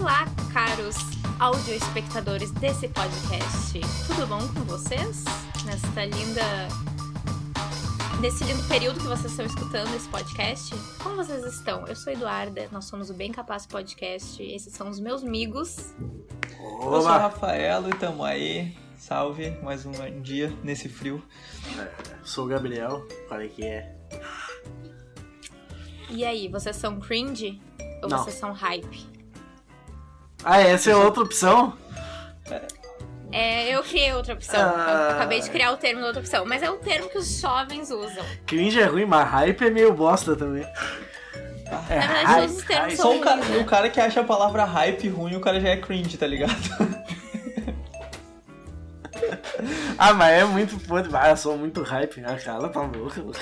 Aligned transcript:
Olá, 0.00 0.24
caros 0.50 0.96
áudio 1.38 1.74
espectadores 1.74 2.50
desse 2.52 2.88
podcast. 2.88 3.78
Tudo 4.06 4.26
bom 4.26 4.40
com 4.48 4.60
vocês? 4.64 5.24
Nesta 5.66 6.06
linda. 6.06 6.40
Nesse 8.18 8.42
lindo 8.44 8.66
período 8.66 8.98
que 8.98 9.06
vocês 9.06 9.30
estão 9.30 9.44
escutando 9.44 9.94
esse 9.94 10.08
podcast, 10.08 10.74
como 11.02 11.16
vocês 11.16 11.44
estão? 11.44 11.86
Eu 11.86 11.94
sou 11.94 12.14
Eduarda, 12.14 12.66
nós 12.72 12.86
somos 12.86 13.10
o 13.10 13.14
Bem 13.14 13.30
Capaz 13.30 13.66
Podcast, 13.66 14.42
esses 14.42 14.72
são 14.72 14.88
os 14.88 14.98
meus 14.98 15.22
amigos. 15.22 15.94
Eu 16.58 16.80
sou 16.82 17.00
o 17.00 17.02
Rafaelo 17.04 17.90
e 17.90 17.92
tamo 17.92 18.24
aí. 18.24 18.74
Salve, 18.96 19.50
mais 19.62 19.84
um 19.84 19.92
dia 20.22 20.50
nesse 20.64 20.88
frio. 20.88 21.22
Sou 22.24 22.46
o 22.46 22.48
Gabriel, 22.48 23.06
falei 23.28 23.50
que 23.50 23.66
é. 23.66 23.94
E 26.08 26.24
aí, 26.24 26.48
vocês 26.48 26.76
são 26.76 26.98
cringe? 26.98 27.60
Ou 28.02 28.08
Não. 28.08 28.16
vocês 28.16 28.36
são 28.36 28.52
hype? 28.54 29.09
Ah, 30.44 30.60
essa 30.60 30.90
é 30.90 30.96
outra 30.96 31.22
opção? 31.22 31.74
É, 33.32 33.74
eu 33.74 33.82
criei 33.82 34.12
outra 34.12 34.34
opção. 34.34 34.60
Ah. 34.60 35.08
Eu 35.10 35.16
acabei 35.16 35.40
de 35.40 35.50
criar 35.50 35.72
o 35.72 35.76
termo 35.76 36.00
da 36.00 36.06
outra 36.08 36.20
opção, 36.20 36.44
mas 36.44 36.62
é 36.62 36.70
o 36.70 36.76
termo 36.78 37.08
que 37.08 37.18
os 37.18 37.40
jovens 37.40 37.90
usam. 37.90 38.24
Cringe 38.46 38.80
é 38.80 38.86
ruim, 38.86 39.04
mas 39.04 39.28
hype 39.28 39.66
é 39.66 39.70
meio 39.70 39.92
bosta 39.92 40.34
também. 40.34 40.66
É 41.32 41.70
Na 41.70 41.80
verdade, 41.80 42.26
hype, 42.26 42.40
todos 42.40 42.56
os 42.56 42.64
termos 42.64 42.84
hype. 42.86 42.96
são 42.96 43.12
Só 43.12 43.16
o 43.16 43.20
cara, 43.20 43.44
né? 43.44 43.58
o 43.58 43.64
cara 43.64 43.88
que 43.90 44.00
acha 44.00 44.20
a 44.20 44.24
palavra 44.24 44.64
hype 44.64 45.08
ruim, 45.08 45.36
o 45.36 45.40
cara 45.40 45.60
já 45.60 45.68
é 45.68 45.76
cringe, 45.76 46.16
tá 46.16 46.26
ligado? 46.26 46.54
Ah, 49.98 50.14
mas 50.14 50.32
é 50.32 50.44
muito 50.44 50.78
podre. 50.80 51.10
Ah, 51.14 51.28
eu 51.30 51.36
sou 51.36 51.56
muito 51.58 51.82
hype. 51.82 52.22
Ah, 52.24 52.34
cara, 52.36 52.68
tá 52.70 52.80
louco. 52.80 53.32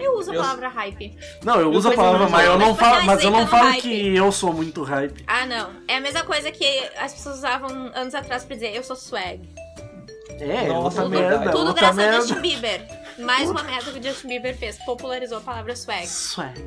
Eu 0.00 0.18
uso 0.18 0.30
a 0.30 0.34
Eu- 0.34 0.40
palavra 0.42 0.68
hype. 0.68 1.16
Não, 1.44 1.60
eu 1.60 1.70
uso 1.70 1.88
a 1.88 1.92
palavra, 1.94 2.28
mas 2.28 2.46
eu 2.46 2.58
não 2.58 2.74
falo, 2.74 3.04
mas 3.04 3.22
eu 3.24 3.30
não 3.30 3.46
falo 3.46 3.68
hype. 3.70 3.82
que 3.82 4.16
eu 4.16 4.32
sou 4.32 4.52
muito 4.52 4.82
hype. 4.82 5.22
Ah, 5.26 5.46
não. 5.46 5.70
É 5.86 5.96
a 5.96 6.00
mesma 6.00 6.22
coisa 6.24 6.50
que 6.50 6.64
as 6.98 7.12
pessoas 7.12 7.36
usavam 7.38 7.90
anos 7.94 8.14
atrás 8.14 8.44
pra 8.44 8.54
dizer 8.56 8.74
eu 8.74 8.82
sou 8.82 8.96
swag. 8.96 9.40
É, 10.40 10.68
Nossa, 10.68 11.02
outra 11.02 11.02
tudo- 11.02 11.10
merda, 11.10 11.50
Tudo 11.50 11.74
graças 11.74 11.98
a 11.98 12.02
merda. 12.02 12.16
Justin 12.22 12.40
Bieber. 12.40 12.80
Mais 13.18 13.50
uma 13.50 13.62
merda 13.62 13.92
que 13.92 13.98
o 13.98 14.02
Justin 14.02 14.28
Bieber 14.28 14.56
fez. 14.56 14.78
Popularizou 14.84 15.36
a 15.38 15.40
palavra 15.42 15.76
swag. 15.76 16.06
Swag. 16.06 16.58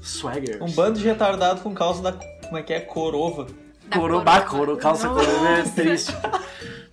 Swagger. 0.00 0.62
Um 0.62 0.70
bando 0.70 0.98
de 0.98 1.04
retardado 1.04 1.60
com 1.60 1.74
calça 1.74 2.02
da. 2.02 2.12
Como 2.12 2.58
é 2.58 2.62
que 2.62 2.72
é? 2.72 2.80
Corova. 2.80 3.44
Da 3.86 3.96
Coro, 3.98 4.14
coroa. 4.14 4.22
bah, 4.24 4.40
coro, 4.42 4.76
calça 4.76 5.08
Nossa. 5.08 5.26
coroa 5.26 5.58
é 5.58 5.62
triste. 5.64 6.12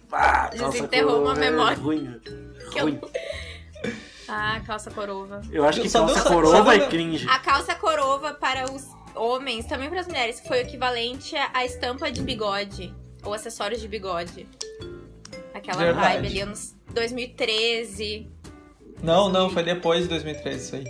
Calça 0.09 0.71
Desenterrou 0.71 1.21
uma 1.21 1.33
é 1.33 1.51
memória. 1.51 1.77
ruim. 1.77 2.19
Que 2.71 2.79
eu- 2.79 2.83
ruim. 2.85 2.99
Ah, 4.29 4.61
calça 4.65 4.91
corova. 4.91 5.41
Eu 5.51 5.65
acho 5.65 5.81
que 5.81 5.89
Só 5.89 5.99
calça 6.05 6.29
deu- 6.29 6.45
só 6.45 6.71
é 6.71 6.87
cringe. 6.87 7.27
A 7.29 7.39
calça 7.39 7.73
corova 7.75 8.33
para 8.33 8.71
os 8.71 8.85
homens, 9.15 9.65
também 9.65 9.89
para 9.89 10.01
as 10.01 10.07
mulheres, 10.07 10.41
foi 10.47 10.59
o 10.59 10.61
equivalente 10.61 11.35
à 11.53 11.65
estampa 11.65 12.11
de 12.11 12.21
bigode. 12.21 12.93
Ou 13.23 13.33
acessórios 13.33 13.81
de 13.81 13.87
bigode. 13.87 14.47
Aquela 15.53 15.77
Verdade. 15.83 16.13
vibe 16.13 16.27
ali, 16.27 16.41
anos 16.41 16.75
2013. 16.93 18.29
Não, 19.01 19.29
não, 19.29 19.49
foi 19.49 19.63
depois 19.63 20.03
de 20.03 20.09
2013 20.09 20.63
isso 20.65 20.75
aí. 20.75 20.85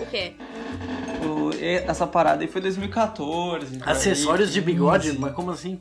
O 0.00 0.06
quê? 0.06 0.32
O- 1.24 1.54
e- 1.54 1.84
essa 1.86 2.06
parada 2.06 2.42
aí 2.42 2.48
foi 2.48 2.60
2014. 2.60 3.78
por 3.78 3.86
aí, 3.88 3.92
Acessórios 3.92 4.52
de 4.52 4.60
bigode? 4.60 5.08
15. 5.08 5.18
Mas 5.20 5.34
como 5.34 5.50
assim? 5.50 5.80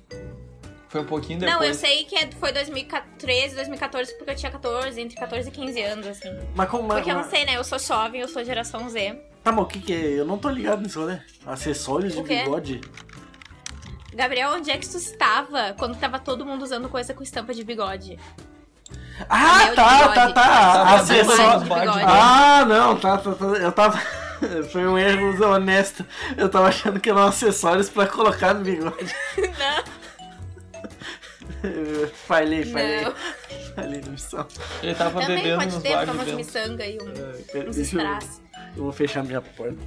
Foi 0.89 1.01
um 1.01 1.05
pouquinho 1.05 1.39
depois. 1.39 1.59
Não, 1.59 1.63
eu 1.63 1.73
sei 1.73 2.03
que 2.03 2.15
é- 2.15 2.29
foi 2.39 2.51
2013, 2.51 3.55
2014, 3.55 4.11
porque 4.17 4.31
eu 4.31 4.35
tinha 4.35 4.51
14, 4.51 4.99
entre 4.99 5.15
14 5.15 5.47
e 5.47 5.51
15 5.51 5.81
anos, 5.81 6.07
assim. 6.07 6.35
Mas 6.55 6.67
como. 6.69 6.87
Porque 6.87 7.11
eu 7.11 7.15
não 7.15 7.29
sei, 7.29 7.45
né? 7.45 7.55
Eu 7.55 7.63
sou 7.63 7.77
jovem, 7.77 8.21
eu 8.21 8.27
sou 8.27 8.43
geração 8.43 8.89
Z. 8.89 9.21
Tá, 9.43 9.51
mas 9.51 9.63
o 9.63 9.67
que 9.67 9.79
que 9.79 9.93
é? 9.93 10.19
Eu 10.19 10.25
não 10.25 10.37
tô 10.37 10.49
ligado 10.49 10.81
nisso, 10.81 11.05
né? 11.05 11.23
Acessórios 11.45 12.13
de 12.13 12.23
bigode? 12.23 12.81
Gabriel, 14.13 14.51
onde 14.53 14.71
é 14.71 14.77
que 14.77 14.89
tu 14.89 14.97
estava 14.97 15.75
quando 15.77 15.95
tava 15.97 16.17
todo 16.19 16.45
mundo 16.45 16.63
usando 16.63 16.89
coisa 16.89 17.13
com 17.13 17.21
estampa 17.23 17.53
de 17.53 17.63
bigode? 17.63 18.17
Ah, 19.29 19.55
Anel 19.57 19.69
de 19.69 19.75
tá, 19.75 19.97
bigode. 19.97 20.15
tá, 20.15 20.31
tá. 20.31 20.95
Acessórios. 20.95 21.63
de 21.63 21.69
bigode. 21.69 22.03
Ah, 22.05 22.65
não, 22.67 22.95
tá, 22.97 23.17
tá, 23.17 23.31
tá. 23.33 23.45
Eu 23.45 23.71
tava. 23.71 24.01
Foi 24.71 24.87
um 24.87 24.97
erro 24.97 25.53
honesto. 25.53 26.03
Eu 26.35 26.49
tava 26.49 26.69
achando 26.69 26.99
que 26.99 27.09
eram 27.09 27.23
acessórios 27.23 27.89
pra 27.89 28.07
colocar 28.07 28.53
no 28.53 28.61
bigode. 28.63 29.13
Não, 29.37 29.98
Eu 32.01 32.07
falhei, 32.09 32.63
falhei. 32.65 33.01
não. 33.01 33.13
Falhei 33.75 34.01
na 34.01 34.11
missão. 34.11 34.47
Ele 34.81 34.95
tava 34.95 35.21
Também 35.21 35.37
bebendo 35.43 35.57
pode 35.71 35.81
ter, 35.81 35.89
bares 35.93 36.09
ficar 36.11 36.23
umas 36.23 36.33
miçanga 36.35 36.85
e 36.85 36.97
um, 36.97 37.07
É, 37.53 37.69
uns 37.69 37.77
eu-. 37.77 38.19
Eu 38.77 38.83
vou 38.83 38.91
fechar 38.91 39.23
minha 39.23 39.41
porta. 39.41 39.77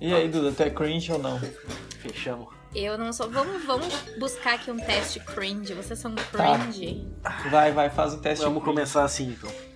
E 0.00 0.14
aí, 0.14 0.28
Duda, 0.28 0.52
tu 0.52 0.62
é 0.62 0.70
cringe 0.70 1.12
ou 1.12 1.18
não? 1.18 1.38
Fechamos. 1.98 2.48
Eu 2.74 2.96
não 2.96 3.12
sou. 3.12 3.28
Vamos, 3.28 3.64
vamos 3.64 3.92
buscar 4.18 4.54
aqui 4.54 4.70
um 4.70 4.78
teste 4.78 5.20
cringe. 5.20 5.74
Vocês 5.74 5.98
são 5.98 6.14
Tá. 6.14 6.58
cringe? 6.58 7.06
Vai, 7.50 7.72
vai, 7.72 7.90
faz 7.90 8.14
o 8.14 8.18
teste. 8.18 8.44
Vamos 8.44 8.60
de 8.60 8.64
começar 8.64 9.04
assim 9.04 9.30
então. 9.30 9.50
cringe. 9.50 9.70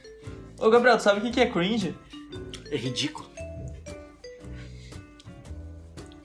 Ô, 0.58 0.70
Gabriel, 0.70 0.96
tu 0.96 1.02
sabe 1.02 1.26
o 1.28 1.30
que 1.32 1.40
é 1.40 1.46
cringe? 1.50 1.94
É 2.70 2.76
ridículo. 2.76 3.28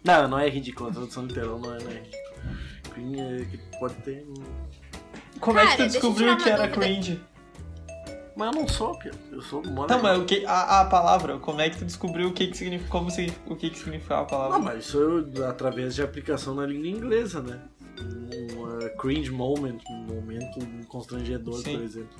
Não, 0.03 0.27
não 0.27 0.39
é 0.39 0.49
ridículo. 0.49 0.89
A 0.89 0.93
tradução 0.93 1.25
literal 1.25 1.59
não 1.59 1.73
é, 1.73 1.79
não 1.83 1.91
é 1.91 1.95
ridículo. 1.95 2.29
Green 2.93 3.19
é 3.19 3.45
que 3.45 3.57
pode 3.79 3.95
ter. 3.95 4.25
Como 5.39 5.59
é 5.59 5.63
que 5.63 5.77
Cara, 5.77 5.89
tu 5.89 5.91
descobriu 5.93 6.37
que 6.37 6.49
era 6.49 6.67
dúvida. 6.67 6.79
cringe? 6.79 7.21
Mas 8.35 8.55
eu 8.55 8.61
não 8.61 8.67
sou, 8.67 8.97
Pia. 8.97 9.11
Eu 9.31 9.41
sou 9.41 9.61
mó 9.65 9.85
Tá, 9.85 9.97
mas 9.97 10.17
o 10.17 10.23
que, 10.23 10.45
a, 10.45 10.81
a 10.81 10.85
palavra, 10.85 11.37
como 11.39 11.59
é 11.59 11.69
que 11.69 11.77
tu 11.77 11.85
descobriu 11.85 12.29
o 12.29 12.33
que 12.33 12.47
que 12.47 12.57
significa, 12.57 12.89
como 12.89 13.11
se, 13.11 13.33
o 13.45 13.55
que 13.55 13.69
que 13.69 13.77
significava 13.77 14.21
a 14.21 14.25
palavra? 14.25 14.57
Não, 14.57 14.63
mas 14.63 14.85
isso 14.85 14.97
eu, 14.97 15.47
através 15.47 15.93
de 15.93 16.01
aplicação 16.01 16.55
na 16.55 16.65
língua 16.65 16.87
inglesa, 16.87 17.41
né? 17.41 17.59
Um 17.99 18.63
uh, 18.63 18.97
cringe 18.97 19.29
moment, 19.29 19.79
um 19.89 20.15
momento 20.15 20.59
constrangedor, 20.87 21.55
Sim. 21.55 21.75
por 21.75 21.83
exemplo. 21.83 22.17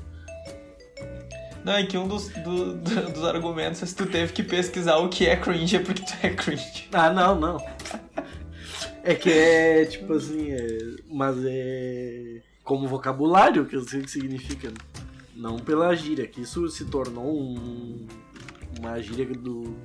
Não, 1.64 1.74
é 1.74 1.86
que 1.86 1.98
um 1.98 2.08
dos, 2.08 2.30
do- 2.30 2.74
do- 2.76 3.12
dos 3.12 3.24
argumentos 3.26 3.84
é 3.84 3.86
se 3.86 3.96
tu 3.96 4.06
teve 4.06 4.32
que 4.34 4.42
pesquisar 4.44 4.98
o 4.98 5.10
que 5.10 5.26
é 5.28 5.36
cringe 5.36 5.76
é 5.76 5.80
porque 5.80 6.02
tu 6.04 6.14
é 6.24 6.30
cringe. 6.30 6.88
Ah, 6.94 7.10
não, 7.12 7.40
não. 7.40 7.58
É 9.04 9.14
que 9.16 9.32
é 9.32 9.86
tipo 9.86 10.14
assim, 10.14 10.52
é, 10.52 10.68
mas 11.10 11.36
é 11.46 12.42
como 12.64 12.88
vocabulário 12.88 13.66
que 13.66 13.76
eu 13.76 13.82
sei 13.88 14.00
o 14.02 14.04
que 14.04 14.12
significa. 14.12 14.70
né? 14.70 14.76
Não 15.36 15.58
pela 15.58 15.94
gíria, 15.96 16.28
que 16.28 16.42
isso 16.42 16.68
se 16.70 16.86
tornou 16.86 17.26
um- 17.40 18.06
uma 18.80 19.02
gíria 19.02 19.26
do, 19.26 19.76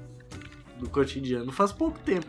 do 0.78 0.88
cotidiano 0.90 1.50
faz 1.52 1.70
pouco 1.72 1.98
tempo. 2.00 2.26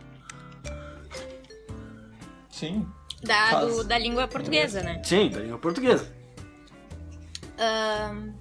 Sim. 2.49 2.87
Da, 3.23 3.65
do- 3.65 3.83
da 3.83 3.97
língua 3.97 4.27
portuguesa, 4.27 4.81
né? 4.81 5.01
Sim, 5.03 5.29
da 5.29 5.39
língua 5.39 5.57
portuguesa. 5.57 6.11
Ahn, 7.57 8.33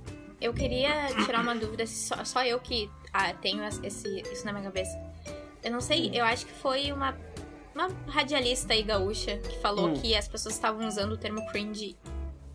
eu 0.44 0.52
queria 0.52 1.06
tirar 1.24 1.40
uma 1.40 1.54
dúvida 1.54 1.86
se 1.86 2.06
só, 2.06 2.22
só 2.22 2.44
eu 2.44 2.60
que 2.60 2.90
ah, 3.12 3.32
tenho 3.32 3.64
esse, 3.64 4.22
isso 4.30 4.44
na 4.44 4.52
minha 4.52 4.64
cabeça. 4.64 4.94
Eu 5.62 5.70
não 5.70 5.80
sei, 5.80 6.10
eu 6.12 6.22
acho 6.22 6.44
que 6.44 6.52
foi 6.52 6.92
uma, 6.92 7.16
uma 7.74 7.88
radialista 8.08 8.74
aí 8.74 8.82
gaúcha 8.82 9.38
que 9.38 9.58
falou 9.60 9.88
Hum. 9.88 9.94
que 9.94 10.14
as 10.14 10.28
pessoas 10.28 10.54
estavam 10.54 10.86
usando 10.86 11.12
o 11.12 11.16
termo 11.16 11.46
cringe 11.46 11.96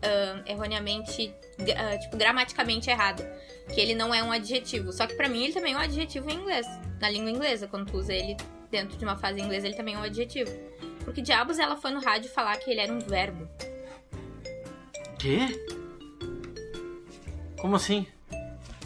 ahn, 0.02 0.42
erroneamente, 0.46 1.34
ah, 1.76 1.98
tipo, 1.98 2.16
gramaticamente 2.16 2.88
errado. 2.88 3.24
Que 3.74 3.80
ele 3.80 3.96
não 3.96 4.14
é 4.14 4.22
um 4.22 4.30
adjetivo. 4.30 4.92
Só 4.92 5.06
que 5.08 5.14
pra 5.14 5.28
mim 5.28 5.42
ele 5.42 5.52
também 5.52 5.74
é 5.74 5.76
um 5.76 5.80
adjetivo 5.80 6.30
em 6.30 6.34
inglês. 6.34 6.66
Na 7.00 7.10
língua 7.10 7.30
inglesa, 7.30 7.66
quando 7.66 7.90
tu 7.90 7.98
usa 7.98 8.14
ele 8.14 8.36
dentro 8.70 8.96
de 8.96 9.04
uma 9.04 9.16
frase 9.16 9.40
em 9.40 9.44
inglês, 9.44 9.64
ele 9.64 9.74
também 9.74 9.94
é 9.96 9.98
um 9.98 10.02
adjetivo. 10.02 10.50
Porque 11.04 11.20
diabos 11.20 11.58
ela 11.58 11.76
foi 11.76 11.90
no 11.90 12.00
rádio 12.00 12.30
falar 12.30 12.56
que 12.58 12.70
ele 12.70 12.80
era 12.80 12.92
um 12.92 13.00
verbo. 13.00 13.48
Quê? 15.18 15.48
Como 17.60 17.76
assim? 17.76 18.06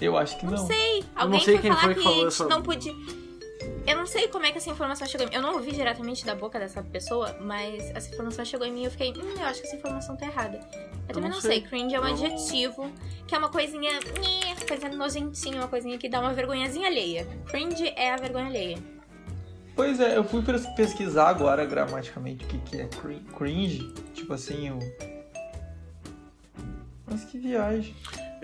Eu 0.00 0.16
acho 0.18 0.38
que 0.38 0.44
não. 0.44 0.52
Não 0.52 0.66
sei. 0.66 1.04
Alguém 1.14 1.40
sei 1.40 1.54
foi 1.54 1.62
quem 1.62 1.70
falar 1.70 1.82
foi 1.82 1.94
que 1.94 2.02
que, 2.02 2.24
essa- 2.26 2.46
não 2.48 2.62
podia. 2.62 2.92
Eu 3.86 3.96
não 3.98 4.06
sei 4.06 4.28
como 4.28 4.44
é 4.46 4.50
que 4.50 4.58
essa 4.58 4.70
informação 4.70 5.06
chegou 5.06 5.26
em 5.26 5.30
mim. 5.30 5.36
Eu 5.36 5.42
não 5.42 5.54
ouvi 5.54 5.70
diretamente 5.72 6.24
da 6.24 6.34
boca 6.34 6.58
dessa 6.58 6.82
pessoa, 6.82 7.36
mas 7.40 7.82
essa 7.90 8.12
informação 8.12 8.44
chegou 8.44 8.66
em 8.66 8.72
mim 8.72 8.82
e 8.82 8.84
eu 8.86 8.90
fiquei, 8.90 9.12
hum, 9.12 9.34
eu 9.38 9.44
acho 9.46 9.60
que 9.60 9.66
essa 9.66 9.76
informação 9.76 10.16
tá 10.16 10.26
errada. 10.26 10.58
Eu, 11.08 11.14
também 11.14 11.28
não 11.30 11.36
não 11.36 11.40
sei. 11.40 11.60
sei. 11.60 11.60
Cringe 11.62 11.94
é 11.94 12.00
um 12.00 12.06
Eu- 12.08 12.14
adjetivo, 12.14 12.90
que 13.26 13.34
é 13.34 13.38
uma 13.38 13.50
coisinha, 13.50 13.92
nhê, 14.20 14.66
coisa 14.66 14.88
nojentinha, 14.88 15.58
uma 15.58 15.68
coisinha 15.68 15.98
que 15.98 16.08
dá 16.08 16.18
uma 16.20 16.32
vergonhazinha 16.32 16.88
alheia. 16.88 17.26
Cringe 17.46 17.88
é 17.94 18.12
a 18.12 18.16
vergonha 18.16 18.46
alheia. 18.46 18.78
Pois 19.76 20.00
é, 20.00 20.16
eu 20.16 20.24
fui 20.24 20.40
pes- 20.42 20.66
pesquisar 20.74 21.28
agora 21.28 21.64
gramaticamente 21.66 22.44
o 22.44 22.48
que, 22.48 22.58
que 22.58 22.80
é 22.80 22.86
cri- 22.86 23.22
cringe. 23.36 23.92
Tipo 24.14 24.32
assim, 24.32 24.70
o. 24.70 24.78
Mas 27.06 27.24
que 27.24 27.38
viagem. 27.38 27.94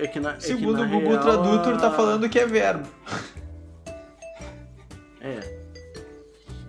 É 0.03 0.07
que 0.07 0.19
na, 0.21 0.31
é 0.31 0.35
que 0.37 0.43
Segundo 0.45 0.79
na 0.79 0.85
o 0.87 0.89
Google 0.89 1.11
real, 1.11 1.23
Tradutor, 1.23 1.77
tá 1.79 1.89
a- 1.89 1.91
falando 1.93 2.29
que 2.29 2.39
é 2.39 2.47
verbo. 2.47 2.89
É. 5.23 5.61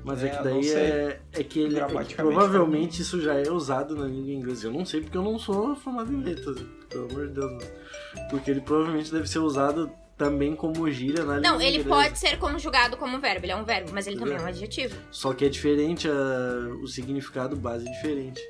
Mas 0.03 0.21
É, 0.23 0.27
é, 0.27 0.29
que 0.29 0.43
daí 0.43 0.71
é, 0.73 1.19
é 1.31 1.43
que 1.43 1.59
ele 1.59 1.79
é 1.79 1.85
que 2.03 2.15
provavelmente 2.15 3.01
isso 3.01 3.21
já 3.21 3.35
é 3.35 3.49
usado 3.49 3.95
na 3.95 4.05
língua 4.05 4.31
inglesa. 4.33 4.67
Eu 4.67 4.73
não 4.73 4.83
sei 4.85 4.99
porque 5.01 5.15
eu 5.17 5.21
não 5.23 5.39
sou 5.39 5.73
formado 5.75 6.11
em 6.11 6.21
letras, 6.21 6.57
pelo 6.89 7.05
amor 7.09 7.27
de 7.27 7.33
Deus. 7.33 7.51
mas- 7.53 8.29
Porque 8.29 8.51
ele 8.51 8.59
provavelmente 8.61 9.09
deve 9.11 9.27
ser 9.29 9.39
usado 9.39 9.89
também 10.17 10.53
como 10.55 10.89
gíria 10.91 11.23
na 11.23 11.35
língua 11.37 11.51
Não, 11.51 11.61
ele 11.61 11.77
inglesa. 11.77 11.89
pode 11.89 12.19
ser 12.19 12.37
conjugado 12.39 12.97
como 12.97 13.19
verbo, 13.19 13.45
ele 13.45 13.53
é 13.53 13.55
um 13.55 13.63
verbo, 13.63 13.91
mas 13.93 14.05
ele 14.05 14.17
também 14.19 14.35
é 14.35 14.41
um 14.41 14.45
adjetivo. 14.47 14.95
Só 15.11 15.33
que 15.33 15.45
é 15.45 15.49
diferente, 15.49 16.09
a- 16.09 16.73
o 16.83 16.87
significado 16.87 17.55
base 17.55 17.87
é 17.87 17.91
diferente. 17.91 18.41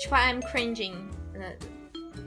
Tipo, 0.00 0.14
I'm 0.14 0.40
cringing. 0.52 1.08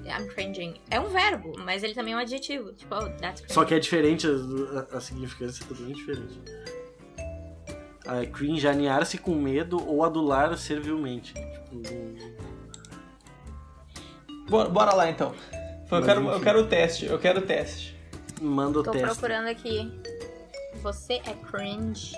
I'm 0.05 0.27
cringing. 0.27 0.75
É 0.91 0.99
um 0.99 1.07
verbo, 1.09 1.53
mas 1.59 1.83
ele 1.83 1.93
também 1.93 2.13
é 2.13 2.17
um 2.17 2.19
adjetivo. 2.19 2.73
Tipo, 2.73 2.95
oh, 2.95 3.09
that's 3.19 3.41
cringe. 3.41 3.53
Só 3.53 3.63
que 3.65 3.73
é 3.73 3.79
diferente, 3.79 4.27
a, 4.27 4.95
a- 4.95 4.97
a 4.97 5.01
significância 5.01 5.63
é 5.63 5.67
totalmente 5.67 5.97
diferente. 5.97 6.39
A 8.05 8.25
cringe, 8.25 8.67
aninhar-se 8.67 9.17
com 9.17 9.33
medo 9.35 9.81
ou 9.87 10.03
adular 10.03 10.57
servilmente. 10.57 11.33
Tipo, 11.33 11.93
um- 11.93 12.33
Bora, 14.49 14.69
bora 14.69 14.93
lá 14.93 15.09
então. 15.09 15.33
Eu 15.53 15.99
Mas, 15.99 16.05
quero, 16.05 16.21
enfim. 16.21 16.31
eu 16.31 16.41
quero 16.41 16.59
o 16.59 16.67
teste, 16.67 17.05
eu 17.05 17.19
quero 17.19 17.39
o 17.39 17.43
teste. 17.43 17.95
manda 18.41 18.79
o 18.79 18.83
Tô 18.83 18.91
teste. 18.91 19.07
procurando 19.07 19.47
aqui. 19.47 19.89
Você 20.81 21.13
é 21.25 21.33
cringe. 21.49 22.13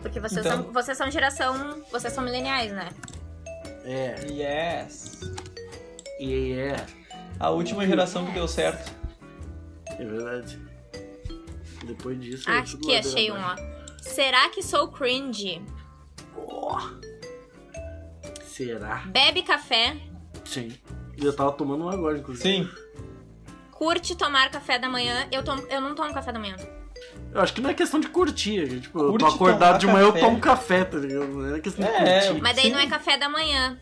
Porque 0.00 0.18
vocês, 0.18 0.46
Então- 0.46 0.62
são, 0.62 0.72
vocês 0.72 0.96
são 0.96 1.10
geração. 1.10 1.82
Vocês 1.92 2.12
são 2.14 2.24
mileniais, 2.24 2.72
né? 2.72 2.88
É, 3.84 4.14
Yes. 4.30 5.20
e 6.18 6.52
é, 6.52 6.76
A 7.40 7.50
última 7.50 7.86
geração 7.86 8.26
que 8.26 8.32
deu 8.32 8.46
certo. 8.46 8.92
é 9.86 10.04
verdade. 10.04 10.58
Depois 11.84 12.20
disso. 12.20 12.48
Aqui 12.50 12.72
tudo 12.72 12.86
ladeira 12.86 13.08
achei 13.08 13.32
um, 13.32 13.40
ó. 13.40 13.56
Será 14.02 14.48
que 14.50 14.62
sou 14.62 14.88
cringe? 14.88 15.62
Ó. 16.36 16.78
Será? 18.44 18.96
Bebe 19.06 19.42
café, 19.42 19.96
Sim. 20.44 20.70
Eu 21.16 21.34
tava 21.34 21.52
tomando 21.52 21.84
um 21.84 21.88
agora, 21.88 22.18
inclusive. 22.18 22.42
Sim. 22.42 22.68
curte 23.72 24.16
tomar 24.16 24.50
café 24.50 24.78
da 24.78 24.88
manhã. 24.88 25.26
Eu, 25.30 25.42
tomo, 25.42 25.62
eu 25.70 25.80
não 25.80 25.94
tomo 25.94 26.12
café 26.12 26.32
da 26.32 26.38
manhã. 26.38 26.56
Eu 27.32 27.40
acho 27.40 27.54
que 27.54 27.60
não 27.60 27.70
é 27.70 27.74
questão 27.74 28.00
de 28.00 28.08
curtir. 28.08 28.64
é 28.64 28.80
Tipo, 28.80 28.98
eu 29.00 29.16
tô 29.18 29.26
acordado 29.26 29.78
de 29.78 29.86
manhã, 29.86 30.00
eu 30.06 30.12
café. 30.12 30.24
tomo 30.24 30.40
café, 30.40 30.84
tá 30.84 30.98
ligado? 30.98 31.26
Não 31.28 31.54
é 31.56 31.60
questão 31.60 31.84
de 31.86 31.90
É, 31.90 32.26
curtir. 32.26 32.42
Mas 32.42 32.56
daí 32.56 32.64
Sim. 32.66 32.72
não 32.72 32.80
é 32.80 32.86
café 32.88 33.16
da 33.16 33.28
manhã. 33.28 33.78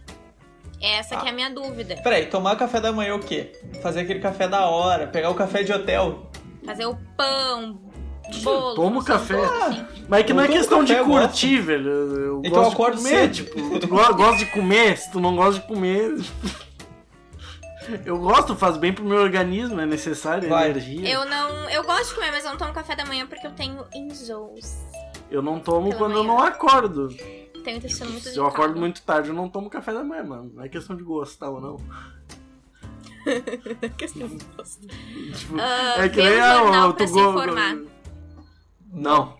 Essa 0.80 1.16
que 1.16 1.24
é 1.26 1.28
a 1.28 1.32
Ah. 1.32 1.34
minha 1.34 1.50
dúvida. 1.50 1.96
Peraí, 2.02 2.26
tomar 2.26 2.54
café 2.56 2.80
da 2.80 2.92
manhã 2.92 3.10
é 3.10 3.14
o 3.14 3.18
quê? 3.20 3.52
Fazer 3.82 4.00
aquele 4.00 4.20
café 4.20 4.46
da 4.46 4.66
hora, 4.68 5.06
pegar 5.06 5.30
o 5.30 5.34
café 5.34 5.62
de 5.62 5.72
hotel. 5.72 6.30
Fazer 6.64 6.86
o 6.86 6.96
pão, 7.16 7.80
bolo. 8.42 8.74
Tomo 8.74 8.90
não 8.96 9.00
sei, 9.00 9.14
café. 9.14 9.34
assim. 9.44 9.86
Mas 10.08 10.20
é 10.20 10.22
que 10.22 10.32
não 10.32 10.40
é 10.42 10.44
Eu 10.44 10.48
tomo 10.48 10.58
questão 10.58 10.84
de 10.84 10.94
café, 10.94 11.04
eu 11.04 11.06
curtir, 11.20 11.58
velho. 11.60 11.88
Eu, 11.90 12.20
eu 12.20 12.38
Então 12.44 12.52
eu 12.58 12.64
gosto 12.64 12.72
acordo 12.74 12.96
de 12.98 13.02
comer, 13.02 13.34
cedo. 13.34 13.34
tipo, 13.34 13.78
tu 13.80 13.88
go- 13.88 14.14
gosta 14.14 14.36
de 14.38 14.46
comer, 14.46 14.96
se 14.98 15.10
tu 15.10 15.18
não 15.20 15.34
gosta 15.34 15.60
de 15.60 15.66
comer. 15.66 16.14
Eu 18.04 18.18
gosto, 18.18 18.54
faz 18.54 18.76
bem 18.76 18.92
pro 18.92 19.02
meu 19.02 19.16
organismo, 19.18 19.80
é 19.80 19.86
necessário, 19.86 20.44
é 20.44 20.48
Vai. 20.50 20.68
energia. 20.68 21.08
Eu 21.08 21.24
não. 21.24 21.70
Eu 21.70 21.82
gosto 21.84 22.08
de 22.10 22.14
comer, 22.16 22.30
mas 22.32 22.44
eu 22.44 22.50
não 22.50 22.58
tomo 22.58 22.70
café 22.70 22.94
da 22.94 23.06
manhã 23.06 23.26
porque 23.26 23.46
eu 23.46 23.50
tenho 23.52 23.82
enjoos. 23.94 24.76
Eu 25.30 25.40
não 25.40 25.58
tomo 25.58 25.86
Pela 25.88 25.98
quando 25.98 26.16
eu 26.18 26.22
manhã. 26.24 26.36
não 26.36 26.42
acordo. 26.46 27.08
Muito 27.64 28.28
Se 28.28 28.36
eu 28.36 28.46
acordo 28.46 28.78
muito 28.78 29.02
tarde, 29.02 29.28
eu 29.28 29.34
não 29.34 29.48
tomo 29.48 29.68
café 29.70 29.92
da 29.92 30.02
manhã, 30.04 30.24
mano. 30.24 30.52
Não 30.54 30.62
é 30.64 30.68
questão 30.68 30.96
de 30.96 31.02
gostar 31.02 31.50
ou 31.50 31.60
não. 31.60 31.76
Questão 33.98 34.26
de 34.28 34.42
gosto. 34.56 34.86
Tipo, 34.86 35.56
Ah, 35.58 35.96
é 36.04 36.08
que 36.08 36.16
nem 36.16 36.30
tu 36.92 36.94
pra 36.96 37.06
se 37.06 37.12
go- 37.12 37.30
informar. 37.30 37.78
Não. 38.92 39.36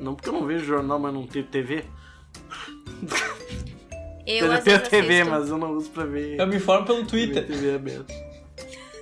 Não 0.00 0.14
porque 0.14 0.28
eu 0.28 0.32
não 0.32 0.46
vejo 0.46 0.64
jornal, 0.64 0.98
mas 0.98 1.12
não 1.12 1.26
tenho 1.26 1.44
TV. 1.46 1.84
Eu, 4.26 4.46
Eu 4.46 4.62
tenho 4.62 4.80
TV, 4.88 5.20
assisto. 5.20 5.30
mas 5.30 5.48
eu 5.50 5.58
não 5.58 5.72
uso 5.72 5.90
pra 5.90 6.04
ver. 6.04 6.38
Eu 6.38 6.46
me 6.46 6.56
informo 6.56 6.86
pelo 6.86 7.04
Twitter. 7.06 7.46
TV 7.46 7.74
aberta. 7.74 8.14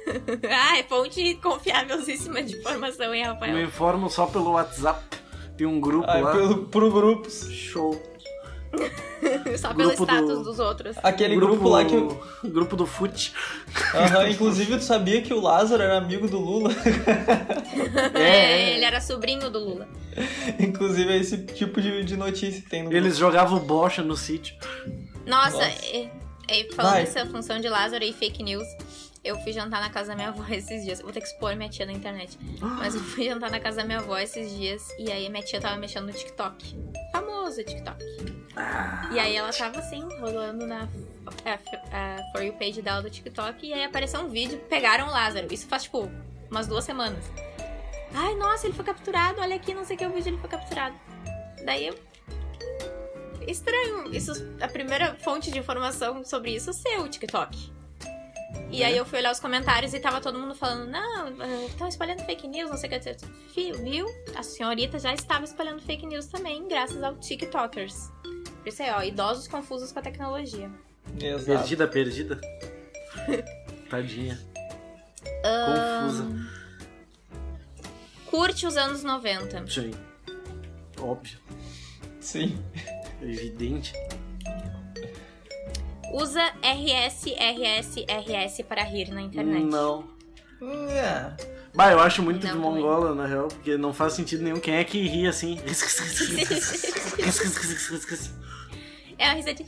ah, 0.50 0.78
é 0.78 0.82
fonte 0.84 1.34
confiávelzíssima 1.36 2.42
de 2.42 2.56
informação, 2.56 3.12
hein, 3.12 3.22
Me 3.24 3.28
Rafael? 3.28 3.60
informo 3.62 4.08
só 4.08 4.26
pelo 4.26 4.52
WhatsApp. 4.52 5.04
Tem 5.56 5.66
um 5.66 5.80
grupo 5.80 6.08
Ah, 6.08 6.18
lá. 6.20 6.32
pelo, 6.32 6.58
por 6.66 6.90
grupos. 6.92 7.48
Show. 7.50 8.00
Só 9.58 9.72
pelo 9.72 9.88
grupo 9.90 10.04
status 10.04 10.38
do- 10.38 10.44
dos 10.44 10.58
outros. 10.58 10.96
Aquele 11.02 11.34
grupo, 11.36 11.68
lá 11.68 11.84
que. 11.84 11.94
eu- 11.94 12.20
Grupo 12.44 12.76
do 12.76 12.84
FUT. 12.86 13.32
Aham, 13.94 14.28
inclusive, 14.28 14.76
tu 14.76 14.84
sabia 14.84 15.22
que 15.22 15.32
o 15.32 15.40
Lázaro 15.40 15.82
era 15.82 15.96
amigo 15.96 16.28
do 16.28 16.38
Lula? 16.38 16.70
É, 18.14 18.74
ele 18.74 18.84
era 18.84 19.00
sobrinho 19.00 19.50
do 19.50 19.58
Lula. 19.58 19.88
inclusive, 20.58 21.10
é 21.12 21.16
esse 21.16 21.38
tipo 21.38 21.80
de, 21.80 22.04
de 22.04 22.16
notícia 22.16 22.60
que 22.62 22.68
tem 22.68 22.82
no 22.84 22.92
Eles 22.92 23.16
jogavam 23.16 23.58
bocha 23.60 24.02
no 24.02 24.16
sítio. 24.16 24.54
Nossa, 25.26 25.56
Nossa. 25.56 25.70
e- 25.94 26.08
e 26.48 26.72
falando 26.74 26.92
Vai. 26.92 27.04
dessa 27.04 27.26
função 27.26 27.58
de 27.60 27.68
Lázaro 27.68 28.04
e 28.04 28.12
fake 28.12 28.42
news, 28.42 28.66
eu 29.26 29.36
fui 29.40 29.52
jantar 29.52 29.80
na 29.80 29.90
casa 29.90 30.10
da 30.10 30.14
minha 30.14 30.28
avó 30.28 30.44
esses 30.52 30.84
dias. 30.84 31.00
Vou 31.00 31.12
ter 31.12 31.20
que 31.20 31.26
expor 31.26 31.54
minha 31.56 31.68
tia 31.68 31.84
na 31.84 31.92
internet. 31.92 32.38
Mas 32.60 32.94
eu 32.94 33.00
fui 33.00 33.24
jantar 33.24 33.50
na 33.50 33.58
casa 33.58 33.78
da 33.78 33.84
minha 33.84 33.98
avó 33.98 34.16
esses 34.18 34.50
dias 34.56 34.88
e 34.98 35.10
aí 35.10 35.28
minha 35.28 35.42
tia 35.42 35.60
tava 35.60 35.76
mexendo 35.76 36.06
no 36.06 36.12
TikTok. 36.12 36.76
Famoso 37.12 37.62
TikTok. 37.64 38.04
E 39.12 39.18
aí 39.18 39.36
ela 39.36 39.52
tava 39.52 39.80
assim, 39.80 40.02
rolando 40.20 40.66
na 40.66 40.88
a, 41.44 41.54
a 41.92 42.32
For 42.32 42.42
You 42.42 42.52
page 42.54 42.80
dela 42.80 43.02
do 43.02 43.10
TikTok 43.10 43.66
e 43.66 43.72
aí 43.72 43.84
apareceu 43.84 44.20
um 44.20 44.28
vídeo, 44.28 44.58
pegaram 44.68 45.08
o 45.08 45.10
Lázaro. 45.10 45.52
Isso 45.52 45.66
faz 45.66 45.82
tipo 45.84 46.10
umas 46.50 46.66
duas 46.66 46.84
semanas. 46.84 47.24
Ai, 48.14 48.34
nossa, 48.36 48.66
ele 48.66 48.74
foi 48.74 48.84
capturado, 48.84 49.40
olha 49.40 49.56
aqui, 49.56 49.74
não 49.74 49.84
sei 49.84 49.96
o 49.96 49.98
que 49.98 50.06
o 50.06 50.12
vídeo 50.12 50.30
ele 50.30 50.38
foi 50.38 50.48
capturado. 50.48 50.94
Daí 51.64 51.88
eu. 51.88 51.98
Estranho, 53.46 54.12
isso, 54.14 54.32
a 54.60 54.66
primeira 54.66 55.14
fonte 55.16 55.50
de 55.50 55.58
informação 55.58 56.24
sobre 56.24 56.54
isso 56.54 56.72
ser 56.72 56.98
o 56.98 57.08
TikTok. 57.08 57.75
E 58.70 58.82
aí 58.82 58.96
eu 58.96 59.04
fui 59.04 59.18
olhar 59.18 59.32
os 59.32 59.40
comentários 59.40 59.94
e 59.94 60.00
tava 60.00 60.20
todo 60.20 60.38
mundo 60.38 60.54
falando, 60.54 60.90
não, 60.90 61.28
estão 61.66 61.88
espalhando 61.88 62.24
fake 62.24 62.48
news, 62.48 62.70
não 62.70 62.76
sei 62.76 62.90
o 62.90 63.52
que. 63.52 63.72
Viu? 63.72 64.06
A 64.34 64.42
senhorita 64.42 64.98
já 64.98 65.14
estava 65.14 65.44
espalhando 65.44 65.80
fake 65.82 66.06
news 66.06 66.26
também, 66.26 66.66
graças 66.66 67.02
ao 67.02 67.14
TikTokers. 67.16 68.10
Por 68.22 68.68
isso 68.68 68.82
aí, 68.82 68.90
ó, 68.90 69.02
idosos 69.02 69.46
confusos 69.46 69.92
com 69.92 69.98
a 70.00 70.02
tecnologia. 70.02 70.70
Exato. 71.20 71.46
Perdida, 71.46 71.88
perdida. 71.88 72.40
Tadinha. 73.88 74.38
Confusa. 75.42 76.26
Curte 78.26 78.66
os 78.66 78.76
anos 78.76 79.04
90. 79.04 79.66
Sim. 79.68 79.92
Óbvio. 81.00 81.38
Sim. 82.20 82.58
Evidente. 83.22 83.92
Usa 86.16 86.42
RS, 86.62 87.26
RS, 87.26 87.96
RS 88.08 88.62
para 88.66 88.82
rir 88.82 89.10
na 89.10 89.20
internet. 89.20 89.64
Não. 89.66 90.08
É. 90.88 91.36
Bah, 91.74 91.92
eu 91.92 92.00
acho 92.00 92.22
muito 92.22 92.42
Não, 92.42 92.54
de 92.54 92.58
também. 92.62 92.82
mongola, 92.82 93.14
na 93.14 93.26
real, 93.26 93.48
porque 93.48 93.76
não 93.76 93.92
faz 93.92 94.14
sentido 94.14 94.42
nenhum. 94.42 94.58
Quem 94.58 94.76
é 94.76 94.84
que 94.84 95.06
ri 95.06 95.26
assim? 95.26 95.60
É 99.18 99.24
uma 99.28 99.34
risada 99.34 99.54
de... 99.54 99.66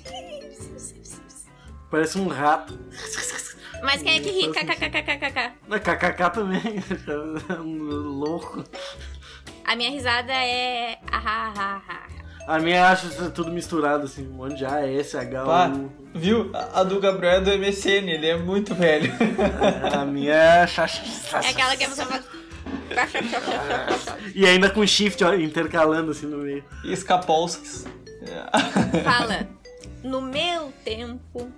Parece 1.90 2.18
um 2.18 2.28
rato. 2.28 2.78
Mas 3.82 4.02
quem 4.02 4.18
é 4.18 4.20
que 4.20 4.30
ri? 4.30 4.50
KKKKKK. 4.50 5.52
KKK 5.80 6.30
também. 6.30 6.60
É 7.48 7.54
louco. 7.54 8.64
A 9.64 9.76
minha 9.76 9.90
risada 9.90 10.32
é... 10.32 10.98
Ah, 11.10 11.22
ah, 11.24 11.52
ah, 11.56 11.82
ah. 11.88 12.17
A 12.48 12.58
minha 12.58 12.88
acho 12.88 13.08
isso 13.08 13.30
tudo 13.30 13.52
misturado, 13.52 14.04
assim. 14.04 14.26
Um 14.26 14.32
monte 14.32 14.56
de 14.56 14.64
A, 14.64 14.80
S, 14.80 15.14
H, 15.14 15.44
Pá, 15.44 15.68
U. 15.68 15.92
viu? 16.14 16.50
A 16.54 16.80
a 16.80 16.82
do 16.82 16.98
Gabriel 16.98 17.34
é 17.34 17.40
do 17.42 17.50
MSN, 17.58 18.08
ele 18.08 18.26
é 18.26 18.38
muito 18.38 18.74
velho. 18.74 19.12
A 19.92 20.02
minha 20.06 20.32
é. 20.32 20.64
É 20.64 21.48
aquela 21.50 21.76
que 21.76 21.84
a 21.84 21.88
pessoa 21.90 22.06
faz... 22.06 22.24
E 24.34 24.46
ainda 24.46 24.70
com 24.70 24.86
shift 24.86 25.22
ó, 25.22 25.34
intercalando 25.34 26.12
assim 26.12 26.26
no 26.26 26.38
meio. 26.38 26.64
E 26.84 26.92
Skapolskis. 26.94 27.84
Fala, 29.04 29.46
no 30.02 30.22
meu 30.22 30.72
tempo... 30.82 31.52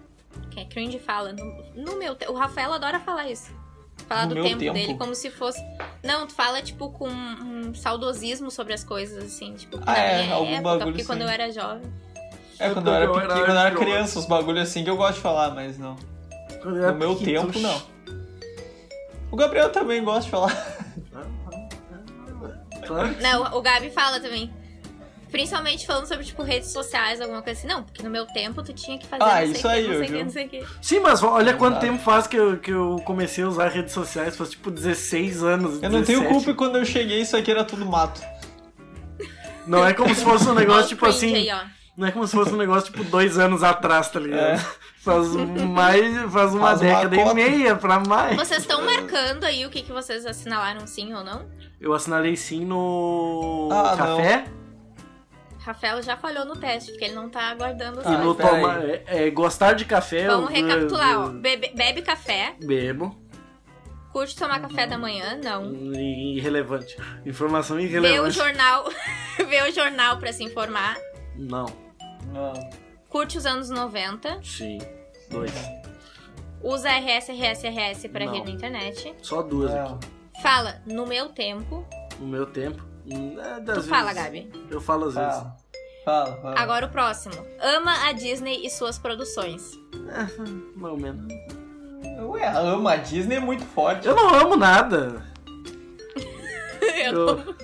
Quem 0.50 0.64
é 0.64 0.66
cringe 0.66 0.98
fala, 0.98 1.32
no, 1.32 1.64
no 1.76 1.96
meu 1.96 2.16
tempo... 2.16 2.32
O 2.32 2.34
Rafael 2.34 2.72
adora 2.72 2.98
falar 2.98 3.30
isso. 3.30 3.52
Falar 4.10 4.26
No 4.26 4.34
do 4.34 4.42
tempo, 4.42 4.58
tempo? 4.58 4.72
dele 4.74 4.94
como 4.94 5.14
se 5.14 5.30
fosse... 5.30 5.64
Não, 6.02 6.26
tu 6.26 6.34
fala, 6.34 6.60
tipo, 6.60 6.90
com 6.90 7.08
um 7.08 7.72
saudosismo 7.72 8.50
sobre 8.50 8.72
as 8.72 8.82
coisas, 8.82 9.22
assim. 9.22 9.54
Tipo, 9.54 9.78
Ah, 9.86 9.96
é, 9.96 10.22
minha 10.24 10.34
algum 10.34 10.50
época, 10.50 10.62
bagulho 10.64 10.86
porque 10.86 11.04
quando 11.04 11.22
assim. 11.22 11.28
eu 11.28 11.32
era 11.32 11.52
jovem... 11.52 11.92
É, 12.58 12.70
quando 12.70 12.88
eu 12.88 12.92
era 12.94 13.04
Eu 13.04 13.14
era 13.14 13.22
pequeno, 13.28 13.44
quando 13.46 13.56
eu 13.56 13.60
era 13.60 13.70
criança, 13.70 14.18
os 14.18 14.26
bagulhos 14.26 14.62
assim 14.68 14.82
que 14.82 14.90
eu 14.90 14.96
gosto 14.96 15.14
de 15.14 15.20
falar, 15.20 15.52
mas 15.54 15.78
não. 15.78 15.94
Quando 16.60 16.76
eu 16.78 16.82
era 16.82 16.92
No 16.92 16.98
meu 16.98 17.14
pequeno, 17.14 17.46
tempo, 17.52 17.60
não. 17.60 17.82
O 19.30 19.36
Gabriel 19.36 19.70
também 19.70 20.02
gosta 20.02 20.22
de 20.24 20.30
falar. 20.30 20.76
Claro. 22.84 23.16
Não, 23.20 23.56
o 23.56 23.62
Gabi 23.62 23.90
fala 23.90 24.18
também. 24.18 24.52
Principalmente 25.30 25.86
falando 25.86 26.06
sobre, 26.06 26.24
tipo, 26.24 26.42
redes 26.42 26.72
sociais, 26.72 27.20
alguma 27.20 27.40
coisa 27.42 27.58
assim. 27.58 27.68
Não, 27.68 27.82
porque 27.84 28.02
no 28.02 28.10
meu 28.10 28.26
tempo 28.26 28.62
tu 28.62 28.72
tinha 28.72 28.98
que 28.98 29.06
fazer 29.06 29.22
Ah, 29.22 29.46
não 29.46 29.46
sei 29.46 29.46
isso 29.54 29.58
o 29.58 29.70
que, 29.70 29.76
aí, 29.76 29.86
não 29.88 29.94
sei 29.98 30.06
que, 30.08 30.22
não 30.24 30.30
sei 30.30 30.46
o 30.46 30.48
que. 30.48 30.64
Sim, 30.82 31.00
mas 31.00 31.22
olha 31.22 31.54
quanto 31.54 31.74
Exato. 31.74 31.86
tempo 31.86 32.02
faz 32.02 32.26
que 32.26 32.36
eu, 32.36 32.56
que 32.58 32.70
eu 32.70 33.00
comecei 33.04 33.44
a 33.44 33.48
usar 33.48 33.68
redes 33.68 33.92
sociais. 33.92 34.36
Faz 34.36 34.50
tipo 34.50 34.70
16 34.70 35.42
anos. 35.42 35.82
Eu 35.82 35.90
não 35.90 36.02
tenho 36.02 36.20
17. 36.20 36.28
culpa 36.28 36.50
e 36.50 36.54
quando 36.54 36.78
eu 36.78 36.84
cheguei 36.84 37.20
isso 37.20 37.36
aqui 37.36 37.50
era 37.50 37.64
tudo 37.64 37.86
mato. 37.86 38.20
Não 39.66 39.86
é 39.86 39.92
como 39.94 40.14
se 40.14 40.24
fosse 40.24 40.48
um 40.48 40.54
negócio 40.54 40.88
tipo 40.88 41.06
assim. 41.06 41.34
Aí. 41.34 41.48
Não 41.96 42.06
é 42.08 42.10
como 42.10 42.26
se 42.26 42.34
fosse 42.34 42.52
um 42.52 42.56
negócio 42.56 42.90
tipo 42.90 43.04
dois 43.04 43.38
anos 43.38 43.62
atrás, 43.62 44.08
tá 44.10 44.18
ligado? 44.18 44.40
É. 44.40 44.56
Faz 45.00 45.28
mais. 45.28 46.32
Faz 46.32 46.54
uma 46.54 46.68
Faz 46.68 46.80
uma 46.80 46.88
década 46.88 47.16
e 47.16 47.18
cota. 47.22 47.34
meia 47.34 47.76
pra 47.76 48.00
mais. 48.00 48.36
Vocês 48.36 48.60
estão 48.62 48.84
marcando 48.84 49.44
aí 49.44 49.64
o 49.64 49.70
que, 49.70 49.82
que 49.82 49.92
vocês 49.92 50.26
assinalaram 50.26 50.86
sim 50.86 51.14
ou 51.14 51.22
não? 51.24 51.46
Eu 51.80 51.94
assinalei 51.94 52.36
sim 52.36 52.64
no 52.66 53.68
Ah, 53.72 53.94
café 53.96 54.44
Rafael 55.72 56.02
já 56.02 56.16
falhou 56.16 56.44
no 56.44 56.56
teste, 56.56 56.90
porque 56.92 57.04
ele 57.06 57.14
não 57.14 57.28
tá 57.28 57.50
aguardando 57.50 58.00
os 58.00 58.06
Ah, 58.06 58.12
e 58.12 58.34
pera 58.36 58.50
toma, 58.50 58.78
é, 58.84 59.04
é, 59.06 59.30
gostar 59.30 59.72
de 59.74 59.84
café. 59.84 60.26
Vamos 60.26 60.50
eu- 60.50 60.56
recapitular, 60.56 61.18
ó. 61.20 61.24
eu- 61.26 61.32
Bebe, 61.32 61.72
bebe 61.74 62.02
café, 62.02 62.54
Bebo. 62.60 63.16
curte 64.12 64.34
tomar 64.36 64.60
café 64.60 64.86
da 64.86 64.98
manhã, 64.98 65.38
não. 65.42 65.72
Irrelevante. 65.94 66.96
Informação 67.24 67.76
Vê 67.76 67.82
o 67.82 67.86
irrelevante. 67.86 68.36
jornal, 68.36 68.84
vê 69.48 69.62
o 69.62 69.72
jornal 69.72 70.18
pra 70.18 70.32
se 70.32 70.42
informar. 70.42 70.96
Não. 71.36 71.66
Não. 72.32 72.52
Curte 73.08 73.38
os 73.38 73.46
anos 73.46 73.70
90. 73.70 74.40
Sim. 74.42 74.78
Dois. 75.30 75.52
Usa 76.62 76.90
RS, 76.90 77.30
RS, 77.32 77.64
RS 77.68 78.08
pra 78.08 78.26
Não. 78.26 78.32
rede 78.34 78.46
na 78.46 78.52
internet. 78.56 79.14
Só 79.22 79.42
duas 79.42 79.72
Não. 79.72 79.94
aqui. 79.94 80.08
Fala, 80.42 80.82
no 80.86 81.06
meu 81.06 81.28
tempo. 81.30 81.86
No 82.18 82.26
meu 82.26 82.46
tempo. 82.46 82.82
hum, 83.06 83.36
É, 83.40 83.60
Tu 83.60 83.64
vezes, 83.72 83.88
fala, 83.88 84.12
Gabi. 84.12 84.50
Eu 84.70 84.80
falo 84.80 85.06
às 85.06 85.14
vezes. 85.14 85.34
Fala. 85.36 85.56
Fala, 86.10 86.36
fala. 86.42 86.58
Agora 86.58 86.86
o 86.86 86.88
próximo. 86.88 87.34
Ama 87.60 88.08
a 88.08 88.12
Disney 88.12 88.66
e 88.66 88.70
suas 88.70 88.98
produções. 88.98 89.78
É, 90.08 90.40
mais 90.74 90.92
ou 90.92 90.98
menos. 90.98 91.32
Ué, 92.22 92.46
ama 92.48 92.92
a 92.94 92.96
Disney 92.96 93.36
é 93.36 93.40
muito 93.40 93.64
forte. 93.64 94.08
Eu 94.08 94.16
não 94.16 94.34
amo 94.34 94.56
nada. 94.56 95.24
Eu 97.04 97.54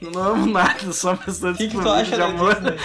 Eu, 0.00 0.10
não 0.10 0.22
amo 0.22 0.46
nada, 0.46 0.92
só 0.92 1.10
uma 1.10 1.18
questão 1.18 1.52
O 1.52 1.54
que, 1.54 1.68
de 1.68 1.76
que 1.76 1.80
tu 1.82 1.88
acha 1.88 2.10
de 2.10 2.16
da 2.16 2.26
amor. 2.26 2.54
Disney? 2.54 2.76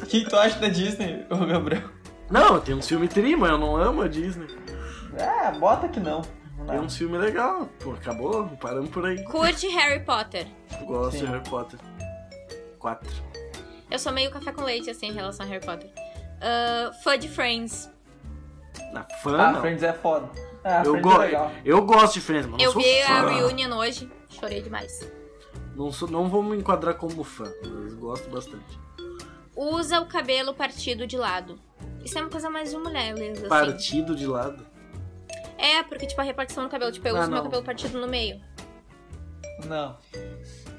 O 0.00 0.06
que, 0.06 0.24
que 0.24 0.30
tu 0.30 0.36
acha 0.36 0.58
da 0.60 0.68
Disney, 0.68 1.26
ô 1.28 1.36
Gabriel? 1.44 1.90
Não, 2.30 2.60
tem 2.60 2.74
uns 2.74 2.86
filmes 2.86 3.12
tri, 3.12 3.34
mas 3.34 3.50
eu 3.50 3.58
não 3.58 3.76
amo 3.76 4.02
a 4.02 4.08
Disney. 4.08 4.46
Ah, 5.18 5.50
bota 5.50 5.88
que 5.88 5.98
não. 5.98 6.22
Tem 6.68 6.78
uns 6.78 6.96
filmes 6.96 7.20
legais. 7.20 7.66
Pô, 7.80 7.92
acabou, 7.92 8.46
paramos 8.60 8.90
por 8.90 9.04
aí. 9.04 9.22
Curte 9.24 9.66
Harry 9.68 10.04
Potter. 10.04 10.46
Eu 10.80 10.86
gosto 10.86 11.18
Sim. 11.18 11.24
de 11.24 11.26
Harry 11.32 11.48
Potter. 11.48 11.80
Quatro. 12.78 13.10
Eu 13.90 13.98
sou 13.98 14.12
meio 14.12 14.30
café 14.30 14.52
com 14.52 14.62
leite, 14.64 14.90
assim, 14.90 15.06
em 15.08 15.12
relação 15.12 15.44
a 15.46 15.48
Harry 15.48 15.64
Potter. 15.64 15.90
Ah, 16.40 16.90
fã 17.02 17.18
de 17.18 17.28
Friends. 17.28 17.90
Na 18.92 19.04
fã, 19.22 19.36
Ah, 19.38 19.52
não. 19.52 19.60
Friends 19.60 19.82
é 19.82 19.92
foda. 19.92 20.28
Ah, 20.64 20.82
eu, 20.84 20.92
Friends 20.92 21.02
go 21.02 21.12
é 21.22 21.26
legal. 21.26 21.52
eu 21.64 21.84
gosto 21.84 22.14
de 22.14 22.20
Friends, 22.20 22.46
mas 22.46 22.58
não 22.58 22.64
Eu 22.64 22.72
sou 22.72 22.82
vi 22.82 23.02
fã. 23.02 23.12
a 23.12 23.28
reunion 23.30 23.76
hoje, 23.76 24.10
chorei 24.28 24.62
demais. 24.62 25.06
Não, 25.76 25.90
sou, 25.92 26.08
não 26.08 26.28
vou 26.28 26.42
me 26.42 26.56
enquadrar 26.56 26.94
como 26.94 27.22
fã, 27.24 27.52
mas 27.64 27.94
gosto 27.94 28.28
bastante. 28.30 28.78
Usa 29.56 30.00
o 30.00 30.06
cabelo 30.06 30.54
partido 30.54 31.06
de 31.06 31.16
lado. 31.16 31.58
Isso 32.04 32.18
é 32.18 32.20
uma 32.20 32.30
coisa 32.30 32.50
mais 32.50 32.70
de 32.70 32.76
mulher, 32.76 33.14
assim. 33.14 33.48
Partido 33.48 34.14
de 34.16 34.26
lado. 34.26 34.64
É, 35.56 35.82
porque, 35.84 36.06
tipo, 36.06 36.20
a 36.20 36.24
repartição 36.24 36.64
do 36.64 36.68
cabelo. 36.70 36.90
Tipo, 36.92 37.08
eu 37.08 37.16
Ah, 37.16 37.20
uso 37.20 37.28
meu 37.30 37.36
não. 37.38 37.44
cabelo 37.44 37.62
partido 37.62 37.98
no 38.00 38.06
meio. 38.08 38.40
Não. 39.66 39.96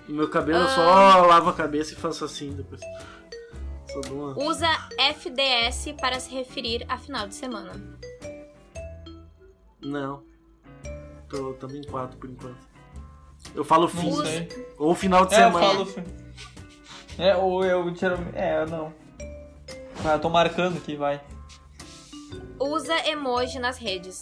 Meu 0.07 0.29
cabelo 0.29 0.59
eu 0.59 0.65
Ah. 0.65 0.69
só 0.69 1.25
lavo 1.25 1.49
a 1.49 1.53
cabeça 1.53 1.93
e 1.93 1.95
faço 1.95 2.23
assim 2.25 2.51
depois. 2.53 2.81
Só 3.91 4.01
dou 4.01 4.17
uma... 4.31 4.43
Usa 4.43 4.67
FDS 4.99 5.93
para 5.99 6.19
se 6.19 6.31
referir 6.33 6.85
a 6.87 6.97
final 6.97 7.27
de 7.27 7.35
semana. 7.35 7.71
Não. 9.81 10.23
Tô 11.29 11.53
também 11.53 11.81
em 11.81 11.83
quatro 11.83 12.17
por 12.17 12.29
enquanto. 12.29 12.57
Eu 13.53 13.63
falo 13.63 13.87
fim. 13.87 14.09
Não. 14.09 14.23
Ou 14.77 14.95
final 14.95 15.25
de 15.25 15.33
É, 15.35 15.37
eu 15.37 15.47
semana. 15.51 15.67
falo. 15.67 15.85
fi- 15.85 16.03
É, 17.17 17.35
ou 17.35 17.63
eu 17.63 17.93
geralmente. 17.95 18.35
É, 18.37 18.61
eu 18.61 18.67
não. 18.67 18.93
Ah, 20.03 20.13
eu 20.13 20.19
tô 20.19 20.29
marcando 20.29 20.77
aqui, 20.77 20.95
vai. 20.95 21.21
Usa 22.59 22.95
emoji 23.07 23.59
nas 23.59 23.77
redes. 23.77 24.21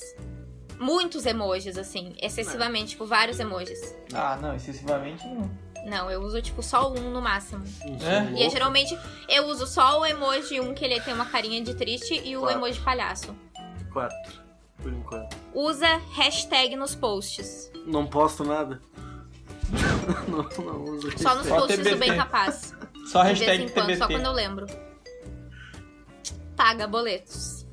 Muitos 0.79 1.25
emojis, 1.25 1.77
assim. 1.77 2.13
Excessivamente, 2.21 2.91
tipo, 2.91 3.05
vários 3.05 3.39
emojis. 3.39 3.95
Ah, 4.13 4.37
não, 4.41 4.55
excessivamente 4.55 5.25
não. 5.27 5.49
Não, 5.85 6.09
eu 6.09 6.21
uso, 6.21 6.41
tipo, 6.41 6.63
só 6.63 6.91
um 6.91 7.11
no 7.11 7.21
máximo. 7.21 7.63
É? 7.83 8.39
E 8.39 8.43
é, 8.43 8.49
geralmente 8.49 8.97
eu 9.27 9.45
uso 9.47 9.67
só 9.67 9.99
o 9.99 10.05
emoji 10.05 10.59
um 10.59 10.73
que 10.73 10.85
ele 10.85 10.99
tem 11.01 11.13
uma 11.13 11.25
carinha 11.25 11.61
de 11.61 11.73
triste 11.75 12.21
e 12.23 12.37
o 12.37 12.41
Quatro. 12.41 12.57
emoji 12.57 12.79
palhaço. 12.79 13.35
Quatro. 13.91 14.43
Por 14.81 14.91
enquanto. 14.91 15.37
Usa 15.53 16.01
hashtag 16.13 16.75
nos 16.75 16.95
posts. 16.95 17.71
Não 17.85 18.05
posto 18.07 18.43
nada. 18.43 18.81
não, 20.27 20.65
não 20.65 20.83
uso 20.83 21.17
Só 21.17 21.35
nos. 21.35 21.47
Só 21.47 21.57
posts 21.59 21.77
do 21.77 21.83
TBT. 21.83 21.99
Bem 21.99 22.15
Capaz. 22.17 22.73
Só 23.11 23.23
De 23.23 23.33
vez 23.33 23.41
em 23.41 23.45
hashtag 23.45 23.71
quando, 23.71 23.97
só 23.97 24.07
TBT. 24.07 24.13
quando 24.13 24.25
eu 24.25 24.31
lembro. 24.31 24.65
Paga 26.55 26.87
boletos. 26.87 27.65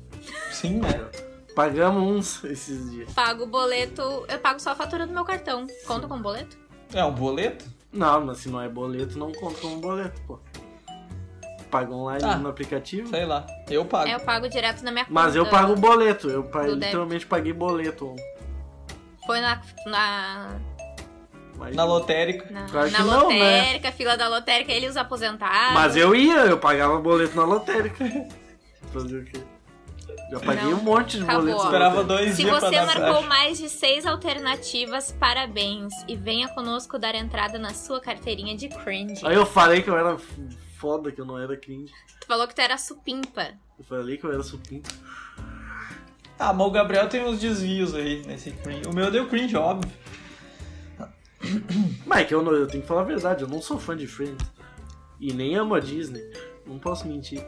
Sim, 0.51 0.79
né? 0.79 1.09
Pagamos 1.55 2.03
uns 2.03 2.43
esses 2.45 2.91
dias. 2.91 3.13
Pago 3.13 3.43
o 3.43 3.47
boleto. 3.47 4.25
Eu 4.27 4.39
pago 4.39 4.59
só 4.59 4.71
a 4.71 4.75
fatura 4.75 5.05
do 5.05 5.13
meu 5.13 5.23
cartão. 5.25 5.67
Conta 5.85 6.07
com 6.07 6.21
boleto? 6.21 6.57
É 6.93 7.03
um 7.03 7.13
boleto? 7.13 7.65
Não, 7.91 8.25
mas 8.25 8.37
se 8.37 8.49
não 8.49 8.61
é 8.61 8.69
boleto, 8.69 9.17
não 9.19 9.31
conta 9.31 9.59
como 9.61 9.77
boleto, 9.77 10.19
pô. 10.27 10.39
Paga 11.69 11.93
online 11.93 12.23
Ah. 12.25 12.35
no 12.37 12.49
aplicativo. 12.49 13.07
Sei 13.09 13.25
lá. 13.25 13.45
Eu 13.69 13.85
pago. 13.85 14.09
É, 14.09 14.15
eu 14.15 14.19
pago 14.19 14.49
direto 14.49 14.81
na 14.83 14.91
minha 14.91 15.05
conta. 15.05 15.13
Mas 15.13 15.35
eu 15.35 15.45
pago 15.49 15.73
o 15.73 15.75
boleto. 15.75 16.29
Eu 16.29 16.43
pa- 16.43 16.59
do 16.61 16.67
débito. 16.67 16.85
literalmente 16.85 17.25
paguei 17.25 17.53
boleto. 17.53 18.13
Foi 19.25 19.39
na. 19.39 19.61
na. 19.85 20.49
Mas, 21.57 21.75
Na 21.75 21.83
lotérica. 21.83 22.49
na, 22.51 22.65
Claro 22.67 22.87
que 22.89 22.93
na 22.97 23.03
não, 23.05 23.29
né? 23.29 23.35
lotérica, 23.61 23.91
fila 23.91 24.17
da 24.17 24.27
lotérica, 24.27 24.71
ele 24.71 24.87
os 24.87 24.97
aposentados. 24.97 25.73
mas 25.75 25.95
eu 25.95 26.15
ia, 26.15 26.45
eu 26.47 26.57
pagava 26.57 26.97
boleto 26.99 27.35
na 27.35 27.43
lotérica. 27.45 28.03
Fazer 28.91 29.19
o 29.19 29.25
quê? 29.25 29.39
Já 30.31 30.39
paguei 30.39 30.71
Não, 30.71 30.79
um 30.79 30.83
monte 30.83 31.17
de 31.17 31.23
acabou. 31.23 31.41
boletos. 31.41 31.63
Esperava 31.65 32.03
dois 32.03 32.35
Se 32.35 32.43
dias 32.43 32.59
pra 32.59 32.69
você 32.69 32.75
dar 32.75 32.85
marcou 32.99 33.23
mais 33.23 33.57
de 33.57 33.67
seis 33.69 34.05
alternativas, 34.05 35.11
parabéns. 35.11 35.93
E 36.07 36.15
venha 36.15 36.47
conosco 36.49 36.97
dar 36.97 37.15
entrada 37.15 37.59
na 37.59 37.73
sua 37.73 37.99
carteirinha 37.99 38.55
de 38.55 38.69
cringe. 38.69 39.25
Aí 39.25 39.35
eu 39.35 39.45
falei 39.45 39.81
que 39.81 39.89
eu 39.89 39.97
era 39.97 40.17
foda, 40.77 41.11
que 41.11 41.19
eu 41.19 41.25
não 41.25 41.37
era 41.37 41.57
cringe. 41.57 41.91
Tu 42.21 42.27
falou 42.27 42.47
que 42.47 42.55
tu 42.55 42.61
era 42.61 42.77
supimpa. 42.77 43.49
Eu 43.77 43.83
falei 43.83 44.17
que 44.17 44.23
eu 44.23 44.31
era 44.31 44.41
supinto. 44.43 44.89
Ah, 46.39 46.53
mas 46.53 46.65
o 46.67 46.71
Gabriel 46.71 47.07
tem 47.09 47.23
uns 47.23 47.39
desvios 47.39 47.93
aí 47.93 48.23
nesse 48.25 48.51
cringe. 48.51 48.87
O 48.87 48.95
meu 48.95 49.11
deu 49.11 49.27
cringe, 49.27 49.55
óbvio. 49.55 49.91
Mas 52.05 52.19
é 52.19 52.23
que 52.23 52.33
eu, 52.33 52.41
não, 52.41 52.53
eu 52.53 52.67
tenho 52.67 52.81
que 52.81 52.87
falar 52.87 53.01
a 53.01 53.05
verdade, 53.05 53.43
eu 53.43 53.47
não 53.47 53.61
sou 53.61 53.77
fã 53.79 53.95
de 53.97 54.07
Friends. 54.07 54.49
E 55.19 55.33
nem 55.33 55.55
amo 55.55 55.75
a 55.75 55.79
Disney. 55.79 56.21
Não 56.65 56.79
posso 56.79 57.07
mentir. 57.07 57.43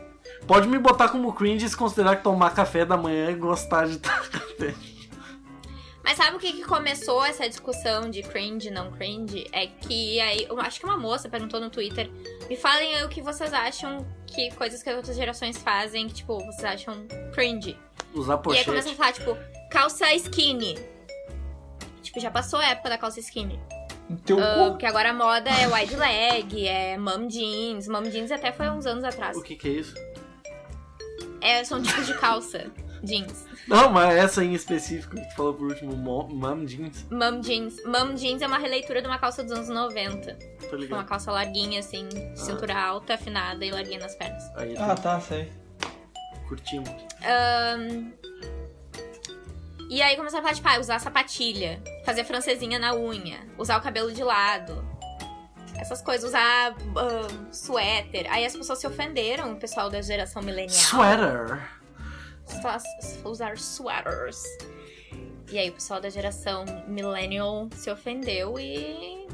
Pode 0.48 0.68
me 0.68 0.78
botar 0.78 1.10
como 1.10 1.32
cringe 1.34 1.68
se 1.68 1.76
considerar 1.78 2.18
que 2.18 2.24
tomar 2.24 2.54
café 2.54 2.86
da 2.86 2.98
manhã 2.98 3.30
é 3.30 3.34
gostar 3.34 3.88
de 3.88 3.98
tomar 4.00 4.30
café. 4.30 4.74
Mas 6.04 6.18
sabe 6.18 6.36
o 6.36 6.40
que, 6.40 6.52
que 6.52 6.64
começou 6.66 7.24
essa 7.24 7.48
discussão 7.48 8.10
de 8.10 8.22
cringe, 8.24 8.70
não 8.70 8.92
cringe? 8.92 9.48
É 9.54 9.68
que 9.68 10.20
aí, 10.20 10.46
eu 10.50 10.60
acho 10.60 10.78
que 10.80 10.86
uma 10.86 10.98
moça 10.98 11.30
perguntou 11.30 11.62
no 11.62 11.70
Twitter: 11.70 12.12
me 12.50 12.58
falem 12.58 12.96
aí 12.96 13.06
o 13.06 13.10
que 13.10 13.22
vocês 13.22 13.54
acham 13.54 14.06
que 14.28 14.52
coisas 14.52 14.84
que 14.84 14.90
as 14.90 14.98
outras 14.98 15.16
gerações 15.16 15.58
fazem, 15.58 16.08
que, 16.08 16.16
tipo, 16.16 16.38
vocês 16.40 16.66
acham 16.66 17.08
cringe. 17.34 17.78
Usar 18.14 18.34
E 18.34 18.36
aí 18.36 18.42
pochete. 18.44 18.66
começa 18.66 18.90
a 18.92 18.96
falar, 18.96 19.14
tipo, 19.14 19.38
calça 19.72 20.14
skinny. 20.14 20.78
Tipo, 22.02 22.20
já 22.20 22.30
passou 22.30 22.60
a 22.60 22.66
época 22.66 22.90
da 22.90 22.98
calça 22.98 23.22
skinny. 23.22 23.58
Ah, 24.12 24.66
cu. 24.66 24.72
porque 24.72 24.86
agora 24.86 25.12
a 25.12 25.14
moda 25.14 25.50
é 25.50 25.68
wide 25.68 25.96
leg, 25.96 26.68
é 26.68 26.98
mom 26.98 27.28
jeans. 27.28 27.88
Mom 27.88 28.04
jeans 28.04 28.30
até 28.30 28.52
foi 28.52 28.70
uns 28.70 28.86
anos 28.86 29.06
atrás. 29.06 29.38
O 29.38 29.42
que 29.42 29.56
que 29.56 29.68
é 29.70 29.72
isso? 29.72 29.96
É, 31.44 31.64
são 31.64 31.82
tipos 31.82 32.06
de 32.08 32.14
calça. 32.20 32.72
Jeans. 33.04 33.46
Não, 33.68 33.90
mas 33.90 34.16
essa 34.16 34.44
em 34.46 34.54
específico 34.54 35.16
que 35.18 35.22
tu 35.30 35.36
falou 35.36 35.54
por 35.54 35.68
último, 35.68 35.94
mo- 35.96 36.28
mom 36.30 36.64
jeans, 36.64 37.06
Mom 37.12 37.42
jeans. 37.42 37.76
Mom 37.86 38.14
jeans 38.16 38.42
é 38.42 38.48
uma 38.48 38.58
releitura 38.58 39.02
de 39.02 39.08
uma 39.08 39.20
calça 39.20 39.44
dos 39.44 39.52
anos 39.52 39.68
90. 39.68 40.34
tá 40.36 40.38
Tipo, 40.38 40.68
uma 40.72 40.78
ligado? 40.78 41.06
calça 41.06 41.30
larguinha, 41.32 41.80
assim, 41.82 42.08
de 42.08 42.40
cintura 42.40 42.74
alta, 42.82 43.16
afinada 43.16 43.66
e 43.66 43.72
larguinha 43.72 44.00
nas 44.00 44.16
pernas. 44.16 44.44
Aí 44.56 44.76
Ah, 44.78 44.96
tá, 44.96 45.20
sei. 45.20 45.52
curtimos. 46.48 46.90
Ahn, 47.22 48.12
E 49.90 50.02
aí 50.02 50.16
começaram 50.16 50.40
a 50.40 50.44
falar, 50.48 50.56
tipo, 50.56 50.68
ah, 50.70 50.80
usar 50.80 51.00
sapatilha, 51.00 51.82
fazer 52.06 52.24
francesinha 52.24 52.80
na 52.80 52.96
unha, 52.96 53.42
usar 53.58 53.78
o 53.78 53.82
cabelo 53.82 54.12
de 54.12 54.24
lado. 54.24 54.84
Essas 55.78 56.02
coisas, 56.02 56.30
usar 56.30 56.76
ahn, 56.96 57.52
suéter. 57.52 58.26
Aí 58.30 58.46
as 58.46 58.56
pessoas 58.56 58.80
se 58.80 58.88
ofenderam, 58.88 59.54
o 59.54 59.56
pessoal 59.56 59.90
da 59.90 60.02
geração 60.02 60.42
milenial. 60.42 60.70
Sweater. 60.70 61.60
Usar 63.26 63.58
sweaters. 63.58 64.44
E 65.52 65.58
aí 65.58 65.70
o 65.70 65.74
pessoal 65.74 66.02
da 66.02 66.10
geração 66.10 66.66
millennial 66.88 67.68
se 67.76 67.92
ofendeu 67.92 68.60
e 68.60 69.28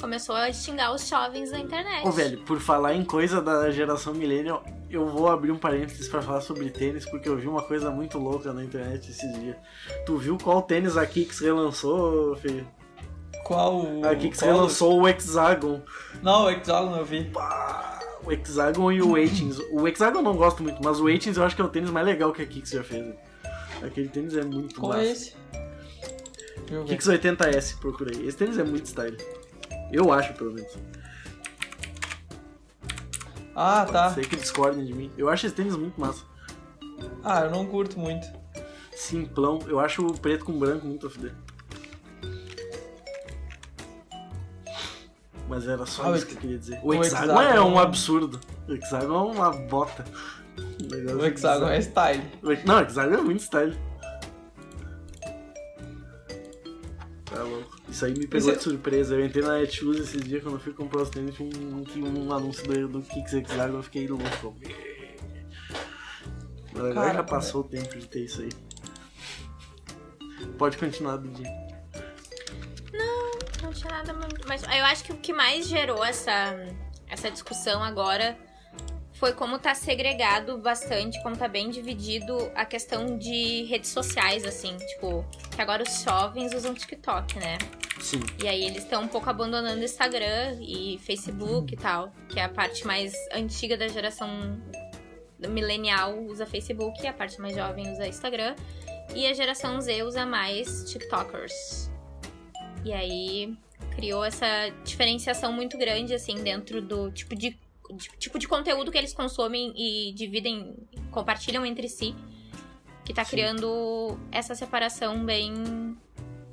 começou 0.00 0.34
a 0.34 0.52
xingar 0.52 0.94
os 0.94 1.06
jovens 1.08 1.50
na 1.50 1.58
internet. 1.58 2.06
Ô, 2.06 2.12
velho, 2.12 2.38
por 2.44 2.60
falar 2.60 2.94
em 2.94 3.04
coisa 3.04 3.42
da 3.42 3.70
geração 3.70 4.14
millennial, 4.14 4.64
eu 4.88 5.06
vou 5.06 5.28
abrir 5.28 5.50
um 5.50 5.58
parênteses 5.58 6.08
pra 6.08 6.22
falar 6.22 6.40
sobre 6.40 6.70
tênis, 6.70 7.04
porque 7.04 7.28
eu 7.28 7.36
vi 7.36 7.48
uma 7.48 7.62
coisa 7.62 7.90
muito 7.90 8.18
louca 8.18 8.52
na 8.52 8.64
internet 8.64 9.10
esses 9.10 9.32
dias. 9.38 9.56
Tu 10.06 10.16
viu 10.16 10.38
qual 10.38 10.62
tênis 10.62 10.96
a 10.96 11.04
Kicks 11.04 11.40
relançou, 11.40 12.36
Fê? 12.36 12.64
Qual 13.44 13.84
o. 13.84 14.06
A 14.06 14.14
Kicks 14.14 14.40
qual- 14.40 14.50
relançou 14.52 15.00
o 15.00 15.08
Hexagon. 15.08 15.80
Não, 16.22 16.44
o 16.44 16.50
Hexagon 16.50 16.96
eu 16.96 17.04
vi. 17.04 17.24
Pá, 17.30 17.98
o 18.24 18.32
Hexagon 18.32 18.92
e 18.92 19.00
o 19.02 19.12
Waitings. 19.12 19.58
O 19.72 19.86
Hexagon 19.88 20.18
eu 20.18 20.22
não 20.22 20.36
gosto 20.36 20.62
muito, 20.62 20.82
mas 20.82 21.00
o 21.00 21.04
Waitings 21.04 21.36
eu 21.38 21.44
acho 21.44 21.56
que 21.56 21.62
é 21.62 21.64
o 21.64 21.68
tênis 21.68 21.90
mais 21.90 22.06
legal 22.06 22.32
que 22.32 22.42
a 22.42 22.46
Kicks 22.46 22.70
já 22.70 22.82
fez. 22.84 23.14
Aquele 23.82 24.08
tênis 24.08 24.34
é 24.36 24.42
muito 24.44 24.78
Qual 24.80 24.92
massa. 24.92 25.04
é 25.04 25.10
esse? 25.12 25.34
Kicks 26.86 27.06
80S, 27.08 27.78
procurei. 27.78 28.26
Esse 28.26 28.36
tênis 28.36 28.58
é 28.58 28.64
muito 28.64 28.84
style. 28.86 29.16
Eu 29.92 30.12
acho, 30.12 30.34
pelo 30.34 30.52
menos. 30.52 30.70
Ah, 33.54 33.86
tá. 33.90 34.10
Sei 34.12 34.24
que 34.24 34.36
discordem 34.36 34.84
de 34.84 34.92
mim. 34.92 35.10
Eu 35.16 35.28
acho 35.28 35.46
esse 35.46 35.54
tênis 35.54 35.74
muito 35.74 35.98
massa. 36.00 36.22
Ah, 37.24 37.40
eu 37.42 37.50
não 37.50 37.66
curto 37.66 37.98
muito. 37.98 38.26
Simplão. 38.94 39.58
Eu 39.66 39.80
acho 39.80 40.04
o 40.06 40.12
preto 40.18 40.44
com 40.44 40.58
branco 40.58 40.86
muito 40.86 41.06
a 41.06 41.10
fuder. 41.10 41.32
Mas 45.58 45.66
era 45.66 45.84
só 45.86 46.04
Ah, 46.04 46.10
o 46.10 46.16
isso 46.16 46.24
que 46.26 46.34
eu 46.34 46.38
queria 46.40 46.56
dizer. 46.58 46.78
O 46.84 46.88
o 46.90 46.94
Hexagon, 46.94 47.24
Hexagon- 47.32 47.42
é 47.42 47.60
um 47.60 47.78
absurdo. 47.80 48.38
O 48.68 48.72
Hexagon 48.74 49.28
é 49.28 49.32
uma 49.32 49.50
bota. 49.50 50.04
Um 50.56 50.86
negócio 50.86 51.18
O 51.18 51.26
hexágono 51.26 51.70
é 51.72 51.78
style. 51.80 52.22
O 52.44 52.66
Não, 52.66 52.76
o 52.76 52.80
Hexagon 52.80 53.14
é 53.14 53.20
muito 53.20 53.40
style. 53.42 53.76
Tá 57.24 57.42
louco. 57.42 57.76
Isso 57.88 58.04
aí 58.04 58.12
me 58.12 58.26
pegou 58.28 58.38
Esse 58.38 58.50
é- 58.50 58.54
de 58.54 58.62
surpresa. 58.62 59.16
Eu 59.16 59.24
entrei 59.26 59.42
na 59.44 59.58
Netshoes 59.58 59.98
esses 60.00 60.22
dias 60.22 60.42
quando 60.44 60.54
eu 60.54 60.60
fui 60.60 60.72
comprar 60.72 61.02
os 61.02 61.10
tênis. 61.10 61.34
Tinha 61.34 61.48
um, 61.48 61.82
tinha 61.82 62.08
um 62.08 62.32
anúncio 62.32 62.64
do, 62.68 62.88
do 62.88 63.02
Kicks 63.02 63.32
Hexagon. 63.34 63.78
Eu 63.78 63.82
fiquei 63.82 64.06
louco. 64.06 64.24
Agora 66.76 67.14
já 67.14 67.24
passou 67.24 67.62
o 67.62 67.64
tempo 67.64 67.98
de 67.98 68.06
ter 68.06 68.24
isso 68.26 68.42
aí. 68.42 68.50
Pode 70.56 70.78
continuar, 70.78 71.18
Didi. 71.18 71.42
Tinha 73.78 73.92
nada. 73.92 74.14
Mas 74.46 74.62
eu 74.62 74.84
acho 74.84 75.04
que 75.04 75.12
o 75.12 75.16
que 75.16 75.32
mais 75.32 75.68
gerou 75.68 76.04
essa, 76.04 76.56
essa 77.08 77.30
discussão 77.30 77.82
agora 77.82 78.36
foi 79.12 79.32
como 79.32 79.58
tá 79.58 79.74
segregado 79.74 80.58
bastante, 80.58 81.20
como 81.22 81.36
tá 81.36 81.48
bem 81.48 81.70
dividido 81.70 82.50
a 82.54 82.64
questão 82.64 83.18
de 83.18 83.64
redes 83.64 83.90
sociais, 83.90 84.44
assim. 84.44 84.76
Tipo, 84.76 85.24
que 85.54 85.60
agora 85.60 85.82
os 85.82 86.02
jovens 86.02 86.54
usam 86.54 86.74
TikTok, 86.74 87.38
né? 87.38 87.58
Sim. 88.00 88.20
E 88.42 88.46
aí 88.46 88.64
eles 88.64 88.84
estão 88.84 89.02
um 89.02 89.08
pouco 89.08 89.28
abandonando 89.28 89.82
Instagram 89.82 90.56
e 90.60 90.98
Facebook 90.98 91.74
e 91.74 91.76
tal, 91.76 92.12
que 92.28 92.38
é 92.38 92.44
a 92.44 92.48
parte 92.48 92.86
mais 92.86 93.12
antiga 93.32 93.76
da 93.76 93.88
geração 93.88 94.60
millennial 95.48 96.18
usa 96.24 96.46
Facebook, 96.46 97.06
a 97.06 97.12
parte 97.12 97.40
mais 97.40 97.54
jovem 97.54 97.92
usa 97.92 98.06
Instagram, 98.06 98.54
e 99.14 99.26
a 99.26 99.32
geração 99.32 99.80
Z 99.80 100.02
usa 100.02 100.26
mais 100.26 100.90
TikTokers. 100.90 101.90
E 102.84 102.92
aí 102.92 103.56
criou 103.98 104.24
essa 104.24 104.46
diferenciação 104.84 105.52
muito 105.52 105.76
grande 105.76 106.14
assim 106.14 106.36
dentro 106.42 106.80
do 106.80 107.10
tipo 107.10 107.34
de, 107.34 107.50
de- 107.90 108.08
tipo 108.18 108.38
de 108.38 108.46
conteúdo 108.46 108.92
que 108.92 108.96
eles 108.98 109.12
consomem 109.12 109.72
e 109.76 110.12
dividem, 110.14 110.76
compartilham 111.10 111.66
entre 111.66 111.88
si, 111.88 112.14
que 113.04 113.12
tá 113.12 113.24
Sim. 113.24 113.30
criando 113.32 114.16
essa 114.30 114.54
separação 114.54 115.24
bem 115.24 115.96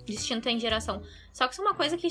distinta 0.05 0.49
em 0.49 0.59
geração. 0.59 1.03
Só 1.31 1.45
que 1.47 1.53
isso 1.53 1.61
é 1.61 1.65
uma 1.65 1.75
coisa 1.75 1.95
que 1.97 2.07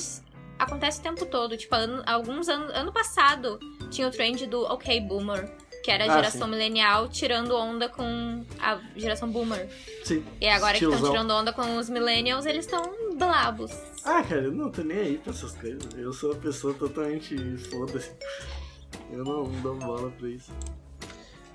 acontece 0.58 1.00
o 1.00 1.02
tempo 1.02 1.26
todo. 1.26 1.56
Tipo, 1.56 1.74
ano- 1.74 2.02
alguns 2.06 2.48
anos. 2.48 2.72
Ano 2.72 2.92
passado 2.92 3.58
tinha 3.90 4.06
o 4.06 4.10
trend 4.10 4.46
do 4.46 4.62
OK 4.62 5.00
Boomer. 5.00 5.52
Que 5.82 5.90
era 5.90 6.04
a 6.04 6.12
Ah, 6.12 6.16
geração 6.16 6.44
sim. 6.46 6.50
millennial 6.50 7.08
tirando 7.08 7.54
onda 7.54 7.90
com 7.90 8.42
a 8.58 8.80
geração 8.96 9.28
boomer. 9.30 9.68
Sim. 10.02 10.24
E 10.40 10.48
agora 10.48 10.78
que 10.78 10.84
estão 10.84 11.10
tirando 11.10 11.30
onda 11.32 11.52
com 11.52 11.76
os 11.76 11.90
millennials, 11.90 12.46
eles 12.46 12.64
estão 12.64 12.82
blabos. 13.18 13.70
Ah, 14.04 14.22
cara, 14.22 14.42
eu 14.42 14.52
não 14.52 14.70
tô 14.70 14.82
nem 14.82 14.98
aí 14.98 15.18
pra 15.18 15.32
essas 15.32 15.52
coisas. 15.52 15.82
Eu 15.96 16.12
sou 16.12 16.32
uma 16.32 16.40
pessoa 16.40 16.74
totalmente 16.74 17.36
foda-se. 17.70 18.10
Eu 19.10 19.24
não 19.24 19.44
dou 19.62 19.76
bola 19.76 20.10
pra 20.18 20.28
isso. 20.28 20.52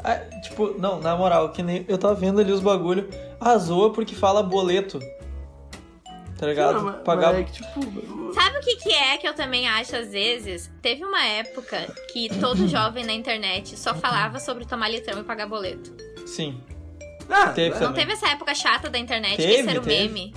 Ah, 0.03 0.15
tipo, 0.41 0.75
não, 0.79 0.99
na 0.99 1.15
moral, 1.15 1.51
que 1.51 1.61
nem 1.61 1.85
eu 1.87 1.97
tava 1.97 2.15
vendo 2.15 2.39
ali 2.39 2.51
os 2.51 2.61
bagulho. 2.61 3.07
Ah, 3.39 3.57
zoa 3.57 3.91
porque 3.93 4.15
fala 4.15 4.41
boleto. 4.41 4.99
Tá 6.37 6.47
ligado? 6.47 6.81
Mas- 6.81 7.01
Pagar. 7.03 7.33
mas 7.33 7.41
é 7.41 7.43
que, 7.43 7.51
tipo. 7.51 8.33
Sabe 8.33 8.57
o 8.57 8.61
que, 8.61 8.75
que 8.77 8.93
é 8.93 9.17
que 9.17 9.27
eu 9.27 9.33
também 9.33 9.67
acho 9.67 9.95
às 9.95 10.09
vezes? 10.11 10.71
Teve 10.81 11.03
uma 11.03 11.21
época 11.25 11.93
que 12.13 12.29
todo 12.39 12.65
jovem 12.67 13.03
na 13.05 13.11
internet 13.13 13.77
só 13.77 13.93
falava 13.93 14.39
sobre 14.39 14.65
tomar 14.65 14.87
litrão 14.89 15.19
e 15.19 15.23
pagar 15.23 15.47
boleto. 15.47 15.93
Sim. 16.25 16.61
Ah, 17.29 17.49
Teve 17.49 17.75
é, 17.75 17.79
Não 17.79 17.87
Também. 17.89 17.95
teve 18.05 18.13
essa 18.13 18.29
época 18.29 18.55
chata 18.55 18.89
da 18.89 18.97
internet 18.97 19.35
que 19.35 19.41
Teve, 19.43 19.53
esse 19.59 19.69
era 19.69 19.79
o 19.79 19.83
teve. 19.83 20.07
meme? 20.07 20.33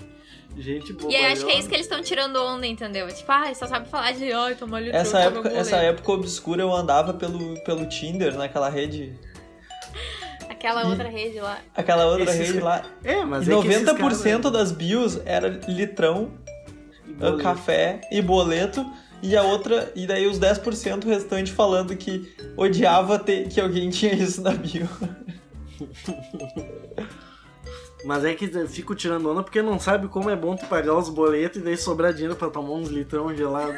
Gente 0.59 0.93
boa. 0.93 1.11
E 1.13 1.17
eu 1.17 1.25
acho 1.27 1.45
que 1.47 1.51
é 1.53 1.59
isso 1.59 1.69
que 1.69 1.75
eles 1.75 1.87
estão 1.87 2.03
tirando 2.03 2.37
onda, 2.37 2.67
entendeu? 2.67 3.09
Tipo, 3.09 3.31
ah, 3.33 3.53
só 3.55 3.67
sabe 3.67 3.89
falar 3.89 4.13
de 4.13 4.31
ai, 4.33 4.55
tomar 4.55 4.81
litrão 4.81 5.01
Essa 5.01 5.21
e 5.21 5.23
época, 5.25 5.43
boleto. 5.43 5.61
essa 5.61 5.77
época 5.77 6.13
obscura 6.13 6.63
eu 6.63 6.73
andava 6.75 7.15
pelo, 7.15 7.55
pelo 7.65 7.87
Tinder, 7.89 8.37
naquela 8.37 8.69
rede. 8.69 9.15
Aquela 10.49 10.83
E- 10.85 10.87
outra 10.87 11.09
rede 11.09 11.41
lá. 11.41 11.59
Aquela 11.75 12.07
outra 12.07 12.25
Esses- 12.31 12.49
rede 12.49 12.61
lá. 12.61 12.85
É, 13.03 13.25
mas 13.25 13.49
E 13.49 13.53
é 13.53 13.61
que 13.61 13.69
esses 13.69 13.83
90% 13.83 14.43
caras- 14.43 14.53
das 14.53 14.73
bios 14.73 15.21
era 15.25 15.49
litrão, 15.67 16.31
Boleto. 17.07 17.43
café 17.43 18.01
e 18.13 18.21
boleto. 18.23 18.85
E 19.25 19.37
a 19.37 19.43
outra, 19.45 19.91
e 19.95 20.05
daí 20.07 20.27
os 20.27 20.37
10% 20.39 21.05
restante 21.07 21.53
falando 21.53 21.97
que 21.97 22.35
odiava 22.57 23.19
ter, 23.21 23.49
que 23.49 23.61
alguém 23.61 23.89
tinha 23.89 24.13
isso 24.15 24.43
na 24.43 24.51
bio. 24.51 24.89
Mas 28.05 28.25
é 28.25 28.35
que 28.35 28.45
eu 28.53 28.69
fico 28.69 28.95
tirando 28.95 29.31
onda 29.31 29.43
porque 29.45 29.63
não 29.63 29.79
sabe 29.79 30.09
como 30.09 30.29
é 30.29 30.35
bom 30.35 30.57
tu 30.57 30.67
pagar 30.67 30.95
os 30.97 31.09
boletos 31.09 31.61
e 31.61 31.65
daí 31.65 31.77
sobrar 31.77 32.13
dinheiro 32.13 32.35
pra 32.35 32.51
tomar 32.51 32.71
uns 32.73 32.89
litrão 32.89 33.35
gelado. 33.35 33.75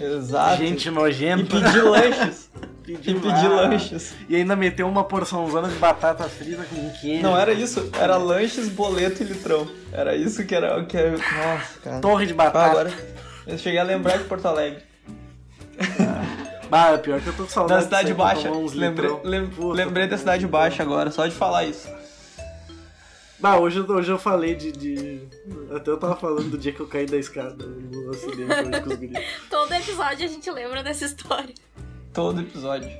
Exato. 0.00 0.58
Gente 0.58 0.88
e 0.88 0.90
nojenta. 0.90 1.44
pedir 1.60 1.82
lanches. 1.82 2.50
Pedir 2.86 3.16
e 3.16 3.20
pedir 3.20 3.48
lanches. 3.48 4.14
E 4.28 4.36
ainda 4.36 4.54
meteu 4.54 4.86
uma 4.88 5.02
porçãozona 5.02 5.66
de 5.68 5.74
batata 5.74 6.22
frita 6.28 6.62
com 6.64 6.88
queijo. 7.00 7.20
Não 7.20 7.36
era 7.36 7.52
isso, 7.52 7.90
era 7.98 8.16
lanches, 8.16 8.68
boleto 8.68 9.24
e 9.24 9.26
litrão. 9.26 9.66
Era 9.92 10.14
isso 10.14 10.46
que 10.46 10.54
era 10.54 10.78
o 10.80 10.86
que 10.86 10.96
era. 10.96 11.10
Nossa, 11.10 11.80
cara. 11.82 12.00
Torre 12.00 12.26
de 12.26 12.32
Ah, 12.34 12.36
batata. 12.36 12.70
agora 12.70 12.92
eu 13.44 13.58
cheguei 13.58 13.80
a 13.80 13.82
lembrar 13.82 14.18
de 14.18 14.24
Porto 14.24 14.46
Alegre. 14.46 14.84
Bah, 16.70 16.98
pior 16.98 17.20
que 17.20 17.28
eu 17.28 17.32
tô 17.32 17.44
com 17.44 17.48
saudade 17.48 17.80
Da 17.80 17.84
cidade 17.84 18.14
baixa. 18.14 18.50
Lembrei, 18.74 19.10
lem- 19.22 19.50
lembrei 19.72 20.06
da 20.08 20.18
cidade 20.18 20.46
baixa 20.48 20.82
agora, 20.82 21.10
só 21.12 21.24
de 21.26 21.32
falar 21.34 21.64
isso. 21.64 21.88
Bah, 23.38 23.56
hoje, 23.58 23.78
eu- 23.80 23.86
hoje 23.90 24.10
eu 24.10 24.18
falei 24.18 24.54
de, 24.54 24.72
de- 24.72 25.28
Até 25.74 25.90
eu 25.90 25.98
tava 25.98 26.16
falando 26.16 26.50
do 26.50 26.56
dia 26.58 26.72
que 26.72 26.80
eu 26.80 26.86
caí 26.88 27.04
da 27.06 27.16
escada 27.18 27.66
no 27.66 28.10
acidente 28.10 28.50
hoje 28.52 28.80
com 28.82 28.88
os 28.90 28.96
guris. 28.96 29.18
Todo 29.50 29.72
episódio 29.74 30.24
a 30.24 30.28
gente 30.28 30.50
lembra 30.50 30.82
dessa 30.82 31.04
história. 31.04 31.54
Todo 32.14 32.40
episódio. 32.40 32.90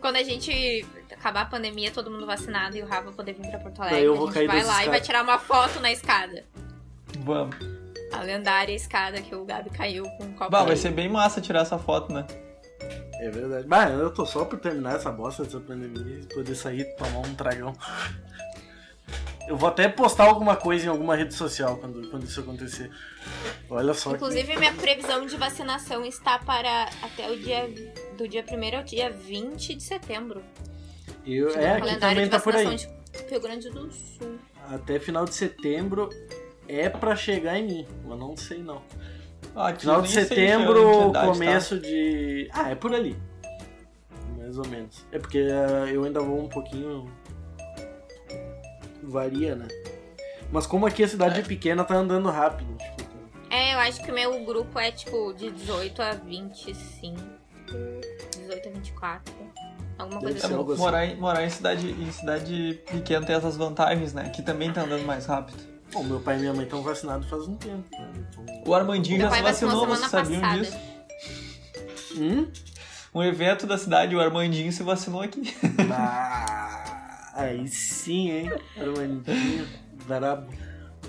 Quando 0.00 0.16
a 0.16 0.22
gente 0.22 0.84
acabar 1.12 1.42
a 1.42 1.46
pandemia, 1.46 1.90
todo 1.90 2.10
mundo 2.10 2.24
vacinado 2.26 2.76
e 2.76 2.82
o 2.82 2.86
Rafa 2.86 3.12
poder 3.12 3.34
vir 3.34 3.48
pra 3.50 3.58
Porto 3.58 3.80
Alegre, 3.82 4.08
a 4.08 4.14
gente 4.32 4.46
vai 4.46 4.64
lá 4.64 4.84
e 4.84 4.88
vai 4.88 5.00
tirar 5.00 5.22
uma 5.22 5.38
foto 5.38 5.78
na 5.80 5.92
escada. 5.92 6.44
Vamos. 7.20 7.56
A 8.12 8.22
lendária 8.22 8.74
escada 8.74 9.20
que 9.20 9.34
o 9.34 9.44
Gabi 9.44 9.70
caiu 9.70 10.04
com 10.18 10.24
um 10.24 10.32
copo 10.32 10.50
Bah, 10.50 10.64
vai 10.64 10.76
ser 10.76 10.90
bem 10.90 11.08
massa 11.08 11.40
tirar 11.40 11.60
essa 11.60 11.78
foto, 11.78 12.12
né? 12.12 12.26
É 13.20 13.28
verdade. 13.30 13.66
Bah, 13.68 13.88
eu 13.90 14.10
tô 14.10 14.24
só 14.24 14.44
por 14.46 14.58
terminar 14.58 14.96
essa 14.96 15.12
bosta 15.12 15.44
dessa 15.44 15.60
pandemia 15.60 16.20
e 16.22 16.26
poder 16.34 16.54
sair 16.54 16.80
e 16.80 16.84
tomar 16.96 17.18
um 17.20 17.34
tragão. 17.34 17.74
Eu 19.48 19.56
vou 19.56 19.68
até 19.68 19.88
postar 19.88 20.24
alguma 20.24 20.54
coisa 20.54 20.86
em 20.86 20.88
alguma 20.88 21.16
rede 21.16 21.34
social 21.34 21.76
quando, 21.78 22.08
quando 22.10 22.22
isso 22.24 22.40
acontecer. 22.40 22.90
Olha 23.68 23.92
só. 23.94 24.10
que- 24.10 24.16
Inclusive, 24.16 24.56
minha 24.56 24.72
previsão 24.74 25.26
de 25.26 25.36
vacinação 25.36 26.04
está 26.04 26.38
para 26.38 26.88
até 27.02 27.28
o 27.30 27.36
dia. 27.36 27.68
Do 28.16 28.28
dia 28.28 28.44
1 28.48 28.76
ao 28.78 28.84
dia 28.84 29.10
20 29.10 29.74
de 29.74 29.82
setembro. 29.82 30.42
Eu, 31.26 31.48
é, 31.50 31.76
aqui 31.76 31.96
também 31.98 32.24
de 32.24 32.30
tá 32.30 32.38
por 32.38 32.54
aí. 32.54 32.76
de 32.76 32.88
Rio 33.28 33.40
Grande 33.40 33.70
do 33.70 33.90
Sul. 33.92 34.38
Até 34.70 35.00
final 35.00 35.24
de 35.24 35.34
setembro 35.34 36.08
é 36.68 36.88
pra 36.88 37.16
chegar 37.16 37.58
em 37.58 37.66
mim, 37.66 37.86
mas 38.04 38.18
não 38.18 38.36
sei 38.36 38.58
não. 38.58 38.80
Ah, 39.56 39.74
Final 39.74 40.00
de 40.02 40.10
setembro, 40.12 40.74
que 40.92 41.08
idade 41.08 41.12
tá. 41.12 41.26
começo 41.32 41.78
de. 41.80 42.48
Ah, 42.52 42.70
é 42.70 42.74
por 42.76 42.94
ali. 42.94 43.16
Mais 44.38 44.56
ou 44.56 44.66
menos. 44.68 45.04
É 45.10 45.18
porque 45.18 45.38
ah, 45.50 45.86
eu 45.90 46.04
ainda 46.04 46.20
vou 46.20 46.38
um 46.44 46.48
pouquinho. 46.48 47.10
Varia, 49.10 49.54
né? 49.54 49.68
Mas 50.52 50.66
como 50.66 50.86
aqui 50.86 51.02
a 51.02 51.08
cidade 51.08 51.40
é, 51.40 51.42
pequena, 51.42 51.84
tá 51.84 51.94
andando 51.94 52.28
rápido. 52.30 52.76
Tipo, 52.76 53.10
É, 53.50 53.74
eu 53.74 53.78
acho 53.78 54.02
que 54.02 54.10
o 54.10 54.14
meu 54.14 54.44
grupo 54.44 54.78
é 54.78 54.90
tipo 54.90 55.32
de 55.32 55.50
18 55.50 56.02
a 56.02 56.12
25. 56.14 57.20
18 58.38 58.68
a 58.68 58.72
24. 58.72 59.34
Alguma 59.98 60.20
coisa 60.20 60.38
assim. 60.38 60.54
assim. 60.54 60.76
morar, 60.76 61.06
em, 61.06 61.16
morar 61.16 61.44
em 61.44 61.50
cidade, 61.50 61.90
em 61.90 62.10
cidade 62.10 62.80
pequena 62.90 63.24
tem 63.24 63.36
essas 63.36 63.56
vantagens, 63.56 64.14
né? 64.14 64.30
Que 64.30 64.42
também 64.42 64.72
tá 64.72 64.82
andando 64.82 65.04
mais 65.04 65.26
rápido. 65.26 65.58
Bom, 65.92 66.04
meu 66.04 66.20
pai 66.20 66.36
e 66.36 66.40
minha 66.40 66.54
mãe 66.54 66.64
estão 66.64 66.82
vacinados 66.82 67.28
faz 67.28 67.48
um 67.48 67.56
tempo. 67.56 67.84
Né? 67.92 68.12
Então... 68.30 68.62
O 68.66 68.74
Armandinho 68.74 69.18
Meu 69.18 69.28
já 69.28 69.36
se 69.36 69.42
vacinou 69.42 69.86
vacinou, 69.86 69.96
vocês 69.96 70.10
sabiam 70.10 70.40
passada. 70.40 70.60
disso? 70.60 70.78
Hum? 72.16 72.46
Um 73.12 73.22
evento 73.24 73.66
da 73.66 73.76
cidade, 73.76 74.14
o 74.14 74.20
Armandinho 74.20 74.72
se 74.72 74.82
vacinou 74.84 75.20
aqui. 75.20 75.42
Ah, 75.92 76.59
aí 77.34 77.66
sim, 77.68 78.30
hein? 78.30 78.52
Armandinho, 78.78 79.66
brabo. 80.06 80.52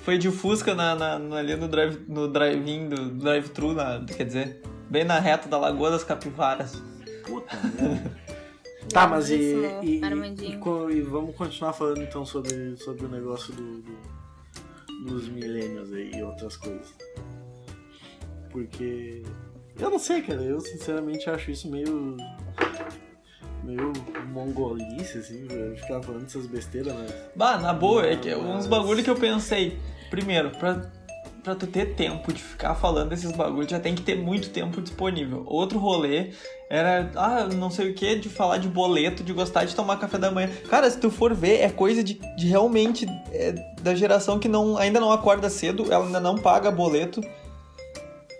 Foi 0.04 0.18
de 0.18 0.32
Fusca 0.32 0.74
na, 0.74 0.96
na- 0.96 1.38
ali 1.38 1.56
no 1.56 1.68
drive 1.68 2.00
no 2.08 2.28
drive-in 2.28 2.90
do 2.90 3.10
drive-thru, 3.12 3.74
na- 3.74 4.04
quer 4.06 4.24
dizer, 4.26 4.62
bem 4.90 5.04
na 5.04 5.20
reta 5.20 5.48
da 5.48 5.58
Lagoa 5.58 5.92
das 5.92 6.04
Capivaras. 6.04 6.82
Puta 7.26 7.56
merda. 7.80 8.20
Tá, 8.90 9.08
mas 9.08 9.30
e, 9.30 9.36
e, 9.84 10.02
e, 10.02 10.98
e 10.98 11.02
vamos 11.02 11.36
continuar 11.36 11.72
falando 11.74 12.02
então 12.02 12.26
sobre, 12.26 12.76
sobre 12.78 13.06
o 13.06 13.10
negócio 13.10 13.54
do, 13.54 13.82
do- 13.82 14.12
dos 15.06 15.30
milênios 15.30 15.94
aí 15.94 16.12
e 16.16 16.24
outras 16.24 16.58
coisas. 16.58 16.94
Porque. 18.50 19.24
Eu 19.80 19.90
não 19.90 20.00
sei, 20.00 20.22
cara. 20.22 20.42
Eu 20.42 20.60
sinceramente 20.60 21.30
acho 21.30 21.52
isso 21.52 21.70
meio. 21.70 22.18
Meio 23.63 23.93
mongolice, 24.28 25.17
assim, 25.17 25.45
pra 25.45 25.76
ficar 25.76 26.02
falando 26.02 26.26
essas 26.26 26.47
besteiras, 26.47 26.93
mas. 26.93 27.13
Bah, 27.36 27.58
na 27.58 27.74
boa, 27.74 28.06
é 28.06 28.15
que 28.15 28.30
é 28.30 28.38
uns 28.38 28.67
bagulho 28.67 29.04
que 29.04 29.10
eu 29.10 29.15
pensei. 29.15 29.78
Primeiro, 30.10 30.52
pra, 30.52 30.82
pra 31.43 31.56
tu 31.56 31.67
ter 31.67 31.95
tempo 31.95 32.34
de 32.34 32.41
ficar 32.41 32.76
falando 32.76 33.10
desses 33.10 33.32
bagulhos, 33.32 33.69
já 33.69 33.80
tem 33.80 33.95
que 33.95 34.02
ter 34.02 34.15
muito 34.15 34.50
tempo 34.50 34.82
disponível. 34.82 35.43
Outro 35.47 35.80
rolê 35.80 36.32
era, 36.69 37.12
ah, 37.15 37.47
não 37.47 37.69
sei 37.69 37.91
o 37.91 37.93
que, 37.93 38.15
de 38.15 38.30
falar 38.30 38.58
de 38.58 38.67
boleto, 38.67 39.24
de 39.24 39.34
gostar 39.34 39.65
de 39.65 39.76
tomar 39.76 39.97
café 39.97 40.17
da 40.17 40.32
manhã. 40.32 40.50
Cara, 40.69 40.89
se 40.89 40.97
tu 40.97 41.10
for 41.10 41.34
ver, 41.34 41.62
é 41.62 41.69
coisa 41.69 42.04
de, 42.04 42.19
de 42.38 42.47
realmente 42.47 43.06
é, 43.32 43.54
da 43.82 43.93
geração 43.93 44.39
que 44.39 44.47
não, 44.47 44.78
ainda 44.78 45.00
não 45.00 45.12
acorda 45.12 45.50
cedo, 45.50 45.91
ela 45.91 46.06
ainda 46.06 46.19
não 46.19 46.38
paga 46.38 46.71
boleto. 46.71 47.21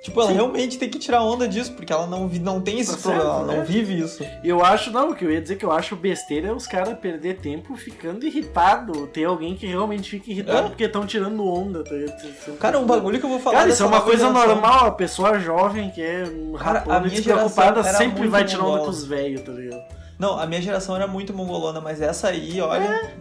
Tipo, 0.02 0.20
ela 0.20 0.30
Sim. 0.30 0.36
realmente 0.36 0.80
tem 0.80 0.90
que 0.90 0.98
tirar 0.98 1.22
onda 1.24 1.48
disso, 1.48 1.74
porque 1.74 1.94
ela 1.94 2.08
não, 2.08 2.28
não 2.28 2.60
tem 2.60 2.80
esse 2.80 2.96
Tá 2.96 3.02
problema, 3.04 3.24
ela 3.24 3.46
não 3.46 3.58
né? 3.58 3.64
vive 3.64 4.00
isso. 4.00 4.26
Eu 4.44 4.66
acho, 4.66 4.90
não, 4.90 5.12
o 5.12 5.16
que 5.16 5.24
eu 5.24 5.32
ia 5.32 5.40
dizer 5.40 5.58
que 5.58 5.64
eu 5.64 5.72
acho 5.72 5.96
besteira 5.96 6.48
é 6.48 6.52
os 6.52 6.66
caras 6.66 6.98
perder 6.98 7.38
tempo 7.38 7.76
ficando 7.76 8.26
irritado. 8.26 9.06
Ter 9.08 9.26
alguém 9.26 9.56
que 9.56 9.68
realmente 9.68 10.10
fica 10.10 10.32
irritado 10.32 10.66
É. 10.66 10.70
porque 10.70 10.86
estão 10.86 11.06
tirando 11.06 11.46
onda. 11.46 11.84
Tá? 11.84 11.92
ligado? 11.92 12.58
Cara, 12.58 12.80
um 12.80 12.86
bagulho 12.88 13.20
que 13.20 13.26
eu 13.26 13.30
vou 13.30 13.40
falar 13.40 13.58
Cara, 13.60 13.70
isso 13.70 13.84
é 13.84 13.86
uma 13.86 14.02
coisa 14.02 14.26
geração. 14.26 14.48
normal, 14.48 14.86
a 14.88 14.92
pessoa 14.92 15.38
jovem 15.40 15.92
que 15.92 16.02
é 16.02 16.24
um 16.24 16.54
Cara, 16.54 16.70
a 16.70 16.74
rapona 16.80 17.00
minha 17.02 17.12
despreocupada 17.12 17.84
sempre 17.84 18.22
muito 18.22 18.32
vai 18.32 18.44
tirando 18.44 18.70
onda 18.70 18.84
com 18.84 18.90
os 18.90 19.06
velhos, 19.06 19.42
tá 19.42 19.52
ligado? 19.52 19.84
Não, 20.18 20.40
a 20.40 20.48
minha 20.48 20.62
geração 20.64 20.96
era 20.96 21.06
muito 21.06 21.32
mongolona, 21.32 21.80
mas 21.80 22.02
essa 22.02 22.30
aí, 22.30 22.60
olha. 22.60 23.12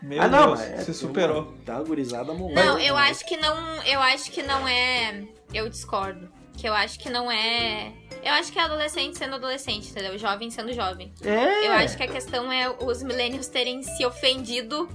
Meu 0.00 0.20
ah, 0.20 0.26
não, 0.28 0.46
Deus, 0.48 0.60
é, 0.60 0.76
se 0.78 0.84
tem 0.86 0.94
superou. 0.94 1.42
Uma, 1.42 1.52
tá 1.64 1.74
uma 1.74 1.84
gurizada 1.84 2.32
mongola. 2.32 2.64
Não, 2.64 2.78
eu 2.78 2.96
acho 2.96 3.24
que 3.24 3.36
não. 3.36 3.56
Eu 3.84 4.00
acho 4.00 4.30
que 4.32 4.42
não 4.42 4.66
é. 4.66 5.22
Eu 5.52 5.68
discordo. 5.68 6.28
Que 6.56 6.68
eu 6.68 6.74
acho 6.74 6.98
que 6.98 7.08
não 7.10 7.30
é. 7.30 7.92
Eu 8.22 8.32
acho 8.34 8.52
que 8.52 8.58
é 8.58 8.62
adolescente 8.62 9.16
sendo 9.18 9.34
adolescente, 9.36 9.90
entendeu? 9.90 10.16
Jovem 10.18 10.50
sendo 10.50 10.72
jovem. 10.72 11.12
É. 11.24 11.66
Eu 11.68 11.72
acho 11.72 11.96
que 11.96 12.02
a 12.02 12.08
questão 12.08 12.52
é 12.52 12.68
os 12.70 13.02
millennials 13.02 13.46
terem 13.48 13.82
se 13.82 14.04
ofendido 14.04 14.88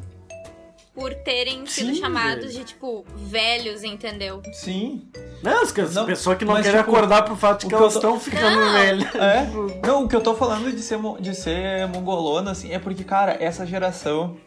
por 0.94 1.14
terem 1.14 1.66
sido 1.66 1.94
Sim, 1.94 2.00
chamados 2.02 2.46
velho. 2.54 2.58
de, 2.60 2.64
tipo, 2.64 3.06
velhos, 3.16 3.84
entendeu? 3.84 4.42
Sim. 4.54 5.08
Não, 5.44 5.62
as 5.62 5.72
pessoas 5.72 6.38
que 6.38 6.46
não 6.46 6.56
querem 6.56 6.72
tipo, 6.80 6.90
acordar 6.92 7.24
pro 7.24 7.36
fato 7.36 7.60
de 7.62 7.66
o 7.68 7.70
que 7.70 7.76
que 7.76 7.82
elas 7.82 7.96
eu 7.96 8.02
tô- 8.02 8.16
estão 8.16 8.20
ficando 8.20 8.56
Não. 8.56 8.72
velhas. 8.74 9.14
É. 9.16 9.88
Não, 9.88 10.06
o 10.06 10.08
que 10.08 10.16
eu 10.16 10.22
tô 10.22 10.34
falando 10.36 10.72
de 10.72 10.82
ser, 10.82 10.98
de 11.20 11.36
ser 11.36 11.88
mongolona, 11.88 12.52
assim, 12.52 12.72
é 12.72 12.80
porque, 12.80 13.04
cara, 13.04 13.38
essa 13.40 13.64
geração 13.66 14.38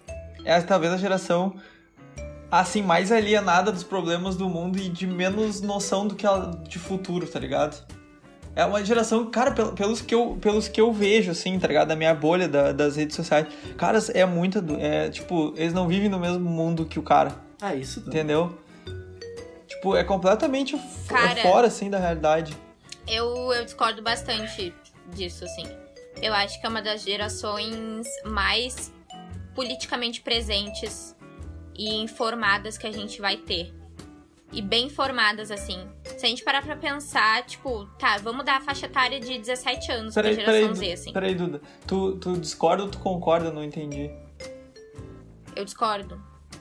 é 0.45 0.61
talvez 0.61 0.93
a 0.93 0.97
geração, 0.97 1.55
assim, 2.51 2.83
mais 2.83 3.13
alienada 3.13 3.71
dos 3.71 3.83
problemas 3.85 4.37
do 4.37 4.49
mundo 4.49 4.79
e 4.79 4.89
de 4.89 5.07
menos 5.07 5.61
noção 5.61 6.07
do 6.07 6.15
que 6.15 6.27
ela, 6.27 6.51
de 6.69 6.79
futuro, 6.79 7.27
tá 7.27 7.39
ligado? 7.39 7.85
É 8.57 8.65
uma 8.65 8.85
geração, 8.85 9.31
cara, 9.31 9.53
pel- 9.53 9.73
pelos 9.73 10.01
que 10.03 10.13
eu, 10.15 10.37
pelos 10.41 10.67
que 10.69 10.81
eu 10.81 10.93
vejo, 10.93 11.31
assim, 11.31 11.59
tá 11.59 11.69
ligado? 11.69 11.89
Da 11.89 11.97
minha 11.97 12.13
bolha 12.13 12.49
da- 12.49 12.73
das 12.73 12.97
redes 12.97 13.15
sociais. 13.15 13.47
Cara, 13.79 13.99
é 14.13 14.25
muita. 14.27 14.63
É, 14.81 15.09
tipo, 15.09 15.55
eles 15.57 15.73
não 15.73 15.87
vivem 15.87 16.09
no 16.09 16.19
mesmo 16.19 16.41
mundo 16.51 16.85
que 16.85 16.99
o 16.99 17.03
cara. 17.03 17.33
Ah, 17.63 17.75
isso 17.75 18.01
também. 18.01 18.19
Entendeu? 18.21 18.59
Tipo, 19.69 19.95
é 19.97 20.03
completamente 20.03 20.77
Cara. 21.09 21.37
fora, 21.43 21.69
assim, 21.69 21.89
da 21.89 21.99
realidade. 21.99 22.57
Eu, 23.07 23.53
eu 23.53 23.65
discordo 23.65 24.03
bastante 24.03 24.75
disso, 25.15 25.45
assim. 25.45 25.65
Eu 26.21 26.35
acho 26.35 26.61
que 26.61 26.67
é 26.67 26.69
uma 26.69 26.83
das 26.83 27.03
gerações 27.03 28.07
mais 28.25 28.93
politicamente 29.55 30.21
presentes 30.21 31.15
e 31.83 31.97
informadas 32.03 32.77
que 32.77 32.87
a 32.87 32.93
gente 32.93 33.23
vai 33.23 33.39
ter. 33.39 33.73
E 34.53 34.61
bem 34.61 34.87
informadas, 34.89 35.51
assim. 35.51 35.89
Se 36.19 36.27
a 36.27 36.29
gente 36.29 36.45
parar 36.45 36.61
pra 36.61 36.77
pensar, 36.77 37.43
tipo, 37.47 37.87
tá, 37.99 38.19
vamos 38.19 38.45
dar 38.45 38.57
a 38.59 38.61
faixa 38.61 38.85
etária 38.85 39.19
de 39.19 39.39
17 39.39 39.91
anos 39.93 40.13
pra 40.13 40.25
Peraí, 40.25 40.35
geração 40.35 40.61
peraí, 40.75 40.75
Z, 40.75 40.93
assim. 40.93 41.13
peraí, 41.13 41.35
Duda. 41.35 41.63
Tu, 41.87 42.17
tu 42.17 42.37
discorda 42.37 42.83
ou 42.83 42.91
tu 42.91 42.99
concorda? 42.99 43.51
Não 43.51 43.65
entendi. 43.65 44.11
Eu 45.57 45.65
discordo. 45.65 46.21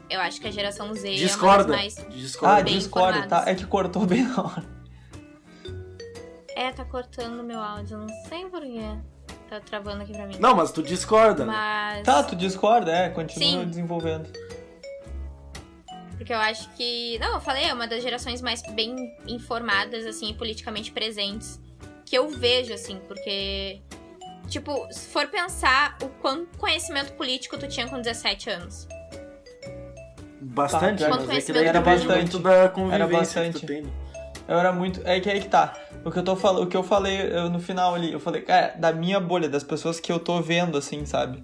Eu 0.09 0.21
acho 0.21 0.39
que 0.39 0.47
a 0.47 0.51
geração 0.51 0.93
Z 0.93 1.09
é 1.09 1.15
Discorda. 1.15 1.65
das 1.65 1.75
mais. 1.75 1.97
Ah, 1.99 2.03
Discorda. 2.09 2.63
bem 2.63 2.77
discorda, 2.77 3.27
tá? 3.27 3.43
É 3.45 3.55
que 3.55 3.65
cortou 3.65 4.05
bem 4.05 4.23
na 4.23 4.41
hora. 4.43 4.65
É, 6.55 6.71
tá 6.71 6.85
cortando 6.85 7.43
meu 7.43 7.59
áudio, 7.59 7.97
não 7.97 8.07
sei 8.27 8.45
porquê. 8.45 8.97
Tá 9.49 9.59
travando 9.59 10.03
aqui 10.03 10.11
pra 10.13 10.27
mim. 10.27 10.35
Não, 10.39 10.55
mas 10.55 10.71
tu 10.71 10.81
discorda. 10.83 11.45
né? 11.45 11.51
Mas. 11.51 12.03
Tá, 12.05 12.23
tu 12.23 12.35
discorda, 12.35 12.91
é, 12.91 13.09
continua 13.09 13.63
Sim. 13.63 13.67
desenvolvendo. 13.69 14.29
Porque 16.19 16.33
eu 16.33 16.37
acho 16.37 16.69
que. 16.71 17.17
Não, 17.17 17.35
eu 17.35 17.39
falei, 17.39 17.63
é 17.63 17.73
uma 17.73 17.87
das 17.87 18.03
gerações 18.03 18.41
mais 18.41 18.61
bem 18.73 18.93
informadas, 19.25 20.05
assim, 20.05 20.31
e 20.31 20.33
politicamente 20.33 20.91
presentes. 20.91 21.57
Que 22.05 22.17
eu 22.17 22.27
vejo, 22.27 22.73
assim, 22.73 22.99
porque. 23.07 23.79
Tipo, 24.49 24.85
se 24.91 25.07
for 25.07 25.27
pensar 25.27 25.97
o 26.03 26.09
quanto 26.09 26.57
conhecimento 26.57 27.13
político 27.13 27.57
tu 27.57 27.69
tinha 27.69 27.87
com 27.87 28.01
17 28.01 28.49
anos. 28.49 28.85
Bastante, 30.41 31.03
Tá, 31.03 31.09
mas 31.09 31.29
é 31.29 31.41
que 31.41 31.53
daí 31.53 31.65
era 31.65 31.79
bastante. 31.79 32.37
da 32.39 32.67
convivência 32.67 33.07
que 33.07 33.13
bastante. 33.15 33.59
tu 33.61 33.65
tem. 33.65 33.83
Eu 34.45 34.59
era 34.59 34.73
muito. 34.73 35.01
É 35.05 35.21
que 35.21 35.29
aí 35.29 35.39
que 35.39 35.47
tá. 35.47 35.73
O 36.03 36.11
que 36.11 36.19
eu 36.19 36.23
tô 36.23 36.35
falando, 36.35 36.63
o 36.63 36.67
que 36.67 36.75
eu 36.75 36.83
falei 36.83 37.31
eu, 37.31 37.49
no 37.49 37.59
final 37.61 37.95
ali, 37.95 38.11
eu 38.11 38.19
falei, 38.19 38.41
cara, 38.41 38.73
da 38.77 38.91
minha 38.91 39.21
bolha, 39.21 39.47
das 39.47 39.63
pessoas 39.63 40.01
que 40.01 40.11
eu 40.11 40.19
tô 40.19 40.41
vendo, 40.41 40.77
assim, 40.77 41.05
sabe? 41.05 41.43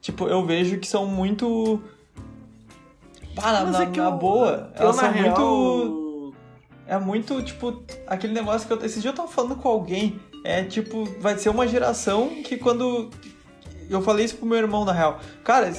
Tipo, 0.00 0.28
eu 0.28 0.44
vejo 0.46 0.78
que 0.78 0.86
são 0.86 1.04
muito. 1.06 1.82
Na, 3.36 3.62
Mas 3.64 3.72
na- 3.72 3.82
é 3.82 3.86
que 3.86 3.98
na 3.98 4.06
eu- 4.06 4.12
boa. 4.12 4.70
eu, 4.76 4.82
Elas 4.84 4.96
na 4.96 5.02
são 5.02 5.12
real, 5.12 5.38
muito. 5.38 6.34
É 6.86 6.98
muito, 6.98 7.42
tipo, 7.42 7.82
aquele 8.06 8.32
negócio 8.34 8.66
que 8.66 8.72
eu. 8.72 8.84
Esse 8.84 9.00
dia 9.00 9.10
eu 9.10 9.14
tava 9.14 9.28
falando 9.28 9.56
com 9.56 9.68
alguém. 9.68 10.20
É 10.44 10.62
tipo, 10.64 11.04
vai 11.20 11.36
ser 11.38 11.48
uma 11.48 11.66
geração 11.66 12.28
que 12.44 12.56
quando. 12.58 13.10
Eu 13.88 14.00
falei 14.02 14.24
isso 14.24 14.36
pro 14.36 14.46
meu 14.46 14.58
irmão, 14.58 14.84
na 14.84 14.92
real. 14.92 15.20
Cara, 15.42 15.70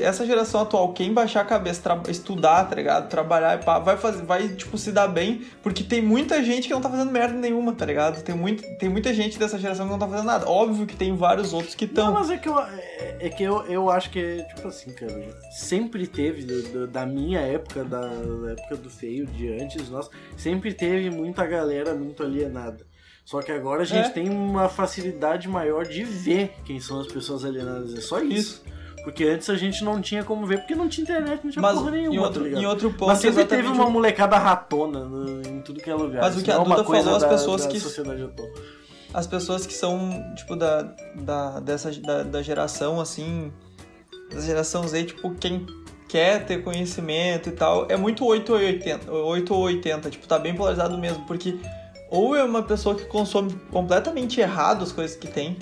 essa 0.00 0.26
geração 0.26 0.60
atual, 0.62 0.92
quem 0.92 1.12
baixar 1.12 1.40
a 1.42 1.44
cabeça, 1.44 1.82
estudar, 2.08 2.64
tá 2.68 2.74
ligado? 2.74 3.08
Trabalhar 3.08 3.58
pá, 3.64 3.78
vai 3.78 3.96
fazer, 3.96 4.22
vai, 4.24 4.48
tipo, 4.48 4.76
se 4.76 4.90
dar 4.92 5.08
bem, 5.08 5.42
porque 5.62 5.82
tem 5.84 6.02
muita 6.02 6.42
gente 6.42 6.66
que 6.68 6.74
não 6.74 6.80
tá 6.80 6.90
fazendo 6.90 7.10
merda 7.10 7.34
nenhuma, 7.38 7.72
tá 7.72 7.84
ligado? 7.86 8.22
Tem, 8.22 8.34
muito, 8.34 8.62
tem 8.78 8.88
muita 8.88 9.12
gente 9.14 9.38
dessa 9.38 9.58
geração 9.58 9.86
que 9.86 9.92
não 9.92 9.98
tá 9.98 10.08
fazendo 10.08 10.26
nada. 10.26 10.48
Óbvio 10.48 10.86
que 10.86 10.96
tem 10.96 11.14
vários 11.16 11.52
outros 11.52 11.74
que 11.74 11.84
estão. 11.84 12.12
mas 12.12 12.30
é 12.30 12.36
que, 12.38 12.48
eu, 12.48 12.58
é, 12.58 13.16
é 13.20 13.28
que 13.28 13.42
eu, 13.42 13.62
eu 13.66 13.90
acho 13.90 14.10
que 14.10 14.18
é 14.18 14.42
tipo 14.54 14.66
assim, 14.68 14.92
cara. 14.92 15.12
Sempre 15.52 16.06
teve, 16.06 16.42
do- 16.44 16.62
do- 16.72 16.86
da 16.88 17.06
minha 17.06 17.40
época, 17.40 17.84
da, 17.84 18.00
da 18.00 18.52
época 18.52 18.76
do 18.76 18.90
feio, 18.90 19.26
de 19.26 19.52
antes, 19.62 19.88
nós, 19.88 20.08
sempre 20.36 20.72
teve 20.74 21.10
muita 21.10 21.46
galera 21.46 21.94
muito 21.94 22.22
alienada. 22.22 22.84
Só 23.24 23.40
que 23.40 23.50
agora 23.50 23.82
a 23.82 23.84
gente 23.86 24.06
É. 24.06 24.10
tem 24.10 24.28
uma 24.28 24.68
facilidade 24.68 25.48
maior 25.48 25.86
de 25.86 26.04
ver 26.04 26.54
quem 26.64 26.78
são 26.78 27.00
as 27.00 27.06
pessoas 27.06 27.44
alienadas. 27.44 27.94
É 27.94 28.00
só 28.00 28.20
isso. 28.20 28.62
Porque 29.02 29.24
antes 29.24 29.50
a 29.50 29.56
gente 29.56 29.84
não 29.84 30.00
tinha 30.00 30.24
como 30.24 30.46
ver, 30.46 30.58
porque 30.60 30.74
não 30.74 30.88
tinha 30.88 31.02
internet, 31.02 31.40
não 31.44 31.50
tinha 31.50 31.60
Mas 31.60 31.78
porra 31.78 31.90
nenhuma, 31.90 32.14
em, 32.14 32.18
tá 32.18 32.24
outro, 32.24 32.42
ligado? 32.44 32.62
em 32.62 32.66
outro 32.66 32.90
ponto, 32.90 33.06
Mas 33.08 33.18
sempre 33.18 33.44
teve 33.44 33.68
uma 33.68 33.88
molecada 33.90 34.38
ratona 34.38 35.04
no- 35.04 35.42
em 35.46 35.60
tudo 35.60 35.80
que 35.80 35.90
é 35.90 35.94
lugar. 35.94 36.22
Mas 36.22 36.34
o 36.34 36.36
Isso 36.36 36.44
que 36.44 36.50
a 36.50 36.54
é 36.54 36.58
Duda 36.58 36.84
coisa 36.84 37.02
falou, 37.02 37.16
as 37.16 37.22
da- 37.22 37.28
pessoas 37.28 37.64
da 37.64 37.68
que- 37.70 37.80
sociedade 37.80 38.22
atual. 38.22 38.48
as 39.12 39.26
pessoas 39.26 39.66
que 39.66 39.74
são, 39.74 40.22
tipo, 40.36 40.56
da, 40.56 40.82
da, 41.16 41.60
dessa, 41.60 41.90
da, 41.92 42.22
da 42.22 42.42
geração, 42.42 42.98
assim, 42.98 43.52
da 44.32 44.40
geração 44.40 44.88
Z, 44.88 45.04
tipo, 45.04 45.30
quem 45.34 45.66
quer 46.08 46.46
ter 46.46 46.62
conhecimento 46.64 47.50
e 47.50 47.52
tal, 47.52 47.86
é 47.90 47.96
muito 47.98 48.24
8 48.24 48.52
ou 48.54 48.58
80, 48.58 49.12
8 49.12 49.54
ou 49.54 49.60
80, 49.64 50.08
tipo, 50.10 50.26
tá 50.26 50.38
bem 50.38 50.54
polarizado 50.54 50.96
mesmo, 50.96 51.26
porque 51.26 51.58
ou 52.10 52.36
é 52.36 52.44
uma 52.44 52.62
pessoa 52.62 52.94
que 52.94 53.04
consome 53.04 53.54
completamente 53.70 54.40
errado 54.40 54.82
as 54.82 54.92
coisas 54.92 55.16
que 55.16 55.26
tem, 55.26 55.58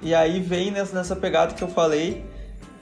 e 0.00 0.14
aí 0.14 0.40
vem 0.40 0.70
nessa, 0.70 1.14
pegada 1.14 1.54
que 1.54 1.62
eu 1.62 1.68
falei, 1.68 2.24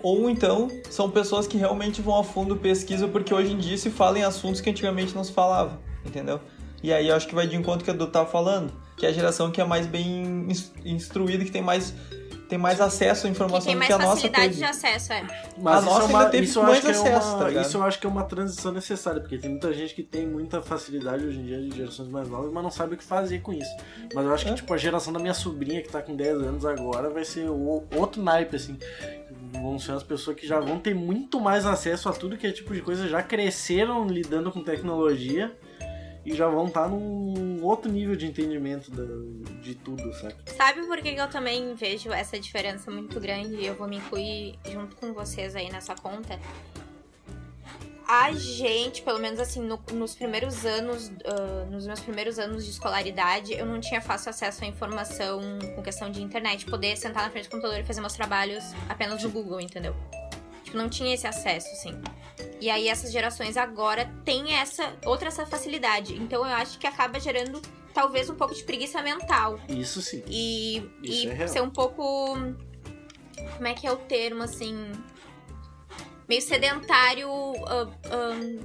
ou 0.02 0.30
então 0.30 0.68
são 0.88 1.10
pessoas 1.10 1.46
que 1.46 1.58
realmente 1.58 2.00
vão 2.00 2.18
a 2.18 2.24
fundo 2.24 2.56
pesquisa, 2.56 3.06
porque 3.06 3.34
hoje 3.34 3.52
em 3.52 3.58
dia 3.58 3.76
se 3.76 3.90
fala 3.90 4.18
em 4.18 4.22
assuntos 4.22 4.60
que 4.60 4.70
antigamente 4.70 5.14
não 5.14 5.22
se 5.22 5.32
falava, 5.32 5.78
entendeu? 6.04 6.40
E 6.82 6.92
aí 6.92 7.08
eu 7.08 7.14
acho 7.14 7.28
que 7.28 7.34
vai 7.34 7.46
de 7.46 7.54
encontro 7.56 7.84
que 7.84 7.90
a 7.90 7.92
Dudu 7.92 8.10
tava 8.10 8.26
falando, 8.26 8.72
que 8.96 9.04
é 9.04 9.10
a 9.10 9.12
geração 9.12 9.50
que 9.50 9.60
é 9.60 9.64
mais 9.64 9.86
bem 9.86 10.46
ins- 10.48 10.72
instruída, 10.82 11.44
que 11.44 11.50
tem 11.50 11.60
mais, 11.60 11.94
tem 12.50 12.58
mais 12.58 12.80
acesso 12.80 13.26
à 13.26 13.30
Que 13.30 13.34
informação 13.36 13.64
tem 13.66 13.74
do 13.74 13.78
mais 13.78 13.86
que 13.88 13.92
a 13.94 13.98
nossa 13.98 14.10
facilidade 14.16 14.44
teve. 14.48 14.56
de 14.58 14.64
acesso, 14.64 15.12
é. 15.14 15.22
Mas 15.56 15.74
A 15.76 15.78
isso, 15.78 15.86
nossa 15.86 16.02
é 16.02 16.04
uma, 16.08 16.18
ainda 16.18 16.30
teve 16.30 16.44
isso, 16.44 16.58
eu 16.58 16.62
mais 16.64 16.72
acho 16.74 16.80
que 16.82 16.88
é 16.88 16.90
acesso, 17.14 17.28
uma, 17.36 17.38
tá 17.44 17.50
isso 17.62 17.76
eu 17.78 17.82
acho 17.82 17.98
que 18.00 18.06
é 18.06 18.10
uma 18.10 18.24
transição 18.24 18.72
necessária, 18.72 19.20
porque 19.20 19.38
tem 19.38 19.50
muita 19.50 19.72
gente 19.72 19.94
que 19.94 20.02
tem 20.02 20.26
muita 20.26 20.60
facilidade 20.60 21.24
hoje 21.24 21.38
em 21.38 21.44
dia 21.44 21.60
de 21.62 21.74
gerações 21.76 22.08
mais 22.08 22.28
novas, 22.28 22.52
mas 22.52 22.62
não 22.62 22.70
sabe 22.70 22.94
o 22.94 22.98
que 22.98 23.04
fazer 23.04 23.38
com 23.40 23.52
isso. 23.52 23.70
Mas 24.14 24.24
eu 24.26 24.34
acho 24.34 24.44
que 24.44 24.50
É. 24.50 24.54
tipo, 24.54 24.74
a 24.74 24.76
geração 24.76 25.12
da 25.12 25.18
minha 25.18 25.32
sobrinha, 25.34 25.80
que 25.80 25.88
tá 25.88 26.02
com 26.02 26.14
10 26.14 26.36
anos 26.42 26.66
agora, 26.66 27.08
vai 27.08 27.24
ser 27.24 27.48
o- 27.48 27.84
outro 27.96 28.22
naipe, 28.22 28.56
assim. 28.56 28.76
Vão 29.52 29.78
ser 29.78 29.92
as 29.92 30.02
pessoas 30.02 30.36
que 30.36 30.46
já 30.46 30.58
vão 30.60 30.78
ter 30.78 30.94
muito 30.94 31.40
mais 31.40 31.64
acesso 31.66 32.08
a 32.08 32.12
tudo 32.12 32.36
que 32.36 32.46
é 32.46 32.52
tipo 32.52 32.74
de 32.74 32.80
coisa, 32.82 33.08
já 33.08 33.22
cresceram 33.22 34.06
lidando 34.06 34.50
com 34.50 34.62
tecnologia. 34.62 35.52
E 36.30 36.36
já 36.36 36.48
vão 36.48 36.66
estar 36.68 36.88
num 36.88 37.62
outro 37.64 37.90
nível 37.90 38.14
de 38.14 38.26
entendimento 38.26 38.90
de 39.60 39.74
tudo, 39.74 40.12
sabe? 40.14 40.34
Sabe 40.46 40.86
por 40.86 40.98
que 40.98 41.08
eu 41.08 41.28
também 41.28 41.74
vejo 41.74 42.10
essa 42.12 42.38
diferença 42.38 42.90
muito 42.90 43.18
grande 43.18 43.56
e 43.56 43.66
eu 43.66 43.74
vou 43.74 43.88
me 43.88 43.96
incluir 43.96 44.56
junto 44.70 44.94
com 44.96 45.12
vocês 45.12 45.56
aí 45.56 45.70
nessa 45.70 45.94
conta? 45.94 46.38
A 48.06 48.32
gente, 48.32 49.02
pelo 49.02 49.20
menos 49.20 49.38
assim, 49.38 49.60
no- 49.60 49.80
nos 49.92 50.14
primeiros 50.16 50.64
anos, 50.66 51.12
ah, 51.24 51.64
nos 51.70 51.86
meus 51.86 52.00
primeiros 52.00 52.38
anos 52.40 52.64
de 52.64 52.70
escolaridade, 52.72 53.52
eu 53.52 53.64
não 53.64 53.80
tinha 53.80 54.00
fácil 54.00 54.30
acesso 54.30 54.64
à 54.64 54.66
informação 54.66 55.40
com 55.76 55.82
questão 55.82 56.10
de 56.10 56.20
internet, 56.22 56.66
poder 56.66 56.96
sentar 56.96 57.22
na 57.24 57.30
frente 57.30 57.44
do 57.44 57.50
computador 57.50 57.78
e 57.80 57.84
fazer 57.84 58.00
meus 58.00 58.12
trabalhos 58.14 58.64
apenas 58.88 59.22
no 59.22 59.30
Google, 59.30 59.60
entendeu? 59.60 59.94
Tipo, 60.70 60.78
não 60.78 60.88
tinha 60.88 61.12
esse 61.12 61.26
acesso, 61.26 61.68
assim. 61.72 62.00
E 62.60 62.70
aí 62.70 62.88
essas 62.88 63.10
gerações 63.10 63.56
agora 63.56 64.08
têm 64.24 64.54
essa 64.54 64.96
outra 65.04 65.26
essa 65.26 65.44
facilidade. 65.44 66.14
Então 66.14 66.46
eu 66.46 66.54
acho 66.54 66.78
que 66.78 66.86
acaba 66.86 67.18
gerando 67.18 67.60
talvez 67.92 68.30
um 68.30 68.36
pouco 68.36 68.54
de 68.54 68.62
preguiça 68.62 69.02
mental. 69.02 69.58
Isso 69.68 70.00
sim. 70.00 70.22
E, 70.28 70.76
Isso 71.02 71.26
e 71.26 71.30
é 71.30 71.46
ser 71.48 71.60
um 71.60 71.70
pouco. 71.70 72.36
Como 73.56 73.66
é 73.66 73.74
que 73.74 73.84
é 73.84 73.90
o 73.90 73.96
termo, 73.96 74.44
assim? 74.44 74.92
Meio 76.28 76.40
sedentário 76.40 77.28
ahn, 78.08 78.60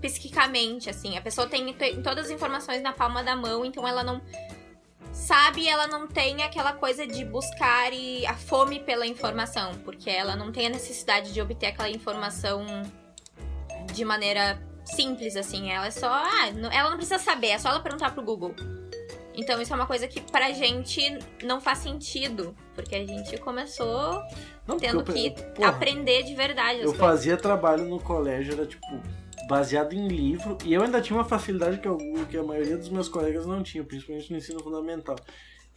psiquicamente, 0.00 0.88
assim. 0.88 1.18
A 1.18 1.20
pessoa 1.20 1.46
tem 1.46 1.76
todas 2.02 2.26
as 2.26 2.30
informações 2.30 2.80
na 2.80 2.94
palma 2.94 3.22
da 3.22 3.36
mão, 3.36 3.62
então 3.62 3.86
ela 3.86 4.02
não. 4.02 4.22
Sabe, 5.18 5.68
ela 5.68 5.86
não 5.88 6.06
tem 6.06 6.42
aquela 6.42 6.72
coisa 6.72 7.06
de 7.06 7.24
buscar 7.24 7.92
e 7.92 8.24
a 8.24 8.34
fome 8.34 8.80
pela 8.80 9.04
informação, 9.06 9.72
porque 9.84 10.08
ela 10.08 10.36
não 10.36 10.52
tem 10.52 10.66
a 10.66 10.70
necessidade 10.70 11.32
de 11.34 11.40
obter 11.42 11.66
aquela 11.66 11.90
informação 11.90 12.64
de 13.92 14.04
maneira 14.04 14.62
simples, 14.84 15.36
assim. 15.36 15.70
Ela 15.70 15.88
é 15.88 15.90
só. 15.90 16.08
Ah, 16.08 16.48
ela 16.72 16.90
não 16.90 16.96
precisa 16.96 17.18
saber, 17.18 17.48
é 17.48 17.58
só 17.58 17.68
ela 17.70 17.80
perguntar 17.80 18.12
pro 18.14 18.22
Google. 18.22 18.54
Então 19.34 19.60
isso 19.60 19.72
é 19.72 19.76
uma 19.76 19.86
coisa 19.86 20.08
que 20.08 20.20
pra 20.20 20.50
gente 20.52 21.18
não 21.42 21.60
faz 21.60 21.78
sentido. 21.78 22.56
Porque 22.74 22.94
a 22.94 23.04
gente 23.04 23.36
começou 23.38 24.22
Não, 24.66 24.78
tendo 24.78 25.00
eu- 25.00 25.04
que 25.04 25.30
porra, 25.56 25.68
aprender 25.68 26.22
de 26.22 26.34
verdade 26.34 26.78
Eu 26.78 26.84
coisas. 26.92 27.00
fazia 27.00 27.36
trabalho 27.36 27.84
no 27.84 28.00
colégio, 28.00 28.54
era 28.54 28.66
tipo, 28.66 28.86
baseado 29.48 29.94
em 29.94 30.06
livro, 30.06 30.58
e 30.64 30.74
eu 30.74 30.82
ainda 30.82 31.00
tinha 31.00 31.18
uma 31.18 31.24
facilidade 31.24 31.78
que, 31.78 31.88
eu, 31.88 31.96
que 32.30 32.36
a 32.36 32.42
maioria 32.42 32.76
dos 32.76 32.90
meus 32.90 33.08
colegas 33.08 33.46
não 33.46 33.62
tinha, 33.62 33.82
principalmente 33.82 34.30
no 34.30 34.36
ensino 34.36 34.62
fundamental. 34.62 35.16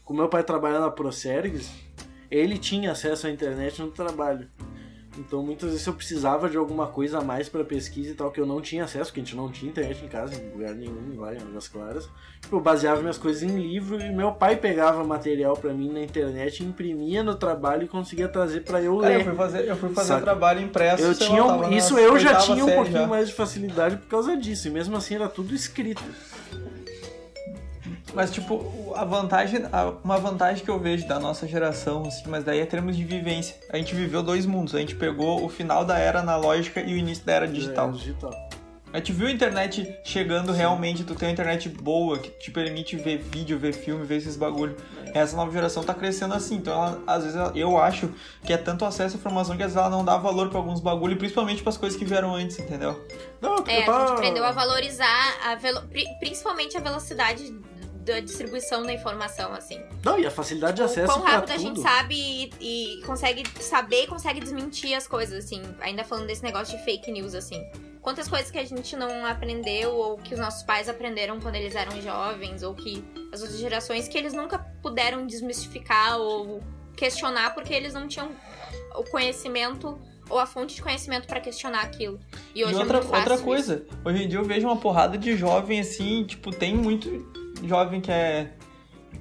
Como 0.03 0.19
meu 0.19 0.27
pai 0.27 0.43
trabalha 0.43 0.79
na 0.79 0.91
Procergs, 0.91 1.71
ele 2.29 2.57
tinha 2.57 2.91
acesso 2.91 3.27
à 3.27 3.29
internet 3.29 3.81
no 3.81 3.89
trabalho. 3.89 4.49
Então 5.17 5.43
muitas 5.43 5.71
vezes 5.71 5.85
eu 5.85 5.93
precisava 5.93 6.49
de 6.49 6.55
alguma 6.55 6.87
coisa 6.87 7.19
a 7.19 7.21
mais 7.21 7.49
pra 7.49 7.65
pesquisa 7.65 8.11
e 8.11 8.13
tal, 8.13 8.31
que 8.31 8.39
eu 8.39 8.45
não 8.45 8.61
tinha 8.61 8.85
acesso, 8.85 9.05
porque 9.11 9.19
a 9.19 9.23
gente 9.23 9.35
não 9.35 9.51
tinha 9.51 9.69
internet 9.69 10.05
em 10.05 10.07
casa, 10.07 10.35
em 10.41 10.49
lugar 10.51 10.73
nenhum, 10.73 11.19
lá 11.19 11.33
em 11.33 11.37
Águas 11.37 11.67
Claras. 11.67 12.07
Tipo, 12.39 12.55
Eu 12.55 12.61
baseava 12.61 13.01
minhas 13.01 13.17
coisas 13.17 13.43
em 13.43 13.49
livro 13.59 13.99
e 14.01 14.09
meu 14.09 14.31
pai 14.31 14.55
pegava 14.55 15.03
material 15.03 15.57
pra 15.57 15.73
mim 15.73 15.91
na 15.91 16.01
internet, 16.01 16.63
imprimia 16.63 17.21
no 17.23 17.35
trabalho 17.35 17.83
e 17.83 17.87
conseguia 17.89 18.29
trazer 18.29 18.61
pra 18.61 18.81
eu 18.81 18.97
Cara, 18.99 19.09
ler. 19.13 19.19
eu 19.19 19.25
fui 19.25 19.35
fazer, 19.35 19.67
eu 19.67 19.75
fui 19.75 19.89
fazer 19.89 20.07
Saca? 20.07 20.21
trabalho 20.21 20.61
impresso. 20.61 21.03
Eu 21.03 21.13
tinha 21.13 21.43
isso 21.77 21.97
eu 21.99 22.17
já 22.17 22.35
tinha 22.35 22.63
um 22.63 22.71
pouquinho 22.71 22.99
já. 22.99 23.07
mais 23.07 23.27
de 23.27 23.33
facilidade 23.35 23.97
por 23.97 24.07
causa 24.07 24.37
disso. 24.37 24.69
E 24.69 24.71
mesmo 24.71 24.95
assim 24.95 25.15
era 25.15 25.27
tudo 25.27 25.53
escrito. 25.53 26.01
Mas, 28.13 28.31
tipo, 28.31 28.93
a 28.95 29.05
vantagem, 29.05 29.63
a- 29.71 29.93
uma 30.03 30.17
vantagem 30.17 30.63
que 30.65 30.69
eu 30.69 30.77
vejo 30.79 31.07
da 31.07 31.19
nossa 31.19 31.47
geração, 31.47 32.03
assim, 32.05 32.23
mas 32.27 32.43
daí 32.43 32.59
é 32.59 32.65
termos 32.65 32.97
de 32.97 33.03
vivência. 33.05 33.55
A 33.71 33.77
gente 33.77 33.95
viveu 33.95 34.21
dois 34.21 34.45
mundos. 34.45 34.75
A 34.75 34.79
gente 34.79 34.95
pegou 34.95 35.43
o 35.45 35.49
final 35.49 35.85
da 35.85 35.97
era 35.97 36.19
analógica 36.19 36.81
e 36.81 36.93
o 36.93 36.97
início 36.97 37.25
da 37.25 37.33
era 37.33 37.47
digital. 37.47 37.89
É, 37.89 37.91
digital. 37.93 38.49
A 38.93 38.97
gente 38.97 39.13
viu 39.13 39.27
a 39.27 39.31
internet 39.31 39.97
chegando 40.03 40.51
realmente, 40.51 41.05
tu 41.05 41.15
tem 41.15 41.29
uma 41.29 41.31
internet 41.31 41.69
boa 41.69 42.17
que 42.19 42.29
te 42.31 42.51
permite 42.51 42.97
ver 42.97 43.19
vídeo, 43.19 43.57
ver 43.57 43.71
filme, 43.71 44.05
ver 44.05 44.17
esses 44.17 44.35
bagulho. 44.35 44.75
Essa 45.13 45.37
nova 45.37 45.49
geração 45.49 45.81
tá 45.81 45.93
crescendo 45.93 46.33
assim, 46.33 46.55
então 46.55 46.73
ela, 46.73 47.01
às 47.07 47.23
vezes 47.23 47.37
ela- 47.37 47.53
eu 47.55 47.77
acho 47.77 48.09
que 48.43 48.51
é 48.51 48.57
tanto 48.57 48.83
acesso 48.83 49.15
à 49.15 49.17
informação 49.19 49.55
que 49.55 49.63
às 49.63 49.71
vezes 49.71 49.77
ela 49.77 49.89
não 49.89 50.03
dá 50.03 50.17
valor 50.17 50.49
pra 50.49 50.57
alguns 50.57 50.81
bagulho, 50.81 51.15
principalmente 51.15 51.63
pras 51.63 51.77
coisas 51.77 51.97
que 51.97 52.03
vieram 52.03 52.35
antes, 52.35 52.59
entendeu? 52.59 53.01
Não, 53.39 53.55
É, 53.65 53.87
eu 53.87 53.93
a 53.93 53.99
gente 53.99 54.11
aprendeu 54.11 54.43
a 54.43 54.51
valorizar 54.51 55.37
a 55.45 55.55
velo- 55.55 55.83
pri- 55.83 56.07
principalmente 56.19 56.75
a 56.75 56.81
velocidade 56.81 57.49
da 58.03 58.19
distribuição 58.19 58.83
da 58.83 58.93
informação, 58.93 59.53
assim. 59.53 59.81
Não, 60.03 60.19
e 60.19 60.25
a 60.25 60.31
facilidade 60.31 60.77
de 60.77 60.81
o 60.81 60.85
acesso 60.85 61.07
quão 61.07 61.21
pra 61.21 61.31
rápido 61.31 61.51
a 61.51 61.57
gente 61.57 61.79
sabe 61.79 62.15
e, 62.59 62.97
e 62.99 63.01
consegue 63.03 63.43
saber 63.61 64.03
e 64.03 64.07
consegue 64.07 64.39
desmentir 64.39 64.93
as 64.95 65.07
coisas, 65.07 65.45
assim. 65.45 65.61
Ainda 65.79 66.03
falando 66.03 66.27
desse 66.27 66.43
negócio 66.43 66.77
de 66.77 66.83
fake 66.83 67.11
news, 67.11 67.35
assim. 67.35 67.63
Quantas 68.01 68.27
coisas 68.27 68.49
que 68.49 68.57
a 68.57 68.65
gente 68.65 68.95
não 68.95 69.25
aprendeu 69.25 69.93
ou 69.93 70.17
que 70.17 70.33
os 70.33 70.39
nossos 70.39 70.63
pais 70.63 70.89
aprenderam 70.89 71.39
quando 71.39 71.55
eles 71.55 71.75
eram 71.75 72.01
jovens 72.01 72.63
ou 72.63 72.73
que 72.73 73.03
as 73.31 73.41
outras 73.41 73.59
gerações 73.59 74.07
que 74.07 74.17
eles 74.17 74.33
nunca 74.33 74.57
puderam 74.81 75.27
desmistificar 75.27 76.17
ou 76.17 76.63
questionar 76.97 77.53
porque 77.53 77.73
eles 77.73 77.93
não 77.93 78.07
tinham 78.07 78.31
o 78.95 79.03
conhecimento 79.03 79.99
ou 80.27 80.39
a 80.39 80.47
fonte 80.47 80.75
de 80.75 80.81
conhecimento 80.81 81.27
pra 81.27 81.39
questionar 81.39 81.81
aquilo. 81.81 82.19
E 82.55 82.63
hoje 82.63 82.73
e 82.73 82.77
outra, 82.77 82.97
é 82.97 83.01
outra 83.01 83.37
coisa, 83.37 83.85
hoje 84.03 84.23
em 84.23 84.27
dia 84.27 84.39
eu 84.39 84.45
vejo 84.45 84.65
uma 84.65 84.77
porrada 84.77 85.17
de 85.17 85.37
jovem 85.37 85.79
assim, 85.79 86.23
tipo, 86.23 86.51
tem 86.51 86.75
muito 86.75 87.09
jovem 87.63 88.01
que 88.01 88.11
é 88.11 88.51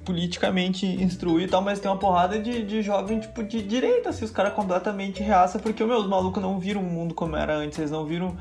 politicamente 0.05 0.85
instruído 0.85 1.47
e 1.47 1.51
tal, 1.51 1.61
mas 1.61 1.79
tem 1.79 1.89
uma 1.91 1.97
porrada 1.97 2.39
de, 2.39 2.63
de 2.63 2.81
jovem, 2.81 3.19
tipo, 3.19 3.43
de 3.43 3.61
direita, 3.61 4.09
assim, 4.09 4.23
os 4.25 4.31
caras 4.31 4.53
completamente 4.53 5.21
reaça, 5.21 5.59
porque, 5.59 5.83
meu, 5.83 5.97
os 5.97 6.07
malucos 6.07 6.41
não 6.41 6.59
viram 6.59 6.81
o 6.81 6.83
mundo 6.83 7.13
como 7.13 7.35
era 7.35 7.55
antes, 7.55 7.77
eles 7.77 7.91
não 7.91 8.05
viram 8.05 8.35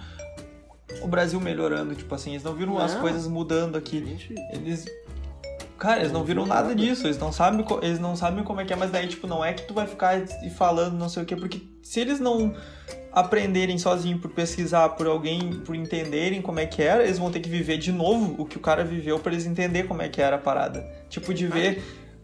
o 1.03 1.09
Brasil 1.09 1.41
melhorando, 1.41 1.95
tipo 1.95 2.15
assim, 2.15 2.31
eles 2.31 2.43
não 2.45 2.55
viram 2.55 2.79
as 2.79 2.95
Não. 2.95 3.01
coisas 3.01 3.27
mudando 3.27 3.77
aqui. 3.77 3.99
gente- 4.05 4.35
Eles. 4.53 4.87
Cara, 5.79 6.01
eles 6.01 6.13
não 6.13 6.23
viram 6.25 6.45
nada 6.45 6.75
disso, 6.75 7.07
eles 7.07 7.19
não 7.19 7.33
sabem, 7.33 7.65
eles 7.81 7.99
não 7.99 8.15
sabem 8.15 8.45
como 8.45 8.61
é 8.61 8.65
que 8.67 8.73
é, 8.73 8.77
mas 8.77 8.91
daí, 8.91 9.09
tipo, 9.09 9.27
não 9.27 9.43
é 9.45 9.53
que 9.55 9.63
tu 9.63 9.73
vai 9.73 9.87
ficar 9.87 10.21
falando 10.57 10.95
não 10.99 11.09
sei 11.09 11.23
o 11.23 11.27
quê, 11.27 11.35
porque 11.35 11.63
se 11.83 12.01
eles 12.01 12.21
não 12.21 12.55
aprenderem 13.13 13.77
sozinho 13.79 14.19
por 14.19 14.31
pesquisar, 14.31 14.91
por 14.91 15.07
alguém, 15.07 15.55
por 15.65 15.75
entenderem 15.75 16.41
como 16.41 16.61
é 16.61 16.67
que 16.67 16.83
era, 16.83 17.03
eles 17.03 17.19
vão 17.19 17.31
ter 17.31 17.41
que 17.41 17.49
viver 17.49 17.77
de 17.79 17.91
novo 17.93 18.35
o 18.39 18.45
que 18.45 18.57
o 18.57 18.61
cara 18.61 18.85
viveu 18.85 19.19
pra 19.19 19.33
eles 19.33 19.47
entender 19.47 19.85
como 19.85 20.03
é 20.03 20.09
que 20.09 20.21
era 20.23 20.37
a 20.37 20.39
parada. 20.39 20.87
Tipo, 21.09 21.35
de 21.35 21.47
ver 21.47 21.83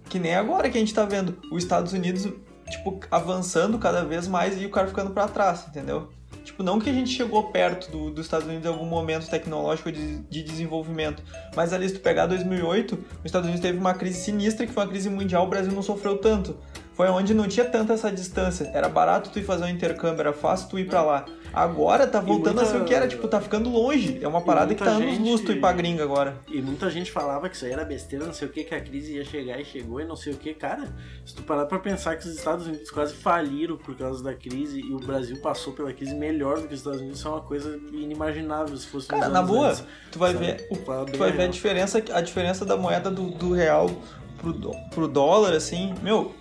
que 0.09 0.19
nem 0.19 0.35
agora 0.35 0.71
que 0.71 0.77
a 0.77 0.81
gente 0.81 0.95
tá 0.95 1.05
vendo 1.05 1.39
os 1.51 1.63
Estados 1.63 1.93
Unidos, 1.93 2.29
tipo, 2.71 3.01
avançando 3.11 3.79
cada 3.79 4.05
vez 4.05 4.29
mais 4.29 4.61
e 4.61 4.67
o 4.67 4.71
cara 4.71 4.87
ficando 4.87 5.11
pra 5.11 5.27
trás, 5.27 5.67
entendeu? 5.69 6.09
Tipo, 6.45 6.63
não 6.63 6.79
que 6.79 6.89
a 6.89 6.93
gente 6.93 7.11
chegou 7.11 7.51
perto 7.51 7.91
do- 7.91 8.11
dos 8.11 8.25
Estados 8.27 8.47
Unidos 8.47 8.65
em 8.65 8.69
algum 8.69 8.87
momento 8.87 9.29
tecnológico 9.29 9.91
de, 9.91 10.19
de 10.19 10.43
desenvolvimento, 10.45 11.21
mas 11.57 11.73
ali 11.73 11.89
se 11.89 11.95
tu 11.97 12.01
pegar 12.01 12.27
2008, 12.27 12.93
os 12.95 13.25
Estados 13.25 13.47
Unidos 13.49 13.61
teve 13.61 13.77
uma 13.79 13.95
crise 13.95 14.21
sinistra, 14.21 14.65
que 14.65 14.73
foi 14.73 14.85
uma 14.85 14.89
crise 14.89 15.11
mundial, 15.11 15.45
o 15.45 15.49
Brasil 15.49 15.73
não 15.73 15.83
sofreu 15.83 16.19
tanto. 16.19 16.57
Foi 16.97 17.09
onde 17.09 17.35
não 17.35 17.47
tinha 17.47 17.67
tanta 17.67 17.93
essa 17.93 18.11
distância. 18.11 18.71
Era 18.73 18.89
barato 18.89 19.29
tu 19.29 19.39
ir 19.39 19.45
fazer 19.45 19.65
um 19.65 19.69
intercâmbio, 19.69 20.21
era 20.23 20.33
fácil 20.33 20.71
tu 20.71 20.79
ir 20.79 20.87
pra 20.87 21.03
lá. 21.03 21.27
Agora 21.53 22.07
tá 22.07 22.21
voltando 22.21 22.55
muita- 22.57 22.71
a 22.71 22.73
ser 22.73 22.81
o 22.81 22.85
que 22.87 22.95
era, 22.95 23.07
tipo, 23.07 23.29
tá 23.29 23.39
ficando 23.39 23.69
longe. 23.69 24.19
É 24.23 24.27
uma 24.27 24.41
parada 24.41 24.75
que 24.75 24.83
tá 24.83 24.91
anos 24.93 25.11
gente- 25.15 25.21
luz 25.29 25.43
tu 25.43 25.53
ir 25.53 25.61
pra 25.61 25.73
gringa 25.73 26.03
agora. 26.03 26.37
E 26.49 26.61
muita 26.63 26.89
gente 26.91 27.13
falava 27.13 27.51
que 27.51 27.57
isso 27.57 27.67
aí 27.67 27.73
era 27.73 27.85
besteira, 27.85 28.25
não 28.25 28.33
sei 28.33 28.49
o 28.49 28.51
que, 28.51 28.65
que 28.65 28.75
a 28.75 28.81
crise 28.81 29.13
ia 29.15 29.25
chegar 29.27 29.61
e 29.61 29.65
chegou 29.65 30.01
e 30.01 30.07
não 30.07 30.17
sei 30.17 30.33
o 30.33 30.37
que. 30.39 30.55
Cara, 30.55 30.89
se 31.25 31.35
tu 31.35 31.43
parar 31.43 31.67
pra 31.67 31.79
pensar 31.79 32.17
que 32.17 32.27
os 32.27 32.35
Estados 32.35 32.67
Unidos 32.67 32.91
quase 32.91 33.13
faliram 33.15 33.77
por 33.77 33.95
causa 33.95 34.25
da 34.25 34.33
crise 34.33 34.81
e 34.81 34.95
o 34.95 34.99
Brasil 34.99 35.37
passou 35.43 35.75
pela 35.75 35.93
crise 35.93 36.15
melhor 36.15 36.61
do 36.61 36.67
que 36.67 36.73
os 36.73 36.81
Estados 36.81 37.01
Unidos, 37.01 37.19
isso 37.19 37.29
é 37.29 37.31
uma 37.31 37.43
coisa 37.43 37.77
inimaginável 37.93 38.75
se 38.77 38.87
fosse 38.87 39.09
Cara, 39.09 39.29
na 39.29 39.41
anos 39.41 39.51
boa, 39.51 39.69
antes, 39.69 39.85
tu 40.11 40.19
vai 40.19 40.33
sabe? 40.33 40.47
ver 40.47 40.67
o 40.71 40.77
Tu 41.13 41.19
vai 41.19 41.31
ver 41.33 41.43
a 41.43 41.49
diferença, 41.49 42.03
a 42.13 42.21
diferença 42.23 42.65
da 42.65 42.77
moeda 42.77 43.11
do, 43.11 43.31
do 43.33 43.53
real 43.53 43.91
pro, 44.39 44.55
pro 44.95 45.09
dólar, 45.09 45.53
assim, 45.53 45.95
meu, 46.03 46.35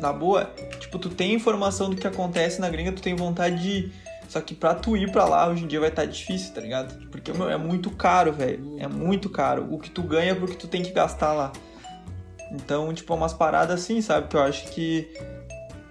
na 0.00 0.12
boa, 0.12 0.50
tipo, 0.78 0.98
tu 0.98 1.08
tem 1.10 1.34
informação 1.34 1.90
do 1.90 1.96
que 1.96 2.06
acontece 2.06 2.60
na 2.60 2.68
gringa, 2.68 2.92
tu 2.92 3.02
tem 3.02 3.14
vontade 3.14 3.62
de. 3.62 3.68
ir. 3.70 3.92
Só 4.28 4.40
que 4.40 4.54
pra 4.54 4.74
tu 4.76 4.96
ir 4.96 5.10
pra 5.10 5.24
lá 5.24 5.48
hoje 5.48 5.64
em 5.64 5.66
dia 5.66 5.80
vai 5.80 5.88
estar 5.88 6.04
difícil, 6.04 6.54
tá 6.54 6.60
ligado? 6.60 7.08
Porque, 7.08 7.32
meu, 7.32 7.50
é 7.50 7.56
muito 7.56 7.90
caro, 7.90 8.32
velho. 8.32 8.76
É 8.78 8.86
muito 8.86 9.28
caro. 9.28 9.66
O 9.70 9.78
que 9.78 9.90
tu 9.90 10.02
ganha 10.02 10.30
é 10.30 10.34
pro 10.34 10.46
que 10.46 10.56
tu 10.56 10.68
tem 10.68 10.82
que 10.82 10.92
gastar 10.92 11.32
lá. 11.32 11.52
Então, 12.52 12.92
tipo, 12.94 13.12
é 13.12 13.16
umas 13.16 13.32
paradas 13.32 13.80
assim, 13.82 14.00
sabe? 14.00 14.28
Que 14.28 14.36
eu 14.36 14.42
acho 14.42 14.68
que 14.70 15.08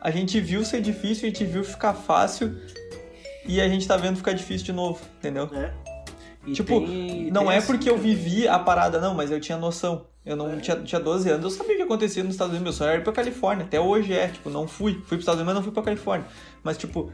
a 0.02 0.10
gente 0.10 0.40
viu 0.40 0.64
ser 0.64 0.82
difícil, 0.82 1.28
a 1.28 1.32
gente 1.32 1.44
viu 1.44 1.64
ficar 1.66 1.94
fácil 1.94 2.58
e 3.46 3.60
a 3.60 3.68
gente 3.68 3.86
tá 3.86 3.98
vendo 3.98 4.16
ficar 4.16 4.32
difícil 4.34 4.66
de 4.68 4.74
novo, 4.74 5.02
entendeu? 5.18 5.50
É. 5.54 5.74
E 6.48 6.54
Tipo, 6.54 6.80
tem- 6.80 7.30
Não 7.32 7.44
tem 7.46 7.54
é 7.54 7.58
assim, 7.58 7.68
porque 7.68 7.90
eu 7.90 7.98
vivi 7.98 8.48
a 8.48 8.58
parada, 8.58 9.00
não, 9.02 9.14
mas 9.14 9.32
eu 9.32 9.40
tinha 9.42 9.58
noção. 9.58 10.06
Eu 10.26 10.36
não 10.36 10.52
É. 10.52 10.58
tinha, 10.58 10.76
tinha 10.82 11.00
12 11.00 11.30
anos, 11.30 11.44
eu 11.46 11.50
sabia 11.50 11.74
o 11.74 11.78
que 11.78 11.84
acontecia 11.84 12.24
nos 12.24 12.34
Estados 12.34 12.54
Unidos. 12.54 12.64
Meu 12.64 12.74
sonho 12.74 12.90
era 12.92 13.00
ir 13.00 13.04
pra 13.04 13.14
Califórnia. 13.14 13.66
Até 13.66 13.80
hoje 13.80 14.14
é, 14.14 14.28
tipo, 14.28 14.50
não 14.50 14.68
fui. 14.68 14.94
Fui 14.94 15.02
pros 15.18 15.20
Estados 15.22 15.40
Unidos, 15.42 15.46
mas 15.48 15.56
não 15.56 15.64
fui 15.64 15.72
pra 15.72 15.82
Califórnia. 15.84 16.28
Mas, 16.64 16.78
tipo, 16.78 17.12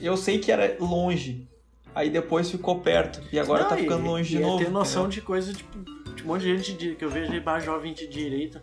eu 0.00 0.16
sei 0.16 0.38
que 0.38 0.50
era 0.52 0.76
longe. 0.80 1.48
Aí 1.94 2.10
depois 2.10 2.50
ficou 2.50 2.80
perto. 2.80 3.20
E 3.32 3.38
agora 3.38 3.62
Não, 3.62 3.68
tá 3.70 3.78
e- 3.78 3.82
ficando 3.82 4.04
longe 4.04 4.28
de 4.30 4.36
e 4.36 4.42
é 4.42 4.46
novo. 4.46 4.58
ter 4.64 4.70
noção 4.70 5.02
entendeu? 5.04 5.14
de 5.20 5.20
coisa, 5.22 5.52
tipo, 5.52 5.78
de 6.14 6.22
um 6.22 6.26
monte 6.26 6.42
de 6.42 6.56
gente 6.56 6.72
de- 6.74 6.94
que 6.94 7.04
eu 7.04 7.10
vejo 7.10 7.32
aí, 7.32 7.40
bah, 7.40 7.58
jovem 7.58 7.92
de 7.94 8.06
direita, 8.06 8.62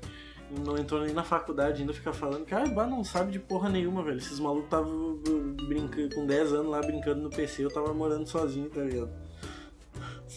e 0.55 0.59
não 0.59 0.77
entrou 0.77 1.01
nem 1.01 1.13
na 1.13 1.23
faculdade, 1.23 1.81
ainda 1.81 1.93
fica 1.93 2.13
falando, 2.13 2.45
cara, 2.45 2.67
bah, 2.69 2.85
não 2.85 3.03
sabe 3.03 3.31
de 3.31 3.39
porra 3.39 3.69
nenhuma, 3.69 4.03
velho. 4.03 4.17
Esses 4.19 4.39
malucos 4.39 4.65
estavam 4.65 5.19
brincando 5.67 6.13
com 6.15 6.25
10 6.27 6.53
anos 6.53 6.67
lá 6.71 6.79
brincando 6.81 7.21
no 7.21 7.29
PC, 7.29 7.65
eu 7.65 7.71
tava 7.71 7.91
morando 7.93 8.27
sozinho, 8.27 8.69
tá 8.69 8.81
ligado? 8.81 9.09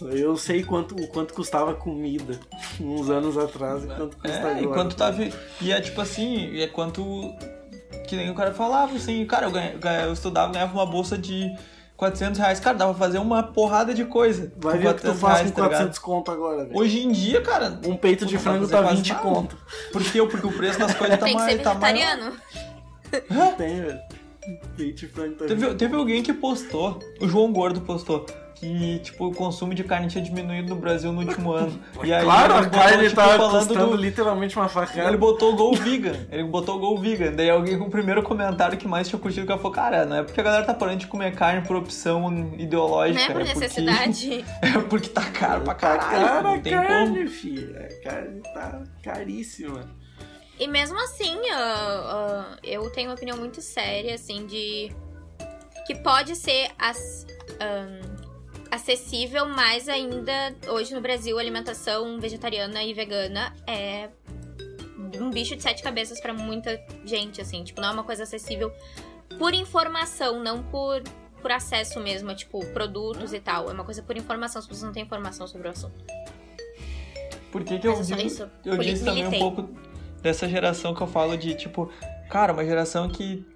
Eu 0.02 0.36
sei 0.36 0.62
quanto, 0.62 0.94
o 0.94 1.06
quanto 1.08 1.32
custava 1.34 1.72
comida 1.74 2.38
uns 2.80 3.08
anos 3.08 3.38
atrás 3.38 3.84
e 3.84 3.86
quanto 3.86 4.16
custa 4.16 4.28
É, 4.28 4.40
agora. 4.40 4.60
e 4.60 4.66
quanto 4.66 4.96
tava. 4.96 5.22
E 5.60 5.72
é 5.72 5.80
tipo 5.80 6.00
assim, 6.00 6.50
e 6.52 6.62
é 6.62 6.66
quanto. 6.66 7.02
Que 8.06 8.14
nem 8.16 8.30
o 8.30 8.34
cara 8.34 8.52
falava 8.52 8.94
assim, 8.94 9.24
cara, 9.26 9.46
eu, 9.46 9.50
ganha, 9.50 9.74
eu 10.04 10.12
estudava, 10.12 10.52
ganhava 10.52 10.72
uma 10.74 10.86
bolsa 10.86 11.16
de 11.16 11.50
400 11.96 12.38
reais. 12.38 12.60
Cara, 12.60 12.76
dava 12.76 12.94
pra 12.94 13.06
fazer 13.06 13.18
uma 13.18 13.42
porrada 13.42 13.94
de 13.94 14.04
coisa. 14.04 14.52
Vai 14.56 14.78
ver 14.78 14.88
o 14.88 14.94
que 14.94 15.00
tu 15.00 15.14
400 15.14 15.20
faz 15.20 15.34
reais, 15.38 15.50
com 15.50 15.56
tá 15.56 15.62
ligado? 15.62 15.78
400 15.78 15.98
conto 15.98 16.30
agora, 16.30 16.64
velho. 16.64 16.78
Hoje 16.78 17.00
em 17.02 17.10
dia, 17.10 17.40
cara. 17.40 17.80
Um 17.84 17.96
peito 17.96 18.26
de 18.26 18.38
frango 18.38 18.68
tá 18.68 18.82
quase 18.82 18.96
20 18.98 19.08
nada. 19.08 19.22
conto. 19.22 19.56
Por 19.92 20.02
quê? 20.04 20.22
Porque 20.26 20.46
o 20.46 20.52
preço 20.52 20.78
das 20.78 20.92
coisas 20.98 21.18
tá 21.18 21.24
Tem 21.24 21.34
que 21.36 21.42
ser 21.42 21.56
mais. 21.56 21.62
Tá 21.62 21.74
maior. 21.74 21.92
vegetariano. 21.94 22.36
Tem, 23.56 23.80
velho. 23.80 23.98
Peito 24.76 24.96
de 25.00 25.08
frango 25.08 25.34
tá 25.36 25.46
Teve, 25.46 25.74
teve 25.74 25.96
alguém 25.96 26.22
que 26.22 26.32
postou, 26.32 27.00
o 27.20 27.26
João 27.28 27.52
Gordo 27.52 27.80
postou, 27.80 28.24
que 28.56 28.98
tipo, 29.00 29.26
o 29.26 29.34
consumo 29.34 29.74
de 29.74 29.84
carne 29.84 30.08
tinha 30.08 30.24
diminuído 30.24 30.74
no 30.74 30.80
Brasil 30.80 31.12
no 31.12 31.20
último 31.20 31.52
ano. 31.52 31.78
E 32.02 32.12
aí 32.12 32.24
Claro, 32.24 32.54
ele 32.54 32.58
a 32.58 32.62
botou, 32.64 32.80
carne 32.80 33.02
tipo, 33.04 33.14
tá 33.16 33.28
falando 33.36 33.66
custando 33.68 33.90
do, 33.90 33.96
literalmente 33.96 34.56
uma 34.56 34.68
facada. 34.68 35.08
Ele 35.08 35.16
botou 35.18 35.52
o 35.52 35.56
Gol 35.56 35.74
Vegan. 35.74 36.26
Ele 36.32 36.44
botou 36.44 36.76
o 36.76 36.78
Gol 36.78 36.98
Vegan. 36.98 37.32
Daí 37.32 37.50
alguém 37.50 37.78
com 37.78 37.84
o 37.84 37.90
primeiro 37.90 38.22
comentário 38.22 38.78
que 38.78 38.88
mais 38.88 39.08
tinha 39.08 39.18
curtido 39.20 39.44
que 39.44 39.52
ela 39.52 39.60
falou, 39.60 39.74
cara, 39.74 40.06
não 40.06 40.16
é 40.16 40.22
porque 40.22 40.40
a 40.40 40.44
galera 40.44 40.64
tá 40.64 40.72
parando 40.72 40.98
de 40.98 41.06
comer 41.06 41.34
carne 41.34 41.66
por 41.66 41.76
opção 41.76 42.54
ideológica. 42.58 43.18
Não 43.20 43.24
é 43.24 43.32
por 43.32 43.42
porque- 43.44 43.58
necessidade. 43.60 44.44
É 44.62 44.78
porque 44.88 45.08
tá 45.10 45.22
caro 45.30 45.60
pra 45.60 45.74
Tá 45.74 45.98
caralho. 45.98 46.26
cara 46.26 46.42
não 46.42 46.60
tem 46.60 46.72
carne, 46.72 47.16
como. 47.18 47.28
filho. 47.30 47.76
A 47.78 48.02
carne 48.08 48.40
tá 48.54 48.82
caríssima. 49.02 49.80
E 50.58 50.66
mesmo 50.66 50.98
assim, 51.02 51.36
ah, 51.52 52.46
ah, 52.54 52.56
eu 52.62 52.88
tenho 52.90 53.10
uma 53.10 53.14
opinião 53.14 53.36
muito 53.36 53.60
séria, 53.60 54.14
assim, 54.14 54.46
de. 54.46 54.90
Que 55.86 55.94
pode 55.96 56.34
ser 56.34 56.68
as- 56.78 57.26
ahn, 57.60 58.15
acessível, 58.70 59.48
mas 59.48 59.88
ainda 59.88 60.54
hoje 60.68 60.94
no 60.94 61.00
Brasil 61.00 61.38
alimentação 61.38 62.18
vegetariana 62.20 62.82
e 62.82 62.92
vegana 62.92 63.54
é 63.66 64.08
um 65.20 65.30
bicho 65.30 65.56
de 65.56 65.62
sete 65.62 65.82
cabeças 65.82 66.20
pra 66.20 66.32
muita 66.32 66.80
gente, 67.04 67.40
assim. 67.40 67.62
Tipo, 67.64 67.80
não 67.80 67.88
é 67.88 67.92
uma 67.92 68.04
coisa 68.04 68.24
acessível 68.24 68.72
por 69.38 69.54
informação, 69.54 70.42
não 70.42 70.62
por, 70.62 71.02
por 71.40 71.52
acesso 71.52 72.00
mesmo, 72.00 72.30
a, 72.30 72.34
tipo, 72.34 72.64
produtos 72.66 73.32
e 73.32 73.40
tal. 73.40 73.70
É 73.70 73.72
uma 73.72 73.84
coisa 73.84 74.02
por 74.02 74.16
informação, 74.16 74.60
se 74.60 74.68
você 74.68 74.84
não 74.84 74.92
tem 74.92 75.02
informação 75.02 75.46
sobre 75.46 75.68
o 75.68 75.70
assunto. 75.70 76.04
Por 77.50 77.64
que, 77.64 77.78
que 77.78 77.88
eu 77.88 77.94
é 77.94 78.02
digo. 78.02 78.20
isso. 78.20 78.50
Eu 78.64 78.76
disse 78.78 79.04
também 79.04 79.26
um 79.26 79.38
pouco 79.38 79.70
dessa 80.20 80.48
geração 80.48 80.94
que 80.94 81.00
eu 81.00 81.06
falo 81.06 81.36
de, 81.36 81.54
tipo, 81.54 81.90
cara, 82.28 82.52
uma 82.52 82.64
geração 82.64 83.08
que 83.08 83.46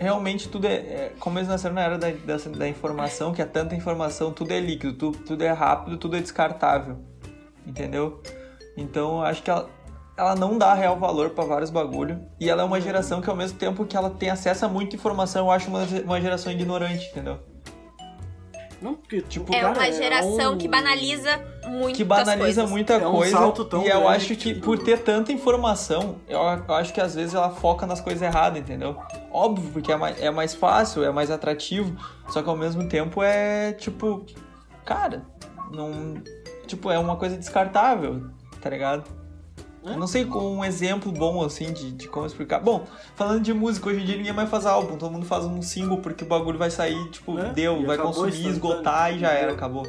realmente 0.00 0.48
tudo 0.48 0.66
é. 0.66 0.74
é 0.74 1.12
como 1.18 1.38
eles 1.38 1.48
nasceram 1.48 1.74
na 1.74 1.82
era 1.82 1.98
da, 1.98 2.08
da 2.10 2.68
informação, 2.68 3.32
que 3.32 3.40
é 3.40 3.44
tanta 3.44 3.74
informação, 3.74 4.32
tudo 4.32 4.52
é 4.52 4.60
líquido, 4.60 4.92
tudo, 4.94 5.18
tudo 5.18 5.42
é 5.42 5.52
rápido, 5.52 5.96
tudo 5.96 6.16
é 6.16 6.20
descartável. 6.20 6.98
Entendeu? 7.66 8.22
Então 8.76 9.22
acho 9.22 9.42
que 9.42 9.50
ela, 9.50 9.68
ela 10.16 10.34
não 10.34 10.56
dá 10.58 10.74
real 10.74 10.98
valor 10.98 11.30
pra 11.30 11.44
vários 11.44 11.70
bagulho. 11.70 12.20
E 12.38 12.48
ela 12.48 12.62
é 12.62 12.64
uma 12.64 12.80
geração 12.80 13.20
que 13.20 13.30
ao 13.30 13.36
mesmo 13.36 13.58
tempo 13.58 13.84
que 13.84 13.96
ela 13.96 14.10
tem 14.10 14.30
acesso 14.30 14.64
a 14.64 14.68
muita 14.68 14.96
informação, 14.96 15.46
eu 15.46 15.50
acho 15.50 15.68
uma, 15.68 15.82
uma 16.04 16.20
geração 16.20 16.52
ignorante, 16.52 17.08
entendeu? 17.10 17.38
Não, 18.80 18.94
porque, 18.94 19.22
tipo, 19.22 19.54
É 19.54 19.60
cara, 19.60 19.72
uma 19.78 19.90
geração 19.92 20.52
um- 20.54 20.58
que 20.58 20.68
banaliza 20.68 21.40
muito 21.66 21.96
que 21.96 22.04
banaliza 22.04 22.38
coisas. 22.38 22.70
muita 22.70 22.92
É 22.94 23.06
um 23.08 23.12
coisa. 23.12 23.32
salto 23.32 23.64
tão 23.64 23.82
e 23.84 23.88
eu 23.88 24.06
acho 24.08 24.28
que 24.36 24.54
que- 24.54 24.60
por 24.60 24.78
ter 24.78 24.98
tanta 25.02 25.32
informação, 25.32 26.16
eu, 26.28 26.38
eu 26.40 26.74
acho 26.74 26.92
que 26.92 27.00
às 27.00 27.14
vezes 27.14 27.34
ela 27.34 27.50
foca 27.50 27.86
nas 27.86 28.00
coisas 28.00 28.20
erradas, 28.22 28.60
entendeu? 28.60 28.96
Óbvio, 29.32 29.70
porque 29.72 29.90
é 29.90 29.96
mais, 29.96 30.20
é 30.22 30.30
mais 30.30 30.54
fácil, 30.54 31.02
é 31.04 31.10
mais 31.10 31.30
atrativo, 31.30 31.96
só 32.28 32.42
que 32.42 32.48
ao 32.48 32.56
mesmo 32.56 32.86
tempo 32.88 33.22
é 33.22 33.72
tipo, 33.72 34.24
cara, 34.84 35.24
não. 35.72 36.14
Tipo, 36.66 36.90
é 36.90 36.98
uma 36.98 37.16
coisa 37.16 37.36
descartável, 37.36 38.26
tá 38.60 38.68
ligado? 38.68 39.04
É. 39.86 39.92
Eu 39.92 39.96
não 39.96 40.06
sei 40.06 40.24
com 40.24 40.56
um 40.56 40.64
exemplo 40.64 41.12
bom 41.12 41.44
assim 41.44 41.72
de, 41.72 41.92
de 41.92 42.08
como 42.08 42.26
explicar. 42.26 42.58
Bom, 42.60 42.84
falando 43.14 43.42
de 43.42 43.52
música, 43.54 43.88
hoje 43.88 44.00
em 44.02 44.04
dia 44.04 44.16
ninguém 44.16 44.32
mais 44.32 44.50
faz 44.50 44.66
álbum, 44.66 44.96
todo 44.96 45.12
mundo 45.12 45.26
faz 45.26 45.44
um 45.44 45.62
single 45.62 45.98
porque 45.98 46.24
o 46.24 46.26
bagulho 46.26 46.58
vai 46.58 46.70
sair, 46.70 47.08
tipo, 47.10 47.38
É, 47.38 47.52
deu, 47.52 47.80
e 47.80 47.86
vai 47.86 47.96
consumir, 47.96 48.46
esgotar 48.48 49.14
e 49.14 49.18
já 49.20 49.30
era, 49.30 49.52
acabou. 49.52 49.86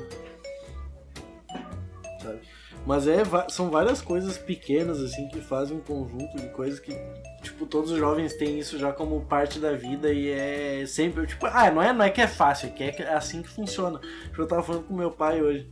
sabe? 2.21 2.39
Mas 2.85 3.05
é, 3.05 3.21
são 3.49 3.69
várias 3.69 4.01
coisas 4.01 4.37
pequenas, 4.37 5.01
assim, 5.01 5.27
que 5.27 5.41
fazem 5.41 5.75
um 5.75 5.81
conjunto 5.81 6.37
de 6.37 6.47
coisas 6.49 6.79
que, 6.79 6.95
tipo, 7.41 7.65
todos 7.65 7.91
os 7.91 7.97
jovens 7.97 8.33
têm 8.35 8.57
isso 8.59 8.77
já 8.79 8.93
como 8.93 9.19
parte 9.25 9.59
da 9.59 9.73
vida 9.73 10.13
e 10.13 10.29
é 10.29 10.85
sempre, 10.87 11.27
tipo, 11.27 11.45
ah, 11.47 11.69
não 11.69 11.81
é, 11.81 11.91
não 11.91 12.05
é 12.05 12.09
que 12.09 12.21
é 12.21 12.27
fácil, 12.27 12.67
é 12.69 12.71
que 12.71 12.83
é 12.83 12.95
é 13.01 13.13
assim 13.13 13.41
que 13.41 13.49
funciona. 13.49 13.99
Tipo, 13.99 14.41
Eu 14.41 14.47
tava 14.47 14.63
falando 14.63 14.83
com 14.83 14.93
meu 14.95 15.11
pai 15.11 15.41
hoje, 15.41 15.69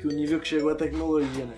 que 0.00 0.08
o 0.08 0.10
nível 0.10 0.40
que 0.40 0.48
chegou 0.48 0.70
a 0.70 0.74
tecnologia, 0.74 1.44
né? 1.46 1.54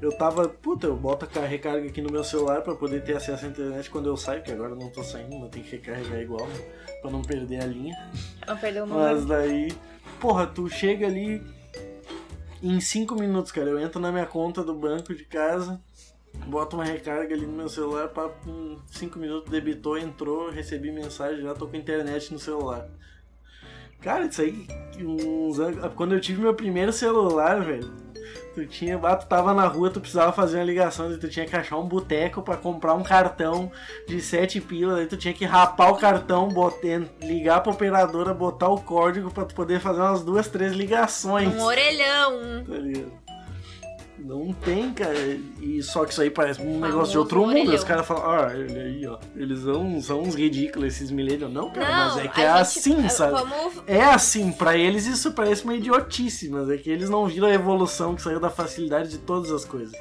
Eu 0.00 0.12
tava, 0.12 0.46
puta, 0.48 0.86
eu 0.86 0.96
boto 0.96 1.26
a 1.38 1.40
recarga 1.46 1.86
aqui 1.88 2.02
no 2.02 2.10
meu 2.12 2.22
celular 2.22 2.60
pra 2.60 2.74
poder 2.74 3.02
ter 3.02 3.16
acesso 3.16 3.46
à 3.46 3.48
internet 3.48 3.88
quando 3.88 4.08
eu 4.08 4.16
saio, 4.16 4.42
que 4.42 4.52
agora 4.52 4.72
eu 4.72 4.76
não 4.76 4.90
tô 4.90 5.02
saindo, 5.02 5.38
mas 5.38 5.48
tem 5.50 5.62
que 5.62 5.70
recarregar 5.70 6.20
igual, 6.20 6.46
né? 6.46 6.54
Pra 7.00 7.10
não 7.10 7.22
perder 7.22 7.62
a 7.62 7.66
linha. 7.66 7.96
Não 8.46 8.56
o 8.84 8.88
Mas 8.88 9.24
daí, 9.24 9.72
porra, 10.20 10.46
tu 10.46 10.68
chega 10.68 11.06
ali 11.06 11.42
em 12.62 12.78
5 12.78 13.14
minutos, 13.14 13.50
cara. 13.50 13.70
Eu 13.70 13.80
entro 13.80 13.98
na 13.98 14.12
minha 14.12 14.26
conta 14.26 14.62
do 14.62 14.74
banco 14.74 15.14
de 15.14 15.24
casa, 15.24 15.80
boto 16.46 16.76
uma 16.76 16.84
recarga 16.84 17.34
ali 17.34 17.46
no 17.46 17.52
meu 17.54 17.68
celular, 17.70 18.08
pra 18.08 18.30
5 18.88 19.18
minutos 19.18 19.50
debitou, 19.50 19.96
entrou, 19.96 20.50
recebi 20.50 20.92
mensagem, 20.92 21.42
já 21.42 21.54
tô 21.54 21.66
com 21.66 21.76
internet 21.76 22.30
no 22.34 22.38
celular. 22.38 22.86
Cara, 24.02 24.26
isso 24.26 24.42
aí, 24.42 24.66
uns 25.00 25.58
anos- 25.58 25.92
quando 25.94 26.14
eu 26.14 26.20
tive 26.20 26.42
meu 26.42 26.54
primeiro 26.54 26.92
celular, 26.92 27.64
velho. 27.64 28.05
Tu 28.56 28.64
tinha, 28.64 28.98
ah, 29.02 29.14
tu 29.14 29.26
tava 29.26 29.52
na 29.52 29.66
rua, 29.66 29.90
tu 29.90 30.00
precisava 30.00 30.32
fazer 30.32 30.56
uma 30.56 30.64
ligação, 30.64 31.14
tu 31.18 31.28
tinha 31.28 31.44
que 31.44 31.54
achar 31.54 31.76
um 31.76 31.86
boteco 31.86 32.40
pra 32.40 32.56
comprar 32.56 32.94
um 32.94 33.02
cartão 33.02 33.70
de 34.08 34.18
7 34.18 34.62
pilas, 34.62 34.98
aí 34.98 35.06
tu 35.06 35.14
tinha 35.14 35.34
que 35.34 35.44
rapar 35.44 35.92
o 35.92 35.98
cartão, 35.98 36.48
botar, 36.48 37.02
ligar 37.20 37.60
pra 37.60 37.70
operadora, 37.70 38.32
botar 38.32 38.70
o 38.70 38.80
código 38.80 39.30
pra 39.30 39.44
tu 39.44 39.54
poder 39.54 39.78
fazer 39.78 40.00
umas 40.00 40.24
duas, 40.24 40.48
três 40.48 40.72
ligações. 40.72 41.54
Um 41.54 41.64
orelhão. 41.64 42.64
Tá 42.66 42.78
ligado? 42.78 43.25
Não 44.18 44.52
tem, 44.52 44.92
cara. 44.92 45.14
E 45.60 45.82
só 45.82 46.04
que 46.04 46.12
isso 46.12 46.22
aí 46.22 46.30
parece 46.30 46.60
um 46.60 46.64
Famoso 46.64 46.80
negócio 46.80 47.12
de 47.12 47.18
outro 47.18 47.46
mundo. 47.46 47.72
Os 47.74 47.84
caras 47.84 48.06
falam, 48.06 48.30
ah, 48.30 48.52
ele 48.54 48.78
aí, 48.80 49.06
ó. 49.06 49.18
Eles 49.36 49.60
são, 49.60 50.00
são 50.00 50.22
uns 50.22 50.34
ridículos, 50.34 50.88
esses 50.94 51.10
millennials. 51.10 51.52
Não, 51.52 51.70
cara, 51.70 51.88
Não, 52.08 52.14
mas 52.16 52.24
é 52.24 52.28
que 52.28 52.40
é 52.40 52.44
gente- 52.48 52.60
assim, 52.60 53.08
sabe? 53.08 53.32
Vamos, 53.32 53.82
É 53.86 54.02
assim, 54.02 54.50
pra 54.52 54.76
eles 54.76 55.06
isso 55.06 55.32
parece 55.32 55.64
uma 55.64 55.74
idiotice, 55.74 56.48
mas 56.48 56.68
é 56.70 56.76
que 56.76 56.88
eles 56.90 57.10
não 57.10 57.26
viram 57.26 57.46
a 57.48 57.52
evolução 57.52 58.14
que 58.16 58.22
saiu 58.22 58.40
da 58.40 58.50
facilidade 58.50 59.10
de 59.10 59.18
todas 59.18 59.50
as 59.52 59.64
coisas. 59.64 59.94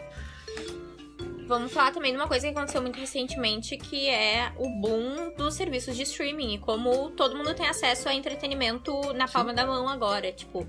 vamos 1.47 1.71
falar 1.71 1.91
também 1.91 2.11
de 2.11 2.17
uma 2.17 2.27
coisa 2.27 2.47
que 2.47 2.57
aconteceu 2.57 2.81
muito 2.81 2.97
recentemente, 2.99 3.77
que 3.77 4.09
é 4.09 4.51
o 4.57 4.67
boom 4.81 5.31
dos 5.37 5.53
serviços 5.53 5.95
de 5.95 6.01
streaming. 6.01 6.55
E 6.55 6.57
como 6.57 7.11
todo 7.11 7.35
mundo 7.37 7.53
tem 7.53 7.67
acesso 7.67 8.09
a 8.09 8.15
entretenimento 8.15 8.91
na 9.13 9.27
palma 9.27 9.53
da 9.53 9.63
mão 9.63 9.87
agora. 9.87 10.31
Tipo, 10.31 10.65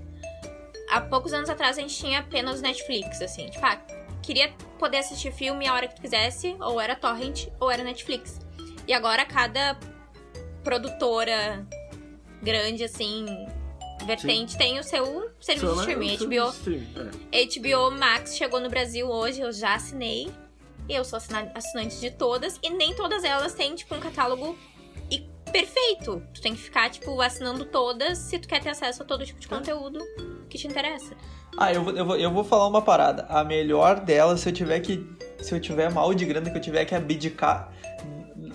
há 0.89 1.01
poucos 1.01 1.33
anos 1.33 1.49
atrás 1.49 1.77
a 1.77 1.81
gente 1.81 1.95
tinha 1.95 2.19
apenas 2.19 2.61
Netflix, 2.61 3.21
assim. 3.21 3.49
Tipo, 3.49 3.65
ah, 3.65 3.81
queria 4.21 4.51
poder 4.79 4.97
assistir 4.97 5.31
filme 5.31 5.67
a 5.67 5.73
hora 5.73 5.87
que 5.87 5.95
tu 5.95 6.01
quisesse, 6.01 6.55
ou 6.59 6.79
era 6.79 6.95
torrent, 6.95 7.47
ou 7.59 7.71
era 7.71 7.83
Netflix. 7.83 8.39
E 8.87 8.93
agora 8.93 9.25
cada 9.25 9.77
produtora 10.63 11.65
grande, 12.41 12.83
assim, 12.83 13.25
vertente 14.05 14.57
tem 14.57 14.79
o 14.79 14.83
seu 14.83 15.29
serviço 15.39 15.73
de 15.73 15.79
streaming. 15.79 16.17
HBO, 16.17 16.49
Streaming, 16.49 16.93
é. 17.31 17.45
HBO 17.45 17.91
Max 17.91 18.35
chegou 18.37 18.59
no 18.59 18.69
Brasil 18.69 19.07
hoje, 19.09 19.41
eu 19.41 19.51
já 19.51 19.75
assinei. 19.75 20.31
Eu 20.89 21.03
sou 21.03 21.17
assina- 21.17 21.51
assinante 21.53 21.99
de 21.99 22.11
todas. 22.11 22.57
E 22.63 22.69
nem 22.69 22.95
todas 22.95 23.23
elas 23.25 23.53
têm, 23.53 23.75
tipo, 23.75 23.93
um 23.95 23.99
catálogo 23.99 24.57
perfeito. 25.51 26.21
Tu 26.33 26.41
tem 26.41 26.53
que 26.53 26.61
ficar, 26.61 26.89
tipo, 26.89 27.19
assinando 27.21 27.63
todas 27.65 28.17
se 28.17 28.37
tu 28.37 28.47
quer 28.49 28.61
ter 28.61 28.69
acesso 28.69 29.01
a 29.01 29.05
todo 29.05 29.25
tipo 29.25 29.39
de 29.39 29.47
conteúdo 29.47 29.97
que 30.57 30.61
te 30.61 30.67
interessa. 30.67 31.13
Ah, 31.57 31.71
eu 31.73 31.83
vou, 31.83 31.93
eu, 31.95 32.05
vou, 32.05 32.17
eu 32.17 32.31
vou 32.31 32.43
falar 32.43 32.67
uma 32.67 32.81
parada. 32.81 33.25
A 33.29 33.43
melhor 33.43 33.99
dela, 34.01 34.35
se 34.37 34.49
eu 34.49 34.53
tiver 34.53 34.79
que. 34.79 35.05
Se 35.39 35.53
eu 35.53 35.59
tiver 35.59 35.91
mal 35.91 36.13
de 36.13 36.25
grana, 36.25 36.49
que 36.49 36.57
eu 36.57 36.61
tiver 36.61 36.83
que 36.85 36.95
abdicar 36.95 37.71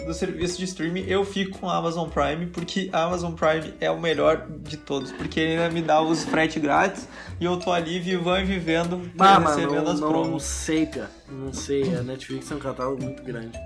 do 0.07 0.13
serviço 0.13 0.59
de 0.59 0.65
streaming, 0.65 1.05
eu 1.07 1.25
fico 1.25 1.59
com 1.61 1.69
a 1.69 1.77
Amazon 1.77 2.09
Prime, 2.09 2.47
porque 2.47 2.91
a 2.93 3.05
Amazon 3.05 3.35
Prime 3.35 3.73
é 3.81 3.89
o 3.91 4.01
melhor 4.01 4.47
de 4.61 4.77
todos. 4.77 5.13
Porque 5.13 5.39
ele 5.39 5.53
ainda 5.53 5.71
me 5.71 5.81
dá 5.81 6.01
os 6.03 6.25
frete 6.25 6.59
grátis 6.59 7.09
e 7.41 7.45
eu 7.45 7.57
tô 7.57 7.71
ali 7.73 8.01
vivão 8.01 8.39
e 8.41 8.45
vivendo, 8.45 9.01
Ah, 9.19 9.39
recebendo 9.39 9.85
não, 9.85 9.93
as 9.93 10.01
não 10.01 10.09
promos. 10.09 10.43
sei, 10.43 10.87
cara. 10.87 11.11
Não 11.29 11.53
sei. 11.53 11.95
A 11.95 12.03
Netflix 12.03 12.51
é 12.51 12.55
um 12.55 12.59
catálogo 12.59 13.03
muito 13.03 13.23
grande. 13.23 13.57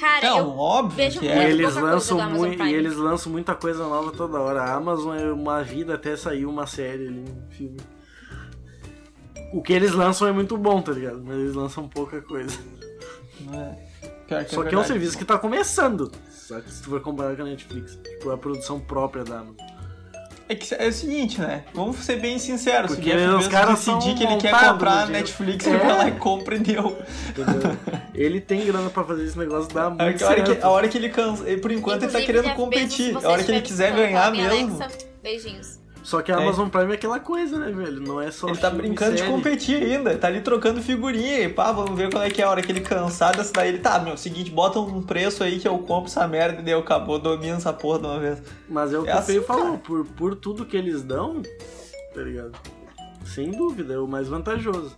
Cara, 0.00 0.30
Não, 0.30 0.38
eu 0.38 0.48
óbvio 0.48 0.96
vejo 0.96 1.20
que 1.20 1.26
E 1.26 1.28
muito 1.28 1.42
é. 1.42 1.50
eles 1.50 1.74
lançam 1.74 2.30
muito, 2.30 2.62
e 2.64 2.74
eles 2.74 2.96
lançam 2.96 3.30
muita 3.30 3.54
coisa 3.54 3.86
nova 3.86 4.10
toda 4.12 4.40
hora. 4.40 4.62
A 4.62 4.74
Amazon 4.74 5.14
é 5.14 5.30
uma 5.30 5.62
vida 5.62 5.94
até 5.94 6.16
sair 6.16 6.46
uma 6.46 6.66
série 6.66 7.06
ali, 7.06 7.20
um 7.20 7.50
filme. 7.50 7.76
O 9.52 9.60
que 9.60 9.74
eles 9.74 9.92
lançam 9.92 10.26
é 10.26 10.32
muito 10.32 10.56
bom, 10.56 10.80
tá 10.80 10.92
ligado? 10.92 11.22
Mas 11.22 11.36
eles 11.36 11.54
lançam 11.54 11.86
pouca 11.86 12.22
coisa. 12.22 12.58
É. 13.52 13.90
Pior 14.26 14.46
Só 14.48 14.64
que 14.64 14.74
é 14.74 14.78
um 14.78 14.84
serviço 14.84 15.18
que 15.18 15.24
tá 15.24 15.36
começando. 15.36 16.10
Só 16.30 16.60
que 16.60 16.72
se 16.72 16.82
tu 16.82 16.90
for 16.90 17.00
comparar 17.00 17.36
com 17.36 17.42
a 17.42 17.46
Netflix, 17.46 17.96
tipo, 17.96 18.30
a 18.30 18.38
produção 18.38 18.80
própria 18.80 19.22
da 19.22 19.40
Amazon. 19.40 19.66
É, 20.50 20.54
que 20.56 20.74
é 20.74 20.88
o 20.88 20.92
seguinte, 20.92 21.40
né? 21.40 21.62
Vamos 21.72 21.96
ser 21.98 22.16
bem 22.18 22.38
sinceros. 22.38 22.90
Porque 22.94 23.10
se 23.10 23.16
o 23.16 23.20
Jeff 23.20 23.34
os 23.36 23.46
caras 23.48 23.78
decidir 23.78 24.16
que 24.16 24.24
ele 24.24 24.36
quer 24.36 24.50
comprar 24.50 25.02
a 25.02 25.06
Netflix, 25.06 25.64
É. 25.66 25.70
ele 25.70 25.78
vai 25.78 25.96
lá 25.96 26.08
e 26.08 26.12
compra 26.12 26.56
e 26.56 26.58
deu. 26.58 26.98
Entendeu? 27.28 27.76
ele 28.14 28.40
tem 28.40 28.66
grana 28.66 28.90
pra 28.90 29.04
fazer 29.04 29.24
esse 29.24 29.38
negócio 29.38 29.72
dar 29.72 29.86
A 29.86 29.90
muito 29.90 30.24
hora, 30.24 30.42
que, 30.42 30.46
certo. 30.50 30.64
a 30.64 30.68
hora 30.68 30.88
que 30.88 30.98
ele 30.98 31.08
cansa. 31.08 31.44
Por 31.62 31.70
enquanto 31.70 32.02
ele 32.02 32.12
tá 32.12 32.20
Inclusive, 32.20 32.26
querendo 32.26 32.44
Jeff 32.44 32.56
competir. 32.56 33.06
Bezos, 33.08 33.24
a 33.24 33.30
hora 33.30 33.44
que 33.44 33.50
ele 33.52 33.60
quiser 33.62 33.92
ganhar 33.94 34.30
mesmo. 34.32 34.74
Alexa, 34.82 34.98
beijinhos. 35.22 35.79
Só 36.02 36.22
que 36.22 36.32
a 36.32 36.36
É. 36.36 36.42
Amazon 36.42 36.68
Prime 36.68 36.92
é 36.92 36.94
aquela 36.94 37.20
coisa, 37.20 37.58
né, 37.58 37.70
velho? 37.70 38.00
Não 38.00 38.20
é 38.20 38.30
só 38.30 38.48
Ele 38.48 38.56
tá 38.56 38.70
brincando 38.70 39.16
de 39.16 39.22
competir 39.24 39.82
ainda, 39.82 40.16
tá 40.16 40.28
ali 40.28 40.40
trocando 40.40 40.80
figurinha 40.82 41.40
e 41.40 41.48
pá, 41.48 41.72
vamos 41.72 41.96
ver 41.96 42.10
qual 42.10 42.22
é 42.22 42.30
que 42.30 42.40
é 42.40 42.44
a 42.44 42.50
hora 42.50 42.62
que 42.62 42.72
ele 42.72 42.80
cansar 42.80 43.36
dessa 43.36 43.52
daí. 43.52 43.68
Ele 43.68 43.78
tá, 43.78 43.98
meu, 43.98 44.16
seguinte, 44.16 44.50
bota 44.50 44.78
um 44.80 45.02
preço 45.02 45.44
aí 45.44 45.58
que 45.58 45.68
eu 45.68 45.78
compro 45.78 46.10
essa 46.10 46.26
merda 46.26 46.60
e 46.60 46.64
daí 46.64 46.72
eu 46.74 46.80
acabou, 46.80 47.18
domina 47.18 47.56
essa 47.56 47.72
porra 47.72 47.98
de 47.98 48.06
uma 48.06 48.18
vez. 48.18 48.42
Mas 48.68 48.92
é 48.94 48.98
o 48.98 49.02
que 49.02 49.10
É 49.10 49.14
o 49.14 49.18
assim, 49.18 49.32
Feio 49.32 49.42
falou, 49.44 49.78
por, 49.78 50.04
por 50.06 50.34
tudo 50.36 50.64
que 50.64 50.76
eles 50.76 51.02
dão, 51.02 51.42
tá 52.14 52.20
ligado? 52.22 52.52
Sem 53.24 53.50
dúvida, 53.50 53.94
é 53.94 53.98
o 53.98 54.06
mais 54.06 54.26
vantajoso. 54.28 54.96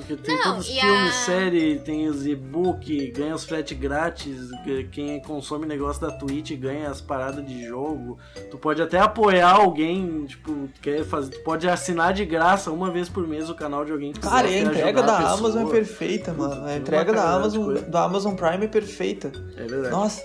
Porque 0.00 0.16
tem 0.16 0.36
Não, 0.36 0.42
todos 0.42 0.68
os 0.68 0.78
filmes, 0.78 1.10
a- 1.10 1.24
série, 1.24 1.78
tem 1.80 2.08
os 2.08 2.26
e-book, 2.26 3.10
ganha 3.12 3.34
os 3.34 3.44
frete 3.44 3.74
grátis, 3.74 4.48
quem 4.92 5.20
consome 5.20 5.66
negócio 5.66 6.00
da 6.00 6.10
Twitch 6.10 6.52
ganha 6.52 6.88
as 6.90 7.00
paradas 7.00 7.44
de 7.46 7.64
jogo. 7.66 8.18
Tu 8.50 8.58
pode 8.58 8.80
até 8.82 8.98
apoiar 8.98 9.52
alguém, 9.52 10.24
tipo, 10.26 10.68
quer 10.80 11.04
fazer, 11.04 11.30
tu 11.32 11.40
pode 11.44 11.68
assinar 11.68 12.12
de 12.12 12.24
graça 12.24 12.70
uma 12.70 12.90
vez 12.90 13.08
por 13.08 13.26
mês 13.26 13.48
o 13.50 13.54
canal 13.54 13.84
de 13.84 13.92
alguém 13.92 14.12
que 14.12 14.20
Cara, 14.20 14.48
e 14.48 14.58
a 14.58 14.62
entrega 14.62 15.02
da 15.02 15.18
a. 15.18 15.32
Amazon 15.32 15.66
é 15.66 15.70
perfeita, 15.70 16.32
mano. 16.32 16.64
A 16.64 16.68
Tem 16.68 16.78
entrega 16.78 17.12
da 17.12 17.34
Amazon, 17.34 17.74
da 17.88 18.04
Amazon 18.04 18.34
Prime 18.34 18.64
é 18.64 18.68
perfeita. 18.68 19.30
É 19.56 19.66
verdade. 19.66 19.90
Nossa, 19.90 20.22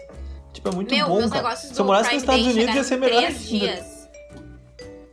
tipo, 0.53 0.69
é 0.69 0.71
muito 0.71 0.93
Meu, 0.95 1.07
bom, 1.07 1.29
cara. 1.29 1.55
Se 1.55 1.71
eu 1.71 1.75
do 1.77 1.85
morasse 1.85 2.13
nos 2.13 2.23
Estados 2.23 2.45
Unidos 2.47 2.75
ia 2.75 2.83
ser 2.83 2.97
melhor 2.97 3.21
três 3.21 3.51
ainda. 3.51 3.65
dias. 3.65 4.09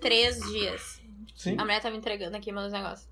Três 0.01 0.41
dias. 0.41 1.01
Sim. 1.37 1.57
A 1.59 1.63
mulher 1.63 1.81
tava 1.81 1.97
entregando 1.97 2.37
aqui 2.37 2.53
meus 2.53 2.73
negócios. 2.73 3.12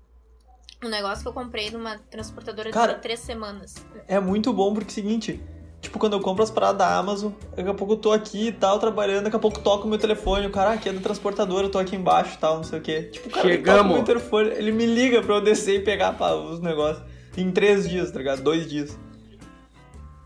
Um 0.83 0.89
negócio 0.89 1.21
que 1.21 1.27
eu 1.27 1.33
comprei 1.33 1.69
numa 1.69 1.97
transportadora 2.09 2.71
Cara, 2.71 2.93
de 2.93 3.01
três 3.01 3.19
semanas. 3.19 3.75
É 4.07 4.19
muito 4.19 4.51
bom 4.51 4.73
porque 4.73 4.89
é 4.89 4.91
o 4.91 4.93
seguinte, 4.93 5.39
tipo, 5.79 5.99
quando 5.99 6.13
eu 6.13 6.19
compro 6.19 6.43
as 6.43 6.49
paradas 6.49 6.79
da 6.79 6.97
Amazon, 6.97 7.31
daqui 7.55 7.69
a 7.69 7.73
pouco 7.73 7.93
eu 7.93 7.97
tô 7.97 8.11
aqui 8.11 8.47
e 8.47 8.51
tal, 8.51 8.79
trabalhando, 8.79 9.25
daqui 9.25 9.35
a 9.35 9.39
pouco 9.39 9.59
toca 9.59 9.85
o 9.85 9.87
meu 9.87 9.99
telefone, 9.99 10.47
o 10.47 10.51
cara, 10.51 10.71
ah, 10.71 10.73
aqui 10.73 10.89
é 10.89 10.93
da 10.93 10.99
transportadora, 10.99 11.67
eu 11.67 11.71
tô 11.71 11.77
aqui 11.77 11.95
embaixo 11.95 12.35
e 12.35 12.37
tal, 12.39 12.55
não 12.57 12.63
sei 12.63 12.79
o 12.79 12.81
quê. 12.81 13.03
Tipo, 13.11 13.29
o 13.29 13.31
cara 13.31 13.47
ele 13.47 13.57
toca 13.59 13.69
o 13.69 13.75
Chegamos. 13.77 13.95
meu 13.95 14.03
telefone, 14.03 14.49
ele 14.49 14.71
me 14.71 14.87
liga 14.87 15.21
pra 15.21 15.35
eu 15.35 15.41
descer 15.41 15.81
e 15.81 15.83
pegar 15.83 16.13
pá, 16.13 16.33
os 16.33 16.59
negócios. 16.59 17.05
Em 17.37 17.51
três 17.51 17.87
dias, 17.87 18.11
tá 18.11 18.17
ligado? 18.17 18.41
Dois 18.41 18.67
dias. 18.67 18.97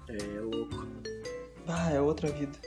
É 0.08 0.40
louco. 0.40 0.88
Ah, 1.68 1.92
é 1.92 2.00
outra 2.00 2.30
vida. 2.30 2.58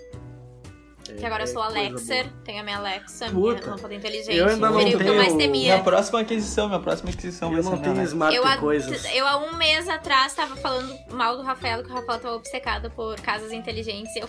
É- 1.11 1.15
Que 1.15 1.27
agora 1.27 1.43
eu 1.43 1.45
é 1.45 1.47
sou 1.53 1.63
coisa 1.63 1.79
Alexer, 1.79 2.27
tenho 2.45 2.61
a 2.61 2.63
minha 2.63 2.77
Alexa, 2.79 3.27
Puta. 3.31 3.61
minha 3.61 3.71
lâmpada 3.75 3.95
inteligente. 3.95 4.37
Eu 4.37 4.49
ainda 4.49 4.71
não 4.71 4.79
Seria 4.79 4.97
o 4.97 5.01
que 5.01 5.07
eu 5.07 5.15
mais 5.15 5.27
tenho- 5.29 5.39
temia. 5.39 5.73
Minha 5.75 5.85
próxima 5.85 6.21
aquisição, 6.21 6.69
minha 6.69 6.81
próxima 6.81 7.11
aquisição 7.11 7.51
vai 7.51 7.59
Eu 7.59 7.63
ser 7.63 7.71
não 7.71 7.79
tenho 7.79 8.03
smart 8.03 8.37
Eu, 8.37 8.47
há- 8.47 8.57
coisas. 8.59 9.05
eu 9.15 9.27
há 9.27 9.37
um 9.39 9.57
mês 9.57 9.89
atrás 9.89 10.35
tava 10.35 10.57
falando 10.57 10.95
mal 11.11 11.37
do 11.37 11.43
Rafael, 11.43 11.83
que 11.83 11.91
o 11.91 11.95
Rafael 11.95 12.19
tava 12.21 12.35
obcecado 12.37 12.91
por 12.91 13.19
casas 13.21 13.53
inteligentes. 13.53 14.15
E 14.17 14.21
eu, 14.21 14.29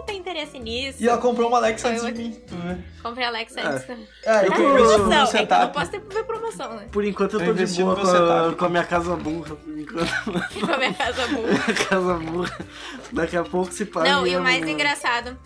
não 0.00 0.06
tenho 0.06 0.18
interesse 0.20 0.58
nisso. 0.58 1.02
E 1.02 1.08
ela 1.08 1.18
comprou 1.18 1.48
uma 1.48 1.58
Alexa 1.58 1.88
antes 1.88 2.02
de 2.02 2.08
eu 2.10 2.14
mim, 2.16 2.42
vê. 2.46 2.76
Comprei 3.02 3.24
a 3.24 3.28
Alexa 3.28 3.60
É. 3.60 3.66
antes. 3.66 3.88
É, 3.88 3.92
Eu 3.92 3.96
eu 3.96 4.50
Tá 4.50 4.56
tô- 4.56 4.62
investindo 4.62 4.76
promoção, 4.76 4.98
no 4.98 5.04
é 5.04 5.08
que 5.08 5.12
eu 5.12 5.16
não 5.20 5.26
setup. 5.26 5.72
posso 5.74 5.90
ter 5.90 6.00
ver 6.00 6.24
promoção, 6.24 6.74
né? 6.76 6.88
Por 6.92 7.04
enquanto 7.04 7.32
eu 7.34 7.40
Eu 7.40 7.46
tô 7.46 7.52
de 7.52 7.58
investi 7.62 7.82
boa 7.82 7.96
com 7.96 8.04
setup. 8.04 8.56
com 8.56 8.64
a 8.64 8.68
minha 8.68 8.84
casa 8.84 9.16
burra. 9.16 9.56
Por 9.56 9.78
enquanto, 9.78 10.10
Com 10.66 10.72
a 10.72 10.76
minha 10.78 10.94
casa 10.94 11.26
burra. 11.28 11.74
casa 11.88 12.14
burra. 12.14 12.58
Daqui 13.12 13.36
a 13.36 13.44
pouco 13.44 13.72
se 13.72 13.84
paga. 13.86 14.08
Não, 14.10 14.26
e 14.26 14.36
o 14.36 14.42
mais 14.42 14.66
engraçado, 14.66 15.38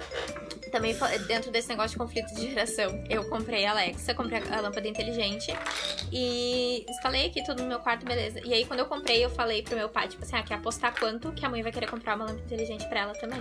também 0.72 0.96
dentro 1.28 1.52
desse 1.52 1.68
negócio 1.68 1.90
de 1.90 1.96
conflito 1.96 2.34
de 2.34 2.48
geração, 2.48 3.04
eu 3.08 3.22
comprei 3.28 3.64
a 3.64 3.70
Alexa, 3.70 4.12
comprei 4.14 4.42
a 4.50 4.60
lâmpada 4.60 4.88
inteligente 4.88 5.54
e 6.12 6.84
instalei 6.88 7.26
aqui 7.26 7.44
tudo 7.44 7.62
no 7.62 7.68
meu 7.68 7.78
quarto, 7.78 8.04
beleza. 8.04 8.40
E 8.44 8.52
aí, 8.52 8.64
quando 8.64 8.80
eu 8.80 8.86
comprei, 8.86 9.24
eu 9.24 9.30
falei 9.30 9.62
pro 9.62 9.76
meu 9.76 9.88
pai, 9.88 10.08
tipo 10.08 10.24
assim, 10.24 10.34
ah, 10.36 10.42
quer 10.42 10.54
apostar 10.54 10.92
quanto 10.98 11.30
que 11.32 11.46
a 11.46 11.48
mãe 11.48 11.62
vai 11.62 11.70
querer 11.70 11.86
comprar 11.88 12.16
uma 12.16 12.24
lâmpada 12.24 12.44
inteligente 12.44 12.88
pra 12.88 13.00
ela 13.00 13.12
também. 13.12 13.40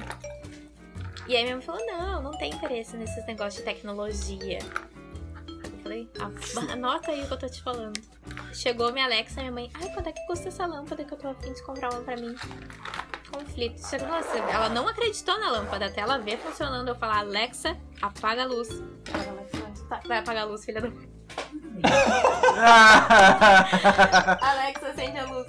E 1.27 1.35
aí 1.35 1.43
minha 1.43 1.55
mãe 1.55 1.65
falou, 1.65 1.85
não, 1.85 2.21
não 2.21 2.31
tem 2.31 2.51
interesse 2.51 2.97
nesses 2.97 3.25
negócios 3.25 3.55
de 3.55 3.63
tecnologia. 3.63 4.59
Eu 5.47 5.79
falei, 5.81 6.09
ah, 6.19 6.31
anota 6.71 7.11
aí 7.11 7.23
o 7.23 7.27
que 7.27 7.33
eu 7.33 7.39
tô 7.39 7.47
te 7.47 7.61
falando. 7.61 7.99
Chegou 8.53 8.91
minha 8.91 9.05
Alexa, 9.05 9.41
minha 9.41 9.51
mãe, 9.51 9.69
ai, 9.73 9.89
quanto 9.93 10.09
é 10.09 10.11
que 10.11 10.25
custa 10.27 10.49
essa 10.49 10.65
lâmpada 10.65 11.03
que 11.03 11.13
eu 11.13 11.17
tô 11.17 11.27
afim 11.27 11.53
de 11.53 11.63
comprar 11.63 11.93
uma 11.93 12.01
pra 12.01 12.17
mim? 12.17 12.35
conflito. 13.33 13.81
Nossa, 14.07 14.37
ela 14.37 14.69
não 14.69 14.87
acreditou 14.87 15.37
na 15.39 15.49
lâmpada 15.49 15.87
até 15.87 16.01
ela 16.01 16.19
ver 16.19 16.37
funcionando. 16.37 16.87
Eu 16.87 16.95
falar, 16.95 17.17
Alexa, 17.19 17.75
apaga 18.01 18.43
a 18.43 18.45
luz. 18.45 18.69
Ela, 18.69 19.31
Alexa, 19.31 19.85
tá, 19.89 19.99
vai 20.07 20.19
apagar 20.19 20.43
a 20.43 20.45
luz, 20.45 20.63
filha 20.63 20.81
da. 20.81 20.89
Alexa, 24.41 24.87
acende 24.89 25.17
a 25.17 25.25
luz. 25.25 25.47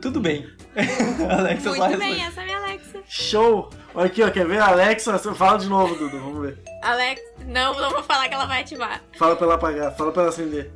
Tudo 0.00 0.20
bem. 0.20 0.48
Alexa 1.38 1.70
só 1.70 1.76
Muito 1.76 1.98
bem, 1.98 2.14
responde. 2.14 2.20
essa 2.20 2.40
é 2.40 2.42
a 2.42 2.46
minha 2.46 2.58
Alexa. 2.58 3.02
Show! 3.06 3.70
Olha 3.94 4.06
aqui, 4.06 4.22
ó, 4.22 4.30
quer 4.30 4.46
ver? 4.46 4.58
Alexa, 4.60 5.18
fala 5.18 5.58
de 5.58 5.68
novo, 5.68 5.94
Dudu, 5.94 6.18
vamos 6.18 6.40
ver. 6.42 6.58
Alexa, 6.82 7.22
não, 7.46 7.78
não 7.78 7.90
vou 7.90 8.02
falar 8.02 8.28
que 8.28 8.34
ela 8.34 8.46
vai 8.46 8.62
ativar. 8.62 9.02
Fala 9.18 9.36
pra 9.36 9.46
ela 9.46 9.54
apagar, 9.56 9.94
fala 9.96 10.12
pra 10.12 10.22
ela 10.22 10.30
acender. 10.30 10.72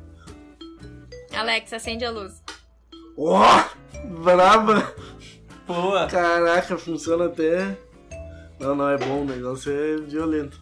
Alexa, 1.35 1.77
acende 1.77 2.05
a 2.05 2.11
luz. 2.11 2.43
Ó! 3.17 3.63
braba! 4.23 4.93
Boa. 5.65 6.07
Caraca, 6.07 6.77
funciona 6.77 7.25
até. 7.25 7.77
Não, 8.59 8.75
não, 8.75 8.89
é 8.89 8.97
bom, 8.97 9.21
o 9.21 9.25
negócio 9.25 9.71
é 9.71 9.97
violento. 9.97 10.59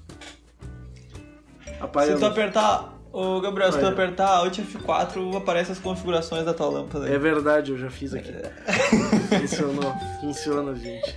Apaga 1.80 2.14
Se 2.14 2.20
tu 2.20 2.26
apertar, 2.26 2.94
ô 3.16 3.40
Gabriel, 3.40 3.72
se 3.72 3.80
tu 3.80 3.88
apertar 3.88 4.28
Alt 4.28 4.60
F4, 4.60 5.38
aparece 5.38 5.72
as 5.72 5.80
configurações 5.80 6.44
da 6.44 6.54
tua 6.54 6.68
lâmpada. 6.68 7.08
É 7.10 7.18
verdade, 7.18 7.72
eu 7.72 7.78
já 7.78 7.90
fiz 7.90 8.14
aqui. 8.14 8.30
É. 8.30 9.40
Funcionou, 9.40 9.96
funciona, 10.20 10.76
gente. 10.76 11.16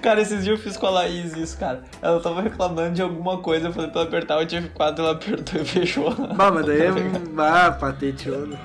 Cara, 0.00 0.20
esses 0.20 0.44
dias 0.44 0.56
eu 0.56 0.62
fiz 0.62 0.76
com 0.76 0.86
a 0.86 0.90
Laís 0.90 1.36
isso, 1.36 1.58
cara. 1.58 1.82
Ela 2.00 2.20
tava 2.20 2.40
reclamando 2.42 2.94
de 2.94 3.02
alguma 3.02 3.38
coisa, 3.38 3.68
eu 3.68 3.72
falei 3.72 3.90
pra 3.90 4.02
ela 4.02 4.08
apertar 4.08 4.34
Alt 4.34 4.52
F4, 4.52 4.98
ela 4.98 5.10
apertou 5.12 5.60
e 5.60 5.64
fechou. 5.66 6.14
Bah, 6.14 6.52
mas 6.52 6.64
daí 6.64 6.82
é. 6.82 6.90
Ah, 7.38 7.72
pateteou, 7.72 8.46
né? 8.46 8.58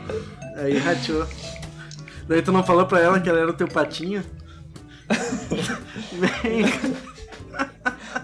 Aí 0.58 0.78
rateou. 0.78 1.28
Daí 2.28 2.42
tu 2.42 2.52
não 2.52 2.64
falou 2.64 2.86
pra 2.86 3.00
ela 3.00 3.20
que 3.20 3.28
ela 3.28 3.40
era 3.40 3.50
o 3.50 3.54
teu 3.54 3.68
patinho? 3.68 4.24
Vem, 6.14 6.66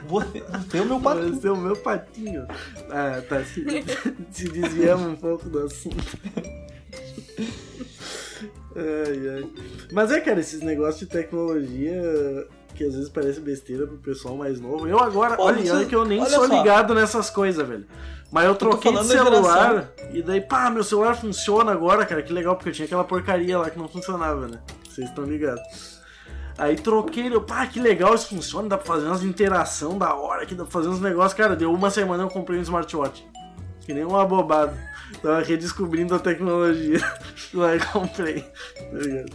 Você, 0.08 0.42
você 0.42 0.78
é 0.78 0.82
o 0.82 0.86
meu 0.86 1.00
você 1.00 1.48
é 1.48 1.52
o 1.52 1.58
meu 1.58 1.76
patinho. 1.76 2.46
Ah, 2.90 3.22
tá. 3.28 3.44
Se, 3.44 3.64
se 4.32 4.50
desviamos 4.50 5.08
um 5.08 5.16
pouco 5.16 5.50
do 5.50 5.60
assunto. 5.60 6.18
Ai, 8.76 9.30
ai. 9.38 9.50
Mas 9.92 10.12
é, 10.12 10.20
cara, 10.20 10.40
esses 10.40 10.62
negócios 10.62 11.00
de 11.00 11.06
tecnologia 11.06 12.02
que 12.76 12.84
às 12.84 12.96
vezes 12.96 13.08
parece 13.10 13.40
besteira 13.40 13.86
pro 13.86 13.98
pessoal 13.98 14.36
mais 14.36 14.60
novo. 14.60 14.88
Eu 14.88 15.00
agora, 15.00 15.36
Pô, 15.36 15.44
olha, 15.44 15.62
você- 15.62 15.72
olha 15.72 15.86
que 15.86 15.96
eu 15.96 16.06
nem 16.06 16.20
olha 16.20 16.30
sou 16.30 16.48
só. 16.48 16.58
ligado 16.58 16.96
nessas 16.96 17.30
coisas, 17.30 17.68
velho. 17.68 17.86
Mas 18.32 18.46
eu 18.46 18.56
troquei 18.56 18.92
de 18.92 19.06
celular 19.06 19.94
e 20.12 20.24
daí, 20.24 20.42
pá, 20.42 20.68
meu 20.72 20.84
celular 20.84 21.16
funciona 21.16 21.72
agora, 21.72 22.04
cara. 22.04 22.24
Que 22.24 22.34
legal, 22.34 22.56
porque 22.56 22.70
eu 22.70 22.74
tinha 22.74 22.88
aquela 22.88 23.04
porcaria 23.04 23.60
lá 23.60 23.70
que 23.70 23.78
não 23.78 23.88
funcionava, 23.88 24.48
né? 24.48 24.60
Vocês 24.90 25.08
estão 25.08 25.24
ligados. 25.24 25.93
Aí 26.58 26.76
troquei, 26.76 27.34
eu, 27.34 27.42
pá, 27.42 27.66
que 27.66 27.80
legal 27.80 28.14
isso 28.14 28.28
funciona, 28.28 28.70
dá 28.70 28.78
pra 28.78 28.86
fazer 28.86 29.08
umas 29.08 29.24
interação 29.24 29.98
da 29.98 30.14
hora, 30.14 30.46
que 30.46 30.54
dá 30.54 30.64
pra 30.64 30.72
fazer 30.72 30.88
uns 30.90 31.00
negócios. 31.02 31.34
Cara, 31.34 31.56
deu 31.56 31.74
uma 31.74 31.90
semana 31.90 32.24
eu 32.24 32.30
comprei 32.30 32.60
um 32.60 32.62
smartwatch. 32.62 33.26
Que 33.82 33.94
nem 33.94 34.06
um 34.06 34.16
abobado. 34.16 34.78
Tava 35.22 35.42
redescobrindo 35.42 36.14
a 36.16 36.20
tecnologia. 36.20 37.00
Lá 37.54 37.76
e 37.76 37.80
comprei. 37.80 38.42
Tá 38.42 38.98
ligado? 38.98 39.32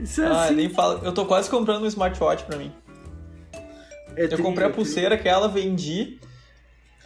Isso 0.00 0.22
é 0.22 0.26
Ah, 0.26 0.44
assim. 0.44 0.54
nem 0.54 0.68
fala. 0.70 1.00
Eu 1.02 1.12
tô 1.12 1.24
quase 1.26 1.48
comprando 1.50 1.82
um 1.82 1.86
smartwatch 1.86 2.44
pra 2.44 2.56
mim. 2.56 2.72
é 4.14 4.24
Eu 4.24 4.28
tri- 4.28 4.42
comprei 4.42 4.66
a 4.66 4.70
é 4.70 4.72
pulseira 4.72 5.16
que 5.18 5.28
ela 5.28 5.48
vendi. 5.48 6.18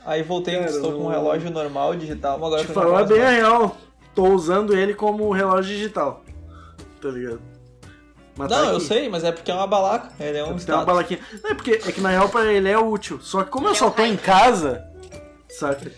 Aí 0.05 0.22
voltei, 0.22 0.55
Cara, 0.57 0.70
estou 0.70 0.92
com 0.92 1.05
um 1.05 1.09
relógio 1.09 1.51
normal, 1.51 1.94
digital, 1.94 2.38
mas 2.38 2.46
agora 2.48 2.64
Te 2.64 2.72
falar 2.72 3.05
bem 3.05 3.22
a 3.22 3.30
real. 3.30 3.76
Tô 4.14 4.24
usando 4.28 4.76
ele 4.76 4.94
como 4.94 5.30
relógio 5.30 5.74
digital. 5.74 6.24
Tá 7.01 7.09
ligado? 7.09 7.40
Mas 8.41 8.49
tá 8.51 8.62
Não, 8.62 8.72
eu 8.72 8.80
sei, 8.80 9.09
mas 9.09 9.22
é 9.24 9.32
porque 9.32 9.51
é 9.51 9.55
uma 9.55 9.66
balaca. 9.66 10.09
Ele 10.18 10.38
é 10.38 10.45
um 10.45 10.57
Tem 10.57 10.74
uma 10.74 10.84
balaquinha. 10.84 11.20
Não, 11.43 11.51
é 11.51 11.55
porque 11.55 11.72
é 11.72 11.93
que 11.93 12.01
na 12.01 12.09
real 12.11 12.28
pra 12.28 12.45
ele 12.53 12.68
é 12.68 12.78
útil. 12.78 13.18
Só 13.22 13.43
que 13.45 13.51
como 13.51 13.66
eu 13.68 13.72
é 13.72 13.74
só 13.74 13.88
um 13.88 13.91
tô 13.91 14.03
em 14.05 14.16
casa, 14.16 14.84
saca? 15.49 15.91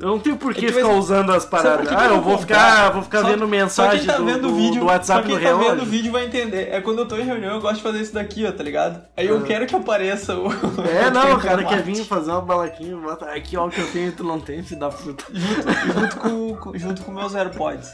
Eu 0.00 0.06
não 0.10 0.18
tenho 0.20 0.36
por 0.36 0.54
que 0.54 0.64
É 0.66 0.68
que 0.68 0.74
ficar 0.74 0.90
usando 0.90 1.32
as 1.32 1.44
paradas. 1.44 1.88
que 1.88 1.92
Ah, 1.92 1.98
que 1.98 2.04
eu 2.04 2.10
eu 2.16 2.20
vou 2.22 2.38
ficar, 2.38 2.90
vou 2.92 3.02
ficar 3.02 3.22
Só- 3.22 3.30
vendo 3.30 3.48
mensagem 3.48 3.98
quem 3.98 4.06
tá 4.06 4.16
do, 4.16 4.24
vendo 4.26 4.46
o 4.46 4.50
do- 4.52 4.56
vídeo, 4.56 4.80
do 4.80 4.86
WhatsApp 4.86 5.22
só 5.22 5.26
quem 5.26 5.36
do 5.36 5.42
tá 5.42 5.48
relógio. 5.48 5.70
vendo 5.72 5.82
o 5.82 5.86
vídeo 5.86 6.12
vai 6.12 6.24
entender. 6.24 6.68
É 6.70 6.80
quando 6.80 7.00
eu 7.00 7.08
tô 7.08 7.16
em 7.16 7.24
reunião, 7.24 7.54
eu 7.56 7.60
gosto 7.60 7.78
de 7.78 7.82
fazer 7.82 8.00
isso 8.02 8.14
daqui, 8.14 8.46
ó, 8.46 8.52
tá 8.52 8.62
ligado? 8.62 9.02
Aí 9.16 9.26
eu 9.26 9.38
Ah. 9.38 9.42
quero 9.42 9.66
que 9.66 9.74
apareça 9.74 10.36
o. 10.36 10.46
É, 10.88 11.10
não, 11.10 11.34
o 11.34 11.40
cara 11.40 11.64
quer 11.64 11.82
vir 11.82 11.96
fazer 12.04 12.30
uma 12.30 12.40
balaquinha, 12.40 12.96
bota 12.96 13.24
aqui, 13.24 13.56
ó, 13.56 13.66
o 13.66 13.70
que 13.70 13.80
eu 13.80 13.90
tenho 13.90 14.08
e 14.10 14.12
tu 14.12 14.22
não 14.22 14.38
tem, 14.38 14.62
filho 14.62 14.78
da 14.78 14.88
puta. 14.88 15.24
Junto, 15.32 15.92
junto 16.00 16.16
com, 16.16 16.56
com- 16.56 16.78
junto 16.78 17.02
com 17.02 17.10
meus 17.10 17.34
AirPods. 17.34 17.90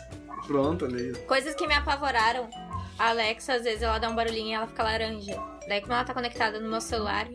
Pronto, 0.46 0.84
ali. 0.84 1.14
Coisas 1.26 1.54
que 1.54 1.66
me 1.66 1.72
apavoraram 1.72 2.50
a 2.98 3.08
Alexa, 3.10 3.54
às 3.54 3.62
vezes, 3.62 3.82
ela 3.82 3.98
dá 3.98 4.08
um 4.08 4.14
barulhinho 4.14 4.48
e 4.48 4.52
ela 4.52 4.66
fica 4.66 4.82
laranja. 4.82 5.40
Daí, 5.68 5.80
como 5.80 5.92
ela 5.94 6.04
tá 6.04 6.12
conectada 6.14 6.60
no 6.60 6.68
meu 6.70 6.80
celular, 6.80 7.26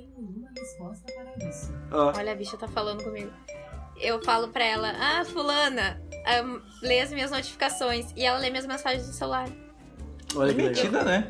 olha, 1.92 2.32
a 2.32 2.36
bicha 2.36 2.58
tá 2.58 2.68
falando 2.68 3.04
comigo. 3.04 3.32
Eu 4.00 4.24
falo 4.24 4.48
pra 4.50 4.64
ela, 4.64 4.94
ah, 4.98 5.26
fulana, 5.26 6.02
ahn, 6.26 6.60
lê 6.82 7.02
as 7.02 7.12
minhas 7.12 7.32
notificações. 7.32 8.08
E 8.16 8.26
ela 8.26 8.38
lê 8.38 8.50
minhas 8.50 8.66
mensagens 8.66 9.06
no 9.08 9.14
celular. 9.14 9.50
olha 10.36 10.54
que. 10.54 10.62
Metida, 10.62 11.04
né? 11.04 11.30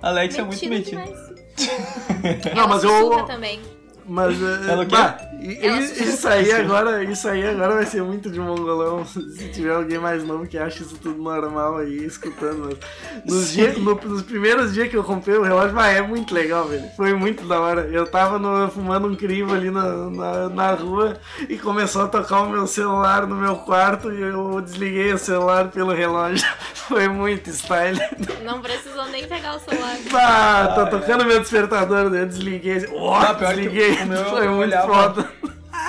Alex 0.00 0.36
é 0.38 0.42
muito 0.42 0.68
Metida. 0.68 1.04
Não, 2.54 2.62
ela 2.62 2.68
mas 2.68 2.84
eu- 2.84 3.24
também. 3.26 3.60
Mas 4.06 4.36
é, 4.42 4.70
Ela 4.72 4.84
quê? 4.86 4.90
bah, 4.96 5.16
Ela 5.60 5.82
sussurra. 5.82 6.04
isso 6.08 6.28
aí 6.28 6.52
agora, 6.52 7.04
isso 7.04 7.28
aí 7.28 7.46
agora 7.48 7.74
vai 7.74 7.86
ser 7.86 8.02
muito 8.02 8.30
de 8.30 8.40
mongolão. 8.40 9.04
Se 9.06 9.48
tiver 9.52 9.74
alguém 9.74 9.98
mais 9.98 10.24
novo 10.24 10.46
que 10.46 10.58
acha 10.58 10.82
isso 10.82 10.96
tudo 10.96 11.22
normal 11.22 11.78
aí, 11.78 12.04
escutando. 12.04 12.76
Nos, 13.24 13.52
dias, 13.52 13.76
no- 13.78 13.94
nos 13.94 14.22
primeiros 14.22 14.72
dias 14.74 14.88
que 14.88 14.96
eu 14.96 15.04
comprei 15.04 15.36
o 15.36 15.42
relógio, 15.42 15.74
mas 15.74 15.96
é 15.96 16.02
muito 16.02 16.34
legal, 16.34 16.66
velho. 16.66 16.84
Foi 16.96 17.14
muito 17.14 17.44
da 17.46 17.60
hora. 17.60 17.82
Eu 17.92 18.06
tava 18.06 18.38
no- 18.38 18.70
fumando 18.70 19.06
um 19.08 19.14
crivo 19.14 19.54
ali 19.54 19.70
na, 19.70 19.84
na, 20.10 20.48
na 20.48 20.70
rua 20.74 21.16
e 21.48 21.56
começou 21.58 22.02
a 22.02 22.08
tocar 22.08 22.40
o 22.42 22.48
meu 22.50 22.66
celular 22.66 23.26
no 23.26 23.36
meu 23.36 23.56
quarto 23.56 24.12
e 24.12 24.20
eu 24.20 24.60
desliguei 24.60 25.12
o 25.12 25.18
celular 25.18 25.68
pelo 25.68 25.92
relógio. 25.92 26.46
Foi 26.88 27.08
muito 27.08 27.48
style. 27.50 27.98
Não 28.44 28.60
precisou 28.60 29.06
nem 29.06 29.26
pegar 29.26 29.56
o 29.56 29.60
celular. 29.60 29.96
Ah, 30.12 30.72
tá 30.74 30.82
Ah, 30.82 30.86
tocando 30.86 31.24
meu 31.24 31.40
despertador, 31.40 32.10
daí 32.10 32.20
eu 32.22 32.26
desliguei. 32.26 32.84
Ah, 33.20 33.34
pior 33.34 33.50
que 33.54 33.60
desliguei. 33.60 33.92
O 34.04 34.06
meu 34.08 34.24
Foi 34.26 34.46
eu 34.46 34.52
olhava- 34.52 34.92
foda. 34.94 35.32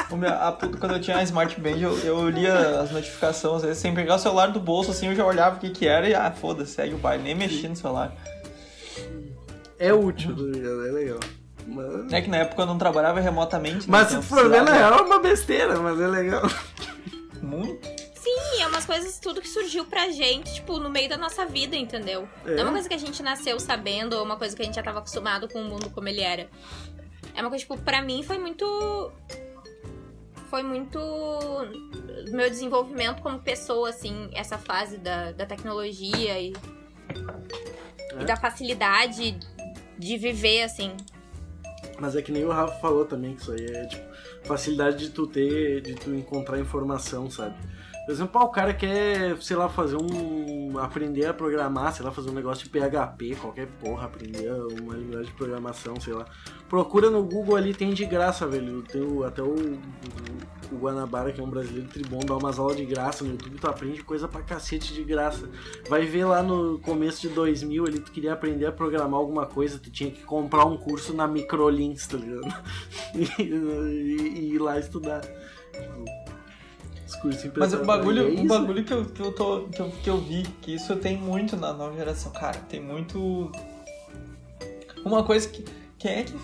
O 0.10 0.16
meu- 0.16 0.30
a 0.30 0.52
quando 0.80 0.94
eu 0.94 1.02
tinha 1.02 1.18
a 1.18 1.24
Smart 1.24 1.60
Band, 1.60 1.78
eu, 1.78 1.98
eu 2.00 2.30
lia 2.30 2.80
as 2.82 2.92
notificações, 2.92 3.58
às 3.58 3.62
vezes, 3.64 3.78
sem 3.80 3.94
pegar 3.94 4.16
o 4.16 4.20
celular 4.20 4.48
do 4.48 4.60
bolso, 4.60 4.92
assim, 4.92 5.08
eu 5.08 5.16
já 5.16 5.26
olhava 5.26 5.56
o 5.58 5.60
que 5.60 5.70
que 5.72 5.88
era 5.88 6.08
e, 6.08 6.14
ah, 6.16 6.32
foda-se, 6.32 6.74
segue 6.74 6.94
o 6.96 6.98
baile, 6.98 7.24
nem 7.24 7.36
mexi 7.36 7.68
no 7.68 7.76
celular. 7.76 8.12
É 9.80 9.94
útil, 9.94 10.36
tá? 10.36 10.42
É 10.88 10.92
legal. 10.92 11.20
Mas, 11.68 12.14
É 12.14 12.22
que 12.22 12.30
na 12.30 12.38
época 12.38 12.62
eu 12.62 12.66
não 12.66 12.78
trabalhava 12.78 13.20
remotamente. 13.20 13.80
né, 13.80 13.86
mas 13.88 14.10
se 14.10 14.16
tu 14.18 14.22
for 14.22 14.50
ver, 14.50 14.62
na 14.64 14.74
real 14.74 15.00
é 15.00 15.02
uma 15.02 15.20
besteira, 15.20 15.80
mas 15.80 16.00
é 16.00 16.08
legal. 16.08 16.44
Muito. 17.42 18.04
Sim, 18.16 18.62
é 18.62 18.68
umas 18.68 18.86
coisas 18.86 19.20
tudo 19.20 19.42
que 19.42 19.50
surgiu 19.50 19.84
pra 19.86 20.10
gente, 20.10 20.54
tipo, 20.54 20.78
no 20.80 20.90
meio 20.90 21.10
da 21.10 21.18
nossa 21.18 21.46
vida, 21.46 21.76
entendeu? 21.76 22.28
É. 22.46 22.52
Não 22.52 22.60
é 22.60 22.64
uma 22.64 22.72
coisa 22.74 22.88
que 22.88 22.96
a 22.96 23.00
gente 23.00 23.22
nasceu 23.22 23.60
sabendo 23.60 24.14
ou 24.16 24.24
uma 24.24 24.38
coisa 24.38 24.56
que 24.56 24.62
a 24.62 24.66
gente 24.66 24.76
já 24.76 24.84
tava 24.84 25.00
acostumado 25.00 25.48
com 25.50 25.60
o 25.62 25.66
mundo 25.66 25.90
como 25.90 26.08
ele 26.08 26.22
era. 26.22 26.48
É 27.36 27.42
uma 27.42 27.50
coisa, 27.50 27.64
tipo, 27.64 27.78
pra 27.78 28.02
mim 28.02 28.24
foi 28.24 28.38
muito. 28.38 29.12
Foi 30.50 30.64
muito. 30.64 31.00
Meu 32.32 32.50
desenvolvimento 32.50 33.22
como 33.22 33.40
pessoa, 33.40 33.90
assim, 33.90 34.30
essa 34.34 34.58
fase 34.58 34.98
da, 34.98 35.32
da 35.32 35.46
tecnologia 35.46 36.40
e, 36.40 36.54
É. 37.10 38.22
e 38.22 38.26
da 38.26 38.36
facilidade 38.36 39.38
de 39.98 40.18
viver, 40.18 40.64
assim. 40.64 40.96
Mas 42.00 42.16
é 42.16 42.22
que 42.22 42.32
nem 42.32 42.44
o 42.46 42.50
Rafa 42.52 42.80
falou 42.80 43.06
também, 43.06 43.36
que 43.36 43.42
isso 43.42 43.52
aí 43.52 43.66
é 43.66 43.86
tipo 43.88 44.14
facilidade 44.44 44.98
de 44.98 45.10
tu 45.10 45.26
ter, 45.26 45.82
de 45.82 45.96
tu 45.96 46.14
encontrar 46.14 46.60
informação, 46.60 47.30
sabe? 47.32 47.56
Por 48.06 48.12
exemplo, 48.12 48.42
ah, 48.42 48.44
o 48.44 48.50
cara 48.50 48.74
quer, 48.74 49.38
sei 49.42 49.56
lá, 49.56 49.70
fazer 49.70 49.96
um. 49.96 50.78
aprender 50.78 51.26
a 51.26 51.34
programar, 51.34 51.94
sei 51.94 52.04
lá, 52.06 52.12
fazer 52.12 52.30
um 52.30 52.34
negócio 52.34 52.64
de 52.66 52.70
PHP, 52.70 53.36
qualquer 53.40 53.68
porra, 53.80 54.06
aprender 54.06 54.52
uma 54.82 54.94
linguagem 54.96 55.26
de 55.32 55.38
programação, 55.38 56.00
sei 56.02 56.14
lá. 56.14 56.26
Procura 56.68 57.10
no 57.10 57.24
Google 57.24 57.56
ali, 57.56 57.74
tem 57.74 57.94
de 57.94 58.06
graça, 58.06 58.46
velho. 58.46 58.82
Tem 58.82 59.02
o- 59.02 59.24
até 59.24 59.42
o, 59.42 59.54
o, 60.72 60.76
Guanabara, 60.76 61.32
que 61.32 61.40
é 61.40 61.44
um 61.44 61.50
brasileiro 61.50 61.88
tribom, 61.88 62.20
dá 62.26 62.36
umas 62.36 62.60
aulas 62.60 62.76
de 62.76 62.84
graça 62.86 63.24
no 63.24 63.32
YouTube, 63.32 63.58
tu 63.60 63.68
aprende 63.68 64.04
coisa 64.04 64.28
pra 64.28 64.42
cacete 64.42 64.94
de 64.94 65.04
graça. 65.04 65.48
Vai 65.88 66.06
ver 66.06 66.26
lá 66.26 66.44
no 66.44 66.80
começo 66.80 67.22
de 67.22 67.30
2000 67.30 67.86
ali, 67.86 68.00
tu 68.00 68.12
queria 68.12 68.34
aprender 68.34 68.66
a 68.66 68.72
programar 68.72 69.20
alguma 69.20 69.46
coisa, 69.46 69.80
tu 69.80 69.90
tinha 69.90 70.12
que 70.12 70.24
comprar 70.24 70.66
um 70.66 70.76
curso 70.76 71.14
na 71.14 71.26
Microlinks, 71.28 72.08
tá 72.08 72.18
ligado? 72.18 72.42
E, 73.16 73.44
e- 73.44 74.40
e 74.40 74.54
ir 74.56 74.60
lá 74.60 74.78
estudar. 74.80 75.22
Tipo, 75.22 76.23
Mas 77.58 77.74
o 77.74 77.84
bagulho, 77.84 78.38
É 78.38 78.42
o 78.42 78.48
bagulho 78.48 78.84
que 78.84 78.94
eu, 78.94 79.06
que, 79.06 79.22
eu 79.22 79.32
tô, 79.34 79.62
que, 79.64 79.82
eu, 79.82 79.92
que 79.92 80.10
eu 80.10 80.18
vi, 80.20 80.44
que 80.62 80.76
isso 80.76 80.96
tem 80.96 81.18
muito 81.18 81.56
na 81.56 81.74
nova 81.74 81.96
geração, 81.96 82.32
cara, 82.32 82.58
tem 82.70 82.82
muito. 82.82 83.52
Uma 85.06 85.24
coisa 85.24 85.48
que. 85.48 85.64
Quem 85.98 86.12
é 86.12 86.24
que. 86.24 86.40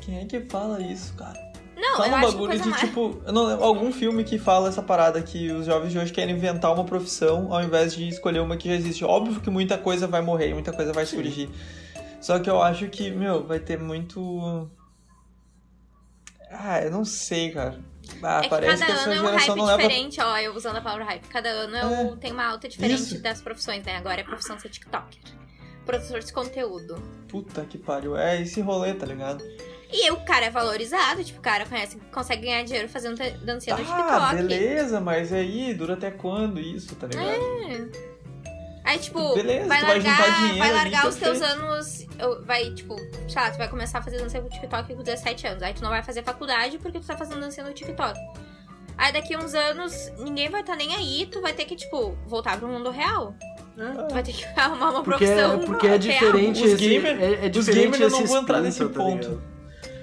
Quem 0.00 0.18
é 0.20 0.24
que 0.24 0.40
fala 0.40 0.80
isso, 0.80 1.14
cara? 1.14 1.40
Não, 1.76 1.96
fala 1.96 2.08
eu 2.08 2.12
um 2.12 2.16
acho 2.16 2.26
que 2.26 2.32
bagulho 2.32 2.48
coisa 2.48 2.62
de 2.64 2.70
mais. 2.70 2.80
tipo. 2.80 3.22
Eu 3.26 3.32
não 3.32 3.46
lembro, 3.46 3.64
algum 3.64 3.92
filme 3.92 4.24
que 4.24 4.38
fala 4.38 4.68
essa 4.68 4.82
parada 4.82 5.22
que 5.22 5.50
os 5.50 5.66
jovens 5.66 5.92
de 5.92 5.98
hoje 5.98 6.12
querem 6.12 6.34
inventar 6.34 6.72
uma 6.72 6.84
profissão 6.84 7.52
ao 7.52 7.62
invés 7.62 7.94
de 7.94 8.08
escolher 8.08 8.40
uma 8.40 8.56
que 8.56 8.68
já 8.68 8.74
existe. 8.74 9.04
Óbvio 9.04 9.40
que 9.40 9.50
muita 9.50 9.78
coisa 9.78 10.06
vai 10.06 10.22
morrer, 10.22 10.54
muita 10.54 10.72
coisa 10.72 10.92
vai 10.92 11.06
Sim. 11.06 11.16
surgir. 11.16 11.50
Só 12.20 12.38
que 12.38 12.48
eu 12.48 12.62
acho 12.62 12.88
que, 12.88 13.10
meu, 13.10 13.44
vai 13.46 13.58
ter 13.58 13.78
muito. 13.78 14.70
Ah, 16.50 16.80
eu 16.82 16.90
não 16.90 17.04
sei, 17.04 17.50
cara. 17.50 17.91
Ah, 18.22 18.38
É 18.38 18.42
que 18.42 18.48
cada 18.48 18.60
que 18.86 18.92
ano 18.92 19.12
é 19.12 19.20
um 19.20 19.36
hype 19.36 19.48
não 19.56 19.64
leva 19.64 19.82
diferente, 19.82 20.20
ó, 20.20 20.38
eu 20.38 20.54
usando 20.54 20.76
a 20.76 20.80
palavra 20.80 21.04
hype. 21.04 21.26
Cada 21.28 21.48
ano 21.48 21.76
é 21.76 22.02
É. 22.12 22.16
tem 22.16 22.32
uma 22.32 22.44
alta 22.46 22.68
diferente 22.68 23.00
Isso. 23.02 23.22
das 23.22 23.40
profissões, 23.40 23.84
né? 23.84 23.96
Agora 23.96 24.20
é 24.20 24.22
a 24.22 24.26
profissão 24.26 24.58
ser 24.58 24.68
TikToker. 24.68 25.18
Produtor 25.86 26.20
de 26.20 26.32
conteúdo. 26.32 26.94
Puta 27.28 27.64
que 27.64 27.76
pariu. 27.78 28.16
É 28.16 28.40
esse 28.40 28.60
rolê, 28.60 28.94
tá 28.94 29.04
ligado? 29.06 29.42
E 29.92 30.10
o 30.10 30.16
cara 30.24 30.46
é 30.46 30.50
valorizado, 30.50 31.22
tipo, 31.22 31.38
o 31.38 31.42
cara 31.42 31.66
conhece, 31.66 31.98
consegue 32.12 32.42
ganhar 32.42 32.62
dinheiro 32.64 32.88
fazendo 32.88 33.16
dancinha 33.44 33.76
no 33.76 33.82
Ah, 33.82 34.30
TikTok. 34.30 34.36
beleza, 34.36 35.00
mas 35.00 35.32
aí 35.32 35.74
dura 35.74 35.94
até 35.94 36.10
quando 36.10 36.58
isso, 36.60 36.94
tá 36.96 37.06
ligado? 37.06 37.92
Aí, 38.84 38.98
tipo, 38.98 39.34
Beleza, 39.34 39.68
vai 39.68 39.80
vai 39.80 39.92
largar, 39.94 40.16
juntar 40.16 40.36
dinheiro 40.38 40.58
vai 40.58 40.72
largar 40.72 41.08
os 41.08 41.14
teus 41.16 41.40
anos. 41.40 42.06
Vai, 42.44 42.70
tipo, 42.70 42.96
sei 43.28 43.40
lá, 43.42 43.50
tu 43.50 43.58
vai 43.58 43.68
começar 43.68 43.98
a 43.98 44.02
fazer 44.02 44.18
dancinha 44.18 44.42
no 44.42 44.48
TikTok 44.48 44.94
com 44.94 45.02
17 45.02 45.46
anos. 45.46 45.62
Aí 45.62 45.72
tu 45.72 45.82
não 45.82 45.90
vai 45.90 46.02
fazer 46.02 46.22
faculdade 46.24 46.78
porque 46.78 46.98
tu 46.98 47.06
tá 47.06 47.16
fazendo 47.16 47.40
dancinha 47.40 47.66
no 47.66 47.72
TikTok. 47.72 48.18
Aí 48.98 49.12
daqui 49.12 49.36
uns 49.36 49.54
anos, 49.54 50.12
ninguém 50.18 50.48
vai 50.48 50.60
estar 50.60 50.72
tá 50.72 50.78
nem 50.78 50.94
aí, 50.94 51.26
tu 51.30 51.40
vai 51.40 51.52
ter 51.52 51.64
que, 51.64 51.76
tipo, 51.76 52.16
voltar 52.26 52.58
pro 52.58 52.68
mundo 52.68 52.90
real. 52.90 53.34
É. 53.78 54.02
Tu 54.08 54.12
vai 54.14 54.22
ter 54.22 54.32
que 54.32 54.44
arrumar 54.58 54.90
uma 54.90 55.02
Porque, 55.02 55.24
profissão. 55.26 55.58
porque 55.60 55.86
é 55.86 55.90
real. 55.90 55.98
diferente 55.98 56.62
Os 56.64 56.70
esse, 56.72 56.88
gamer- 56.88 57.20
é, 57.22 57.46
é 57.46 57.48
Dos 57.48 57.64
diferente 57.64 57.92
gamers 57.92 58.12
eu 58.12 58.18
não 58.20 58.26
vou 58.26 58.38
entrar 58.38 58.60
nesse 58.60 58.84
tá 58.84 58.88
ponto. 58.88 59.42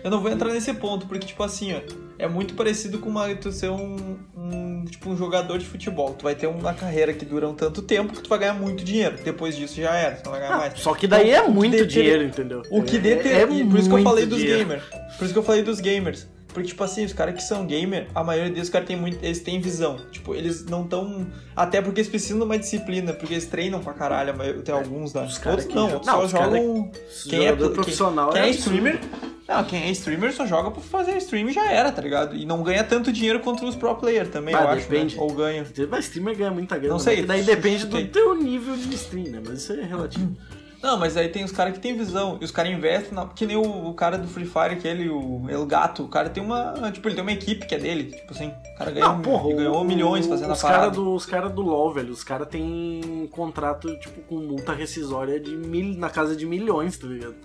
Eu 0.03 0.09
não 0.09 0.21
vou 0.21 0.32
entrar 0.32 0.49
nesse 0.53 0.73
ponto, 0.73 1.05
porque, 1.05 1.27
tipo 1.27 1.43
assim, 1.43 1.75
ó, 1.75 1.82
é 2.20 2.28
muito 2.28 2.53
parecido 2.53 2.99
com 2.99 3.07
uma, 3.09 3.34
tu 3.34 3.49
ser 3.51 3.70
um, 3.72 4.17
um, 4.38 4.86
tipo, 4.86 5.09
um 5.09 5.15
jogador 5.17 5.57
de 5.57 5.65
futebol. 5.65 6.13
Tu 6.13 6.24
vai 6.24 6.36
ter 6.36 6.47
uma 6.47 6.74
carreira 6.74 7.13
que 7.13 7.24
dura 7.26 7.47
um 7.47 7.53
tanto 7.55 7.82
tempo 7.82 8.13
que 8.13 8.22
tu 8.22 8.30
vai 8.30 8.38
ganhar 8.39 8.53
muito 8.53 8.84
dinheiro. 8.84 9.17
Depois 9.24 9.55
disso 9.55 9.76
já 9.82 9.95
era, 9.95 10.17
tu 10.17 10.26
não 10.26 10.32
vai 10.34 10.41
ganhar 10.41 10.53
Ah, 10.53 10.57
mais. 10.57 10.80
só 10.80 10.93
que 10.93 11.07
daí 11.07 11.32
é 11.32 11.41
O 11.41 11.45
que 11.45 11.51
muito 11.51 11.72
deter- 11.72 11.88
dinheiro, 11.88 12.24
entendeu? 12.24 12.61
O 12.70 12.84
que 12.84 12.97
É- 12.97 12.99
deter... 12.99 13.32
é 13.36 13.41
e 13.43 13.65
por 13.65 13.80
isso 13.80 13.89
que 13.89 13.95
eu 13.95 14.03
falei 14.03 14.26
dos 14.26 14.38
dinheiro. 14.38 14.59
gamers. 14.59 14.84
Por 15.17 15.24
isso 15.24 15.34
que 15.34 15.39
eu 15.39 15.43
falei 15.43 15.63
dos 15.63 15.80
gamers. 15.80 16.28
Porque, 16.60 16.72
tipo 16.74 16.84
assim, 16.84 17.05
os 17.05 17.14
caras 17.14 17.36
que 17.36 17.41
são 17.41 17.66
gamer, 17.66 18.07
a 18.14 18.22
maioria 18.22 18.49
deles, 18.51 18.64
os 18.68 18.70
caras 18.70 18.86
tem 18.88 18.97
muito. 18.97 19.24
Eles 19.24 19.39
têm 19.39 19.62
visão. 19.62 19.97
Tipo, 20.12 20.36
eles 20.36 20.66
não 20.66 20.84
tão. 20.86 21.26
Até 21.55 21.82
porque 21.82 22.01
eles 22.01 22.10
precisam 22.10 22.38
de 22.39 22.43
uma 22.43 22.57
disciplina, 22.57 23.14
porque 23.14 23.34
eles 23.34 23.45
treinam 23.45 23.80
pra 23.80 23.93
caralho. 23.93 24.36
maioria- 24.36 24.62
Tem 24.62 24.76
alguns, 24.76 25.14
né? 25.14 25.24
Os 25.24 25.45
Outros 25.45 25.66
que- 25.66 25.76
não, 25.76 25.84
outros 25.93 26.05
não, 26.05 26.22
só 26.22 26.28
jogam. 26.28 26.91
Esse 27.10 27.30
Quem 27.30 27.39
é, 27.39 27.43
jogador 27.49 27.66
quem, 27.68 27.74
profissional 27.76 28.30
quem 28.32 28.41
é 28.41 28.49
streamer. 28.49 28.99
Não, 29.47 29.64
quem 29.64 29.84
é 29.84 29.89
streamer 29.91 30.32
só 30.34 30.45
joga 30.45 30.70
pra 30.70 30.82
fazer 30.82 31.18
stream 31.18 31.49
e 31.49 31.53
já 31.53 31.72
era, 31.72 31.91
tá 31.91 32.01
ligado? 32.01 32.36
E 32.36 32.45
não 32.45 32.62
ganha 32.62 32.84
tanto 32.84 33.12
dinheiro 33.12 33.39
quanto 33.39 33.66
os 33.66 33.76
pro 33.76 33.95
player 33.95 34.28
também, 34.28 34.53
eu 34.53 34.68
acho. 34.68 34.88
depende. 34.88 35.16
Né? 35.16 35.22
Ou 35.24 35.34
ganha. 35.34 35.66
Mas 35.89 36.05
streamer 36.05 36.38
ganha 36.38 36.51
muita 36.51 36.76
grana. 36.78 36.93
Não 36.93 36.99
sei, 36.99 37.26
mas 37.26 37.28
Daí 37.28 37.43
depende 37.55 37.86
do 37.88 38.05
teu 38.10 38.36
nível 38.36 38.76
de 38.76 38.93
stream, 38.95 39.28
né? 39.32 39.41
Mas 39.43 39.60
isso 39.64 39.74
é 39.74 39.82
relativo. 39.86 40.36
Não, 40.82 40.97
mas 40.97 41.17
aí 41.17 41.27
tem 41.27 41.43
os 41.43 41.51
caras 41.51 41.73
que 41.73 41.80
tem 41.80 41.95
visão. 41.97 42.38
E 42.39 42.45
os 42.45 42.51
caras 42.51 42.71
investem 42.71 43.13
na. 43.13 43.25
Que 43.27 43.45
nem 43.45 43.57
o, 43.57 43.89
o 43.89 43.93
cara 43.93 44.17
do 44.17 44.27
Free 44.27 44.45
Fire, 44.45 44.73
aquele, 44.73 45.09
o 45.09 45.45
El 45.49 45.65
Gato. 45.65 46.03
O 46.03 46.07
cara 46.07 46.30
tem 46.30 46.41
uma. 46.41 46.89
Tipo, 46.91 47.07
ele 47.09 47.15
tem 47.15 47.21
uma 47.21 47.32
equipe 47.34 47.65
que 47.67 47.75
é 47.75 47.77
dele. 47.77 48.05
Tipo 48.11 48.32
assim, 48.34 48.47
o 48.73 48.77
cara 48.77 48.89
ganhou, 48.91 49.09
Não, 49.09 49.21
porra, 49.21 49.45
ele 49.49 49.55
ganhou 49.55 49.82
o- 49.82 49.84
milhões 49.84 50.25
fazendo 50.25 50.53
os 50.53 50.59
a 50.59 50.61
parada. 50.61 50.84
Cara 50.84 50.91
do, 50.95 51.13
os 51.13 51.25
caras 51.25 51.51
do 51.51 51.61
LoL, 51.61 51.93
velho, 51.93 52.11
os 52.13 52.23
caras 52.23 52.47
têm 52.47 53.27
contrato, 53.32 53.93
tipo, 53.99 54.21
com 54.21 54.36
multa 54.36 54.73
rescisória 54.73 55.38
de 55.39 55.55
mil, 55.55 55.97
na 55.97 56.09
casa 56.09 56.36
de 56.36 56.45
milhões, 56.45 56.97
tá 56.97 57.07
ligado? 57.07 57.36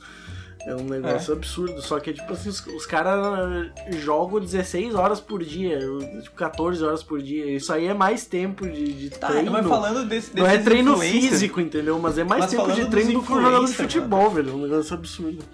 É 0.66 0.74
um 0.74 0.84
negócio 0.84 1.34
absurdo, 1.34 1.82
só 1.82 2.00
que, 2.00 2.12
tipo 2.14 2.32
assim, 2.32 2.48
os, 2.48 2.64
os 2.66 2.86
caras 2.86 3.68
jogam 3.98 4.40
16 4.40 4.94
horas 4.94 5.20
por 5.20 5.44
dia, 5.44 5.78
tipo, 6.22 6.34
14 6.34 6.82
horas 6.82 7.02
por 7.02 7.20
dia. 7.20 7.44
Isso 7.54 7.70
aí 7.70 7.86
é 7.86 7.92
mais 7.92 8.24
tempo 8.26 8.66
de, 8.66 8.92
de 8.94 9.10
Tá, 9.10 9.28
treino. 9.28 9.52
mas 9.52 9.66
falando 9.66 10.06
desse, 10.08 10.34
Não 10.34 10.46
é 10.46 10.56
treino 10.56 10.96
físico, 10.96 11.60
entendeu? 11.60 11.98
Mas 11.98 12.16
é 12.16 12.24
mais 12.24 12.42
Mas 12.44 12.50
tempo 12.50 12.72
de 12.72 12.86
treino 12.86 13.12
do 13.12 13.22
que 13.22 13.32
um 13.32 13.42
jogador 13.42 13.66
de 13.66 13.74
futebol, 13.74 14.30
velho. 14.30 14.50
É 14.50 14.54
um 14.54 14.62
negócio 14.62 14.94
absurdo. 14.94 15.44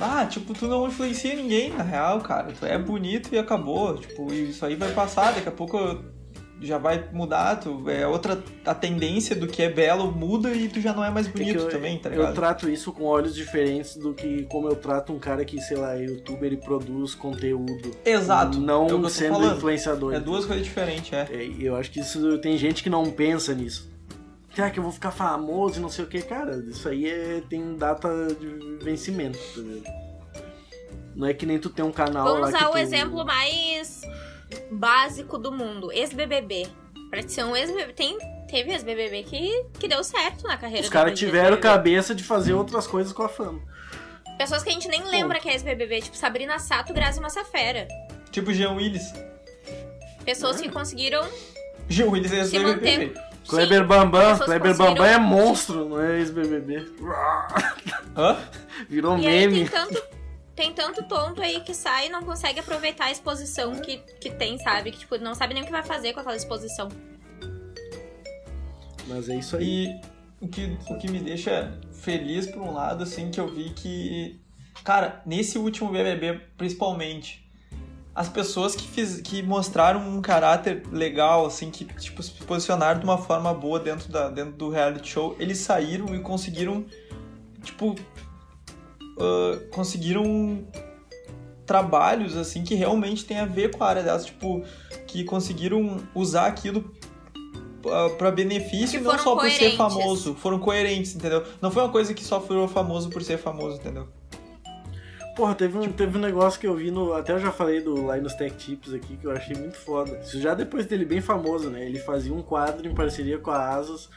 Ah, 0.00 0.24
tipo, 0.24 0.54
tu 0.54 0.66
não 0.66 0.86
influencia 0.86 1.34
ninguém, 1.34 1.74
na 1.76 1.82
real, 1.82 2.20
cara. 2.20 2.52
Tu 2.58 2.64
é 2.64 2.78
bonito 2.78 3.34
e 3.34 3.38
acabou. 3.38 3.98
Tipo, 3.98 4.32
isso 4.32 4.64
aí 4.64 4.74
vai 4.74 4.92
passar, 4.92 5.34
daqui 5.34 5.48
a 5.48 5.52
pouco 5.52 5.76
já 6.60 6.78
vai 6.78 7.08
mudar. 7.12 7.56
Tu, 7.56 7.88
é 7.88 8.06
outra. 8.06 8.42
A 8.64 8.74
tendência 8.74 9.34
do 9.34 9.46
que 9.46 9.62
é 9.62 9.70
belo 9.70 10.12
muda 10.12 10.50
e 10.52 10.68
tu 10.68 10.80
já 10.80 10.92
não 10.92 11.04
é 11.04 11.10
mais 11.10 11.26
É 11.26 11.30
bonito 11.30 11.58
eu, 11.58 11.68
também, 11.68 11.98
tá 11.98 12.08
eu 12.10 12.18
ligado? 12.18 12.34
trato 12.34 12.68
isso 12.68 12.92
com 12.92 13.04
olhos 13.04 13.34
diferentes 13.34 13.96
do 13.96 14.12
que 14.14 14.44
como 14.44 14.68
eu 14.68 14.76
trato 14.76 15.12
um 15.12 15.18
cara 15.18 15.44
que, 15.44 15.60
sei 15.60 15.76
lá, 15.76 15.96
é 15.96 16.04
youtuber 16.04 16.52
e 16.52 16.56
produz 16.56 17.14
conteúdo. 17.14 17.90
Exato. 18.04 18.58
Não 18.60 18.82
é 18.82 18.84
o 18.84 18.86
que 18.86 18.92
eu 18.94 19.02
tô 19.02 19.08
sendo 19.08 19.34
falando. 19.34 19.56
influenciador. 19.56 20.14
É 20.14 20.20
duas 20.20 20.44
coisas 20.44 20.64
diferentes, 20.64 21.12
é. 21.12 21.28
É, 21.30 21.50
eu 21.58 21.76
acho 21.76 21.90
que 21.90 22.00
isso 22.00 22.38
tem 22.38 22.56
gente 22.58 22.82
que 22.82 22.90
não 22.90 23.10
pensa 23.10 23.54
nisso. 23.54 23.90
que, 24.54 24.60
ah, 24.60 24.68
que 24.70 24.78
eu 24.78 24.82
vou 24.82 24.92
ficar 24.92 25.10
famoso 25.12 25.78
e 25.78 25.82
não 25.82 25.88
sei 25.88 26.04
o 26.04 26.08
que, 26.08 26.20
cara, 26.22 26.56
isso 26.68 26.88
aí 26.88 27.08
é, 27.08 27.42
tem 27.48 27.76
data 27.76 28.08
de 28.38 28.84
vencimento, 28.84 29.38
tá 29.38 29.60
ligado? 29.60 30.10
Não 31.14 31.26
é 31.26 31.34
que 31.34 31.44
nem 31.44 31.58
tu 31.58 31.68
tem 31.68 31.84
um 31.84 31.90
canal 31.92 32.24
Vamos 32.24 32.40
lá 32.42 32.48
usar 32.48 32.58
que 32.58 32.64
o 32.66 32.70
tu... 32.72 32.78
exemplo 32.78 33.24
mais 33.24 34.02
básico 34.70 35.38
do 35.38 35.50
mundo. 35.52 35.90
Ex-BBB. 35.92 36.66
Pra 37.10 37.22
ser 37.26 37.44
um 37.44 37.56
ex-BBB. 37.56 37.92
Tem, 37.94 38.16
teve 38.48 38.70
ex-BBB 38.72 39.22
que, 39.24 39.64
que 39.78 39.88
deu 39.88 40.02
certo 40.04 40.44
na 40.46 40.56
carreira 40.56 40.82
Os 40.82 40.88
caras 40.88 41.18
tiveram 41.18 41.50
ex-BBB. 41.56 41.62
cabeça 41.62 42.14
de 42.14 42.22
fazer 42.22 42.52
outras 42.54 42.86
coisas 42.86 43.12
com 43.12 43.22
a 43.22 43.28
fama. 43.28 43.60
Pessoas 44.38 44.62
que 44.62 44.70
a 44.70 44.72
gente 44.72 44.88
nem 44.88 45.02
lembra 45.04 45.38
que 45.40 45.48
é 45.48 45.52
ex-BBB. 45.52 46.00
Tipo 46.02 46.16
Sabrina 46.16 46.58
Sato, 46.58 46.92
Grazi 46.94 47.20
Massafera. 47.20 47.86
Tipo 48.30 48.52
Jean 48.52 48.72
Willis. 48.74 49.12
Pessoas 50.24 50.60
que 50.60 50.68
conseguiram 50.70 51.26
Jean 51.88 52.06
Willis 52.08 52.32
é 52.32 52.44
velho. 52.44 53.14
Kleber 53.48 53.84
Bambam, 53.84 54.38
Kleber 54.38 54.68
conseguiram- 54.68 54.94
Bambam 54.94 55.06
é 55.06 55.18
monstro, 55.18 55.88
não 55.88 56.00
é 56.00 56.18
ex-BBB. 56.18 56.86
Hã? 58.16 58.36
Virou 58.88 59.18
E 59.18 59.26
aí 59.26 59.46
meme. 59.48 59.60
tem 59.60 59.68
tanto, 59.68 60.00
tem 60.54 60.72
tanto 60.72 61.02
tonto 61.04 61.40
aí 61.40 61.60
que 61.60 61.74
sai 61.74 62.06
e 62.06 62.08
não 62.10 62.22
consegue 62.22 62.60
aproveitar 62.60 63.06
a 63.06 63.10
exposição 63.10 63.76
que, 63.76 63.98
que 64.20 64.30
tem, 64.30 64.58
sabe? 64.58 64.90
Que, 64.92 64.98
tipo, 64.98 65.16
não 65.18 65.34
sabe 65.34 65.54
nem 65.54 65.62
o 65.62 65.66
que 65.66 65.72
vai 65.72 65.82
fazer 65.82 66.12
com 66.12 66.20
aquela 66.20 66.36
exposição. 66.36 66.88
Mas 69.06 69.28
é 69.28 69.36
isso 69.36 69.56
aí. 69.56 69.86
E 69.86 70.00
o 70.40 70.48
que, 70.48 70.76
o 70.88 70.98
que 70.98 71.10
me 71.10 71.18
deixa 71.18 71.78
feliz 71.92 72.46
por 72.46 72.62
um 72.62 72.72
lado, 72.72 73.02
assim, 73.02 73.30
que 73.30 73.40
eu 73.40 73.48
vi 73.48 73.70
que, 73.70 74.40
cara, 74.84 75.22
nesse 75.26 75.58
último 75.58 75.90
BBB, 75.90 76.40
principalmente, 76.56 77.46
as 78.14 78.28
pessoas 78.28 78.74
que, 78.74 78.86
fiz, 78.86 79.20
que 79.20 79.42
mostraram 79.42 80.00
um 80.00 80.20
caráter 80.20 80.82
legal, 80.90 81.46
assim, 81.46 81.70
que, 81.70 81.84
tipo, 81.84 82.22
se 82.22 82.32
posicionaram 82.32 83.00
de 83.00 83.04
uma 83.04 83.18
forma 83.18 83.52
boa 83.54 83.78
dentro, 83.78 84.10
da, 84.10 84.28
dentro 84.28 84.52
do 84.52 84.68
reality 84.68 85.08
show, 85.08 85.36
eles 85.38 85.58
saíram 85.58 86.14
e 86.14 86.20
conseguiram, 86.20 86.84
tipo, 87.62 87.94
ah, 89.20 89.60
conseguiram 89.70 90.64
trabalhos, 91.66 92.36
assim, 92.36 92.64
que 92.64 92.74
realmente 92.74 93.24
tem 93.24 93.38
a 93.38 93.46
ver 93.46 93.70
com 93.70 93.84
a 93.84 93.88
área 93.88 94.02
delas, 94.02 94.26
tipo, 94.26 94.64
que 95.06 95.22
conseguiram 95.22 95.98
usar 96.14 96.46
aquilo 96.46 96.92
ah, 97.86 98.10
pra 98.18 98.30
benefício 98.30 99.00
não 99.00 99.16
só 99.18 99.36
por 99.36 99.48
ser 99.48 99.58
coerentes. 99.58 99.76
famoso, 99.76 100.34
foram 100.34 100.58
coerentes, 100.58 101.14
entendeu? 101.14 101.44
Não 101.60 101.70
foi 101.70 101.82
uma 101.82 101.92
coisa 101.92 102.12
que 102.12 102.24
só 102.24 102.38
virou 102.40 102.66
famoso 102.66 103.08
por 103.10 103.22
ser 103.22 103.38
famoso, 103.38 103.76
entendeu? 103.76 104.08
Porra, 105.36 105.54
teve 105.54 105.78
um, 105.78 105.90
teve 105.92 106.18
um 106.18 106.20
negócio 106.20 106.58
que 106.58 106.66
eu 106.66 106.74
vi 106.74 106.90
no. 106.90 107.14
Até 107.14 107.32
eu 107.32 107.38
já 107.38 107.52
falei 107.52 107.80
do 107.80 108.12
Linus 108.12 108.34
Tech 108.34 108.54
Tips 108.56 108.92
aqui, 108.92 109.16
que 109.16 109.26
eu 109.26 109.30
achei 109.30 109.56
muito 109.56 109.76
foda. 109.76 110.18
Isso 110.18 110.40
já 110.40 110.54
depois 110.54 110.86
dele 110.86 111.04
bem 111.04 111.20
famoso, 111.20 111.70
né? 111.70 111.86
Ele 111.86 111.98
fazia 111.98 112.34
um 112.34 112.42
quadro 112.42 112.86
em 112.86 112.94
parceria 112.94 113.38
com 113.38 113.50
a 113.50 113.74
Asus, 113.76 114.10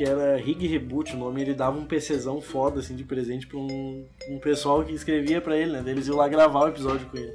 que 0.00 0.04
era 0.04 0.34
Rig 0.38 0.66
Reboot 0.66 1.14
o 1.14 1.18
nome, 1.18 1.42
ele 1.42 1.52
dava 1.52 1.78
um 1.78 1.84
PCzão 1.84 2.40
foda, 2.40 2.80
assim, 2.80 2.96
de 2.96 3.04
presente 3.04 3.46
pra 3.46 3.58
um, 3.58 4.06
um 4.30 4.38
pessoal 4.38 4.82
que 4.82 4.94
escrevia 4.94 5.42
pra 5.42 5.54
ele, 5.54 5.72
né? 5.72 5.82
Eles 5.90 6.06
iam 6.06 6.16
lá 6.16 6.26
gravar 6.26 6.60
o 6.60 6.68
episódio 6.68 7.06
com 7.08 7.18
ele. 7.18 7.34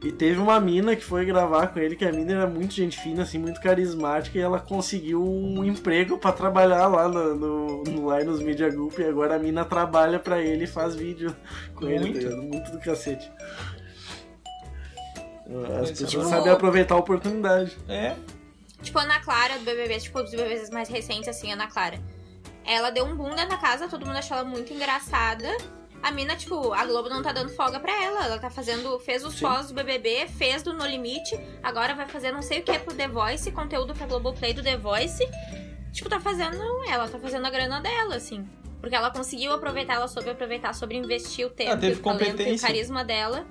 E 0.00 0.12
teve 0.12 0.38
uma 0.38 0.60
mina 0.60 0.94
que 0.94 1.02
foi 1.02 1.24
gravar 1.24 1.66
com 1.66 1.80
ele, 1.80 1.96
que 1.96 2.04
a 2.04 2.12
mina 2.12 2.34
era 2.34 2.46
muito 2.46 2.72
gente 2.72 3.00
fina, 3.00 3.24
assim, 3.24 3.36
muito 3.36 3.60
carismática, 3.60 4.38
e 4.38 4.40
ela 4.40 4.60
conseguiu 4.60 5.24
um 5.24 5.64
emprego 5.64 6.16
pra 6.16 6.30
trabalhar 6.30 6.86
lá 6.86 7.08
no, 7.08 7.34
no, 7.34 7.82
no 7.82 8.16
Linus 8.16 8.40
Media 8.40 8.70
Group, 8.70 8.96
e 9.00 9.04
agora 9.06 9.34
a 9.34 9.38
mina 9.40 9.64
trabalha 9.64 10.20
pra 10.20 10.40
ele 10.40 10.64
e 10.64 10.68
faz 10.68 10.94
vídeo 10.94 11.34
com 11.74 11.88
ele, 11.88 11.98
Muito. 11.98 12.20
tá 12.20 12.28
ligado? 12.28 12.42
muito 12.44 12.70
do 12.70 12.78
cacete. 12.78 13.28
As 15.82 15.90
pessoas 15.90 16.28
sabem 16.28 16.52
aproveitar 16.52 16.94
a 16.94 16.98
oportunidade. 16.98 17.76
É, 17.88 18.14
Tipo, 18.84 18.98
a 18.98 19.02
Ana 19.02 19.18
Clara 19.20 19.58
do 19.58 19.64
BBB, 19.64 19.98
tipo, 19.98 20.22
dos 20.22 20.30
BBBs 20.30 20.70
mais 20.70 20.88
recentes, 20.88 21.28
assim, 21.28 21.50
Ana 21.52 21.66
Clara. 21.66 21.98
Ela 22.64 22.90
deu 22.90 23.04
um 23.04 23.16
boom 23.16 23.30
dentro 23.34 23.50
da 23.50 23.56
casa, 23.56 23.88
todo 23.88 24.06
mundo 24.06 24.16
achou 24.16 24.36
ela 24.36 24.46
muito 24.46 24.72
engraçada. 24.72 25.48
A 26.02 26.10
mina, 26.10 26.36
tipo, 26.36 26.72
a 26.74 26.84
Globo 26.84 27.08
não 27.08 27.22
tá 27.22 27.32
dando 27.32 27.48
folga 27.50 27.80
pra 27.80 27.90
ela. 28.02 28.26
Ela 28.26 28.38
tá 28.38 28.50
fazendo, 28.50 28.98
fez 29.00 29.24
os 29.24 29.34
Sim. 29.34 29.46
pós 29.46 29.68
do 29.68 29.74
BBB, 29.74 30.28
fez 30.28 30.62
do 30.62 30.72
No 30.74 30.86
Limite, 30.86 31.34
agora 31.62 31.94
vai 31.94 32.06
fazer 32.06 32.30
não 32.30 32.42
sei 32.42 32.60
o 32.60 32.62
que 32.62 32.78
pro 32.78 32.94
The 32.94 33.08
Voice, 33.08 33.50
conteúdo 33.52 33.94
pra 33.94 34.06
Globoplay 34.06 34.52
do 34.52 34.62
The 34.62 34.76
Voice. 34.76 35.26
Tipo, 35.92 36.10
tá 36.10 36.20
fazendo, 36.20 36.62
ela 36.88 37.08
tá 37.08 37.18
fazendo 37.18 37.46
a 37.46 37.50
grana 37.50 37.80
dela, 37.80 38.16
assim. 38.16 38.46
Porque 38.80 38.94
ela 38.94 39.10
conseguiu 39.10 39.54
aproveitar, 39.54 39.94
ela 39.94 40.08
soube 40.08 40.28
aproveitar, 40.28 40.74
sobre 40.74 40.96
investir 40.98 41.46
o 41.46 41.50
tempo, 41.50 41.70
Ela 41.70 41.80
teve 41.80 41.94
e 41.94 42.00
o 42.00 42.02
talento 42.02 42.20
e 42.22 42.26
o 42.26 42.30
competência. 42.32 42.66
carisma 42.68 43.02
dela. 43.02 43.46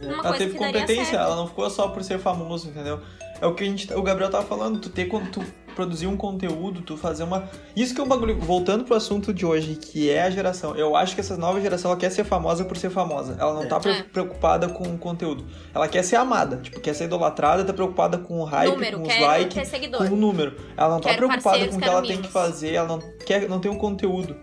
Numa 0.00 0.14
ela 0.14 0.22
coisa 0.22 0.38
teve 0.38 0.52
que 0.52 0.58
daria 0.58 0.80
competência, 0.80 1.04
certo. 1.04 1.22
ela 1.26 1.36
não 1.36 1.46
ficou 1.46 1.68
só 1.70 1.88
por 1.88 2.02
ser 2.02 2.18
famoso, 2.18 2.68
entendeu? 2.68 3.00
É 3.40 3.46
o 3.46 3.54
que 3.54 3.64
a 3.64 3.66
gente, 3.66 3.92
o 3.94 4.02
Gabriel 4.02 4.30
tava 4.30 4.44
falando, 4.46 4.78
tu 4.80 4.90
ter 4.90 5.06
quando 5.06 5.30
tu 5.30 5.42
produzir 5.74 6.06
um 6.06 6.16
conteúdo, 6.16 6.82
tu 6.82 6.96
fazer 6.96 7.22
uma. 7.22 7.48
Isso 7.74 7.94
que 7.94 8.00
é 8.00 8.04
um 8.04 8.08
bagulho. 8.08 8.38
Voltando 8.38 8.84
pro 8.84 8.94
assunto 8.94 9.32
de 9.32 9.46
hoje, 9.46 9.76
que 9.76 10.10
é 10.10 10.24
a 10.24 10.30
geração. 10.30 10.76
Eu 10.76 10.94
acho 10.94 11.14
que 11.14 11.20
essa 11.22 11.38
nova 11.38 11.58
geração 11.60 11.90
ela 11.90 11.98
quer 11.98 12.10
ser 12.10 12.24
famosa 12.24 12.64
por 12.66 12.76
ser 12.76 12.90
famosa. 12.90 13.36
Ela 13.40 13.54
não 13.54 13.62
É. 13.62 13.66
tá 13.66 13.80
pre- 13.80 13.92
É. 13.92 14.02
preocupada 14.02 14.68
com 14.68 14.84
o 14.84 14.98
conteúdo. 14.98 15.46
Ela 15.74 15.88
quer 15.88 16.02
ser 16.02 16.16
amada, 16.16 16.56
tipo, 16.58 16.80
quer 16.80 16.92
ser 16.94 17.04
idolatrada, 17.04 17.64
tá 17.64 17.72
preocupada 17.72 18.18
com 18.18 18.40
o 18.40 18.44
hype, 18.44 18.72
Número, 18.72 18.98
com 19.00 19.08
os 19.08 19.20
likes, 19.20 19.70
com 19.96 20.04
o 20.04 20.16
número. 20.16 20.56
Ela 20.76 20.90
não 20.90 21.00
tá 21.00 21.08
Quero 21.10 21.26
preocupada 21.28 21.42
parceiros, 21.42 21.74
com 21.74 21.80
o 21.80 21.82
que 21.82 21.88
ela 21.88 22.02
tem 22.02 22.20
que 22.20 22.28
fazer, 22.28 22.74
ela 22.74 22.88
não 22.88 22.98
quer, 23.24 23.48
não 23.48 23.58
tem 23.60 23.70
um 23.70 23.78
conteúdo, 23.78 24.36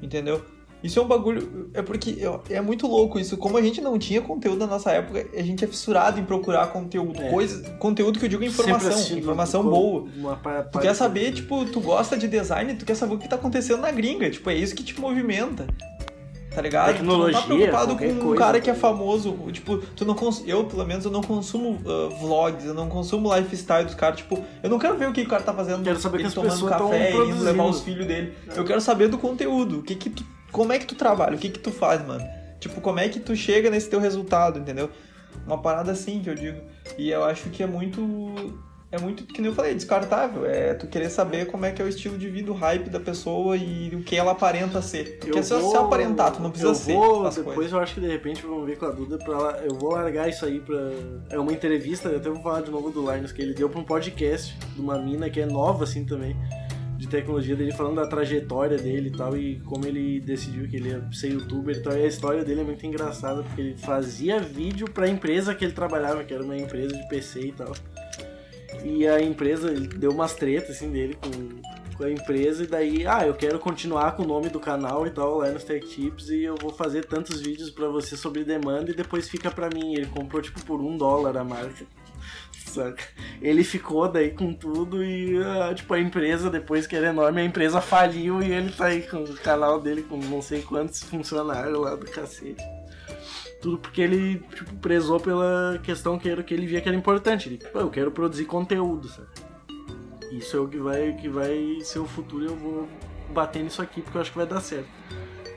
entendeu? 0.00 0.42
Isso 0.82 0.98
é 0.98 1.02
um 1.02 1.06
bagulho. 1.06 1.70
É 1.74 1.82
porque 1.82 2.18
é 2.50 2.60
muito 2.60 2.86
louco 2.86 3.18
isso. 3.18 3.36
Como 3.36 3.56
a 3.56 3.62
gente 3.62 3.80
não 3.80 3.98
tinha 3.98 4.20
conteúdo 4.20 4.58
na 4.58 4.66
nossa 4.66 4.92
época, 4.92 5.26
a 5.34 5.42
gente 5.42 5.64
é 5.64 5.68
fissurado 5.68 6.20
em 6.20 6.24
procurar 6.24 6.68
conteúdo. 6.68 7.20
É. 7.20 7.30
Coisa, 7.30 7.70
conteúdo 7.72 8.18
que 8.18 8.26
eu 8.26 8.28
digo 8.28 8.44
é 8.44 8.46
informação. 8.46 9.18
Informação 9.18 9.62
boa. 9.62 10.06
Tu 10.72 10.78
quer 10.78 10.94
saber, 10.94 11.32
tipo, 11.32 11.64
tu 11.66 11.80
gosta 11.80 12.16
de 12.16 12.28
design, 12.28 12.74
tu 12.74 12.84
quer 12.84 12.94
saber 12.94 13.14
o 13.14 13.18
que 13.18 13.28
tá 13.28 13.36
acontecendo 13.36 13.80
na 13.80 13.90
gringa. 13.90 14.30
Tipo, 14.30 14.50
é 14.50 14.54
isso 14.54 14.74
que 14.74 14.84
te 14.84 14.98
movimenta. 15.00 15.66
Tá 16.58 16.62
ligado? 16.62 16.92
Tecnologia, 16.92 17.40
tu 17.42 17.48
não 17.48 17.56
tá 17.58 17.64
preocupado 17.66 17.96
com 17.96 18.04
um 18.04 18.18
coisa, 18.18 18.36
cara 18.36 18.60
que 18.60 18.70
é 18.70 18.72
tá 18.72 18.80
famoso. 18.80 19.32
Tipo, 19.52 19.78
tu 19.78 20.04
não 20.04 20.14
cons... 20.14 20.42
eu, 20.46 20.64
pelo 20.64 20.84
menos, 20.84 21.04
eu 21.04 21.10
não 21.10 21.22
consumo 21.22 21.78
ah, 21.86 22.08
vlogs, 22.20 22.64
eu 22.64 22.74
não 22.74 22.88
consumo 22.88 23.34
lifestyle 23.34 23.84
dos 23.84 23.94
caras. 23.94 24.18
Tipo, 24.18 24.42
eu 24.62 24.70
não 24.70 24.78
quero 24.78 24.96
ver 24.96 25.08
o 25.08 25.12
que 25.12 25.22
o 25.22 25.28
cara 25.28 25.42
tá 25.42 25.52
fazendo. 25.52 25.84
Quero 25.84 26.00
saber 26.00 26.16
ele 26.16 26.22
que 26.24 26.28
as 26.28 26.34
tomando 26.34 26.50
pessoas 26.50 26.70
café, 26.72 27.12
indo 27.12 27.44
levar 27.44 27.64
os 27.64 27.82
filhos 27.82 28.06
dele. 28.06 28.32
Eu 28.56 28.64
quero 28.64 28.80
saber 28.80 29.08
do 29.08 29.18
conteúdo. 29.18 29.80
O 29.80 29.82
que 29.82 29.94
que. 29.94 30.24
Como 30.50 30.72
é 30.72 30.78
que 30.78 30.86
tu 30.86 30.94
trabalha? 30.94 31.36
O 31.36 31.38
que 31.38 31.48
que 31.48 31.58
tu 31.58 31.70
faz, 31.70 32.04
mano? 32.06 32.24
Tipo, 32.60 32.80
como 32.80 32.98
é 32.98 33.08
que 33.08 33.20
tu 33.20 33.36
chega 33.36 33.70
nesse 33.70 33.88
teu 33.88 34.00
resultado, 34.00 34.58
entendeu? 34.58 34.90
Uma 35.46 35.58
parada 35.58 35.92
assim 35.92 36.20
que 36.20 36.30
eu 36.30 36.34
digo. 36.34 36.60
E 36.96 37.10
eu 37.10 37.24
acho 37.24 37.48
que 37.50 37.62
é 37.62 37.66
muito. 37.66 38.58
É 38.90 38.98
muito, 38.98 39.24
que 39.24 39.42
nem 39.42 39.50
eu 39.50 39.54
falei, 39.54 39.74
descartável. 39.74 40.46
É 40.46 40.72
tu 40.72 40.86
querer 40.86 41.10
saber 41.10 41.46
como 41.46 41.66
é 41.66 41.70
que 41.70 41.82
é 41.82 41.84
o 41.84 41.88
estilo 41.88 42.16
de 42.16 42.26
vida, 42.30 42.50
o 42.50 42.54
hype 42.54 42.88
da 42.88 42.98
pessoa 42.98 43.54
e 43.54 43.94
o 43.94 44.02
que 44.02 44.16
ela 44.16 44.32
aparenta 44.32 44.80
ser. 44.80 45.18
Porque 45.18 45.38
é 45.38 45.42
só 45.42 45.60
se 45.60 45.76
aparentar, 45.76 46.32
tu 46.32 46.40
não 46.40 46.50
precisa 46.50 46.70
eu 46.70 46.74
ser 46.74 46.94
Vou, 46.94 47.28
depois 47.28 47.54
coisas. 47.54 47.72
eu 47.72 47.80
acho 47.80 47.94
que 47.94 48.00
de 48.00 48.08
repente 48.08 48.42
vamos 48.42 48.64
ver 48.64 48.78
com 48.78 48.86
a 48.86 48.90
Duda 48.90 49.18
pra 49.18 49.34
ela. 49.34 49.62
Eu 49.62 49.74
vou 49.74 49.92
largar 49.92 50.26
isso 50.30 50.46
aí 50.46 50.58
pra. 50.58 50.90
É 51.28 51.38
uma 51.38 51.52
entrevista, 51.52 52.08
eu 52.08 52.16
até 52.16 52.30
vou 52.30 52.42
falar 52.42 52.62
de 52.62 52.70
novo 52.70 52.90
do 52.90 53.12
Linus, 53.12 53.30
que 53.30 53.42
ele 53.42 53.52
deu 53.52 53.68
pra 53.68 53.78
um 53.78 53.84
podcast 53.84 54.56
de 54.74 54.80
uma 54.80 54.98
mina 54.98 55.28
que 55.28 55.38
é 55.38 55.44
nova 55.46 55.84
assim 55.84 56.06
também. 56.06 56.34
De 57.08 57.16
tecnologia 57.16 57.56
dele, 57.56 57.72
falando 57.72 57.96
da 57.96 58.06
trajetória 58.06 58.76
dele 58.76 59.08
e 59.08 59.16
tal, 59.16 59.34
e 59.34 59.60
como 59.60 59.86
ele 59.86 60.20
decidiu 60.20 60.68
que 60.68 60.76
ele 60.76 60.90
ia 60.90 61.02
ser 61.10 61.32
youtuber 61.32 61.74
e 61.74 61.80
tal. 61.80 61.94
E 61.94 62.02
a 62.02 62.06
história 62.06 62.44
dele 62.44 62.60
é 62.60 62.64
muito 62.64 62.84
engraçada, 62.84 63.42
porque 63.42 63.60
ele 63.62 63.76
fazia 63.78 64.38
vídeo 64.38 64.90
pra 64.90 65.08
empresa 65.08 65.54
que 65.54 65.64
ele 65.64 65.72
trabalhava, 65.72 66.22
que 66.22 66.34
era 66.34 66.44
uma 66.44 66.56
empresa 66.56 66.94
de 66.94 67.08
PC 67.08 67.40
e 67.40 67.52
tal. 67.52 67.72
E 68.84 69.06
a 69.06 69.20
empresa 69.20 69.70
ele 69.70 69.88
deu 69.88 70.10
umas 70.10 70.34
tretas 70.34 70.76
assim 70.76 70.90
dele 70.90 71.14
com, 71.14 71.96
com 71.96 72.04
a 72.04 72.10
empresa 72.10 72.64
e 72.64 72.66
daí, 72.66 73.06
ah, 73.06 73.26
eu 73.26 73.34
quero 73.34 73.58
continuar 73.58 74.14
com 74.14 74.22
o 74.22 74.26
nome 74.26 74.50
do 74.50 74.60
canal 74.60 75.06
e 75.06 75.10
tal, 75.10 75.38
lá 75.38 75.50
nos 75.50 75.64
Tech 75.64 75.86
Tips, 75.88 76.28
e 76.28 76.44
eu 76.44 76.56
vou 76.60 76.70
fazer 76.70 77.06
tantos 77.06 77.40
vídeos 77.40 77.70
pra 77.70 77.88
você 77.88 78.18
sobre 78.18 78.44
demanda 78.44 78.90
e 78.90 78.94
depois 78.94 79.28
fica 79.28 79.50
pra 79.50 79.70
mim. 79.70 79.94
Ele 79.94 80.06
comprou 80.06 80.42
tipo 80.42 80.62
por 80.64 80.80
um 80.80 80.96
dólar 80.96 81.38
a 81.38 81.44
marca. 81.44 81.86
Saca? 82.66 83.02
Ele 83.40 83.64
ficou 83.64 84.08
daí 84.08 84.30
com 84.30 84.52
tudo 84.52 85.02
e, 85.02 85.42
ah, 85.42 85.72
tipo, 85.74 85.94
a 85.94 86.00
empresa, 86.00 86.50
depois 86.50 86.86
que 86.86 86.94
era 86.94 87.08
enorme, 87.08 87.40
a 87.40 87.44
empresa 87.44 87.80
faliu 87.80 88.42
e 88.42 88.52
ele 88.52 88.72
tá 88.72 88.86
aí 88.86 89.02
com 89.02 89.24
o 89.24 89.36
canal 89.36 89.80
dele 89.80 90.02
com 90.02 90.16
não 90.18 90.42
sei 90.42 90.62
quantos 90.62 91.02
funcionários 91.02 91.78
lá 91.78 91.94
do 91.94 92.06
cacete. 92.06 92.62
Tudo 93.60 93.78
porque 93.78 94.02
ele, 94.02 94.38
tipo, 94.54 94.76
prezou 94.76 95.18
pela 95.18 95.80
questão 95.82 96.18
que 96.18 96.28
era 96.28 96.42
que 96.42 96.54
ele 96.54 96.66
via 96.66 96.80
que 96.80 96.88
era 96.88 96.96
importante. 96.96 97.48
Ele, 97.48 97.58
pô, 97.58 97.80
eu 97.80 97.90
quero 97.90 98.10
produzir 98.10 98.44
conteúdo, 98.44 99.08
sabe? 99.08 99.28
Isso 100.30 100.56
é 100.56 100.60
o 100.60 100.68
que 100.68 100.78
vai, 100.78 101.12
que 101.14 101.28
vai 101.28 101.78
ser 101.82 101.98
o 102.00 102.06
futuro 102.06 102.44
eu 102.44 102.54
vou 102.54 102.88
bater 103.30 103.62
nisso 103.62 103.80
aqui 103.80 104.02
porque 104.02 104.16
eu 104.16 104.20
acho 104.20 104.30
que 104.30 104.36
vai 104.36 104.46
dar 104.46 104.60
certo. 104.60 104.88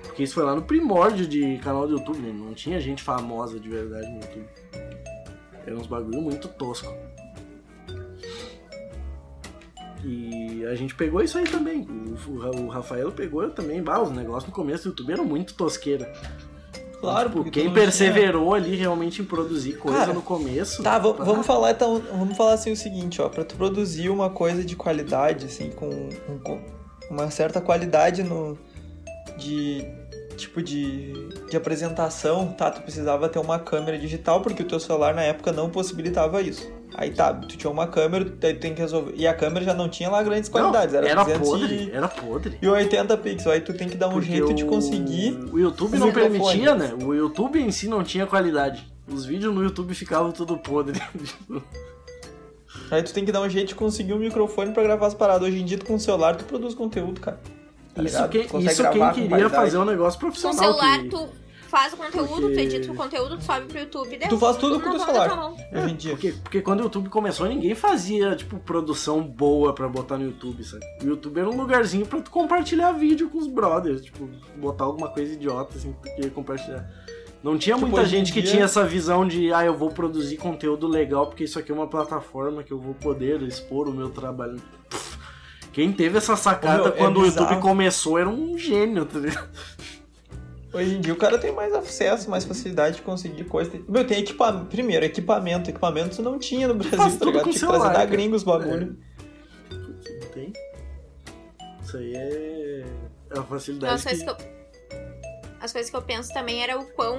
Porque 0.04 0.24
isso 0.24 0.34
foi 0.34 0.44
lá 0.44 0.56
no 0.56 0.62
primórdio 0.62 1.28
de 1.28 1.58
canal 1.60 1.88
do 1.88 1.98
YouTube, 1.98 2.20
né? 2.20 2.34
Não 2.34 2.54
tinha 2.54 2.80
gente 2.80 3.04
famosa 3.04 3.60
de 3.60 3.70
verdade 3.70 4.08
no 4.10 4.22
YouTube. 4.22 4.46
Era 5.66 5.76
uns 5.78 5.88
bagulho 5.88 6.22
muito 6.22 6.48
tosco. 6.48 6.94
E 10.04 10.66
a 10.66 10.74
gente 10.76 10.96
pegou 10.96 11.22
isso 11.22 11.38
aí 11.38 11.44
também. 11.44 11.88
O, 12.28 12.32
o- 12.32 12.68
Rafael 12.68 13.12
pegou 13.12 13.48
também. 13.52 13.82
Bah, 13.84 14.02
os 14.02 14.12
negócios 14.12 14.46
no 14.50 14.52
começo 14.56 14.84
do 14.84 14.90
YouTube 14.90 15.12
eram 15.14 15.26
muito 15.26 15.54
tosqueira. 15.54 16.12
Claro, 17.00 17.30
Tipo, 17.30 17.44
porque 17.44 17.62
quem 17.62 17.74
perseverou 17.74 18.54
ali 18.54 18.76
realmente 18.76 19.22
em 19.22 19.26
produzir 19.26 19.74
coisa 19.74 20.00
Cara, 20.00 20.14
no 20.14 20.22
começo. 20.22 20.84
Tá, 20.84 20.96
ah, 20.96 21.00
vamos 21.00 21.46
falar 21.48 21.72
então, 21.72 22.00
vamos 22.12 22.38
falar 22.38 22.54
assim 22.54 22.72
o 22.72 22.78
seguinte, 22.78 23.20
ó, 23.22 23.28
para 23.28 23.44
tu 23.44 23.56
produzir 23.56 24.10
uma 24.10 24.30
coisa 24.30 24.64
de 24.64 24.76
qualidade, 24.76 25.46
assim, 25.48 25.72
com, 25.72 25.90
com- 26.28 26.40
com- 26.40 26.62
uma 27.10 27.32
certa 27.32 27.60
qualidade 27.60 28.22
no 28.22 28.56
de 29.38 29.84
tipo 30.42 30.62
de, 30.62 31.14
de 31.50 31.56
apresentação, 31.58 32.54
tá? 32.54 32.70
Tu 32.70 32.82
precisava 32.82 33.28
ter 33.30 33.40
uma 33.40 33.58
câmera 33.60 33.98
digital 33.98 34.42
porque 34.42 34.64
o 34.64 34.68
teu 34.68 34.80
celular 34.80 35.14
na 35.14 35.22
época 35.24 35.52
não 35.52 35.70
possibilitava 35.70 36.42
isso. 36.42 36.72
Aí 36.94 37.10
tá, 37.12 37.34
tu 37.34 37.56
tinha 37.56 37.72
uma 37.72 37.88
câmera, 37.88 38.26
daí 38.26 38.54
tu 38.54 38.60
tem 38.60 38.74
que 38.76 38.82
resolver. 38.82 39.14
E 39.16 39.26
a 39.26 39.34
câmera 39.34 39.64
já 39.64 39.74
não 39.74 39.88
tinha 39.88 40.10
lá 40.10 40.22
grandes 40.22 40.50
qualidades, 40.50 40.94
era, 40.94 41.08
era 41.08 41.24
200 41.24 41.50
podre, 41.50 41.76
e, 41.76 41.92
era 41.92 42.08
podre. 42.08 42.58
e 42.62 42.68
80 42.68 43.18
pixels. 43.18 43.48
Aí 43.48 43.62
tu 43.62 43.74
tem 43.74 43.88
que 43.88 43.96
dar 43.96 44.10
um 44.10 44.14
Porque 44.14 44.28
jeito 44.32 44.54
de 44.54 44.64
o- 44.64 44.68
conseguir. 44.68 45.40
O 45.54 45.58
YouTube 45.58 45.98
não 45.98 46.12
permitia, 46.12 46.76
né? 46.76 46.94
O 47.02 47.14
YouTube 47.14 47.62
em 47.62 47.72
si 47.72 47.88
não 47.88 48.04
tinha 48.04 48.26
qualidade. 48.28 48.92
Os 49.08 49.26
vídeos 49.26 49.54
no 49.56 49.64
YouTube 49.64 49.94
ficavam 49.94 50.32
tudo 50.32 50.58
podre. 50.58 51.02
Aí 52.90 53.02
tu 53.04 53.14
tem 53.14 53.24
que 53.26 53.32
dar 53.32 53.42
um 53.42 53.50
jeito 53.50 53.70
de 53.70 53.76
conseguir 53.76 54.14
um 54.14 54.18
microfone 54.20 54.74
pra 54.74 54.84
gravar 54.84 55.08
as 55.08 55.14
paradas. 55.14 55.48
Hoje 55.48 55.62
em 55.62 55.66
dia, 55.66 55.78
tu 55.78 55.86
com 55.86 55.96
o 55.96 56.00
celular, 56.00 56.36
tu 56.36 56.44
produz 56.46 56.74
conteúdo, 56.74 57.20
cara. 57.22 57.40
Tá 57.94 58.04
isso 58.04 58.16
ligado? 58.16 58.30
quem, 58.30 58.42
isso 58.66 58.84
quem 58.92 59.12
queria 59.28 59.50
fazer 59.50 59.78
um 59.78 59.86
negócio 59.86 60.20
Com 60.20 60.26
o 60.28 60.30
profissional. 60.30 60.58
celular, 60.64 61.00
que- 61.00 61.10
tu 61.10 61.30
faz 61.68 61.94
o 61.94 61.98
conteúdo, 61.98 62.28
Porque- 62.42 62.54
tu 62.54 62.60
edita 62.60 62.92
o 62.92 62.96
conteúdo, 62.96 63.38
tu 63.38 63.44
sobe 63.44 63.66
pro 63.68 63.80
YouTube. 63.80 64.18
Deu, 64.18 64.28
Tu 64.30 64.38
faz 64.38 64.58
tudo 64.58 64.80
com 64.82 64.90
o 64.90 64.92
teu 64.92 65.00
celular. 65.00 65.54
Hoje 65.74 65.94
em 65.94 65.96
dia. 65.96 66.12
Porque, 66.12 66.32
porque 66.34 66.62
quando 66.62 66.80
o 66.82 66.84
YouTube 66.84 67.10
começou, 67.10 67.48
ninguém 67.48 67.74
fazia, 67.76 68.36
tipo, 68.36 68.60
produção 68.60 69.22
boa 69.24 69.74
pra 69.74 69.88
botar 69.88 70.18
no 70.18 70.26
YouTube, 70.26 70.64
sabe? 70.64 70.86
O 71.04 71.08
YouTube 71.08 71.40
era 71.40 71.50
um 71.50 71.56
lugarzinho 71.56 72.06
pra 72.06 72.20
tu 72.22 72.30
compartilhar 72.32 72.92
vídeo 72.94 73.30
com 73.30 73.38
os 73.38 73.48
brothers, 73.48 74.02
tipo, 74.02 74.30
botar 74.58 74.84
alguma 74.86 75.10
coisa 75.10 75.34
idiota, 75.34 75.78
assim, 75.78 75.94
porque 75.94 76.30
compartilhar. 76.30 76.90
Não 77.44 77.58
tinha 77.58 77.76
Tipo, 77.76 77.88
muita 77.88 78.06
gente 78.06 78.32
que 78.32 78.42
dia- 78.42 78.52
tinha 78.52 78.66
essa 78.66 78.86
visão 78.86 79.28
de, 79.28 79.52
ah, 79.52 79.66
eu 79.66 79.74
vou 79.76 79.90
produzir 79.90 80.38
conteúdo 80.38 80.88
legal 80.88 81.26
porque 81.26 81.44
isso 81.46 81.58
aqui 81.58 81.72
é 81.72 81.74
uma 81.76 81.88
plataforma 81.88 82.62
que 82.64 82.72
eu 82.72 82.78
vou 82.78 82.94
poder 82.94 83.42
expor 83.42 83.88
o 83.88 83.92
meu 83.92 84.10
trabalho. 84.12 84.62
Pff, 84.90 85.18
Quem 85.72 85.92
teve 85.94 86.18
essa 86.18 86.36
sacada 86.36 86.84
meu, 86.84 86.88
é 86.88 86.92
quando 86.92 87.22
o 87.22 87.26
YouTube 87.26 87.60
começou 87.62 88.20
era 88.20 88.28
um 88.28 88.58
gênio, 88.58 89.06
tá 89.06 89.20
ligado? 89.20 89.50
Hoje 90.74 90.96
em 90.96 91.02
dia 91.02 91.14
o 91.14 91.18
cara 91.18 91.38
tem 91.38 91.52
mais 91.54 91.74
acesso, 91.74 92.30
mais 92.30 92.46
facilidade 92.46 92.98
de 92.98 93.02
conseguir 93.02 93.44
coisa. 93.46 93.70
Tem- 93.72 93.84
Meu, 93.88 94.06
tem 94.08 94.20
equipamento. 94.20 94.66
Primeiro, 94.68 95.06
equipamento. 95.06 95.70
Equipamento 95.70 96.16
tu 96.16 96.22
não 96.22 96.40
tinha 96.40 96.68
no 96.68 96.76
Brasil, 96.76 96.98
faz 96.98 97.18
tá 97.18 97.26
ligado? 97.26 97.44
Tinha 97.44 97.54
que 97.54 97.60
trazer 97.60 97.94
da 97.94 98.06
gringa 98.06 98.36
os 98.36 98.44
bagulho. 98.44 98.98
Não 99.70 100.28
tem? 100.34 100.54
Isso 101.84 101.98
aí 101.98 102.16
é 102.16 102.86
é 103.34 103.40
a 103.40 103.44
facilidade 103.44 103.94
As 103.94 104.04
coisas 104.04 104.24
que... 104.24 104.36
que 104.36 104.44
eu, 104.44 104.48
as 105.62 105.72
coisas 105.72 105.90
que 105.90 105.96
eu 105.96 106.02
penso 106.02 106.34
também 106.34 106.64
era 106.64 106.78
o 106.80 106.86
quão. 106.86 107.18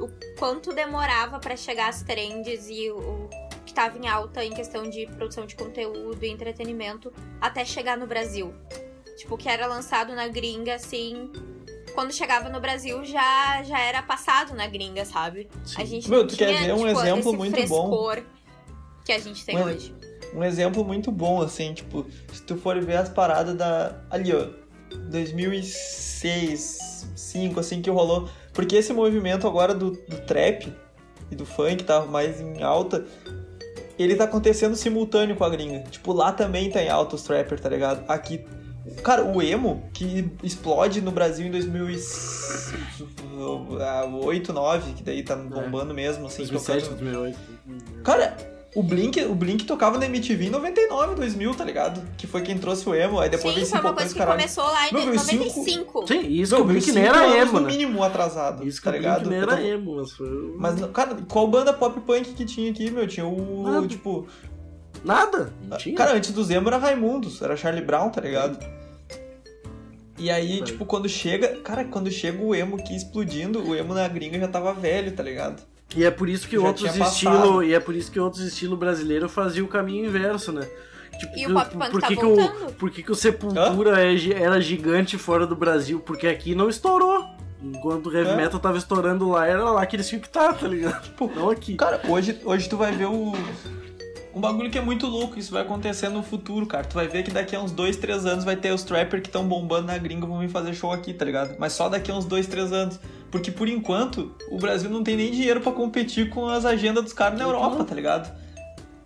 o 0.00 0.08
quanto 0.38 0.72
demorava 0.74 1.38
pra 1.38 1.56
chegar 1.56 1.88
as 1.88 2.02
trends 2.02 2.68
e 2.68 2.90
o, 2.90 3.28
o 3.72 3.74
que 3.74 3.74
tava 3.74 3.98
em 3.98 4.06
alta 4.06 4.44
em 4.44 4.52
questão 4.52 4.88
de 4.88 5.06
produção 5.06 5.46
de 5.46 5.56
conteúdo 5.56 6.22
e 6.22 6.28
entretenimento 6.28 7.10
até 7.40 7.64
chegar 7.64 7.96
no 7.96 8.06
Brasil. 8.06 8.52
Tipo, 9.16 9.38
que 9.38 9.48
era 9.48 9.66
lançado 9.66 10.14
na 10.14 10.28
gringa, 10.28 10.74
assim. 10.74 11.32
Quando 11.94 12.12
chegava 12.12 12.48
no 12.48 12.60
Brasil 12.60 13.02
já, 13.04 13.62
já 13.62 13.80
era 13.80 14.02
passado 14.02 14.54
na 14.54 14.66
gringa, 14.66 15.04
sabe? 15.04 15.48
A 15.76 15.84
gente 15.84 16.08
Meu, 16.08 16.20
não 16.20 16.26
tu 16.26 16.36
tinha, 16.36 16.48
quer 16.48 16.66
ver 16.66 16.72
um 16.72 16.86
tipo, 16.86 17.00
exemplo 17.00 17.32
muito 17.34 17.66
bom? 17.66 18.12
que 19.04 19.12
a 19.12 19.18
gente 19.18 19.44
tem 19.44 19.58
Um- 19.58 19.64
hoje. 19.64 19.94
Um 20.34 20.42
exemplo 20.42 20.82
muito 20.84 21.10
bom, 21.10 21.42
assim, 21.42 21.74
tipo, 21.74 22.06
se 22.32 22.42
tu 22.42 22.56
for 22.56 22.80
ver 22.80 22.96
as 22.96 23.08
paradas 23.08 23.54
da. 23.56 24.00
Ali, 24.10 24.34
ó. 24.34 24.48
2006, 25.10 26.78
2005, 27.14 27.60
assim, 27.60 27.82
que 27.82 27.90
rolou. 27.90 28.28
Porque 28.52 28.76
esse 28.76 28.92
movimento 28.92 29.46
agora 29.46 29.74
do, 29.74 29.90
do 29.90 30.18
trap 30.26 30.72
e 31.30 31.34
do 31.34 31.44
funk 31.46 31.84
tá 31.84 32.04
mais 32.06 32.40
em 32.40 32.62
alta. 32.62 33.06
Ele 34.02 34.14
tá 34.16 34.24
acontecendo 34.24 34.74
simultâneo 34.76 35.36
com 35.36 35.44
a 35.44 35.50
gringa. 35.50 35.80
Tipo, 35.90 36.12
lá 36.12 36.32
também 36.32 36.70
tá 36.70 36.82
em 36.82 36.88
alta 36.88 37.14
os 37.16 37.22
trapper, 37.22 37.60
tá 37.60 37.68
ligado? 37.68 38.02
Aqui. 38.08 38.44
Cara, 39.04 39.24
o 39.24 39.40
emo, 39.40 39.88
que 39.92 40.28
explode 40.42 41.00
no 41.00 41.12
Brasil 41.12 41.46
em 41.46 41.50
2008, 41.52 44.52
9, 44.52 44.92
que 44.94 45.02
daí 45.02 45.22
tá 45.22 45.36
bombando 45.36 45.94
mesmo, 45.94 46.26
assim, 46.26 46.38
2007, 46.38 46.84
tocando- 46.88 46.98
2008. 47.00 47.38
Cara, 48.02 48.36
o 48.74 48.82
Blink, 48.82 49.22
o 49.24 49.34
Blink 49.34 49.64
tocava 49.66 49.98
na 49.98 50.06
MTV 50.06 50.46
em 50.46 50.50
99, 50.50 51.14
2000, 51.14 51.54
tá 51.54 51.64
ligado? 51.64 52.02
Que 52.16 52.26
foi 52.26 52.40
quem 52.40 52.56
trouxe 52.56 52.88
o 52.88 52.94
emo, 52.94 53.20
aí 53.20 53.28
depois 53.28 53.54
Sim, 53.54 53.66
foi 53.66 53.80
uma 53.80 53.92
coisa 53.92 54.12
que 54.12 54.18
caralho. 54.18 54.38
começou 54.38 54.64
lá 54.64 54.88
em 54.88 54.92
Meu, 54.94 55.02
veio 55.02 55.18
cinco- 55.18 55.44
95. 55.44 56.06
Sim, 56.08 56.20
isso 56.28 56.52
Não, 56.52 56.58
que 56.58 56.64
o 56.64 56.72
Blink 56.72 56.92
nem 56.92 57.04
era 57.04 57.36
emo, 57.38 57.52
no 57.52 57.60
né? 57.60 57.66
mínimo 57.66 58.02
atrasado, 58.02 58.66
Isso 58.66 58.78
que 58.78 58.84
tá 58.84 58.90
o 58.90 58.92
ligado? 58.94 59.28
Blink 59.28 59.30
nem 59.30 59.38
era 59.42 59.56
tô- 59.56 59.62
emo, 59.62 59.96
mas 59.96 60.12
foi... 60.12 60.54
Mas, 60.58 60.86
cara, 60.92 61.16
qual 61.28 61.46
banda 61.48 61.72
pop 61.72 62.00
punk 62.00 62.32
que 62.32 62.44
tinha 62.46 62.70
aqui, 62.70 62.90
meu? 62.90 63.06
Tinha 63.06 63.26
o, 63.26 63.62
Nada. 63.64 63.86
tipo... 63.86 64.26
Nada, 65.04 65.52
não 65.68 65.76
tinha. 65.76 65.96
Cara, 65.96 66.14
antes 66.14 66.30
do 66.32 66.50
emo 66.52 66.68
era 66.68 66.78
Raimundos, 66.78 67.42
era 67.42 67.56
Charlie 67.56 67.84
Brown, 67.84 68.08
tá 68.10 68.20
ligado? 68.20 68.58
E 70.18 70.30
aí, 70.30 70.58
Sabe. 70.58 70.70
tipo, 70.70 70.86
quando 70.86 71.08
chega... 71.08 71.56
Cara, 71.62 71.84
quando 71.84 72.10
chega 72.10 72.42
o 72.42 72.54
emo 72.54 72.76
aqui 72.76 72.94
explodindo, 72.96 73.66
o 73.68 73.74
emo 73.74 73.92
na 73.92 74.06
gringa 74.06 74.38
já 74.38 74.46
tava 74.48 74.72
velho, 74.72 75.10
tá 75.12 75.22
ligado? 75.22 75.62
E 75.94 76.04
é 76.04 76.10
por 76.10 76.28
isso 76.28 76.48
que 76.48 76.56
Já 76.58 76.62
outros 76.66 76.96
estilos, 76.96 77.66
e 77.66 77.74
é 77.74 77.80
por 77.80 77.94
isso 77.94 78.10
que 78.10 78.18
outros 78.18 78.42
estilos 78.42 78.78
brasileiros 78.78 79.30
faziam 79.30 79.66
o 79.66 79.68
caminho 79.68 80.06
inverso, 80.06 80.50
né? 80.52 80.66
Tipo, 81.18 81.38
E 81.38 81.46
o 81.46 81.52
pop 81.52 81.70
punk 81.76 81.90
por 81.90 82.00
tá 82.00 82.08
que 82.08 82.14
voltando. 82.14 82.66
o, 82.68 82.72
por 82.72 82.90
que, 82.90 83.02
que 83.02 83.12
o 83.12 83.14
Sepultura 83.14 84.02
é 84.02 84.14
era 84.42 84.58
gigante 84.60 85.18
fora 85.18 85.46
do 85.46 85.54
Brasil? 85.54 86.00
Porque 86.00 86.26
aqui 86.26 86.54
não 86.54 86.68
estourou. 86.70 87.24
Enquanto 87.62 88.06
o 88.08 88.16
heavy 88.16 88.30
É. 88.30 88.36
metal 88.36 88.58
tava 88.58 88.78
estourando 88.78 89.28
lá, 89.28 89.46
era 89.46 89.62
lá 89.70 89.84
que 89.86 89.94
eles 89.94 90.08
tinham 90.08 90.20
que 90.20 90.26
estar, 90.26 90.52
tá 90.54 90.66
ligado? 90.66 91.02
Tipo, 91.02 91.30
Não 91.36 91.50
aqui. 91.50 91.76
Cara, 91.76 92.00
hoje, 92.08 92.40
hoje 92.44 92.68
tu 92.68 92.76
vai 92.76 92.90
ver 92.92 93.06
o. 93.06 93.32
Um 94.34 94.40
bagulho 94.40 94.70
que 94.70 94.78
é 94.78 94.80
muito 94.80 95.06
louco, 95.06 95.38
isso 95.38 95.52
vai 95.52 95.62
acontecer 95.62 96.08
no 96.08 96.22
futuro, 96.22 96.64
cara. 96.66 96.84
Tu 96.84 96.94
vai 96.94 97.06
ver 97.06 97.22
que 97.22 97.30
daqui 97.30 97.54
a 97.54 97.60
uns 97.60 97.70
2, 97.70 97.96
3 97.98 98.24
anos 98.24 98.44
vai 98.44 98.56
ter 98.56 98.72
os 98.72 98.82
trapper 98.82 99.20
que 99.20 99.28
estão 99.28 99.46
bombando 99.46 99.88
na 99.88 99.98
gringa 99.98 100.26
vão 100.26 100.38
vir 100.40 100.48
fazer 100.48 100.72
show 100.74 100.90
aqui, 100.90 101.12
tá 101.12 101.24
ligado? 101.24 101.54
Mas 101.58 101.74
só 101.74 101.88
daqui 101.88 102.10
a 102.10 102.14
uns 102.14 102.24
2, 102.24 102.46
3 102.46 102.72
anos. 102.72 102.98
Porque 103.30 103.50
por 103.50 103.68
enquanto, 103.68 104.34
o 104.50 104.58
Brasil 104.58 104.88
não 104.90 105.02
tem 105.02 105.16
nem 105.16 105.30
dinheiro 105.30 105.60
pra 105.60 105.72
competir 105.72 106.30
com 106.30 106.48
as 106.48 106.64
agendas 106.64 107.04
dos 107.04 107.12
caras 107.12 107.38
na 107.38 107.44
Então- 107.44 107.54
Europa, 107.56 107.84
tá 107.84 107.94
ligado? 107.94 108.42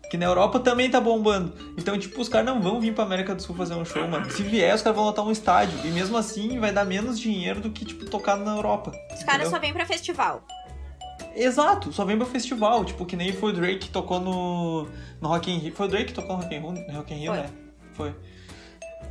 Que 0.09 0.16
na 0.16 0.27
Europa 0.27 0.61
também 0.61 0.89
tá 0.89 1.01
bombando. 1.01 1.53
Então, 1.77 1.99
tipo, 1.99 2.20
os 2.20 2.29
caras 2.29 2.47
não 2.47 2.61
vão 2.61 2.81
vir 2.81 2.95
pra 2.95 3.03
América 3.03 3.35
do 3.35 3.43
Sul 3.43 3.57
fazer 3.57 3.74
um 3.74 3.85
show, 3.85 4.07
mano. 4.07 4.31
Se 4.31 4.41
vier, 4.45 4.72
os 4.72 4.81
caras 4.81 4.97
vão 4.97 5.05
lotar 5.07 5.24
um 5.27 5.33
estádio. 5.33 5.77
E 5.85 5.89
mesmo 5.89 6.16
assim, 6.16 6.61
vai 6.61 6.70
dar 6.72 6.85
menos 6.85 7.18
dinheiro 7.18 7.61
do 7.61 7.70
que, 7.70 7.85
tipo, 7.85 8.05
tocar 8.09 8.37
na 8.37 8.55
Europa. 8.55 8.93
Os 9.12 9.24
caras 9.24 9.49
só 9.49 9.59
vêm 9.59 9.72
pra 9.72 9.85
festival. 9.85 10.43
Exato, 11.37 11.93
só 11.93 12.05
vem 12.05 12.16
pro 12.16 12.26
festival, 12.26 12.84
tipo, 12.84 13.05
que 13.05 13.14
nem 13.14 13.32
foi 13.32 13.53
o 13.53 13.55
Drake 13.55 13.78
que 13.78 13.91
tocou 13.91 14.18
no, 14.18 14.89
no 15.20 15.28
Rock 15.28 15.51
in 15.51 15.59
Rio. 15.59 15.74
Foi 15.74 15.87
o 15.87 15.89
Drake 15.89 16.07
que 16.07 16.14
tocou 16.14 16.37
no 16.37 16.43
Rock 16.43 16.55
in 16.55 16.59
Rio, 16.59 16.72
no 16.72 16.97
Rock 16.97 17.14
in 17.14 17.18
Rio 17.18 17.32
Foi. 17.32 17.43
né? 17.43 17.51
Foi. 17.93 18.14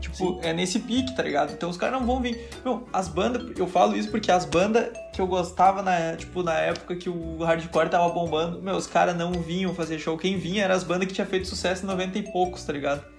Tipo, 0.01 0.39
é 0.43 0.51
nesse 0.51 0.79
pique, 0.79 1.15
tá 1.15 1.23
ligado? 1.23 1.53
Então 1.53 1.69
os 1.69 1.77
caras 1.77 1.99
não 1.99 2.05
vão 2.05 2.21
vir. 2.21 2.49
Meu, 2.63 2.87
as 2.91 3.07
bandas, 3.07 3.57
eu 3.57 3.67
falo 3.67 3.95
isso 3.95 4.09
porque 4.09 4.31
as 4.31 4.45
bandas 4.45 4.89
que 5.13 5.21
eu 5.21 5.27
gostava 5.27 5.81
na, 5.81 6.15
tipo, 6.15 6.43
na 6.43 6.53
época 6.53 6.95
que 6.95 7.09
o 7.09 7.43
hardcore 7.43 7.89
tava 7.89 8.09
bombando, 8.09 8.61
meu, 8.61 8.75
os 8.75 8.87
caras 8.87 9.15
não 9.15 9.31
vinham 9.31 9.73
fazer 9.73 9.97
show. 9.99 10.17
Quem 10.17 10.37
vinha 10.37 10.63
eram 10.63 10.75
as 10.75 10.83
bandas 10.83 11.07
que 11.07 11.13
tinha 11.13 11.25
feito 11.25 11.47
sucesso 11.47 11.83
em 11.83 11.87
90 11.87 12.19
e 12.19 12.31
poucos, 12.31 12.63
tá 12.63 12.73
ligado? 12.73 13.14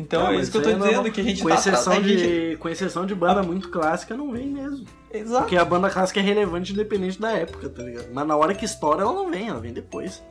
Então 0.00 0.22
Não, 0.24 0.30
é 0.32 0.36
isso 0.36 0.50
que 0.50 0.56
eu 0.56 0.62
tô 0.62 0.68
é 0.70 0.74
dizendo, 0.74 0.92
normal. 0.94 1.12
que 1.12 1.20
a 1.20 1.24
gente 1.24 1.42
com 1.42 1.48
tá 1.48 1.54
exceção 1.54 1.92
a 1.92 1.96
gente- 2.00 2.16
de 2.50 2.56
Com 2.56 2.68
exceção 2.68 3.06
de 3.06 3.14
banda 3.14 3.42
muito 3.42 3.68
clássica, 3.70 4.16
não 4.16 4.32
vem 4.32 4.46
mesmo. 4.48 4.84
Exato. 5.12 5.42
Porque 5.42 5.56
a 5.56 5.64
banda 5.64 5.90
clássica 5.90 6.20
é 6.20 6.22
relevante 6.22 6.72
independente 6.72 7.20
da 7.20 7.30
época, 7.32 7.68
tá 7.68 7.82
ligado? 7.82 8.06
Mas 8.12 8.26
na 8.26 8.36
hora 8.36 8.54
que 8.54 8.64
estoura, 8.64 9.02
ela 9.02 9.12
não 9.12 9.30
vem, 9.30 9.48
ela 9.48 9.60
vem 9.60 9.72
depois. 9.72 10.22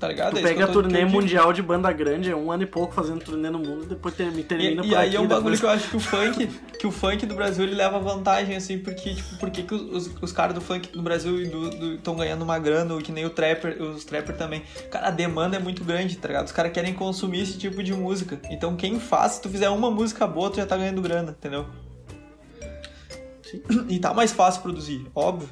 Tá 0.00 0.08
ligado? 0.08 0.32
Tu 0.32 0.38
É 0.38 0.42
pega 0.42 0.64
a 0.64 0.68
turnê 0.68 1.04
mundial 1.04 1.52
de 1.52 1.60
banda 1.62 1.92
grande, 1.92 2.30
é 2.30 2.34
um 2.34 2.50
ano 2.50 2.62
e 2.62 2.66
pouco 2.66 2.94
fazendo 2.94 3.22
turnê 3.22 3.50
no 3.50 3.58
mundo, 3.58 3.84
depois 3.84 4.14
ter- 4.14 4.32
me 4.32 4.42
termina 4.42 4.72
E, 4.72 4.76
por 4.76 4.86
e 4.86 4.96
aí 4.96 5.14
é 5.14 5.20
um 5.20 5.28
bagulho 5.28 5.54
depois- 5.54 5.60
que 5.60 5.66
eu 5.66 5.70
acho 5.70 5.90
que 5.90 5.96
o 5.96 6.00
funk, 6.00 6.46
que 6.78 6.86
o 6.86 6.90
funk 6.90 7.26
do 7.26 7.34
Brasil 7.34 7.64
ele 7.64 7.74
leva 7.74 7.98
vantagem, 7.98 8.56
assim, 8.56 8.78
porque, 8.78 9.14
tipo, 9.14 9.36
por 9.36 9.50
que 9.50 9.74
os, 9.74 10.10
os 10.22 10.32
caras 10.32 10.54
do 10.54 10.60
funk 10.62 10.88
no 10.96 11.02
Brasil 11.02 11.38
estão 11.96 12.16
ganhando 12.16 12.40
uma 12.40 12.58
grana, 12.58 12.96
que 13.02 13.12
nem 13.12 13.26
o 13.26 13.30
trapper, 13.30 13.76
os 13.82 14.02
trapper 14.06 14.34
também. 14.38 14.62
Cara, 14.90 15.08
a 15.08 15.10
demanda 15.10 15.56
é 15.56 15.60
muito 15.60 15.84
grande, 15.84 16.16
tá 16.16 16.28
ligado? 16.28 16.46
Os 16.46 16.52
caras 16.52 16.72
querem 16.72 16.94
consumir 16.94 17.42
esse 17.42 17.58
tipo 17.58 17.82
de 17.82 17.92
música. 17.92 18.40
Então 18.50 18.74
quem 18.76 18.98
faz, 18.98 19.32
se 19.32 19.42
tu 19.42 19.50
fizer 19.50 19.68
uma 19.68 19.90
música 19.90 20.26
boa, 20.26 20.48
tu 20.50 20.56
já 20.56 20.64
tá 20.64 20.78
ganhando 20.78 21.02
grana, 21.02 21.36
entendeu? 21.38 21.66
Sim. 23.42 23.60
E 23.86 23.98
tá 23.98 24.14
mais 24.14 24.32
fácil 24.32 24.62
produzir, 24.62 25.06
óbvio. 25.14 25.48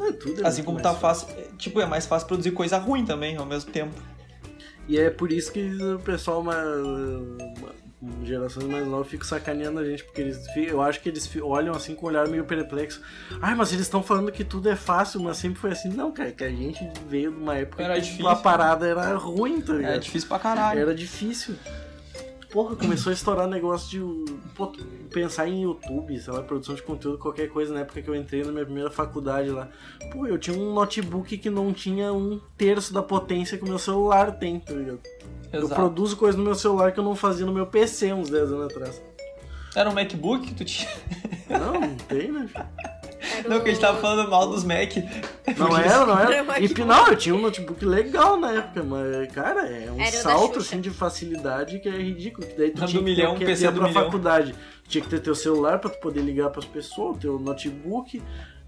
É, 0.00 0.12
tudo 0.12 0.42
é 0.42 0.46
Assim 0.46 0.62
como 0.62 0.80
tá 0.80 0.94
fácil, 0.94 1.28
é, 1.36 1.48
tipo, 1.58 1.80
é 1.80 1.86
mais 1.86 2.06
fácil 2.06 2.26
produzir 2.28 2.50
coisa 2.52 2.78
ruim 2.78 3.04
também, 3.04 3.36
ao 3.36 3.46
mesmo 3.46 3.70
tempo. 3.70 3.94
E 4.88 4.98
é 4.98 5.10
por 5.10 5.30
isso 5.30 5.52
que 5.52 5.60
o 5.82 5.98
pessoal 6.00 6.42
mais. 6.42 6.58
gerações 8.24 8.64
mais 8.66 8.86
novas 8.86 9.08
fica 9.08 9.24
sacaneando 9.24 9.78
a 9.78 9.84
gente, 9.84 10.02
porque 10.04 10.20
eles 10.22 10.38
eu 10.56 10.80
acho 10.80 11.00
que 11.00 11.08
eles 11.08 11.30
olham 11.42 11.74
assim 11.74 11.94
com 11.94 12.06
um 12.06 12.08
olhar 12.08 12.26
meio 12.26 12.44
perplexo. 12.44 13.00
Ai, 13.42 13.54
mas 13.54 13.72
eles 13.72 13.82
estão 13.82 14.02
falando 14.02 14.32
que 14.32 14.42
tudo 14.42 14.68
é 14.68 14.76
fácil, 14.76 15.20
mas 15.20 15.36
sempre 15.36 15.60
foi 15.60 15.70
assim. 15.72 15.90
Não, 15.90 16.10
cara, 16.10 16.32
que 16.32 16.42
a 16.42 16.48
gente 16.50 16.88
veio 17.08 17.30
de 17.30 17.36
uma 17.36 17.56
época 17.56 17.82
Era 17.82 17.94
que 17.94 18.00
difícil. 18.00 18.28
a 18.28 18.36
parada 18.36 18.86
era 18.86 19.14
ruim, 19.16 19.60
tá 19.60 19.74
É 19.74 19.76
ligado? 19.76 20.00
difícil 20.00 20.28
pra 20.28 20.38
caralho. 20.38 20.80
Era 20.80 20.94
difícil. 20.94 21.54
Porra, 22.50 22.76
começou 22.76 23.10
a 23.10 23.14
estourar 23.14 23.48
negócio 23.48 23.88
de 23.88 24.32
pô, 24.54 24.72
pensar 25.10 25.48
em 25.48 25.62
YouTube, 25.62 26.18
sei 26.18 26.32
lá, 26.32 26.42
produção 26.42 26.74
de 26.74 26.82
conteúdo, 26.82 27.18
qualquer 27.18 27.48
coisa 27.48 27.72
na 27.72 27.80
época 27.80 28.02
que 28.02 28.08
eu 28.08 28.14
entrei 28.14 28.44
na 28.44 28.52
minha 28.52 28.64
primeira 28.64 28.90
faculdade 28.90 29.50
lá. 29.50 29.68
Pô, 30.12 30.26
eu 30.26 30.38
tinha 30.38 30.56
um 30.56 30.72
notebook 30.72 31.38
que 31.38 31.50
não 31.50 31.72
tinha 31.72 32.12
um 32.12 32.40
terço 32.56 32.92
da 32.92 33.02
potência 33.02 33.56
que 33.56 33.64
o 33.64 33.68
meu 33.68 33.78
celular 33.78 34.32
tem, 34.32 34.58
tá 34.60 34.72
ligado? 34.72 35.00
Eu 35.52 35.64
Exato. 35.64 35.74
produzo 35.74 36.16
coisa 36.16 36.38
no 36.38 36.44
meu 36.44 36.54
celular 36.54 36.92
que 36.92 37.00
eu 37.00 37.04
não 37.04 37.16
fazia 37.16 37.44
no 37.44 37.52
meu 37.52 37.66
PC 37.66 38.12
uns 38.12 38.30
10 38.30 38.52
anos 38.52 38.66
atrás. 38.66 39.02
Era 39.74 39.88
um 39.88 39.94
MacBook 39.94 40.48
que 40.48 40.54
tu 40.54 40.64
tinha. 40.64 40.90
Não, 41.48 41.80
não 41.80 41.96
tem, 41.96 42.30
né? 42.30 42.48
Era 43.38 43.48
Não, 43.48 43.58
o- 43.58 43.60
que 43.62 43.68
a 43.70 43.72
gente 43.72 43.80
tava 43.82 44.00
falando 44.00 44.30
mal 44.30 44.48
dos 44.48 44.64
Mac. 44.64 44.96
Não 45.58 45.76
era, 45.76 46.06
não 46.06 46.18
Era 46.18 46.34
era. 46.36 46.60
E 46.60 46.84
não, 46.84 47.08
eu 47.08 47.16
tinha 47.16 47.34
um 47.34 47.40
notebook 47.40 47.84
legal 47.84 48.36
na 48.38 48.52
época, 48.52 48.82
mas, 48.82 49.32
cara, 49.32 49.66
é 49.68 49.90
um 49.90 50.00
Era 50.00 50.10
salto 50.12 50.58
assim 50.60 50.80
de 50.80 50.90
facilidade 50.90 51.78
que 51.80 51.88
é 51.88 51.92
ridículo. 51.92 52.46
Que 52.46 52.54
daí 52.56 52.70
tu 52.70 52.84
tinha 52.86 52.98
que 53.02 53.04
milhão, 53.04 53.36
ter 53.36 53.44
PC 53.46 53.66
do 53.70 53.80
pra 53.80 53.88
milhão. 53.88 54.04
faculdade. 54.04 54.54
Tinha 54.88 55.02
que 55.04 55.10
ter 55.10 55.20
teu 55.20 55.34
celular 55.34 55.78
pra 55.78 55.90
tu 55.90 56.00
poder 56.00 56.20
ligar 56.20 56.50
pras 56.50 56.64
pessoas, 56.64 57.18
teu 57.18 57.38
notebook. 57.38 58.22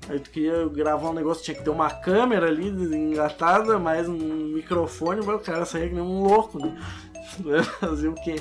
Aí 0.09 0.19
tu 0.19 0.31
queria 0.31 0.67
gravar 0.69 1.11
um 1.11 1.15
negócio, 1.15 1.45
tinha 1.45 1.55
que 1.57 1.63
ter 1.63 1.71
uma 1.71 1.89
câmera 1.89 2.47
ali 2.49 2.67
engatada, 2.69 3.79
mais 3.79 4.09
um 4.09 4.17
microfone, 4.17 5.21
mas 5.25 5.37
o 5.37 5.39
cara 5.39 5.65
saía 5.65 5.89
que 5.89 5.95
nem 5.95 6.03
um 6.03 6.23
louco, 6.25 6.59
né? 6.59 6.77
Fazer 7.81 8.09
o 8.09 8.15
quê? 8.15 8.37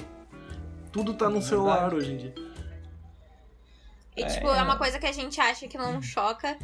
Tudo 0.92 1.14
tá 1.14 1.26
no 1.26 1.34
Verdade. 1.34 1.50
celular 1.50 1.94
hoje 1.94 2.12
em 2.14 2.18
dia. 2.18 2.34
E, 4.22 4.26
tipo, 4.34 4.48
É. 4.50 4.60
é 4.60 4.64
uma 4.64 4.78
coisa 4.78 5.00
que 5.00 5.06
a 5.06 5.12
gente 5.12 5.40
acha 5.42 5.68
que 5.68 5.78
não 5.78 6.02
choca 6.02 6.58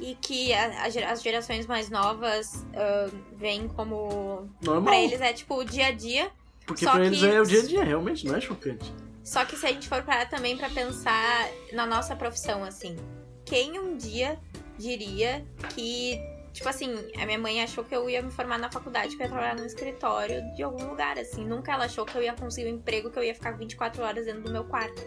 e 0.00 0.14
que 0.20 0.52
a- 0.52 0.84
a 0.84 1.12
as 1.12 1.22
gerações 1.22 1.66
mais 1.66 1.90
novas 1.90 2.64
ah, 2.74 3.10
veem 3.36 3.68
como. 3.68 4.48
Normal. 4.62 4.84
Pra 4.84 5.00
eles 5.00 5.20
é 5.20 5.32
tipo 5.32 5.54
o 5.56 5.64
dia 5.64 5.86
a 5.88 5.92
dia. 5.92 6.30
Porque 6.66 6.84
só 6.84 6.92
pra 6.92 7.04
eles 7.06 7.18
que- 7.18 7.26
é 7.26 7.40
o 7.40 7.44
dia 7.44 7.60
a 7.60 7.66
dia, 7.66 7.84
realmente, 7.84 8.26
não 8.26 8.36
é 8.36 8.40
chocante. 8.40 8.92
Só 9.24 9.44
que 9.44 9.56
se 9.56 9.66
a 9.66 9.70
gente 9.72 9.88
for 9.88 10.02
parar 10.02 10.26
também 10.28 10.56
pra 10.56 10.68
pensar 10.70 11.48
na 11.72 11.86
nossa 11.86 12.14
profissão, 12.16 12.64
assim, 12.64 12.96
quem 13.44 13.78
um 13.78 13.96
dia 13.96 14.38
diria 14.78 15.44
que, 15.74 16.18
tipo 16.52 16.68
assim, 16.68 16.92
a 17.20 17.26
minha 17.26 17.38
mãe 17.38 17.62
achou 17.62 17.84
que 17.84 17.94
eu 17.94 18.08
ia 18.10 18.20
me 18.22 18.30
formar 18.32 18.58
na 18.58 18.70
faculdade 18.70 19.16
pra 19.16 19.28
trabalhar 19.28 19.54
no 19.54 19.64
escritório 19.64 20.42
de 20.54 20.62
algum 20.62 20.84
lugar, 20.86 21.18
assim. 21.18 21.44
Nunca 21.44 21.72
ela 21.72 21.84
achou 21.84 22.04
que 22.04 22.16
eu 22.16 22.22
ia 22.22 22.32
conseguir 22.32 22.68
um 22.68 22.74
emprego 22.76 23.10
que 23.10 23.18
eu 23.18 23.22
ia 23.24 23.34
ficar 23.34 23.52
24 23.52 24.02
horas 24.02 24.24
dentro 24.26 24.42
do 24.42 24.50
meu 24.50 24.64
quarto. 24.64 25.00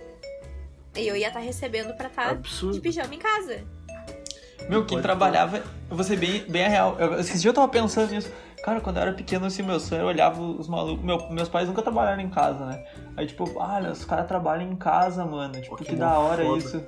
E 0.96 1.08
eu 1.08 1.16
ia 1.16 1.28
estar 1.28 1.40
recebendo 1.40 1.94
pra 1.96 2.08
estar 2.08 2.26
de 2.34 2.40
Absurdo. 2.40 2.82
pijama 2.82 3.14
em 3.14 3.20
casa. 3.20 3.60
Meu, 4.70 4.84
quem 4.86 4.98
Pode 4.98 5.02
trabalhava, 5.02 5.58
eu 5.58 5.96
vou 5.96 6.04
ser 6.04 6.18
bem, 6.18 6.44
bem 6.50 6.66
a 6.66 6.70
real. 6.70 6.98
Eu, 7.00 7.20
esses 7.20 7.42
dias 7.42 7.46
eu 7.46 7.54
tava 7.54 7.68
pensando 7.68 8.12
nisso. 8.12 8.32
Cara, 8.64 8.82
quando 8.82 8.98
eu 8.98 9.04
era 9.04 9.14
pequeno, 9.14 9.46
assim, 9.46 9.62
meu 9.62 9.80
sonho, 9.80 10.02
eu 10.02 10.08
olhava 10.08 10.42
os 10.42 10.68
malucos. 10.68 11.06
Meu, 11.06 11.30
meus 11.30 11.48
pais 11.48 11.68
nunca 11.68 11.84
trabalharam 11.84 12.22
em 12.22 12.30
casa, 12.30 12.66
né? 12.66 12.84
Aí, 13.16 13.28
tipo, 13.28 13.48
olha, 13.60 13.92
os 13.92 14.04
caras 14.04 14.28
trabalham 14.28 14.72
em 14.72 14.76
casa, 14.76 15.24
mano. 15.24 15.54
Tipo, 15.54 15.70
Pô, 15.70 15.76
que, 15.76 15.86
que 15.86 15.96
da 15.96 16.18
hora 16.18 16.44
foda. 16.44 16.58
isso. 16.58 16.84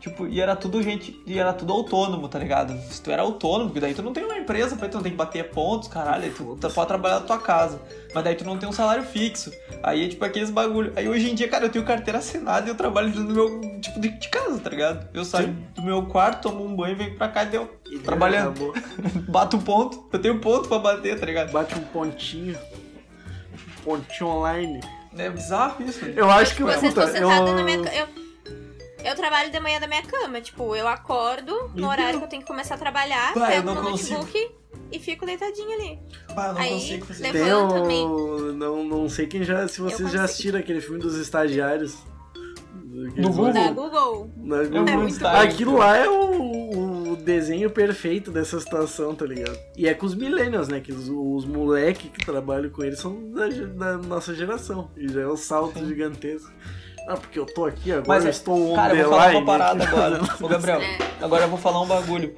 Tipo, 0.00 0.28
e 0.28 0.40
era 0.40 0.54
tudo 0.54 0.80
gente. 0.82 1.20
E 1.26 1.38
era 1.38 1.52
tudo 1.52 1.72
autônomo, 1.72 2.28
tá 2.28 2.38
ligado? 2.38 2.72
Se 2.90 3.02
tu 3.02 3.10
era 3.10 3.22
autônomo, 3.22 3.66
porque 3.66 3.80
daí 3.80 3.94
tu 3.94 4.02
não 4.02 4.12
tem 4.12 4.24
uma 4.24 4.36
empresa, 4.38 4.76
pra 4.76 4.88
tu 4.88 4.94
não 4.94 5.02
tem 5.02 5.10
que 5.12 5.18
bater 5.18 5.50
pontos, 5.50 5.88
caralho. 5.88 6.24
Aí 6.24 6.30
tu, 6.30 6.56
tu 6.60 6.70
pode 6.70 6.86
trabalhar 6.86 7.16
na 7.20 7.26
tua 7.26 7.38
casa. 7.38 7.80
Mas 8.14 8.22
daí 8.24 8.34
tu 8.36 8.44
não 8.44 8.56
tem 8.56 8.68
um 8.68 8.72
salário 8.72 9.02
fixo. 9.02 9.52
Aí 9.82 10.04
é 10.04 10.08
tipo 10.08 10.24
aqueles 10.24 10.50
bagulho. 10.50 10.92
Aí 10.94 11.08
hoje 11.08 11.30
em 11.30 11.34
dia, 11.34 11.48
cara, 11.48 11.64
eu 11.66 11.68
tenho 11.68 11.84
carteira 11.84 12.18
assinada 12.18 12.66
e 12.66 12.70
eu 12.70 12.76
trabalho 12.76 13.08
dentro 13.08 13.24
do 13.24 13.34
meu. 13.34 13.80
Tipo, 13.80 13.98
de, 14.00 14.08
de 14.10 14.28
casa, 14.28 14.58
tá 14.60 14.70
ligado? 14.70 15.08
Eu 15.12 15.24
saio 15.24 15.48
do 15.74 15.82
meu 15.82 16.06
quarto, 16.06 16.42
tomo 16.42 16.64
um 16.64 16.76
banho, 16.76 16.96
venho 16.96 17.16
pra 17.16 17.28
cá 17.28 17.42
e 17.42 17.46
deu. 17.46 17.68
E 17.90 17.98
Trabalhando. 17.98 18.72
Bato 19.28 19.56
um 19.56 19.60
ponto. 19.60 20.08
Eu 20.12 20.18
tenho 20.20 20.38
ponto 20.38 20.68
pra 20.68 20.78
bater, 20.78 21.18
tá 21.18 21.26
ligado? 21.26 21.50
Bate 21.50 21.74
um 21.74 21.82
pontinho. 21.82 22.56
Um 22.56 23.82
pontinho 23.84 24.30
online. 24.30 24.80
É 25.16 25.28
bizarro 25.28 25.82
isso. 25.82 26.04
né? 26.04 26.12
Eu 26.14 26.30
acho 26.30 26.54
que 26.54 26.62
puta, 26.62 27.00
eu... 27.18 27.28
na 27.28 27.64
minha 27.64 27.78
eu, 27.78 28.27
eu 29.04 29.14
trabalho 29.14 29.50
de 29.50 29.60
manhã 29.60 29.80
da 29.80 29.86
minha 29.86 30.02
cama. 30.02 30.40
Tipo, 30.40 30.74
eu 30.74 30.86
acordo 30.88 31.70
no 31.74 31.88
horário 31.88 32.12
deu. 32.12 32.18
que 32.20 32.24
eu 32.24 32.28
tenho 32.28 32.42
que 32.42 32.48
começar 32.48 32.74
a 32.74 32.78
trabalhar, 32.78 33.34
eu 33.36 33.46
pego 33.46 33.74
consigo. 33.76 34.18
notebook 34.18 34.50
e 34.90 34.98
fico 34.98 35.26
deitadinha 35.26 35.76
ali. 35.76 35.98
Ah, 36.30 36.52
não 36.52 36.60
Aí, 36.60 36.70
consigo 36.72 37.06
fazer. 37.06 37.32
Tem 37.32 37.52
um... 37.52 38.52
Não, 38.52 38.84
não 38.84 39.08
sei 39.08 39.26
quem 39.26 39.42
já... 39.44 39.66
Se 39.68 39.80
vocês 39.80 40.10
já 40.10 40.24
assistiram 40.24 40.58
aquele 40.58 40.80
filme 40.80 40.98
dos 40.98 41.16
estagiários. 41.16 41.96
No 43.16 43.30
Google? 43.30 43.52
Da 43.52 43.70
Google. 43.70 44.30
Na 44.36 44.62
É 44.62 44.66
Google. 44.66 44.84
bom. 45.20 45.26
Aquilo 45.26 45.76
lá 45.78 45.96
é 45.96 46.08
o, 46.08 47.12
o 47.12 47.16
desenho 47.16 47.70
perfeito 47.70 48.30
dessa 48.30 48.58
situação, 48.58 49.14
tá 49.14 49.24
ligado? 49.24 49.56
E 49.76 49.86
é 49.86 49.94
com 49.94 50.04
os 50.06 50.14
millennials, 50.14 50.68
né? 50.68 50.80
Que 50.80 50.90
os, 50.92 51.08
os 51.08 51.44
moleques 51.44 52.10
que 52.10 52.24
trabalham 52.24 52.70
com 52.70 52.82
eles 52.82 52.98
são 52.98 53.30
da, 53.30 53.46
da 53.48 53.98
nossa 53.98 54.34
geração. 54.34 54.90
E 54.96 55.06
já 55.08 55.20
é 55.20 55.26
um 55.28 55.36
salto 55.36 55.78
Sim. 55.78 55.86
gigantesco. 55.86 56.50
Ah, 57.08 57.16
porque 57.16 57.38
eu 57.38 57.46
tô 57.46 57.64
aqui 57.64 57.90
agora, 57.90 58.06
Mas, 58.06 58.24
eu 58.24 58.30
estou 58.30 58.72
on 58.72 58.76
Cara, 58.76 58.94
eu 58.94 59.08
vou 59.08 59.18
falar 59.18 59.30
uma 59.32 59.44
parada 59.46 59.84
agora. 59.84 60.20
Ô, 60.40 60.48
Gabriel, 60.48 60.80
É. 60.82 60.98
agora 61.22 61.44
eu 61.44 61.48
vou 61.48 61.58
falar 61.58 61.80
um 61.80 61.86
bagulho. 61.86 62.34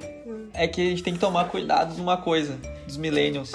É 0.53 0.67
que 0.67 0.81
a 0.81 0.89
gente 0.91 1.03
tem 1.03 1.13
que 1.13 1.19
tomar 1.19 1.45
cuidado 1.49 1.93
de 1.93 2.01
uma 2.01 2.15
coisa, 2.17 2.57
dos 2.87 2.95
millennials. 2.97 3.53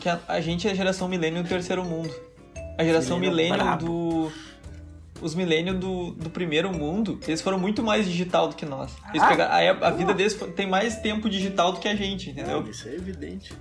Que 0.00 0.08
a, 0.08 0.20
a 0.28 0.40
gente 0.40 0.68
é 0.68 0.70
a 0.70 0.74
geração 0.74 1.08
millennial 1.08 1.42
do 1.42 1.48
terceiro 1.48 1.84
mundo. 1.84 2.14
A 2.78 2.84
geração 2.84 3.18
Millennial 3.18 3.56
millennial 3.58 3.78
do... 3.78 4.32
Os 5.20 5.34
millennials 5.34 5.78
do, 5.80 6.10
do 6.12 6.28
primeiro 6.28 6.70
mundo, 6.72 7.18
eles 7.26 7.40
foram 7.40 7.58
muito 7.58 7.82
mais 7.82 8.04
digital 8.06 8.48
do 8.48 8.54
que 8.54 8.66
nós. 8.66 8.92
Eles 9.10 9.22
Ah, 9.22 9.28
pegaram, 9.28 9.82
a, 9.82 9.86
a 9.88 9.90
vida 9.90 10.12
deles 10.12 10.34
foi- 10.34 10.50
tem 10.50 10.68
mais 10.68 10.96
tempo 11.00 11.28
digital 11.30 11.72
do 11.72 11.80
que 11.80 11.88
a 11.88 11.96
gente, 11.96 12.28
entendeu? 12.30 12.60
Não, 12.60 12.70
isso 12.70 12.86
é 12.86 12.94
evidente. 12.94 13.54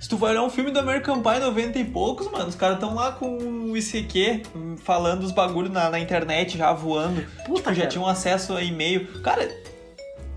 Se 0.00 0.08
tu 0.08 0.16
vai 0.16 0.30
olhar 0.30 0.44
um 0.44 0.50
filme 0.50 0.70
do 0.70 0.78
American 0.78 1.20
Pie 1.20 1.40
90 1.40 1.78
e 1.78 1.84
poucos, 1.84 2.30
mano, 2.30 2.46
os 2.46 2.54
caras 2.54 2.76
estão 2.76 2.94
lá 2.94 3.12
com 3.12 3.36
o 3.36 3.76
ICQ, 3.76 4.42
hum, 4.54 4.76
falando 4.76 5.24
os 5.24 5.32
bagulhos 5.32 5.72
na, 5.72 5.90
na 5.90 5.98
internet, 5.98 6.56
já 6.56 6.72
voando. 6.72 7.22
Puta, 7.44 7.70
tipo, 7.70 7.74
já 7.74 7.86
tinham 7.86 8.06
acesso 8.06 8.52
a 8.54 8.62
e-mail. 8.62 9.06
Cara, 9.22 9.48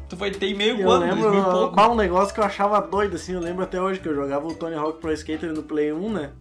tu 0.10 0.16
vai 0.16 0.32
ter 0.32 0.48
e-mail 0.48 0.80
Eu 0.80 0.86
quando? 0.88 1.02
lembro 1.02 1.22
2000 1.22 1.40
e 1.40 1.52
pouco. 1.52 1.82
um 1.82 1.96
negócio 1.96 2.34
que 2.34 2.40
eu 2.40 2.44
achava 2.44 2.82
doido, 2.82 3.16
assim, 3.16 3.34
eu 3.34 3.40
lembro 3.40 3.64
até 3.64 3.80
hoje 3.80 4.00
que 4.00 4.08
eu 4.08 4.16
jogava 4.16 4.48
o 4.48 4.54
Tony 4.56 4.76
Hawk 4.76 5.00
Pro 5.00 5.14
Skater 5.14 5.54
no 5.54 5.62
Play 5.62 5.94
1, 5.94 6.10
né? 6.12 6.32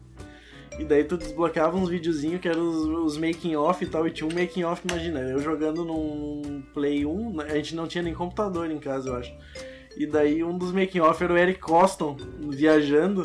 E 0.78 0.84
daí 0.84 1.04
tu 1.04 1.18
desbloqueava 1.18 1.76
uns 1.76 1.90
videozinhos 1.90 2.40
que 2.40 2.48
eram 2.48 2.66
os, 2.66 3.14
os 3.14 3.18
making 3.18 3.54
off 3.54 3.84
e 3.84 3.86
tal, 3.86 4.06
e 4.06 4.10
tinha 4.10 4.26
um 4.26 4.32
making 4.32 4.64
off, 4.64 4.80
imagina, 4.88 5.20
eu 5.20 5.38
jogando 5.40 5.84
num 5.84 6.62
Play 6.72 7.04
1, 7.04 7.36
né? 7.36 7.44
a 7.50 7.54
gente 7.56 7.74
não 7.74 7.86
tinha 7.86 8.02
nem 8.02 8.14
computador 8.14 8.70
em 8.70 8.78
casa, 8.78 9.10
eu 9.10 9.16
acho. 9.16 9.30
E 10.00 10.06
daí 10.06 10.42
um 10.42 10.56
dos 10.56 10.72
making 10.72 11.00
off 11.00 11.22
era 11.22 11.30
o 11.30 11.36
Eric 11.36 11.60
Coston 11.60 12.16
viajando. 12.48 13.22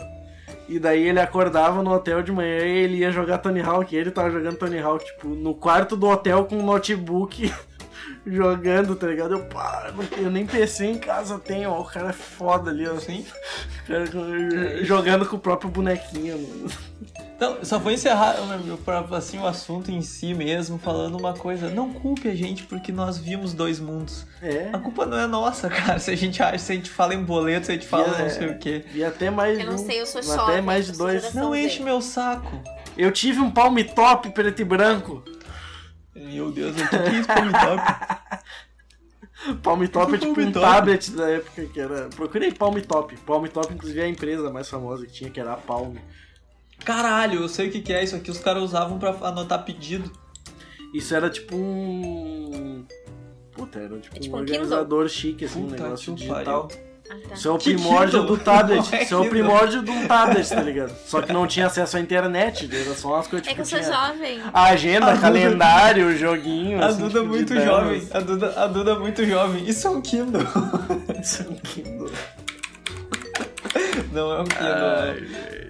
E 0.67 0.78
daí 0.78 1.07
ele 1.07 1.21
acordava 1.21 1.82
no 1.82 1.89
hotel 1.89 2.21
de 2.21 2.34
manhã 2.34 2.65
e 2.65 2.80
ele 2.80 2.97
ia 2.97 3.11
jogar 3.11 3.38
Tony 3.38 3.61
Hawk. 3.61 3.95
E 3.95 3.97
ele 3.97 4.11
tava 4.11 4.30
jogando 4.30 4.57
Tony 4.57 4.78
Hawk, 4.78 5.05
tipo, 5.05 5.30
no 5.30 5.55
quarto 5.55 5.95
do 5.95 6.05
hotel 6.05 6.43
com 6.43 6.57
um 6.57 6.65
notebook 6.65 7.49
jogando, 8.26 8.95
tá 8.95 9.07
ligado? 9.07 9.34
Eu, 9.34 9.45
pá, 9.45 9.91
eu 10.17 10.30
nem 10.32 10.45
PC 10.45 10.86
em 10.86 10.97
casa 10.97 11.38
tenho, 11.39 11.69
ó, 11.71 11.82
o 11.82 11.86
cara 11.86 12.09
é 12.09 12.13
foda 12.13 12.71
ali. 12.71 12.86
Assim. 12.86 13.26
Com- 14.11 14.84
jogando 14.84 15.26
com 15.26 15.36
o 15.36 15.39
próprio 15.39 15.69
bonequinho, 15.69 16.38
mano. 16.39 16.71
Então, 17.36 17.57
só 17.63 17.78
vou 17.78 17.91
encerrar 17.91 18.36
assim, 19.11 19.38
o 19.39 19.45
assunto 19.45 19.91
em 19.91 20.01
si 20.01 20.34
mesmo, 20.34 20.78
falando 20.78 21.17
uma 21.17 21.34
coisa. 21.34 21.69
Não 21.69 21.91
culpe 21.91 22.30
a 22.30 22.34
gente 22.36 22.63
porque 22.63 22.93
nós 22.93 23.17
vimos 23.17 23.53
dois 23.53 23.78
mundos. 23.78 24.26
É. 24.41 24.69
A 24.71 24.80
culpa 24.80 25.05
não 25.05 25.17
é 25.19 25.28
nossa, 25.28 25.67
cara. 25.69 25.99
Se 25.99 26.09
a 26.11 26.15
gente 26.15 26.41
acha, 26.41 26.57
se 26.57 26.71
a 26.71 26.76
gente 26.76 26.89
fala 26.89 27.13
em 27.13 27.21
boleto, 27.23 27.65
se 27.65 27.73
a 27.73 27.76
gente 27.76 27.86
fala 27.88 28.07
E 28.07 28.21
é- 28.21 28.23
não 28.23 28.30
sei 28.30 28.47
o 28.47 28.57
quê. 28.57 28.86
E 28.93 29.03
até 29.03 29.30
mais 29.30 29.59
Eu 29.59 29.65
não 29.65 29.73
um- 29.73 29.78
sei, 29.78 29.99
eu 30.01 30.05
sou 30.05 30.21
até 30.21 30.34
jovem, 30.34 30.61
mais 30.61 30.89
dois. 30.97 31.34
Não 31.34 31.53
enche 31.53 31.84
meu 31.84 31.99
saco. 32.01 32.57
Eu 32.97 33.11
tive 33.11 33.41
um 33.41 33.51
palm 33.51 33.76
top 33.93 34.30
preto 34.30 34.61
e 34.61 34.65
branco. 34.65 35.21
Meu 36.16 36.51
Deus, 36.51 36.76
o 36.80 36.89
que 36.89 36.95
é 36.95 37.09
isso 37.20 37.45
me 37.45 37.51
dar? 37.51 38.43
Palm 39.61 39.86
Top 39.88 40.16
é 40.16 40.18
tipo 40.18 40.34
Palm 40.34 40.47
um 40.47 40.51
Top? 40.51 40.66
tablet 40.66 41.11
da 41.11 41.30
época 41.30 41.66
que 41.66 41.80
era. 41.80 42.07
Procurei 42.09 42.51
Palm 42.53 42.76
Top. 42.82 43.16
Palm 43.18 43.45
Top, 43.47 43.74
inclusive, 43.74 43.99
é 43.99 44.03
a 44.05 44.09
empresa 44.09 44.49
mais 44.49 44.70
famosa 44.70 45.05
que 45.05 45.11
tinha, 45.11 45.30
que 45.30 45.39
era 45.39 45.53
a 45.53 45.57
Palm. 45.57 45.95
Caralho, 46.84 47.41
eu 47.41 47.49
sei 47.49 47.68
o 47.68 47.72
que 47.72 47.82
que 47.82 47.93
é 47.93 48.03
isso 48.03 48.16
aqui. 48.16 48.32
Os 48.32 48.39
caras 48.39 48.63
usavam 48.63 48.97
pra 48.97 49.11
anotar 49.28 49.63
pedido. 49.66 50.11
Isso 50.93 51.13
era 51.13 51.30
tipo 51.30 51.55
um. 51.55 52.86
Puta, 53.51 53.80
era 53.80 53.99
tipo, 53.99 54.16
É 54.16 54.20
tipo 54.20 54.36
um 54.36 54.39
um 54.39 54.41
organizador 54.41 55.07
chique, 55.09 55.45
assim, 55.45 55.59
um 55.59 55.70
Puta 55.70 55.84
negócio 55.84 56.16
que 56.16 56.22
digital. 56.22 56.70
Ah, 57.10 57.16
tá. 57.30 57.36
Isso 57.36 57.47
é 57.47 57.51
o 57.51 57.58
Que 57.58 57.74
primórdio 57.76 58.24
do 58.24 58.38
tablet. 58.38 58.82
Não 58.91 58.97
é 58.97 59.03
Isso 59.03 59.14
é 59.14 59.18
o 59.18 59.30
primórdio 59.30 59.84
de 59.84 59.91
um 59.91 60.08
tablet, 60.08 60.49
tá 60.49 60.62
ligado? 60.62 60.95
Só 61.06 61.22
que 61.22 61.32
não 61.32 61.45
tinha 61.45 61.68
acesso 61.68 61.97
à 61.97 61.99
internet, 61.99 62.68
era 62.76 62.95
só 62.95 63.10
umas 63.14 63.28
coisas 63.28 63.47
É 63.47 63.53
que 63.53 63.62
tipo. 63.62 63.62
eu 63.62 63.66
sou 63.66 63.80
tinha 63.80 63.93
jovem. 63.93 64.41
a 64.51 64.64
agenda, 64.64 65.06
A 65.06 65.10
Duda- 65.12 65.22
calendário, 65.22 66.18
joguinho. 66.18 66.82
A 66.82 66.88
assim, 66.88 66.99
Duda 67.01 67.20
é 67.20 67.22
tipo, 67.22 67.34
muito 67.36 67.60
jovem. 67.62 68.08
A 68.12 68.20
Duda, 68.20 68.53
a 68.64 68.68
Duda 68.68 68.91
é 68.91 68.97
muito 68.99 69.24
jovem. 69.26 69.68
Isso 69.70 69.88
é 69.88 69.89
um 69.91 70.01
Kindle. 70.01 70.41
Isso 71.22 71.43
é 71.43 71.45
um 71.51 71.56
Kindle. 71.56 72.12
Não 74.12 74.32
é 74.34 74.41
um 74.41 74.45
Kindle. 74.45 74.68
Ai, 74.68 75.14
velho. 75.22 75.66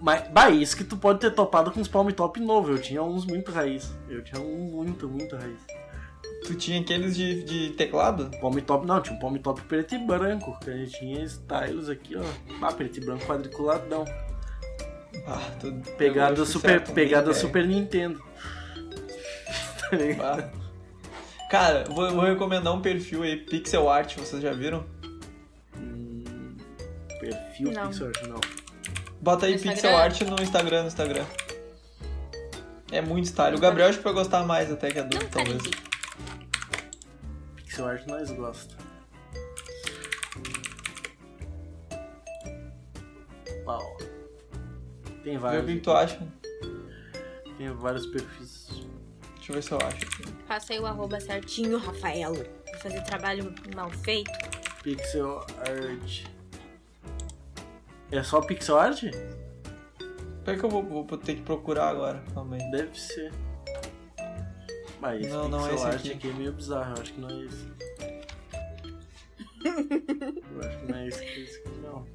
Mas, 0.00 0.28
bah, 0.28 0.50
isso 0.50 0.76
que 0.76 0.84
tu 0.84 0.96
pode 0.98 1.18
ter 1.20 1.30
topado 1.30 1.70
com 1.72 1.80
os 1.80 1.88
Palm 1.88 2.10
Top 2.10 2.38
novo. 2.38 2.70
Eu 2.72 2.78
tinha 2.78 3.02
uns 3.02 3.24
muito 3.24 3.50
raiz. 3.50 3.90
Eu 4.08 4.22
tinha 4.22 4.40
um 4.40 4.58
muito, 4.70 5.08
muito 5.08 5.34
raiz. 5.36 5.56
Tu 6.44 6.54
tinha 6.54 6.80
aqueles 6.80 7.16
de, 7.16 7.42
de 7.42 7.70
teclado? 7.70 8.30
Palm 8.38 8.54
Top, 8.58 8.86
não, 8.86 9.00
tinha 9.00 9.16
um 9.16 9.18
Palm 9.18 9.36
Top 9.36 9.60
preto 9.62 9.94
e 9.94 9.98
branco. 9.98 10.58
Que 10.60 10.70
a 10.70 10.76
gente 10.76 10.98
tinha 10.98 11.24
stylos 11.24 11.88
aqui, 11.88 12.16
ó. 12.16 12.22
Ah, 12.60 12.72
preto 12.72 12.98
e 12.98 13.04
branco 13.04 13.24
quadriculadão. 13.24 14.04
Ah, 15.26 15.50
tu 15.58 15.72
Pegada 15.96 16.44
Super, 16.44 16.70
certo, 16.70 16.92
pegada 16.92 17.30
bem, 17.30 17.40
Super 17.40 17.66
Nintendo. 17.66 18.22
tá 19.80 19.96
ligado? 19.96 20.40
Ah. 20.42 20.64
Cara, 21.50 21.84
vou, 21.84 22.10
vou 22.10 22.24
recomendar 22.24 22.74
um 22.74 22.82
perfil 22.82 23.22
aí, 23.22 23.36
Pixel 23.36 23.88
Art, 23.88 24.16
vocês 24.16 24.42
já 24.42 24.52
viram? 24.52 24.84
Hum, 25.76 26.56
perfil 27.20 27.70
Não. 27.72 27.88
Pixel 27.88 28.08
Art, 28.08 28.22
não. 28.26 28.40
Bota 29.20 29.46
aí 29.46 29.52
Pixel 29.52 29.72
Instagram? 29.72 29.98
Art 29.98 30.20
no 30.22 30.42
Instagram, 30.42 30.80
no 30.82 30.88
Instagram. 30.88 31.24
É 32.92 33.00
muito 33.00 33.26
style. 33.26 33.56
O 33.56 33.60
Gabriel 33.60 33.88
acho 33.88 33.98
que 33.98 34.04
vai 34.04 34.12
gostar 34.12 34.44
mais 34.44 34.70
até 34.70 34.90
que 34.90 34.98
a 34.98 35.02
Duda, 35.02 35.26
talvez. 35.30 35.62
Pixel 37.74 37.88
Art 37.88 38.06
nós 38.06 38.30
gosta. 38.30 38.76
Uau. 43.66 43.96
Tem 45.24 45.32
Vê 45.32 45.36
o 45.36 45.40
vários. 45.40 45.66
que 45.66 45.74
que 45.74 45.80
tu 45.80 45.90
acha. 45.90 46.28
Tem 47.58 47.68
vários 47.74 48.06
perfis. 48.06 48.68
Deixa 49.34 49.50
eu 49.50 49.54
ver 49.56 49.62
se 49.62 49.72
eu 49.72 49.78
acho 49.78 49.96
aqui. 50.06 50.22
Aí 50.46 50.78
o 50.78 50.86
arroba 50.86 51.18
certinho, 51.18 51.78
Rafaelo. 51.78 52.36
Vou 52.36 52.78
fazer 52.80 53.02
trabalho 53.02 53.52
mal 53.74 53.90
feito. 53.90 54.30
Pixel 54.84 55.40
Art. 55.58 56.26
É 58.12 58.22
só 58.22 58.40
Pixel 58.40 58.78
Art? 58.78 59.02
Peraí 60.44 60.60
que 60.60 60.64
eu 60.64 60.70
vou, 60.70 60.84
vou 60.84 61.18
ter 61.18 61.34
que 61.34 61.42
procurar 61.42 61.88
agora. 61.88 62.22
Aí. 62.36 62.70
Deve 62.70 62.96
ser. 62.96 63.32
Mas 65.04 65.28
Não, 65.28 65.50
não 65.50 65.66
é 65.68 65.74
esse 65.74 65.86
aqui. 65.86 66.12
aqui. 66.12 66.30
é 66.30 66.32
meio 66.32 66.50
bizarro, 66.50 66.94
eu 66.96 67.02
acho 67.02 67.12
que 67.12 67.20
não 67.20 67.28
é 67.28 67.44
esse. 67.44 67.66
eu 69.62 70.60
acho 70.66 70.78
que 70.78 70.86
não 70.92 70.98
é 70.98 71.08
esse 71.08 71.22
aqui, 71.22 71.40
esse 71.42 71.58
aqui 71.58 71.78
não. 71.82 72.06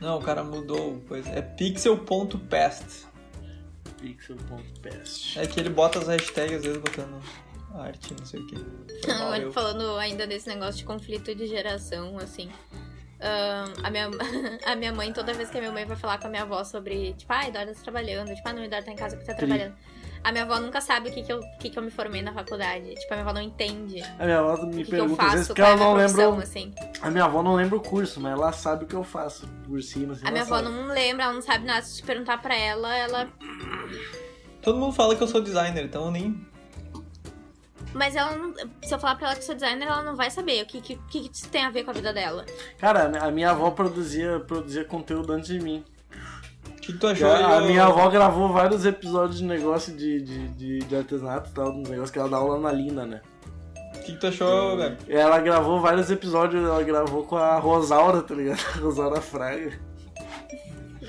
Não, 0.00 0.18
o 0.18 0.22
cara 0.22 0.44
mudou 0.44 1.00
coisa. 1.08 1.28
É 1.30 1.42
pixel.past. 1.42 3.04
Pixel.pest. 4.00 5.36
É 5.38 5.46
que 5.48 5.58
ele 5.58 5.70
bota 5.70 5.98
as 5.98 6.06
hashtags 6.06 6.58
às 6.58 6.62
vezes 6.64 6.78
botando 6.80 7.20
arte, 7.74 8.14
não 8.16 8.24
sei 8.24 8.40
o 8.40 8.46
que. 8.46 8.54
Agora, 9.10 9.50
falando 9.50 9.96
ainda 9.96 10.28
desse 10.28 10.48
negócio 10.48 10.76
de 10.76 10.84
conflito 10.84 11.34
de 11.34 11.48
geração, 11.48 12.16
assim. 12.18 12.48
ahn, 13.20 13.72
a, 13.82 13.90
minha, 13.90 14.08
a 14.66 14.76
minha 14.76 14.92
mãe, 14.92 15.12
toda 15.12 15.34
vez 15.34 15.50
que 15.50 15.58
a 15.58 15.60
minha 15.60 15.72
mãe 15.72 15.84
vai 15.84 15.96
falar 15.96 16.18
com 16.18 16.28
a 16.28 16.30
minha 16.30 16.42
avó 16.42 16.62
sobre, 16.62 17.12
tipo, 17.14 17.32
ah, 17.32 17.48
Eduardo 17.48 17.74
tá 17.74 17.80
trabalhando, 17.82 18.32
tipo, 18.36 18.48
ah, 18.48 18.52
não, 18.52 18.62
Eduardo 18.62 18.86
tá 18.86 18.92
em 18.92 18.96
casa 18.96 19.16
porque 19.16 19.32
tá 19.32 19.36
Tri. 19.36 19.46
trabalhando. 19.48 19.74
A 20.22 20.32
minha 20.32 20.44
avó 20.44 20.60
nunca 20.60 20.80
sabe 20.82 21.08
o 21.08 21.12
que, 21.12 21.22
que, 21.22 21.32
eu, 21.32 21.38
o 21.38 21.58
que, 21.58 21.70
que 21.70 21.78
eu 21.78 21.82
me 21.82 21.90
formei 21.90 22.20
na 22.20 22.32
faculdade. 22.32 22.94
Tipo, 22.94 23.14
a 23.14 23.16
minha 23.16 23.22
avó 23.24 23.32
não 23.32 23.40
entende 23.40 24.02
A 24.18 24.24
minha 24.24 24.38
avó 24.38 24.62
me 24.66 24.84
que, 24.84 24.90
que 24.90 24.94
eu 24.94 24.98
pergunta 25.00 25.22
às 25.24 25.32
vezes 25.32 25.46
porque 25.48 25.62
é 25.62 25.64
ela 25.64 25.72
a 25.72 25.76
minha 25.76 26.08
não 26.08 26.16
lembra. 26.30 26.42
assim. 26.44 26.74
A 27.00 27.10
minha 27.10 27.24
avó 27.24 27.42
não 27.42 27.54
lembra 27.54 27.76
o 27.76 27.80
curso, 27.80 28.20
mas 28.20 28.32
ela 28.32 28.52
sabe 28.52 28.84
o 28.84 28.86
que 28.86 28.94
eu 28.94 29.02
faço 29.02 29.48
por 29.66 29.82
cima. 29.82 30.12
Assim, 30.12 30.26
A 30.26 30.30
minha 30.30 30.42
avó 30.42 30.56
sabe. 30.56 30.68
não 30.68 30.86
lembra, 30.88 31.24
ela 31.24 31.32
não 31.32 31.42
sabe 31.42 31.64
nada. 31.64 31.82
Se 31.82 31.96
te 31.96 32.02
perguntar 32.02 32.36
pra 32.42 32.54
ela, 32.54 32.94
ela. 32.94 33.28
Todo 34.60 34.78
mundo 34.78 34.92
fala 34.92 35.16
que 35.16 35.22
eu 35.22 35.28
sou 35.28 35.40
designer, 35.40 35.84
então 35.84 36.04
eu 36.04 36.10
nem. 36.10 36.46
Mas 37.94 38.14
ela 38.14 38.36
não. 38.36 38.54
Se 38.84 38.92
eu 38.94 38.98
falar 38.98 39.16
pra 39.16 39.28
ela 39.28 39.36
que 39.36 39.44
sou 39.44 39.54
designer, 39.54 39.86
ela 39.86 40.02
não 40.02 40.14
vai 40.14 40.30
saber 40.30 40.62
o 40.62 40.66
que, 40.66 40.80
que, 40.80 40.96
que 40.96 41.20
que 41.28 41.30
isso 41.38 41.48
tem 41.48 41.64
a 41.64 41.70
ver 41.70 41.82
com 41.82 41.90
a 41.90 41.94
vida 41.94 42.12
dela. 42.12 42.44
Cara, 42.78 43.10
a 43.24 43.30
minha 43.30 43.50
avó 43.50 43.70
produzia, 43.70 44.38
produzia 44.40 44.84
conteúdo 44.84 45.32
antes 45.32 45.48
de 45.48 45.58
mim. 45.60 45.84
O 46.80 46.82
que, 46.82 46.92
que 46.94 46.98
tu 46.98 47.06
achou? 47.08 47.28
A, 47.30 47.56
a 47.56 47.60
Eu- 47.60 47.66
minha 47.66 47.84
avó 47.84 48.08
gravou 48.08 48.48
vários 48.52 48.86
episódios 48.86 49.38
de 49.38 49.44
negócio 49.44 49.94
de, 49.94 50.22
de, 50.22 50.48
de, 50.48 50.78
de 50.78 50.96
artesanato 50.96 51.50
e 51.50 51.52
tal, 51.52 51.70
um 51.72 51.82
negócio 51.82 52.10
que 52.12 52.18
ela 52.18 52.28
dá 52.28 52.38
aula 52.38 52.58
na 52.58 52.72
Lina, 52.72 53.04
né? 53.04 53.20
O 53.94 53.98
que, 54.02 54.12
que 54.12 54.18
tu 54.18 54.26
achou, 54.28 54.76
Gabi? 54.78 54.96
Ela 55.08 55.38
gravou 55.40 55.78
vários 55.80 56.10
episódios, 56.10 56.64
ela 56.64 56.82
gravou 56.82 57.24
com 57.24 57.36
a 57.36 57.58
Rosaura, 57.58 58.22
tá 58.22 58.34
ligado? 58.34 58.58
A 58.74 58.78
Rosaura 58.78 59.20
Fraga. 59.20 59.72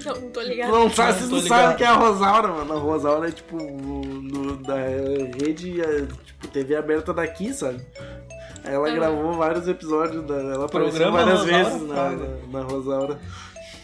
Não, 0.06 0.16
não 0.22 0.30
tô 0.32 0.42
ligada. 0.42 0.72
Não 0.72 0.90
sabe, 0.90 1.12
Não, 1.12 1.18
vocês 1.20 1.30
não 1.32 1.40
ligado. 1.40 1.60
sabem 1.62 1.78
quem 1.78 1.86
é 1.86 1.90
a 1.90 1.94
Rosaura, 1.94 2.48
mano. 2.50 2.74
A 2.74 2.78
Rosaura 2.78 3.28
é 3.28 3.32
tipo 3.32 3.56
no- 3.58 4.58
da 4.58 4.76
rede, 4.76 5.80
é, 5.82 6.06
tipo, 6.26 6.48
TV 6.48 6.76
aberta 6.76 7.14
daqui, 7.14 7.54
sabe? 7.54 7.82
Aí 8.64 8.74
ela 8.74 8.90
Uhum. 8.90 8.96
gravou 8.96 9.34
vários 9.34 9.68
episódios, 9.68 10.24
da, 10.26 10.36
ela 10.36 10.66
apareceu 10.66 11.00
Programa 11.02 11.18
várias 11.24 11.40
Rosaura 11.42 11.64
vezes 11.64 11.88
na, 11.88 12.10
na, 12.12 12.60
na 12.60 12.62
Rosaura. 12.66 13.20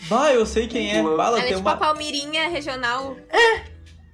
Bah, 0.09 0.33
eu 0.33 0.45
sei 0.45 0.67
quem 0.67 0.91
é. 0.91 0.97
Ela 0.97 1.17
Bah, 1.17 1.27
ela, 1.27 1.37
Ela 1.37 1.39
é 1.39 1.47
tem 1.47 1.57
tipo 1.57 1.67
a 1.67 1.71
uma, 1.73 1.77
Palmirinha 1.77 2.49
regional. 2.49 3.17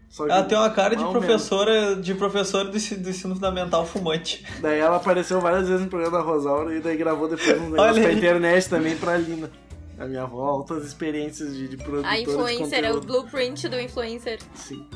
Só 0.09 0.25
que 0.25 0.31
ela 0.31 0.43
tem 0.43 0.57
uma 0.57 0.69
cara 0.69 0.95
de 0.95 1.03
professora 1.03 1.95
de 1.95 2.13
professora 2.13 2.69
do 2.69 2.77
ensino, 2.77 3.01
do 3.03 3.09
ensino 3.09 3.35
fundamental 3.35 3.85
fumante. 3.85 4.45
Daí 4.61 4.79
ela 4.79 4.97
apareceu 4.97 5.41
várias 5.41 5.67
vezes 5.67 5.83
no 5.83 5.89
programa 5.89 6.19
da 6.19 6.23
Rosaura 6.23 6.75
e 6.75 6.79
daí 6.79 6.95
gravou 6.95 7.27
depois 7.27 7.49
uns 7.59 7.71
negócios 7.71 7.97
Olha 7.97 8.01
pra 8.03 8.13
internet 8.13 8.69
também 8.69 8.95
pra 8.95 9.17
Lina. 9.17 9.51
A 9.97 10.05
minha 10.05 10.23
avó, 10.23 10.45
altas 10.47 10.85
experiências 10.85 11.55
de, 11.55 11.67
de 11.67 11.77
produtora 11.77 12.13
A 12.13 12.15
de 12.17 12.23
influencer, 12.23 12.83
é 12.83 12.91
o 12.91 12.99
blueprint 12.99 13.67
do 13.67 13.79
influencer. 13.79 14.39
Sim. 14.53 14.87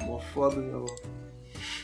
Mó 0.00 0.18
foda, 0.18 0.56
minha 0.56 0.76
avó. 0.76 0.86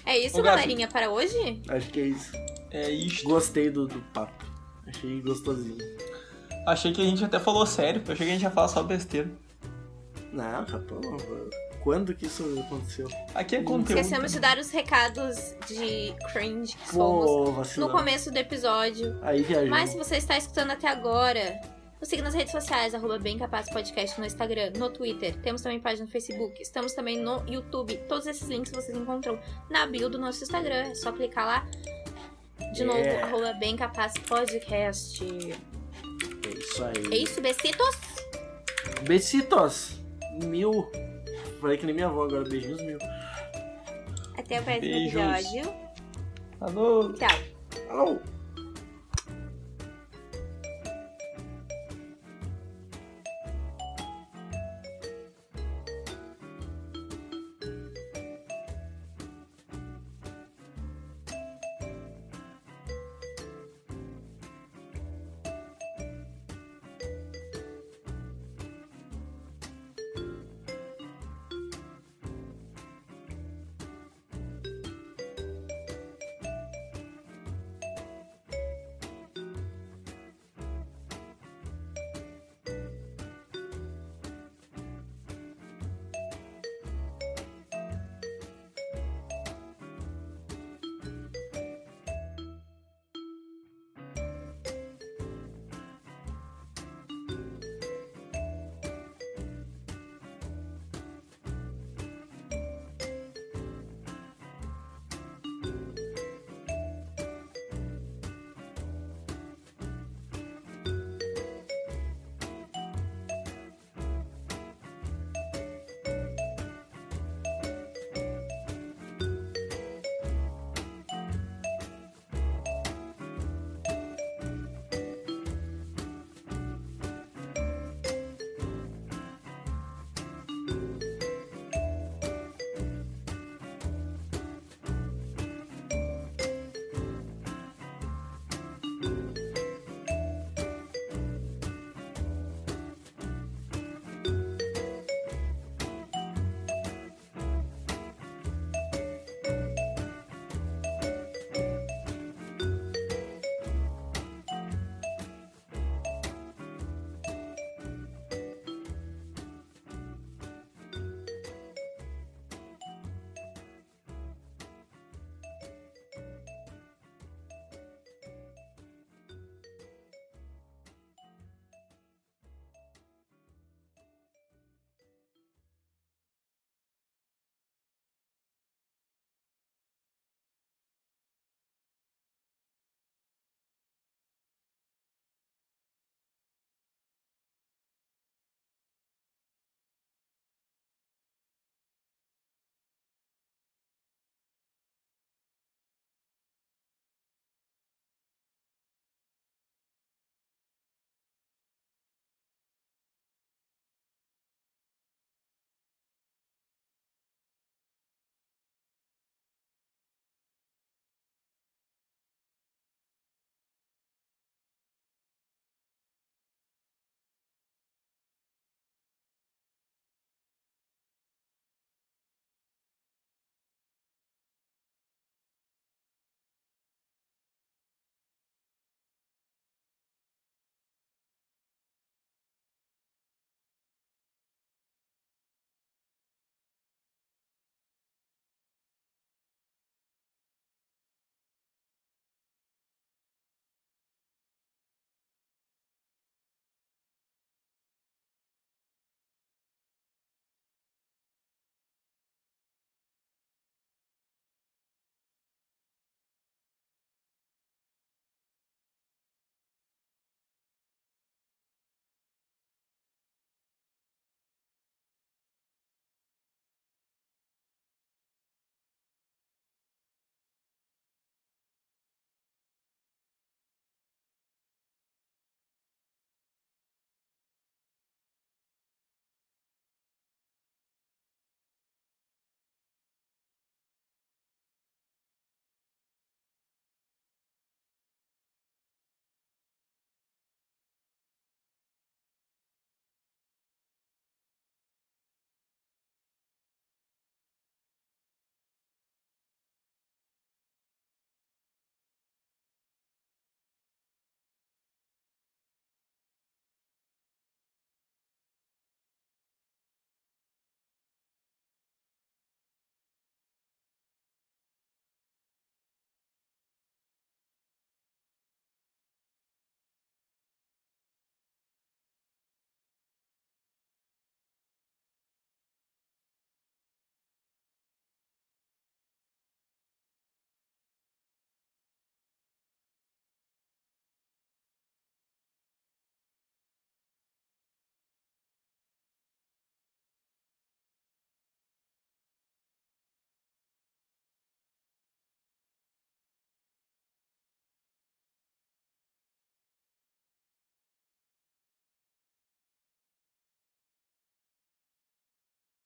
É 0.05 0.19
isso, 0.19 0.39
Ô, 0.39 0.43
Gabi. 0.43 0.57
galerinha, 0.57 0.89
para 0.89 1.11
hoje? 1.11 1.63
Acho 1.69 1.91
que 1.91 2.01
é 2.01 2.05
isso. 2.05 2.33
É 2.71 2.91
isto. 2.91 3.25
Gostei 3.25 3.71
do, 3.71 3.87
do 3.87 4.01
papo. 4.13 4.45
Achei 4.87 5.21
gostosinho. 5.21 5.79
Achei 6.67 6.93
que 6.93 7.01
a 7.03 7.05
gente 7.05 7.25
até 7.25 7.39
falou 7.41 7.67
sério. 7.67 8.01
Achei 8.03 8.17
que 8.17 8.23
a 8.23 8.27
gente 8.27 8.43
ia 8.43 8.51
falar 8.51 8.69
só 8.69 8.83
besteira. 8.83 9.31
Não, 10.33 10.65
capô, 10.65 10.95
quando 11.83 12.15
que 12.15 12.27
isso 12.27 12.45
aconteceu? 12.67 13.09
Aqui 13.35 13.57
é 13.57 13.63
conteúdo. 13.63 13.99
Esquecemos 13.99 14.33
de 14.33 14.41
dar 14.41 14.57
os 14.57 14.71
recados 14.71 15.55
de 15.67 16.15
cringe 16.33 16.77
que 16.77 16.89
somos 16.91 17.77
no 17.77 17.91
começo 17.91 18.31
do 18.31 18.37
episódio. 18.39 19.19
Aí 19.23 19.43
viajou. 19.43 19.69
Mas 19.69 19.91
se 19.91 19.99
você 19.99 20.17
está 20.17 20.37
escutando 20.39 20.71
até 20.71 20.89
agora, 20.89 21.61
nos 22.01 22.09
siga 22.09 22.23
nas 22.23 22.33
redes 22.35 22.53
sociais, 22.53 22.95
arroba 22.95 23.19
Bem 23.19 23.37
Capaz 23.37 23.69
Podcast 23.69 24.19
no 24.19 24.25
Instagram, 24.25 24.73
no 24.79 24.89
Twitter. 24.89 25.37
Temos 25.43 25.61
também 25.61 25.81
página 25.81 26.07
no 26.07 26.11
Facebook. 26.11 26.63
Estamos 26.63 26.95
também 26.95 27.21
no 27.21 27.43
YouTube. 27.47 27.97
Todos 28.09 28.27
esses 28.27 28.49
links 28.49 28.73
vocês 28.73 28.97
encontram 28.97 29.39
na 29.69 29.85
bio 29.87 30.09
do 30.09 30.19
nosso 30.19 30.43
Instagram. 30.45 30.85
É 30.85 30.95
só 30.95 31.13
clicar 31.13 31.45
lá. 31.45 31.67
De 32.73 32.85
novo, 32.85 33.01
Yeah. 33.01 33.27
arroba 33.27 33.53
Bem 33.55 33.77
Capaz 33.77 34.15
Podcast. 34.27 35.21
É 36.47 36.59
isso 36.59 36.85
aí. 36.85 37.13
É 37.13 37.17
isso, 37.17 37.41
besitos! 37.41 37.97
Besitos. 39.03 40.01
Mil. 40.45 40.91
Falei 41.61 41.77
que 41.77 41.87
nem 41.87 41.95
minha 41.95 42.07
avó 42.07 42.25
agora. 42.25 42.45
Beijinhos 42.49 42.81
mil. 42.83 42.99
Até 44.37 44.61
o 44.61 44.65
próximo 44.65 44.81
Beijos. 44.81 45.23
episódio. 45.23 45.75
Alô. 46.61 47.13
Tchau! 47.15 47.39
Alô. 47.91 48.19